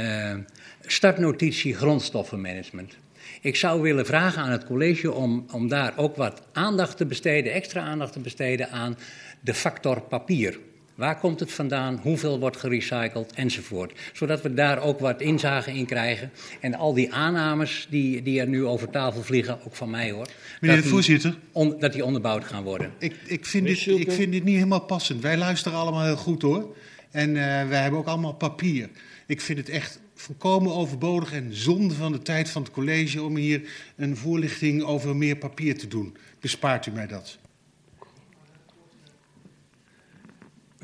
startnotitie 0.81 1.75
grondstoffenmanagement. 1.75 2.97
Ik 3.41 3.55
zou 3.55 3.81
willen 3.81 4.05
vragen 4.05 4.41
aan 4.41 4.51
het 4.51 4.65
college 4.65 5.11
om, 5.11 5.45
om 5.51 5.67
daar 5.67 5.97
ook 5.97 6.15
wat 6.15 6.41
aandacht 6.53 6.97
te 6.97 7.05
besteden, 7.05 7.53
extra 7.53 7.81
aandacht 7.81 8.13
te 8.13 8.19
besteden 8.19 8.69
aan 8.69 8.97
de 9.39 9.53
factor 9.53 10.01
papier. 10.01 10.59
Waar 11.01 11.19
komt 11.19 11.39
het 11.39 11.51
vandaan? 11.51 11.99
Hoeveel 12.01 12.39
wordt 12.39 12.57
gerecycled? 12.57 13.31
Enzovoort. 13.33 13.99
Zodat 14.13 14.41
we 14.41 14.53
daar 14.53 14.81
ook 14.81 14.99
wat 14.99 15.21
inzage 15.21 15.71
in 15.71 15.85
krijgen. 15.85 16.31
En 16.59 16.75
al 16.75 16.93
die 16.93 17.13
aannames 17.13 17.87
die, 17.89 18.21
die 18.21 18.39
er 18.39 18.47
nu 18.47 18.65
over 18.65 18.89
tafel 18.89 19.23
vliegen, 19.23 19.59
ook 19.65 19.75
van 19.75 19.89
mij 19.89 20.11
hoor. 20.11 20.27
Meneer 20.59 20.81
de 20.81 20.87
voorzitter. 20.87 21.37
On, 21.51 21.79
dat 21.79 21.93
die 21.93 22.05
onderbouwd 22.05 22.45
gaan 22.45 22.63
worden. 22.63 22.91
Ik, 22.97 23.15
ik, 23.25 23.45
vind 23.45 23.67
dit, 23.67 23.87
ik 23.87 24.11
vind 24.11 24.31
dit 24.31 24.43
niet 24.43 24.55
helemaal 24.55 24.81
passend. 24.81 25.21
Wij 25.21 25.37
luisteren 25.37 25.77
allemaal 25.77 26.03
heel 26.03 26.15
goed 26.15 26.41
hoor. 26.41 26.75
En 27.11 27.29
uh, 27.29 27.35
wij 27.67 27.81
hebben 27.81 27.99
ook 27.99 28.07
allemaal 28.07 28.33
papier. 28.33 28.89
Ik 29.25 29.41
vind 29.41 29.57
het 29.57 29.69
echt 29.69 29.99
volkomen 30.15 30.73
overbodig 30.73 31.33
en 31.33 31.55
zonde 31.55 31.93
van 31.93 32.11
de 32.11 32.21
tijd 32.21 32.49
van 32.49 32.61
het 32.61 32.71
college 32.71 33.23
om 33.23 33.35
hier 33.35 33.61
een 33.95 34.17
voorlichting 34.17 34.83
over 34.83 35.15
meer 35.15 35.35
papier 35.35 35.77
te 35.77 35.87
doen. 35.87 36.17
Bespaart 36.39 36.85
u 36.85 36.91
mij 36.91 37.07
dat? 37.07 37.37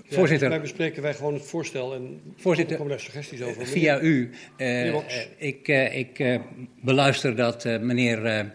Voorzitter. 0.09 0.49
Wij 0.49 0.61
bespreken 0.61 1.01
wij 1.01 1.13
gewoon 1.13 1.33
het 1.33 1.45
voorstel 1.45 1.93
en 1.93 2.21
Voorzitter, 2.35 2.71
er 2.71 2.77
komen 2.77 2.97
daar 2.97 3.05
suggesties 3.05 3.41
over. 3.41 3.67
Via 3.67 4.01
u. 4.01 4.29
Uh, 4.57 4.85
uh, 4.85 5.01
ik 5.37 5.67
uh, 5.67 5.97
ik 5.97 6.39
beluister 6.81 7.35
dat 7.35 7.63
meneer 7.63 8.51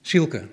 Sielke 0.00 0.48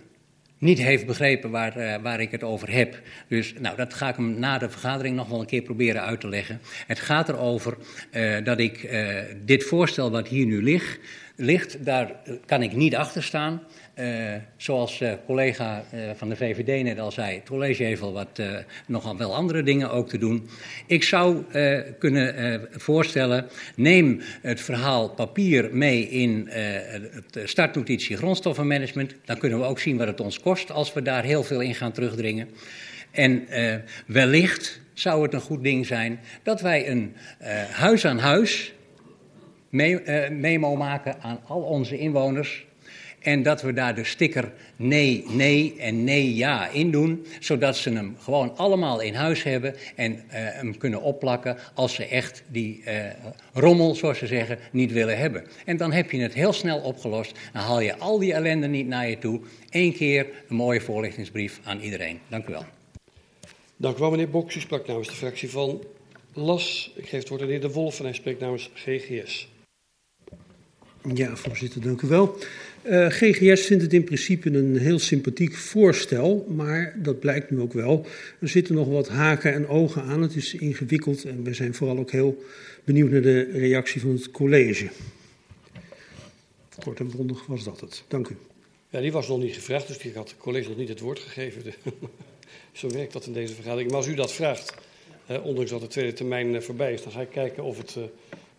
niet 0.58 0.78
heeft 0.78 1.06
begrepen 1.06 1.50
waar, 1.50 1.78
uh, 1.78 1.96
waar 2.02 2.20
ik 2.20 2.32
het 2.32 2.44
over 2.44 2.72
heb. 2.72 3.02
Dus 3.28 3.54
nou, 3.60 3.76
dat 3.76 3.94
ga 3.94 4.10
ik 4.10 4.16
hem 4.16 4.40
na 4.40 4.58
de 4.58 4.70
vergadering 4.70 5.16
nog 5.16 5.28
wel 5.28 5.40
een 5.40 5.46
keer 5.46 5.62
proberen 5.62 6.02
uit 6.02 6.20
te 6.20 6.30
leggen. 6.30 6.62
Het 6.88 7.00
gaat 7.00 7.30
erover 7.30 7.78
uh, 8.12 8.44
dat 8.44 8.60
ik 8.60 8.84
uh, 8.84 9.20
dit 9.46 9.64
voorstel 9.64 10.12
wat 10.12 10.28
hier 10.28 10.46
nu 10.46 10.64
ligt, 10.64 11.00
ligt, 11.36 11.86
daar 11.86 12.16
kan 12.46 12.62
ik 12.62 12.76
niet 12.76 12.96
achter 12.96 13.24
staan. 13.24 13.64
Uh, 14.00 14.34
zoals 14.58 15.02
uh, 15.02 15.12
collega 15.26 15.84
uh, 15.94 16.00
van 16.16 16.30
de 16.30 16.36
VVD 16.36 16.84
net 16.84 17.00
al 17.00 17.12
zei, 17.12 17.36
het 17.36 17.48
college 17.50 17.84
heeft 17.84 18.00
wel 18.02 18.14
wat, 18.14 18.42
nogal 18.88 19.18
wel 19.18 19.36
andere 19.36 19.64
dingen 19.64 19.92
ook 19.92 20.10
te 20.10 20.18
doen. 20.18 20.50
Ik 20.88 21.04
zou 21.04 21.44
kunnen 22.00 22.62
voorstellen, 22.72 23.48
neem 23.76 24.22
het 24.42 24.62
verhaal 24.62 25.10
papier 25.10 25.70
mee 25.72 26.10
in 26.10 26.48
het 26.50 27.40
startnotitie 27.44 28.18
grondstoffenmanagement. 28.18 29.16
Dan 29.26 29.38
kunnen 29.38 29.60
we 29.60 29.66
ook 29.66 29.80
zien 29.80 29.98
wat 29.98 30.08
het 30.08 30.20
ons 30.20 30.40
kost 30.40 30.72
als 30.72 30.94
we 30.94 31.02
daar 31.02 31.24
heel 31.24 31.44
veel 31.44 31.62
in 31.62 31.76
gaan 31.76 31.92
terugdringen. 31.92 32.50
En 33.12 33.48
wellicht 34.08 34.80
zou 34.94 35.24
het 35.24 35.34
een 35.34 35.42
goed 35.42 35.64
ding 35.64 35.86
zijn 35.86 36.20
dat 36.44 36.62
wij 36.62 36.90
een 36.90 37.16
huis 37.72 38.06
aan 38.06 38.20
huis 38.20 38.74
memo 40.30 40.76
maken 40.76 41.22
aan 41.22 41.40
al 41.48 41.62
onze 41.62 41.98
inwoners 41.98 42.67
en 43.20 43.44
dat 43.44 43.62
we 43.62 43.74
daar 43.74 43.96
de 43.96 44.04
sticker 44.04 44.52
nee, 44.76 45.26
nee 45.28 45.76
en 45.80 46.04
nee, 46.04 46.36
ja 46.36 46.68
in 46.68 46.92
doen. 46.92 47.26
Zodat 47.40 47.78
ze 47.78 47.90
hem 47.90 48.16
gewoon 48.20 48.58
allemaal 48.58 49.00
in 49.00 49.14
huis 49.14 49.44
hebben 49.44 49.76
en 49.96 50.14
uh, 50.14 50.20
hem 50.32 50.78
kunnen 50.78 51.02
opplakken 51.02 51.58
als 51.74 51.94
ze 51.94 52.06
echt 52.06 52.44
die 52.48 52.84
uh, 52.86 52.94
rommel, 53.54 53.96
zoals 53.96 54.18
ze 54.18 54.28
zeggen, 54.28 54.60
niet 54.72 54.92
willen 54.92 55.18
hebben. 55.18 55.44
En 55.66 55.78
dan 55.78 55.92
heb 55.92 56.12
je 56.12 56.20
het 56.20 56.34
heel 56.34 56.54
snel 56.54 56.80
opgelost. 56.80 57.40
Dan 57.54 57.62
haal 57.62 57.80
je 57.80 57.98
al 57.98 58.20
die 58.20 58.34
ellende 58.34 58.68
niet 58.68 58.88
naar 58.88 59.10
je 59.10 59.18
toe. 59.18 59.42
Eén 59.70 59.94
keer 59.94 60.28
een 60.48 60.56
mooie 60.56 60.82
voorlichtingsbrief 60.82 61.60
aan 61.64 61.80
iedereen. 61.80 62.20
Dank 62.28 62.48
u 62.48 62.52
wel. 62.52 62.66
Dank 63.78 63.98
u 63.98 64.00
wel, 64.00 64.10
meneer 64.10 64.30
Boks. 64.30 64.56
U 64.56 64.60
sprak 64.60 64.88
namens 64.88 65.08
de 65.08 65.16
fractie 65.16 65.50
van 65.50 65.84
LAS. 66.34 66.92
Ik 66.96 67.08
geef 67.08 67.20
het 67.20 67.30
woord 67.30 67.42
aan 67.42 67.48
de 67.48 67.54
heer 67.54 67.62
De 67.62 67.72
Wolf 67.72 68.00
en 68.00 68.06
hij 68.06 68.14
spreekt 68.14 68.40
namens 68.40 68.70
GGS. 68.74 69.48
Ja, 71.14 71.36
voorzitter, 71.36 71.82
dank 71.82 72.02
u 72.02 72.08
wel. 72.08 72.38
Uh, 72.90 73.08
GGS 73.10 73.66
vindt 73.66 73.84
het 73.84 73.94
in 73.94 74.04
principe 74.04 74.50
een 74.50 74.78
heel 74.78 75.00
sympathiek 75.00 75.56
voorstel, 75.56 76.46
maar 76.50 76.96
dat 76.98 77.20
blijkt 77.20 77.52
nu 77.52 77.60
ook 77.60 77.74
wel. 77.74 78.06
Er 78.40 78.48
zitten 78.48 78.76
nog 78.76 78.88
wat 78.88 79.08
haken 79.08 79.54
en 79.54 79.68
ogen 79.68 80.02
aan. 80.02 80.22
Het 80.22 80.36
is 80.36 80.54
ingewikkeld 80.54 81.24
en 81.24 81.44
we 81.44 81.54
zijn 81.54 81.74
vooral 81.74 81.98
ook 81.98 82.12
heel 82.12 82.44
benieuwd 82.84 83.10
naar 83.10 83.22
de 83.22 83.52
reactie 83.52 84.02
van 84.02 84.12
het 84.12 84.32
college. 84.32 84.90
Kort 86.84 87.00
en 87.00 87.12
bondig 87.12 87.46
was 87.46 87.64
dat 87.64 87.80
het. 87.80 88.04
Dank 88.08 88.28
u. 88.28 88.36
Ja, 88.90 89.02
die 89.02 89.12
was 89.12 89.28
nog 89.28 89.40
niet 89.40 89.54
gevraagd, 89.54 89.88
dus 89.88 89.98
die 89.98 90.14
had 90.14 90.30
het 90.30 90.38
college 90.38 90.68
nog 90.70 90.78
niet 90.78 90.90
het 90.90 91.00
woord 91.00 91.20
gegeven. 91.20 91.62
Zo 92.72 92.90
werkt 92.90 93.14
dat 93.14 93.26
in 93.26 93.34
deze 93.34 93.54
vergadering. 93.54 93.90
Maar 93.90 94.00
als 94.00 94.08
u 94.08 94.16
dat 94.16 94.34
vraagt, 94.34 94.74
eh, 95.26 95.46
ondanks 95.46 95.72
dat 95.72 95.82
de 95.82 95.88
tweede 95.88 96.14
termijn 96.14 96.56
eh, 96.56 96.62
voorbij 96.62 96.94
is, 96.94 97.04
dan 97.04 97.12
ga 97.12 97.22
ik 97.22 97.30
kijken 97.30 97.64
of 97.64 97.78
het, 97.78 97.96
uh, 97.98 98.04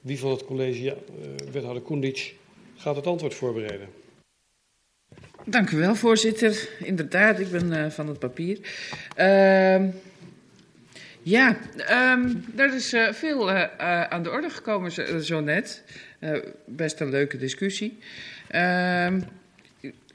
wie 0.00 0.18
van 0.18 0.30
het 0.30 0.44
college, 0.44 0.82
ja, 0.82 0.94
uh, 0.94 1.50
wethouder 1.52 1.82
Koendic, 1.82 2.34
gaat 2.76 2.96
het 2.96 3.06
antwoord 3.06 3.34
voorbereiden. 3.34 3.88
Dank 5.44 5.70
u 5.70 5.76
wel, 5.76 5.94
voorzitter. 5.94 6.68
Inderdaad, 6.78 7.38
ik 7.38 7.50
ben 7.50 7.72
uh, 7.72 7.90
van 7.90 8.08
het 8.08 8.18
papier. 8.18 8.58
Uh, 9.18 9.84
ja, 11.22 11.56
um, 12.14 12.44
er 12.56 12.74
is 12.74 12.94
uh, 12.94 13.12
veel 13.12 13.50
uh, 13.50 13.64
aan 14.02 14.22
de 14.22 14.30
orde 14.30 14.50
gekomen 14.50 14.92
zo, 14.92 15.18
zo 15.18 15.40
net. 15.40 15.82
best 16.64 17.00
een 17.00 17.10
leuke 17.10 17.36
discussie. 17.36 17.98
Ehm, 18.48 19.20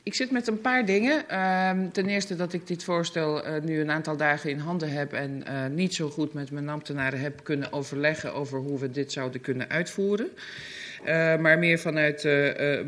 ik 0.04 0.14
zit 0.14 0.32
met 0.32 0.48
een 0.48 0.62
paar 0.62 0.86
dingen. 0.86 1.30
Ehm, 1.30 1.90
ten 1.90 2.06
eerste 2.06 2.36
dat 2.36 2.54
ik 2.54 2.68
dit 2.68 2.84
voorstel 2.84 3.44
nu 3.62 3.80
een 3.80 3.92
aantal 3.92 4.18
dagen 4.18 4.50
in 4.50 4.60
handen 4.60 4.92
heb 4.92 5.14
en 5.14 5.44
niet 5.74 5.94
zo 5.94 6.10
goed 6.10 6.34
met 6.34 6.52
mijn 6.52 6.70
ambtenaren 6.70 7.20
heb 7.20 7.44
kunnen 7.44 7.74
overleggen 7.74 8.34
over 8.34 8.60
hoe 8.60 8.80
we 8.80 8.92
dit 8.92 9.12
zouden 9.12 9.42
kunnen 9.42 9.70
uitvoeren. 9.70 10.30
Maar 11.40 11.60
meer 11.60 11.80
vanuit 11.80 12.28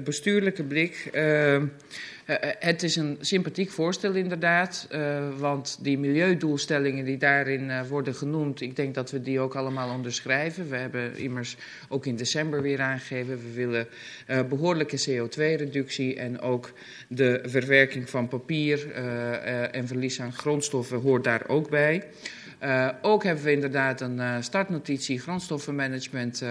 bestuurlijke 0.04 0.64
blik. 0.64 1.10
Het 2.60 2.84
is 2.84 2.96
een 2.96 3.18
sympathiek 3.22 3.72
voorstel 3.72 4.14
inderdaad, 4.14 4.88
want 5.38 5.78
die 5.82 5.98
milieudoelstellingen 5.98 7.06
die 7.06 7.18
daarin 7.18 7.88
worden 7.88 8.16
genoemd, 8.16 8.62
ik 8.62 8.76
denk 8.76 8.96
dat 8.96 9.12
we 9.12 9.22
die 9.22 9.40
ook 9.40 9.56
allemaal 9.56 9.90
onderschrijven. 9.90 10.70
We 10.70 10.76
hebben 10.76 11.18
immers 11.18 11.58
ook 11.90 12.06
in 12.06 12.16
december 12.16 12.62
weer 12.62 12.82
aangegeven, 12.82 13.38
we 13.38 13.54
willen 13.54 13.88
behoorlijke 14.50 15.00
CO2-reductie 15.10 16.16
en 16.16 16.40
ook 16.40 16.72
de 17.08 17.40
verwerking 17.44 18.10
van 18.10 18.28
papier 18.28 18.92
en 19.72 19.88
verlies 19.88 20.22
aan 20.22 20.34
grondstoffen 20.34 21.00
hoort 21.00 21.24
daar 21.24 21.48
ook 21.48 21.70
bij. 21.70 22.04
Ook 23.02 23.24
hebben 23.24 23.44
we 23.44 23.52
inderdaad 23.52 24.02
een 24.02 24.44
startnotitie 24.44 25.20
grondstoffenmanagement 25.20 26.44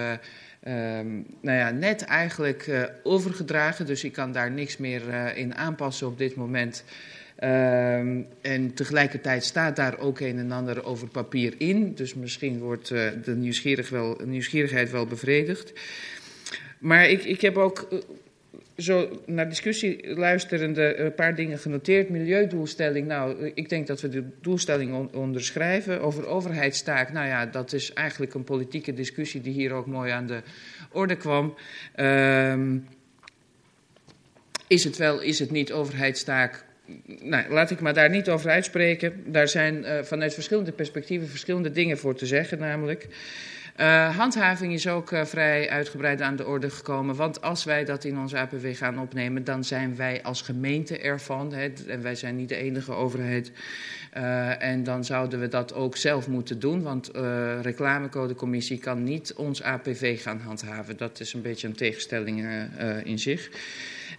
um, 0.68 1.26
nou 1.40 1.58
ja, 1.58 1.70
net 1.70 2.02
eigenlijk 2.02 2.90
overgedragen. 3.02 3.86
Dus 3.86 4.04
ik 4.04 4.12
kan 4.12 4.32
daar 4.32 4.50
niks 4.50 4.76
meer 4.76 5.36
in 5.36 5.54
aanpassen 5.54 6.06
op 6.06 6.18
dit 6.18 6.34
moment. 6.34 6.84
Um, 7.44 8.26
en 8.40 8.74
tegelijkertijd 8.74 9.44
staat 9.44 9.76
daar 9.76 9.98
ook 9.98 10.20
een 10.20 10.38
en 10.38 10.52
ander 10.52 10.84
over 10.84 11.08
papier 11.08 11.54
in. 11.58 11.94
Dus 11.94 12.14
misschien 12.14 12.58
wordt 12.58 12.88
de 13.24 13.34
nieuwsgierig 13.36 13.88
wel, 13.88 14.20
nieuwsgierigheid 14.24 14.90
wel 14.90 15.06
bevredigd. 15.06 15.72
Maar 16.78 17.08
ik, 17.08 17.24
ik 17.24 17.40
heb 17.40 17.56
ook 17.56 17.88
zo 18.76 19.22
naar 19.26 19.48
discussie 19.48 20.14
luisterende 20.14 20.96
een 20.96 21.14
paar 21.14 21.34
dingen 21.34 21.58
genoteerd. 21.58 22.08
Milieudoelstelling, 22.08 23.06
nou, 23.06 23.52
ik 23.54 23.68
denk 23.68 23.86
dat 23.86 24.00
we 24.00 24.08
de 24.08 24.24
doelstelling 24.40 24.94
on 24.94 25.10
onderschrijven. 25.12 26.00
Over 26.00 26.26
overheidstaak, 26.26 27.12
nou 27.12 27.26
ja, 27.26 27.46
dat 27.46 27.72
is 27.72 27.92
eigenlijk 27.92 28.34
een 28.34 28.44
politieke 28.44 28.94
discussie 28.94 29.40
die 29.40 29.52
hier 29.52 29.72
ook 29.72 29.86
mooi 29.86 30.10
aan 30.10 30.26
de 30.26 30.42
orde 30.92 31.16
kwam. 31.16 31.54
Um, 31.96 32.86
is 34.66 34.84
het 34.84 34.96
wel, 34.96 35.20
is 35.20 35.38
het 35.38 35.50
niet 35.50 35.72
overheidstaak? 35.72 36.64
Nou, 37.20 37.52
laat 37.52 37.70
ik 37.70 37.80
maar 37.80 37.94
daar 37.94 38.10
niet 38.10 38.28
over 38.28 38.50
uitspreken. 38.50 39.32
Daar 39.32 39.48
zijn 39.48 39.82
uh, 39.82 40.02
vanuit 40.02 40.34
verschillende 40.34 40.72
perspectieven 40.72 41.28
verschillende 41.28 41.70
dingen 41.70 41.98
voor 41.98 42.14
te 42.14 42.26
zeggen, 42.26 42.58
namelijk. 42.58 43.08
Uh, 43.80 44.16
handhaving 44.16 44.72
is 44.72 44.88
ook 44.88 45.10
uh, 45.10 45.24
vrij 45.24 45.70
uitgebreid 45.70 46.20
aan 46.20 46.36
de 46.36 46.46
orde 46.46 46.70
gekomen. 46.70 47.16
Want 47.16 47.42
als 47.42 47.64
wij 47.64 47.84
dat 47.84 48.04
in 48.04 48.18
onze 48.18 48.38
APW 48.38 48.66
gaan 48.72 48.98
opnemen, 48.98 49.44
dan 49.44 49.64
zijn 49.64 49.96
wij 49.96 50.22
als 50.22 50.42
gemeente 50.42 50.98
ervan. 50.98 51.52
Hè, 51.52 51.72
en 51.86 52.02
wij 52.02 52.14
zijn 52.14 52.36
niet 52.36 52.48
de 52.48 52.56
enige 52.56 52.92
overheid. 52.92 53.52
Uh, 54.16 54.62
en 54.62 54.84
dan 54.84 55.04
zouden 55.04 55.40
we 55.40 55.48
dat 55.48 55.74
ook 55.74 55.96
zelf 55.96 56.28
moeten 56.28 56.58
doen. 56.58 56.82
Want 56.82 57.10
reclamecodecommissie 57.62 58.78
kan 58.78 59.04
niet 59.04 59.34
ons 59.34 59.62
APV 59.62 60.22
gaan 60.22 60.40
handhaven. 60.40 60.96
Dat 60.96 61.20
is 61.20 61.32
een 61.32 61.42
beetje 61.42 61.68
een 61.68 61.76
tegenstelling 61.76 62.46
in 63.04 63.18
zich. 63.18 63.50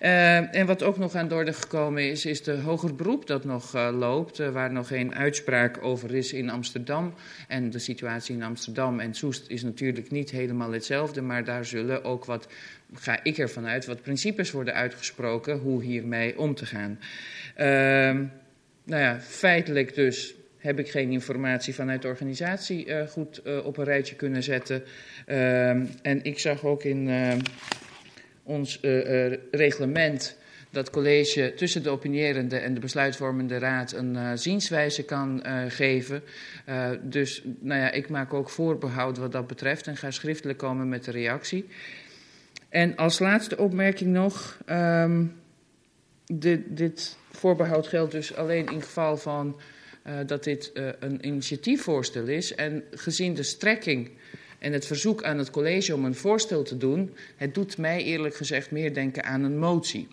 Uh, 0.05 0.55
en 0.55 0.65
wat 0.65 0.83
ook 0.83 0.97
nog 0.97 1.15
aan 1.15 1.27
de 1.27 1.35
orde 1.35 1.53
gekomen 1.53 2.09
is, 2.09 2.25
is 2.25 2.43
de 2.43 2.51
hoger 2.51 2.95
beroep 2.95 3.27
dat 3.27 3.43
nog 3.43 3.75
uh, 3.75 3.89
loopt, 3.93 4.39
uh, 4.39 4.49
waar 4.49 4.71
nog 4.71 4.87
geen 4.87 5.15
uitspraak 5.15 5.83
over 5.83 6.15
is 6.15 6.33
in 6.33 6.49
Amsterdam. 6.49 7.13
En 7.47 7.69
de 7.69 7.79
situatie 7.79 8.35
in 8.35 8.43
Amsterdam 8.43 8.99
en 8.99 9.13
Soest 9.13 9.49
is 9.49 9.63
natuurlijk 9.63 10.11
niet 10.11 10.31
helemaal 10.31 10.71
hetzelfde, 10.71 11.21
maar 11.21 11.43
daar 11.43 11.65
zullen 11.65 12.03
ook 12.03 12.25
wat, 12.25 12.47
ga 12.93 13.23
ik 13.23 13.37
ervan 13.37 13.65
uit, 13.65 13.85
wat 13.85 14.01
principes 14.01 14.51
worden 14.51 14.73
uitgesproken 14.73 15.57
hoe 15.57 15.83
hiermee 15.83 16.39
om 16.39 16.55
te 16.55 16.65
gaan. 16.65 16.99
Ehm, 17.55 18.25
nou 18.83 19.01
ja, 19.01 19.19
feitelijk 19.19 19.95
dus 19.95 20.35
heb 20.57 20.79
ik 20.79 20.89
geen 20.89 21.11
informatie 21.11 21.73
vanuit 21.73 22.01
de 22.01 22.07
organisatie 22.07 23.07
goed 23.07 23.41
op 23.63 23.77
een 23.77 23.83
rijtje 23.83 24.15
kunnen 24.15 24.43
zetten. 24.43 24.83
Uh, 25.27 25.69
en 26.01 26.23
ik 26.23 26.39
zag 26.39 26.63
ook 26.63 26.83
in 26.83 27.09
ons 28.45 28.79
uh, 28.81 29.09
uh, 29.09 29.37
reglement 29.51 30.37
dat 30.69 30.89
college 30.89 31.53
tussen 31.55 31.83
de 31.83 31.89
opinierende 31.89 32.57
en 32.57 32.73
de 32.73 32.79
besluitvormende 32.79 33.57
raad 33.57 33.91
een 33.91 34.13
uh, 34.13 34.31
zienswijze 34.35 35.03
kan 35.03 35.43
geven. 35.67 36.23
dus 37.01 37.43
nou 37.59 37.81
ja, 37.81 37.91
ik 37.91 38.09
maak 38.09 38.33
ook 38.33 38.49
voorbehoud 38.49 39.17
wat 39.17 39.31
dat 39.31 39.47
betreft 39.47 39.87
en 39.87 39.97
ga 39.97 40.11
schriftelijk 40.11 40.57
komen 40.57 40.89
met 40.89 41.03
de 41.03 41.11
reactie. 41.11 41.65
En 42.69 42.95
als 42.95 43.19
laatste 43.19 43.57
opmerking 43.57 44.11
nog, 44.11 44.57
um, 44.69 45.35
dit, 46.25 46.61
dit 46.67 47.17
voorbehoud 47.31 47.87
geldt 47.87 48.11
dus 48.11 48.35
alleen 48.35 48.65
in 48.67 48.81
geval 48.81 49.17
van 49.17 49.59
dat 50.25 50.43
dit 50.43 50.71
een 50.99 51.27
initiatiefvoorstel 51.27 52.27
is 52.27 52.55
en 52.55 52.83
gezien 52.91 53.33
de 53.33 53.43
strekking 53.43 54.11
en 54.59 54.73
het 54.73 54.85
verzoek 54.85 55.23
aan 55.23 55.37
het 55.37 55.49
college 55.49 55.93
om 55.93 56.05
een 56.05 56.15
voorstel 56.15 56.63
te 56.63 56.77
doen, 56.77 57.15
het 57.35 57.53
doet 57.53 57.77
mij 57.77 58.03
eerlijk 58.03 58.35
gezegd 58.35 58.71
meer 58.71 58.93
denken 58.93 59.23
aan 59.23 59.43
een 59.43 59.59
motie. 59.59 60.07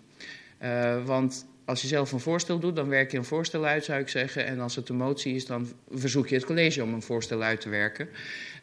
Uh, 0.63 1.05
want 1.05 1.45
als 1.65 1.81
je 1.81 1.87
zelf 1.87 2.11
een 2.11 2.19
voorstel 2.19 2.59
doet, 2.59 2.75
dan 2.75 2.89
werk 2.89 3.11
je 3.11 3.17
een 3.17 3.25
voorstel 3.25 3.65
uit, 3.65 3.85
zou 3.85 3.99
ik 3.99 4.09
zeggen. 4.09 4.45
En 4.45 4.59
als 4.59 4.75
het 4.75 4.89
een 4.89 4.95
motie 4.95 5.35
is, 5.35 5.45
dan 5.45 5.67
verzoek 5.91 6.27
je 6.27 6.35
het 6.35 6.45
college 6.45 6.83
om 6.83 6.93
een 6.93 7.01
voorstel 7.01 7.41
uit 7.41 7.61
te 7.61 7.69
werken. 7.69 8.09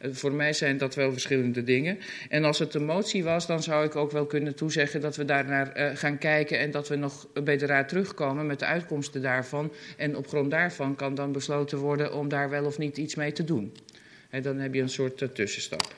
Uh, 0.00 0.14
voor 0.14 0.32
mij 0.32 0.52
zijn 0.52 0.78
dat 0.78 0.94
wel 0.94 1.12
verschillende 1.12 1.62
dingen. 1.62 1.98
En 2.28 2.44
als 2.44 2.58
het 2.58 2.74
een 2.74 2.84
motie 2.84 3.24
was, 3.24 3.46
dan 3.46 3.62
zou 3.62 3.84
ik 3.84 3.96
ook 3.96 4.10
wel 4.10 4.26
kunnen 4.26 4.54
toezeggen 4.54 5.00
dat 5.00 5.16
we 5.16 5.24
daarnaar 5.24 5.78
uh, 5.78 5.96
gaan 5.96 6.18
kijken 6.18 6.58
en 6.58 6.70
dat 6.70 6.88
we 6.88 6.96
nog 6.96 7.26
bij 7.44 7.56
de 7.56 7.66
raad 7.66 7.88
terugkomen 7.88 8.46
met 8.46 8.58
de 8.58 8.66
uitkomsten 8.66 9.22
daarvan. 9.22 9.72
En 9.96 10.16
op 10.16 10.28
grond 10.28 10.50
daarvan 10.50 10.96
kan 10.96 11.14
dan 11.14 11.32
besloten 11.32 11.78
worden 11.78 12.14
om 12.14 12.28
daar 12.28 12.50
wel 12.50 12.64
of 12.64 12.78
niet 12.78 12.96
iets 12.96 13.14
mee 13.14 13.32
te 13.32 13.44
doen. 13.44 13.72
En 14.30 14.42
dan 14.42 14.58
heb 14.58 14.74
je 14.74 14.80
een 14.80 14.88
soort 14.88 15.20
uh, 15.20 15.28
tussenstap. 15.28 15.94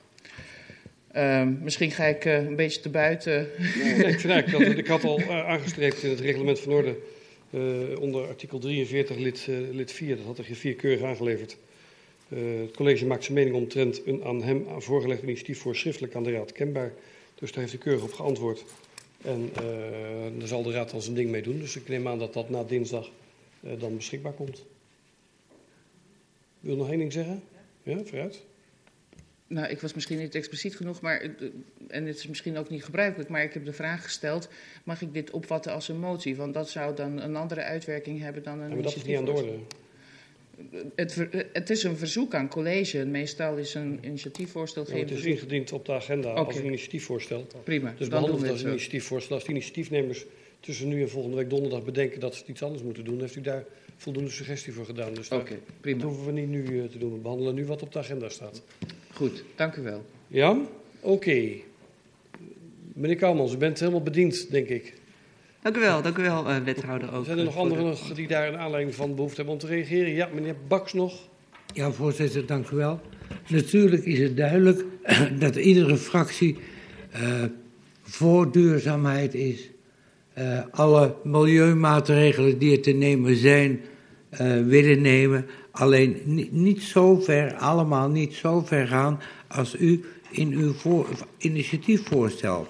Uh, 1.16 1.48
misschien 1.60 1.90
ga 1.90 2.04
ik 2.04 2.24
uh, 2.24 2.34
een 2.34 2.56
beetje 2.56 2.80
te 2.80 2.88
buiten. 2.88 3.48
Nee, 3.78 3.94
nee, 3.94 4.42
ik, 4.42 4.50
dat, 4.50 4.60
ik 4.60 4.86
had 4.86 5.04
al 5.04 5.20
uh, 5.20 5.48
aangestreept 5.52 6.02
in 6.02 6.10
het 6.10 6.20
reglement 6.20 6.60
van 6.60 6.72
orde 6.72 6.96
onder 7.98 8.26
artikel 8.26 8.58
43 8.58 9.16
lid, 9.16 9.46
lid 9.70 9.92
4. 9.92 10.16
Dat 10.16 10.24
had 10.24 10.38
er 10.38 10.44
vier 10.44 10.74
keurig 10.74 11.02
aangeleverd. 11.02 11.56
het 12.28 12.76
college 12.76 13.06
maakt 13.06 13.24
zijn 13.24 13.38
mening 13.38 13.56
omtrent 13.56 14.06
een 14.06 14.24
aan 14.24 14.42
hem 14.42 14.66
voorgelegd 14.78 15.22
initiatief 15.22 15.58
voor 15.58 15.76
schriftelijk 15.76 16.14
aan 16.14 16.22
de 16.22 16.32
raad 16.32 16.52
kenbaar. 16.52 16.92
Dus 17.34 17.50
daar 17.52 17.60
heeft 17.60 17.72
de 17.72 17.78
keurig 17.78 18.02
op 18.02 18.12
geantwoord. 18.12 18.64
En 19.22 19.50
daar 20.38 20.48
zal 20.48 20.62
de 20.62 20.72
raad 20.72 20.90
dan 20.90 21.02
zijn 21.02 21.14
ding 21.14 21.30
mee 21.30 21.42
doen. 21.42 21.58
Dus 21.58 21.76
ik 21.76 21.88
neem 21.88 22.08
aan 22.08 22.18
dat 22.18 22.32
dat 22.32 22.50
na 22.50 22.64
dinsdag 22.64 23.10
dan 23.60 23.96
beschikbaar 23.96 24.32
komt. 24.32 24.64
Wil 26.60 26.76
nog 26.76 26.88
één 26.90 26.98
ding 26.98 27.12
zeggen? 27.12 27.42
Ja, 27.82 28.04
vooruit. 28.04 28.42
Nou, 29.52 29.68
ik 29.68 29.80
was 29.80 29.94
misschien 29.94 30.18
niet 30.18 30.34
expliciet 30.34 30.76
genoeg, 30.76 31.00
maar, 31.00 31.20
en 31.88 32.06
het 32.06 32.16
is 32.16 32.26
misschien 32.26 32.56
ook 32.56 32.68
niet 32.68 32.84
gebruikelijk, 32.84 33.30
maar 33.30 33.42
ik 33.42 33.52
heb 33.52 33.64
de 33.64 33.72
vraag 33.72 34.02
gesteld, 34.02 34.48
mag 34.84 35.02
ik 35.02 35.12
dit 35.12 35.30
opvatten 35.30 35.72
als 35.72 35.88
een 35.88 35.98
motie? 35.98 36.36
Want 36.36 36.54
dat 36.54 36.70
zou 36.70 36.96
dan 36.96 37.20
een 37.20 37.36
andere 37.36 37.62
uitwerking 37.62 38.20
hebben 38.20 38.42
dan 38.42 38.60
een 38.60 38.68
ja, 38.68 38.74
maar 38.74 38.82
dat 38.82 38.96
is 38.96 39.04
niet 39.04 39.16
aan 39.16 39.24
de 39.24 39.30
orde. 39.30 39.58
Het, 40.94 41.26
het, 41.52 41.70
is 41.70 41.82
een 41.82 41.96
verzoek 41.96 42.34
aan 42.34 42.48
college. 42.48 43.06
Meestal 43.06 43.56
is 43.56 43.74
een 43.74 43.98
initiatiefvoorstel 44.02 44.84
geen 44.84 44.96
ja, 44.96 45.02
Het 45.02 45.10
is 45.10 45.24
ingediend 45.24 45.72
op 45.72 45.84
de 45.84 45.92
agenda 45.92 46.30
okay. 46.30 46.44
als 46.44 46.56
een 46.56 46.64
initiatiefvoorstel. 46.64 47.46
Prima. 47.64 47.94
Dus 47.98 48.08
behandeld 48.08 48.48
als 48.48 48.62
een 48.62 48.68
initiatiefvoorstel. 48.68 49.34
Als 49.34 49.44
de 49.44 49.50
initiatiefnemers 49.50 50.24
tussen 50.60 50.88
nu 50.88 51.02
en 51.02 51.10
volgende 51.10 51.36
week 51.36 51.50
donderdag 51.50 51.84
bedenken 51.84 52.20
dat 52.20 52.34
ze 52.34 52.44
iets 52.46 52.62
anders 52.62 52.82
moeten 52.82 53.04
doen, 53.04 53.20
heeft 53.20 53.36
u 53.36 53.40
daar 53.40 53.64
voldoende 54.02 54.30
suggestie 54.30 54.72
voor 54.72 54.84
gedaan. 54.84 55.14
Dus 55.14 55.28
okay, 55.28 55.58
prima. 55.80 56.00
dat 56.00 56.08
hoeven 56.08 56.26
we 56.26 56.40
niet 56.40 56.48
nu 56.48 56.62
uh, 56.62 56.84
te 56.84 56.98
doen. 56.98 57.12
We 57.12 57.18
behandelen 57.18 57.54
nu 57.54 57.66
wat 57.66 57.82
op 57.82 57.92
de 57.92 57.98
agenda 57.98 58.28
staat. 58.28 58.62
Goed, 59.12 59.44
dank 59.56 59.76
u 59.76 59.82
wel. 59.82 60.04
Ja, 60.26 60.50
oké. 60.50 60.68
Okay. 61.00 61.64
Meneer 62.94 63.16
Kouwmans, 63.16 63.54
u 63.54 63.56
bent 63.56 63.80
helemaal 63.80 64.02
bediend, 64.02 64.50
denk 64.50 64.68
ik. 64.68 64.94
Dank 65.62 65.76
u 65.76 65.80
wel, 65.80 66.02
dank 66.02 66.18
u 66.18 66.22
wel, 66.22 66.50
uh, 66.50 66.56
wethouder. 66.56 67.14
Ook 67.14 67.24
Zijn 67.24 67.38
er 67.38 67.44
nog 67.44 67.56
anderen 67.56 67.84
nog 67.84 68.14
die 68.14 68.28
daar 68.28 68.48
een 68.48 68.58
aanleiding 68.58 68.94
van 68.94 69.14
behoefte 69.14 69.36
hebben 69.36 69.54
om 69.54 69.60
te 69.60 69.66
reageren? 69.66 70.12
Ja, 70.12 70.28
meneer 70.34 70.56
Baks 70.68 70.92
nog. 70.92 71.28
Ja, 71.74 71.90
voorzitter, 71.90 72.46
dank 72.46 72.70
u 72.70 72.76
wel. 72.76 73.00
Natuurlijk 73.48 74.04
is 74.04 74.18
het 74.18 74.36
duidelijk 74.36 74.84
dat 75.38 75.56
iedere 75.56 75.96
fractie 75.96 76.56
uh, 77.14 77.44
voor 78.02 78.52
duurzaamheid 78.52 79.34
is. 79.34 79.70
Uh, 80.38 80.60
alle 80.70 81.14
milieumaatregelen 81.24 82.58
die 82.58 82.72
er 82.72 82.82
te 82.82 82.92
nemen 82.92 83.36
zijn, 83.36 83.80
uh, 84.32 84.66
willen 84.66 85.00
nemen. 85.00 85.46
Alleen 85.70 86.22
niet, 86.24 86.52
niet 86.52 86.82
zo 86.82 87.20
ver, 87.20 87.54
allemaal 87.54 88.08
niet 88.08 88.34
zo 88.34 88.60
ver 88.60 88.86
gaan 88.86 89.20
als 89.48 89.76
u 89.78 90.04
in 90.30 90.52
uw 90.52 90.72
voor, 90.72 91.08
initiatiefvoorstel. 91.38 92.66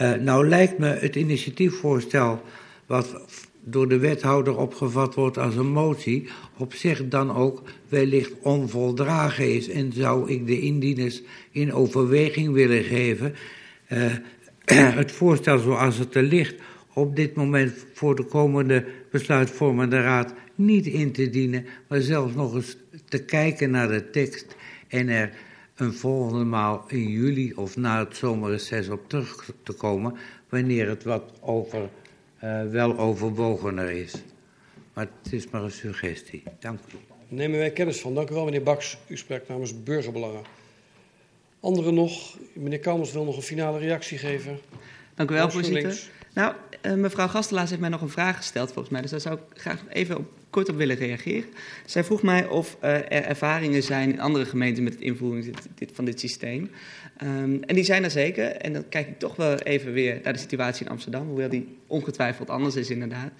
Uh, 0.00 0.12
nou 0.12 0.48
lijkt 0.48 0.78
me 0.78 0.86
het 0.86 1.16
initiatiefvoorstel 1.16 2.42
wat 2.86 3.20
door 3.68 3.88
de 3.88 3.98
wethouder 3.98 4.56
opgevat 4.58 5.14
wordt 5.14 5.38
als 5.38 5.56
een 5.56 5.72
motie, 5.72 6.28
op 6.56 6.74
zich 6.74 7.08
dan 7.08 7.34
ook 7.34 7.62
wellicht 7.88 8.32
onvoldragen 8.42 9.54
is. 9.54 9.68
En 9.68 9.92
zou 9.92 10.30
ik 10.30 10.46
de 10.46 10.60
indieners 10.60 11.22
in 11.50 11.72
overweging 11.72 12.52
willen 12.52 12.84
geven 12.84 13.34
uh, 13.88 14.12
het 15.00 15.12
voorstel 15.12 15.58
zoals 15.58 15.98
het 15.98 16.14
er 16.14 16.22
ligt 16.22 16.54
op 16.96 17.16
dit 17.16 17.34
moment 17.34 17.86
voor 17.92 18.16
de 18.16 18.24
komende 18.24 18.84
besluitvormende 19.10 20.00
raad 20.00 20.34
niet 20.54 20.86
in 20.86 21.12
te 21.12 21.30
dienen, 21.30 21.66
maar 21.88 22.00
zelfs 22.00 22.34
nog 22.34 22.54
eens 22.54 22.76
te 23.08 23.24
kijken 23.24 23.70
naar 23.70 23.88
de 23.88 24.10
tekst 24.10 24.56
en 24.88 25.08
er 25.08 25.32
een 25.74 25.92
volgende 25.92 26.44
maal 26.44 26.84
in 26.88 27.08
juli 27.08 27.52
of 27.52 27.76
na 27.76 27.98
het 27.98 28.16
zomerreces 28.16 28.88
op 28.88 29.08
terug 29.08 29.50
te 29.62 29.72
komen, 29.72 30.14
wanneer 30.48 30.88
het 30.88 31.04
wat 31.04 31.32
over, 31.40 31.88
uh, 32.44 32.70
wel 32.70 32.98
overwogener 32.98 33.90
is. 33.90 34.14
Maar 34.92 35.08
het 35.22 35.32
is 35.32 35.50
maar 35.50 35.62
een 35.62 35.70
suggestie. 35.70 36.42
Dank 36.58 36.78
u. 36.94 36.96
Nemen 37.28 37.58
wij 37.58 37.70
kennis 37.70 38.00
van. 38.00 38.14
Dank 38.14 38.30
u 38.30 38.34
wel, 38.34 38.44
meneer 38.44 38.62
Baks. 38.62 38.98
U 39.06 39.16
spreekt 39.16 39.48
namens 39.48 39.82
Burgerbelangen. 39.82 40.42
Anderen 41.60 41.94
nog? 41.94 42.38
Meneer 42.52 42.78
Kalmers 42.78 43.12
wil 43.12 43.24
nog 43.24 43.36
een 43.36 43.42
finale 43.42 43.78
reactie 43.78 44.18
geven. 44.18 44.58
Dank 45.14 45.30
u 45.30 45.34
wel, 45.34 45.50
voorzitter. 45.50 46.14
Nou, 46.36 46.54
uh, 46.82 46.94
mevrouw 46.94 47.28
Gastelaars 47.28 47.70
heeft 47.70 47.80
mij 47.80 47.90
nog 47.90 48.00
een 48.00 48.08
vraag 48.08 48.36
gesteld 48.36 48.72
volgens 48.72 48.88
mij. 48.88 49.00
Dus 49.00 49.10
daar 49.10 49.20
zou 49.20 49.34
ik 49.34 49.60
graag 49.60 49.82
even 49.88 50.28
kort 50.50 50.68
op 50.68 50.76
willen 50.76 50.96
reageren. 50.96 51.48
Zij 51.86 52.04
vroeg 52.04 52.22
mij 52.22 52.46
of 52.46 52.76
uh, 52.84 52.94
er 52.94 53.24
ervaringen 53.24 53.82
zijn 53.82 54.12
in 54.12 54.20
andere 54.20 54.44
gemeenten 54.44 54.84
met 54.84 54.92
het 54.92 55.02
invoering 55.02 55.54
dit, 55.74 55.90
van 55.92 56.04
dit 56.04 56.20
systeem. 56.20 56.70
Um, 57.22 57.62
en 57.62 57.74
die 57.74 57.84
zijn 57.84 58.04
er 58.04 58.10
zeker. 58.10 58.44
En 58.44 58.72
dan 58.72 58.88
kijk 58.88 59.08
ik 59.08 59.18
toch 59.18 59.36
wel 59.36 59.58
even 59.58 59.92
weer 59.92 60.20
naar 60.22 60.32
de 60.32 60.38
situatie 60.38 60.84
in 60.84 60.90
Amsterdam. 60.90 61.26
Hoewel 61.26 61.48
die 61.48 61.76
ongetwijfeld 61.86 62.50
anders 62.50 62.76
is 62.76 62.90
inderdaad. 62.90 63.30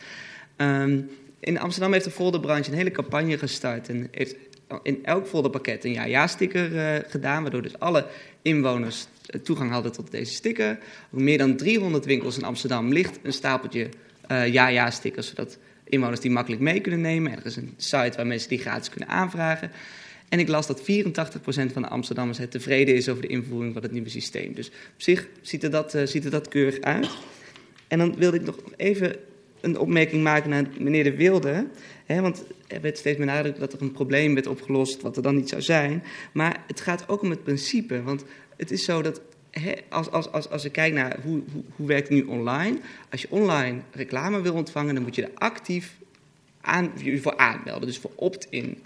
Um, 0.57 1.11
in 1.41 1.59
Amsterdam 1.59 1.93
heeft 1.93 2.05
de 2.05 2.11
folderbranche 2.11 2.71
een 2.71 2.77
hele 2.77 2.91
campagne 2.91 3.39
gestart. 3.39 3.89
En 3.89 4.09
heeft 4.11 4.37
in 4.83 5.05
elk 5.05 5.27
folderpakket 5.27 5.85
een 5.85 5.93
ja-ja-sticker 5.93 6.73
uh, 6.73 7.11
gedaan. 7.11 7.43
Waardoor 7.43 7.63
dus 7.63 7.79
alle 7.79 8.07
inwoners 8.43 9.07
toegang 9.43 9.71
hadden 9.71 9.93
tot 9.93 10.11
deze 10.11 10.33
sticker. 10.33 10.79
Ook 11.13 11.21
meer 11.21 11.39
dan 11.39 11.57
300 11.57 12.05
winkels 12.05 12.37
in 12.37 12.45
Amsterdam 12.45 12.93
ligt 12.93 13.19
een 13.23 13.33
stapeltje 13.33 13.89
uh, 14.31 14.53
ja-ja-stickers, 14.53 15.29
zodat 15.29 15.59
inwoners 15.85 16.21
die 16.21 16.31
makkelijk 16.31 16.63
mee 16.63 16.81
kunnen 16.81 17.01
nemen. 17.01 17.33
Er 17.33 17.47
is 17.47 17.57
een 17.57 17.75
site 17.77 18.13
waar 18.17 18.27
mensen 18.27 18.49
die 18.49 18.59
gratis 18.59 18.89
kunnen 18.89 19.09
aanvragen. 19.09 19.71
En 20.29 20.39
ik 20.39 20.49
las 20.49 20.67
dat 20.67 20.81
84% 20.81 20.85
van 21.73 21.83
de 21.83 21.89
Amsterdammers 21.89 22.39
het 22.39 22.51
tevreden 22.51 22.95
is 22.95 23.09
over 23.09 23.23
de 23.23 23.29
invoering 23.29 23.73
van 23.73 23.83
het 23.83 23.93
nieuwe 23.93 24.09
systeem. 24.09 24.55
Dus 24.55 24.69
op 24.69 25.03
zich 25.03 25.29
ziet 25.41 25.63
er 25.63 25.71
dat, 25.71 25.95
uh, 25.95 26.07
ziet 26.07 26.31
dat 26.31 26.49
keurig 26.49 26.81
uit. 26.81 27.09
En 27.89 27.99
dan 27.99 28.17
wilde 28.17 28.37
ik 28.37 28.45
nog 28.45 28.57
even 28.77 29.17
een 29.61 29.79
opmerking 29.79 30.23
maken 30.23 30.51
naar 30.51 30.67
meneer 30.79 31.05
De 31.05 31.17
Wilde. 31.17 31.67
Hè, 32.07 32.21
want 32.21 32.45
er 32.67 32.81
werd 32.81 32.99
steeds 32.99 33.19
benadrukt 33.19 33.59
dat 33.59 33.73
er 33.73 33.83
een 33.83 33.93
probleem 33.93 34.35
werd 34.35 34.47
opgelost, 34.47 35.03
wat 35.03 35.17
er 35.17 35.23
dan 35.23 35.37
niet 35.37 35.49
zou 35.49 35.63
zijn. 35.63 36.03
Maar 36.33 36.65
het 36.67 36.81
gaat 36.81 37.09
ook 37.09 37.23
om 37.23 37.31
het 37.31 37.43
principe. 37.43 38.03
Want 38.03 38.25
het 38.57 38.71
is 38.71 38.85
zo 38.85 39.03
dat 39.03 39.21
als, 39.89 40.11
als, 40.11 40.33
als, 40.33 40.51
als 40.51 40.65
ik 40.65 40.73
kijk 40.73 40.93
naar 40.93 41.19
hoe, 41.23 41.43
hoe, 41.53 41.63
hoe 41.77 41.87
werkt 41.87 42.09
het 42.09 42.19
nu 42.19 42.25
online. 42.25 42.79
Als 43.11 43.23
je 43.23 43.31
online 43.31 43.81
reclame 43.91 44.41
wil 44.41 44.55
ontvangen, 44.55 44.95
dan 44.95 45.03
moet 45.03 45.15
je 45.15 45.23
er 45.23 45.31
actief 45.35 45.97
aan, 46.61 46.93
voor 47.21 47.37
aanmelden. 47.37 47.89
Dus 47.89 47.99
voor 47.99 48.13
opt-in. 48.15 48.83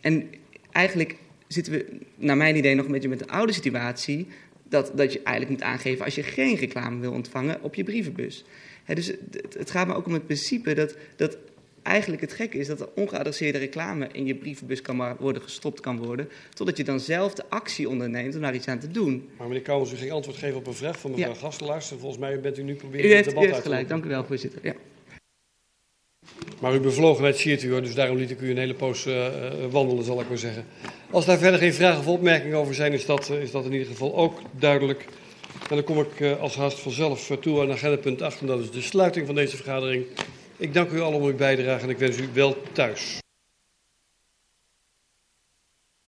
En 0.00 0.30
eigenlijk 0.72 1.16
zitten 1.46 1.72
we, 1.72 1.98
naar 2.16 2.36
mijn 2.36 2.56
idee, 2.56 2.74
nog 2.74 2.86
een 2.86 2.92
beetje 2.92 3.08
met 3.08 3.18
de 3.18 3.28
oude 3.28 3.52
situatie. 3.52 4.26
Dat, 4.68 4.92
dat 4.94 5.12
je 5.12 5.22
eigenlijk 5.22 5.60
moet 5.60 5.70
aangeven 5.70 6.04
als 6.04 6.14
je 6.14 6.22
geen 6.22 6.56
reclame 6.56 7.00
wil 7.00 7.12
ontvangen 7.12 7.62
op 7.62 7.74
je 7.74 7.84
brievenbus. 7.84 8.44
Dus 8.86 9.06
het, 9.06 9.54
het, 9.58 9.70
gaat 9.70 9.86
me 9.86 9.94
ook 9.94 10.06
om 10.06 10.12
het 10.12 10.24
principe 10.24 10.74
dat, 10.74 10.96
dat 11.16 11.36
eigenlijk 11.82 12.22
het 12.22 12.32
gekke 12.32 12.58
is 12.58 12.66
dat 12.66 12.80
er 12.80 12.88
ongeadresseerde 12.94 13.58
reclame 13.58 14.08
in 14.12 14.26
je 14.26 14.34
brievenbus 14.34 14.82
kan 14.82 15.16
worden 15.18 15.42
gestopt 15.42 15.80
kan 15.80 15.98
worden, 15.98 16.28
totdat 16.54 16.76
je 16.76 16.84
dan 16.84 17.00
zelf 17.00 17.34
de 17.34 17.44
actie 17.48 17.88
onderneemt 17.88 18.34
om 18.34 18.40
daar 18.40 18.54
iets 18.54 18.68
aan 18.68 18.78
te 18.78 18.90
doen. 18.90 19.28
Maar 19.38 19.46
meneer 19.46 19.62
Kouwens, 19.62 19.92
u 19.92 19.96
ging 19.96 20.10
antwoord 20.10 20.36
geven 20.36 20.56
op 20.56 20.66
een 20.66 20.74
vraag 20.74 20.98
van 20.98 21.10
mevrouw 21.10 21.32
ja. 21.32 21.38
Gastelaars. 21.38 21.88
Volgens 21.88 22.18
mij 22.18 22.40
bent 22.40 22.58
u 22.58 22.62
nu 22.62 22.74
proberen 22.74 23.10
u 23.10 23.12
heeft, 23.12 23.24
het 23.24 23.34
debat 23.34 23.48
u 23.48 23.52
heeft 23.52 23.62
gelijk, 23.62 23.88
dank 23.88 24.04
u 24.04 24.08
wel, 24.08 24.24
voorzitter. 24.24 24.60
Ja. 24.62 24.74
Maar 26.60 26.72
uw 26.72 26.80
bevlogenheid 26.80 27.36
siert 27.36 27.62
u 27.62 27.70
hoor, 27.70 27.82
dus 27.82 27.94
daarom 27.94 28.16
liet 28.16 28.30
ik 28.30 28.40
u 28.40 28.50
een 28.50 28.58
hele 28.58 28.74
poos 28.74 29.06
uh, 29.06 29.26
wandelen, 29.70 30.04
zal 30.04 30.20
ik 30.20 30.28
maar 30.28 30.38
zeggen. 30.38 30.64
Als 31.10 31.26
daar 31.26 31.38
verder 31.38 31.60
geen 31.60 31.74
vragen 31.74 31.98
of 31.98 32.06
opmerkingen 32.06 32.56
over 32.56 32.74
zijn, 32.74 32.92
is 32.92 33.06
dat, 33.06 33.30
uh, 33.30 33.42
is 33.42 33.50
dat 33.50 33.64
in 33.64 33.72
ieder 33.72 33.86
geval 33.86 34.16
ook 34.16 34.40
duidelijk. 34.58 35.04
En 35.68 35.76
dan 35.76 35.84
kom 35.84 35.98
ik 35.98 36.20
uh, 36.20 36.40
als 36.40 36.56
haast 36.56 36.78
vanzelf 36.78 37.36
toe 37.40 37.60
aan 37.60 37.70
agenda 37.70 37.96
punt 37.96 38.22
8, 38.22 38.40
en 38.40 38.46
dat 38.46 38.60
is 38.60 38.70
de 38.70 38.80
sluiting 38.80 39.26
van 39.26 39.34
deze 39.34 39.56
vergadering. 39.56 40.04
Ik 40.62 40.74
dank 40.74 40.90
u 40.90 41.00
allen 41.00 41.20
om 41.20 41.26
uw 41.26 41.36
bijdrage 41.36 41.82
en 41.82 41.90
ik 41.90 41.98
wens 41.98 42.18
u 42.18 42.28
wel 42.32 42.56
thuis. 42.72 43.21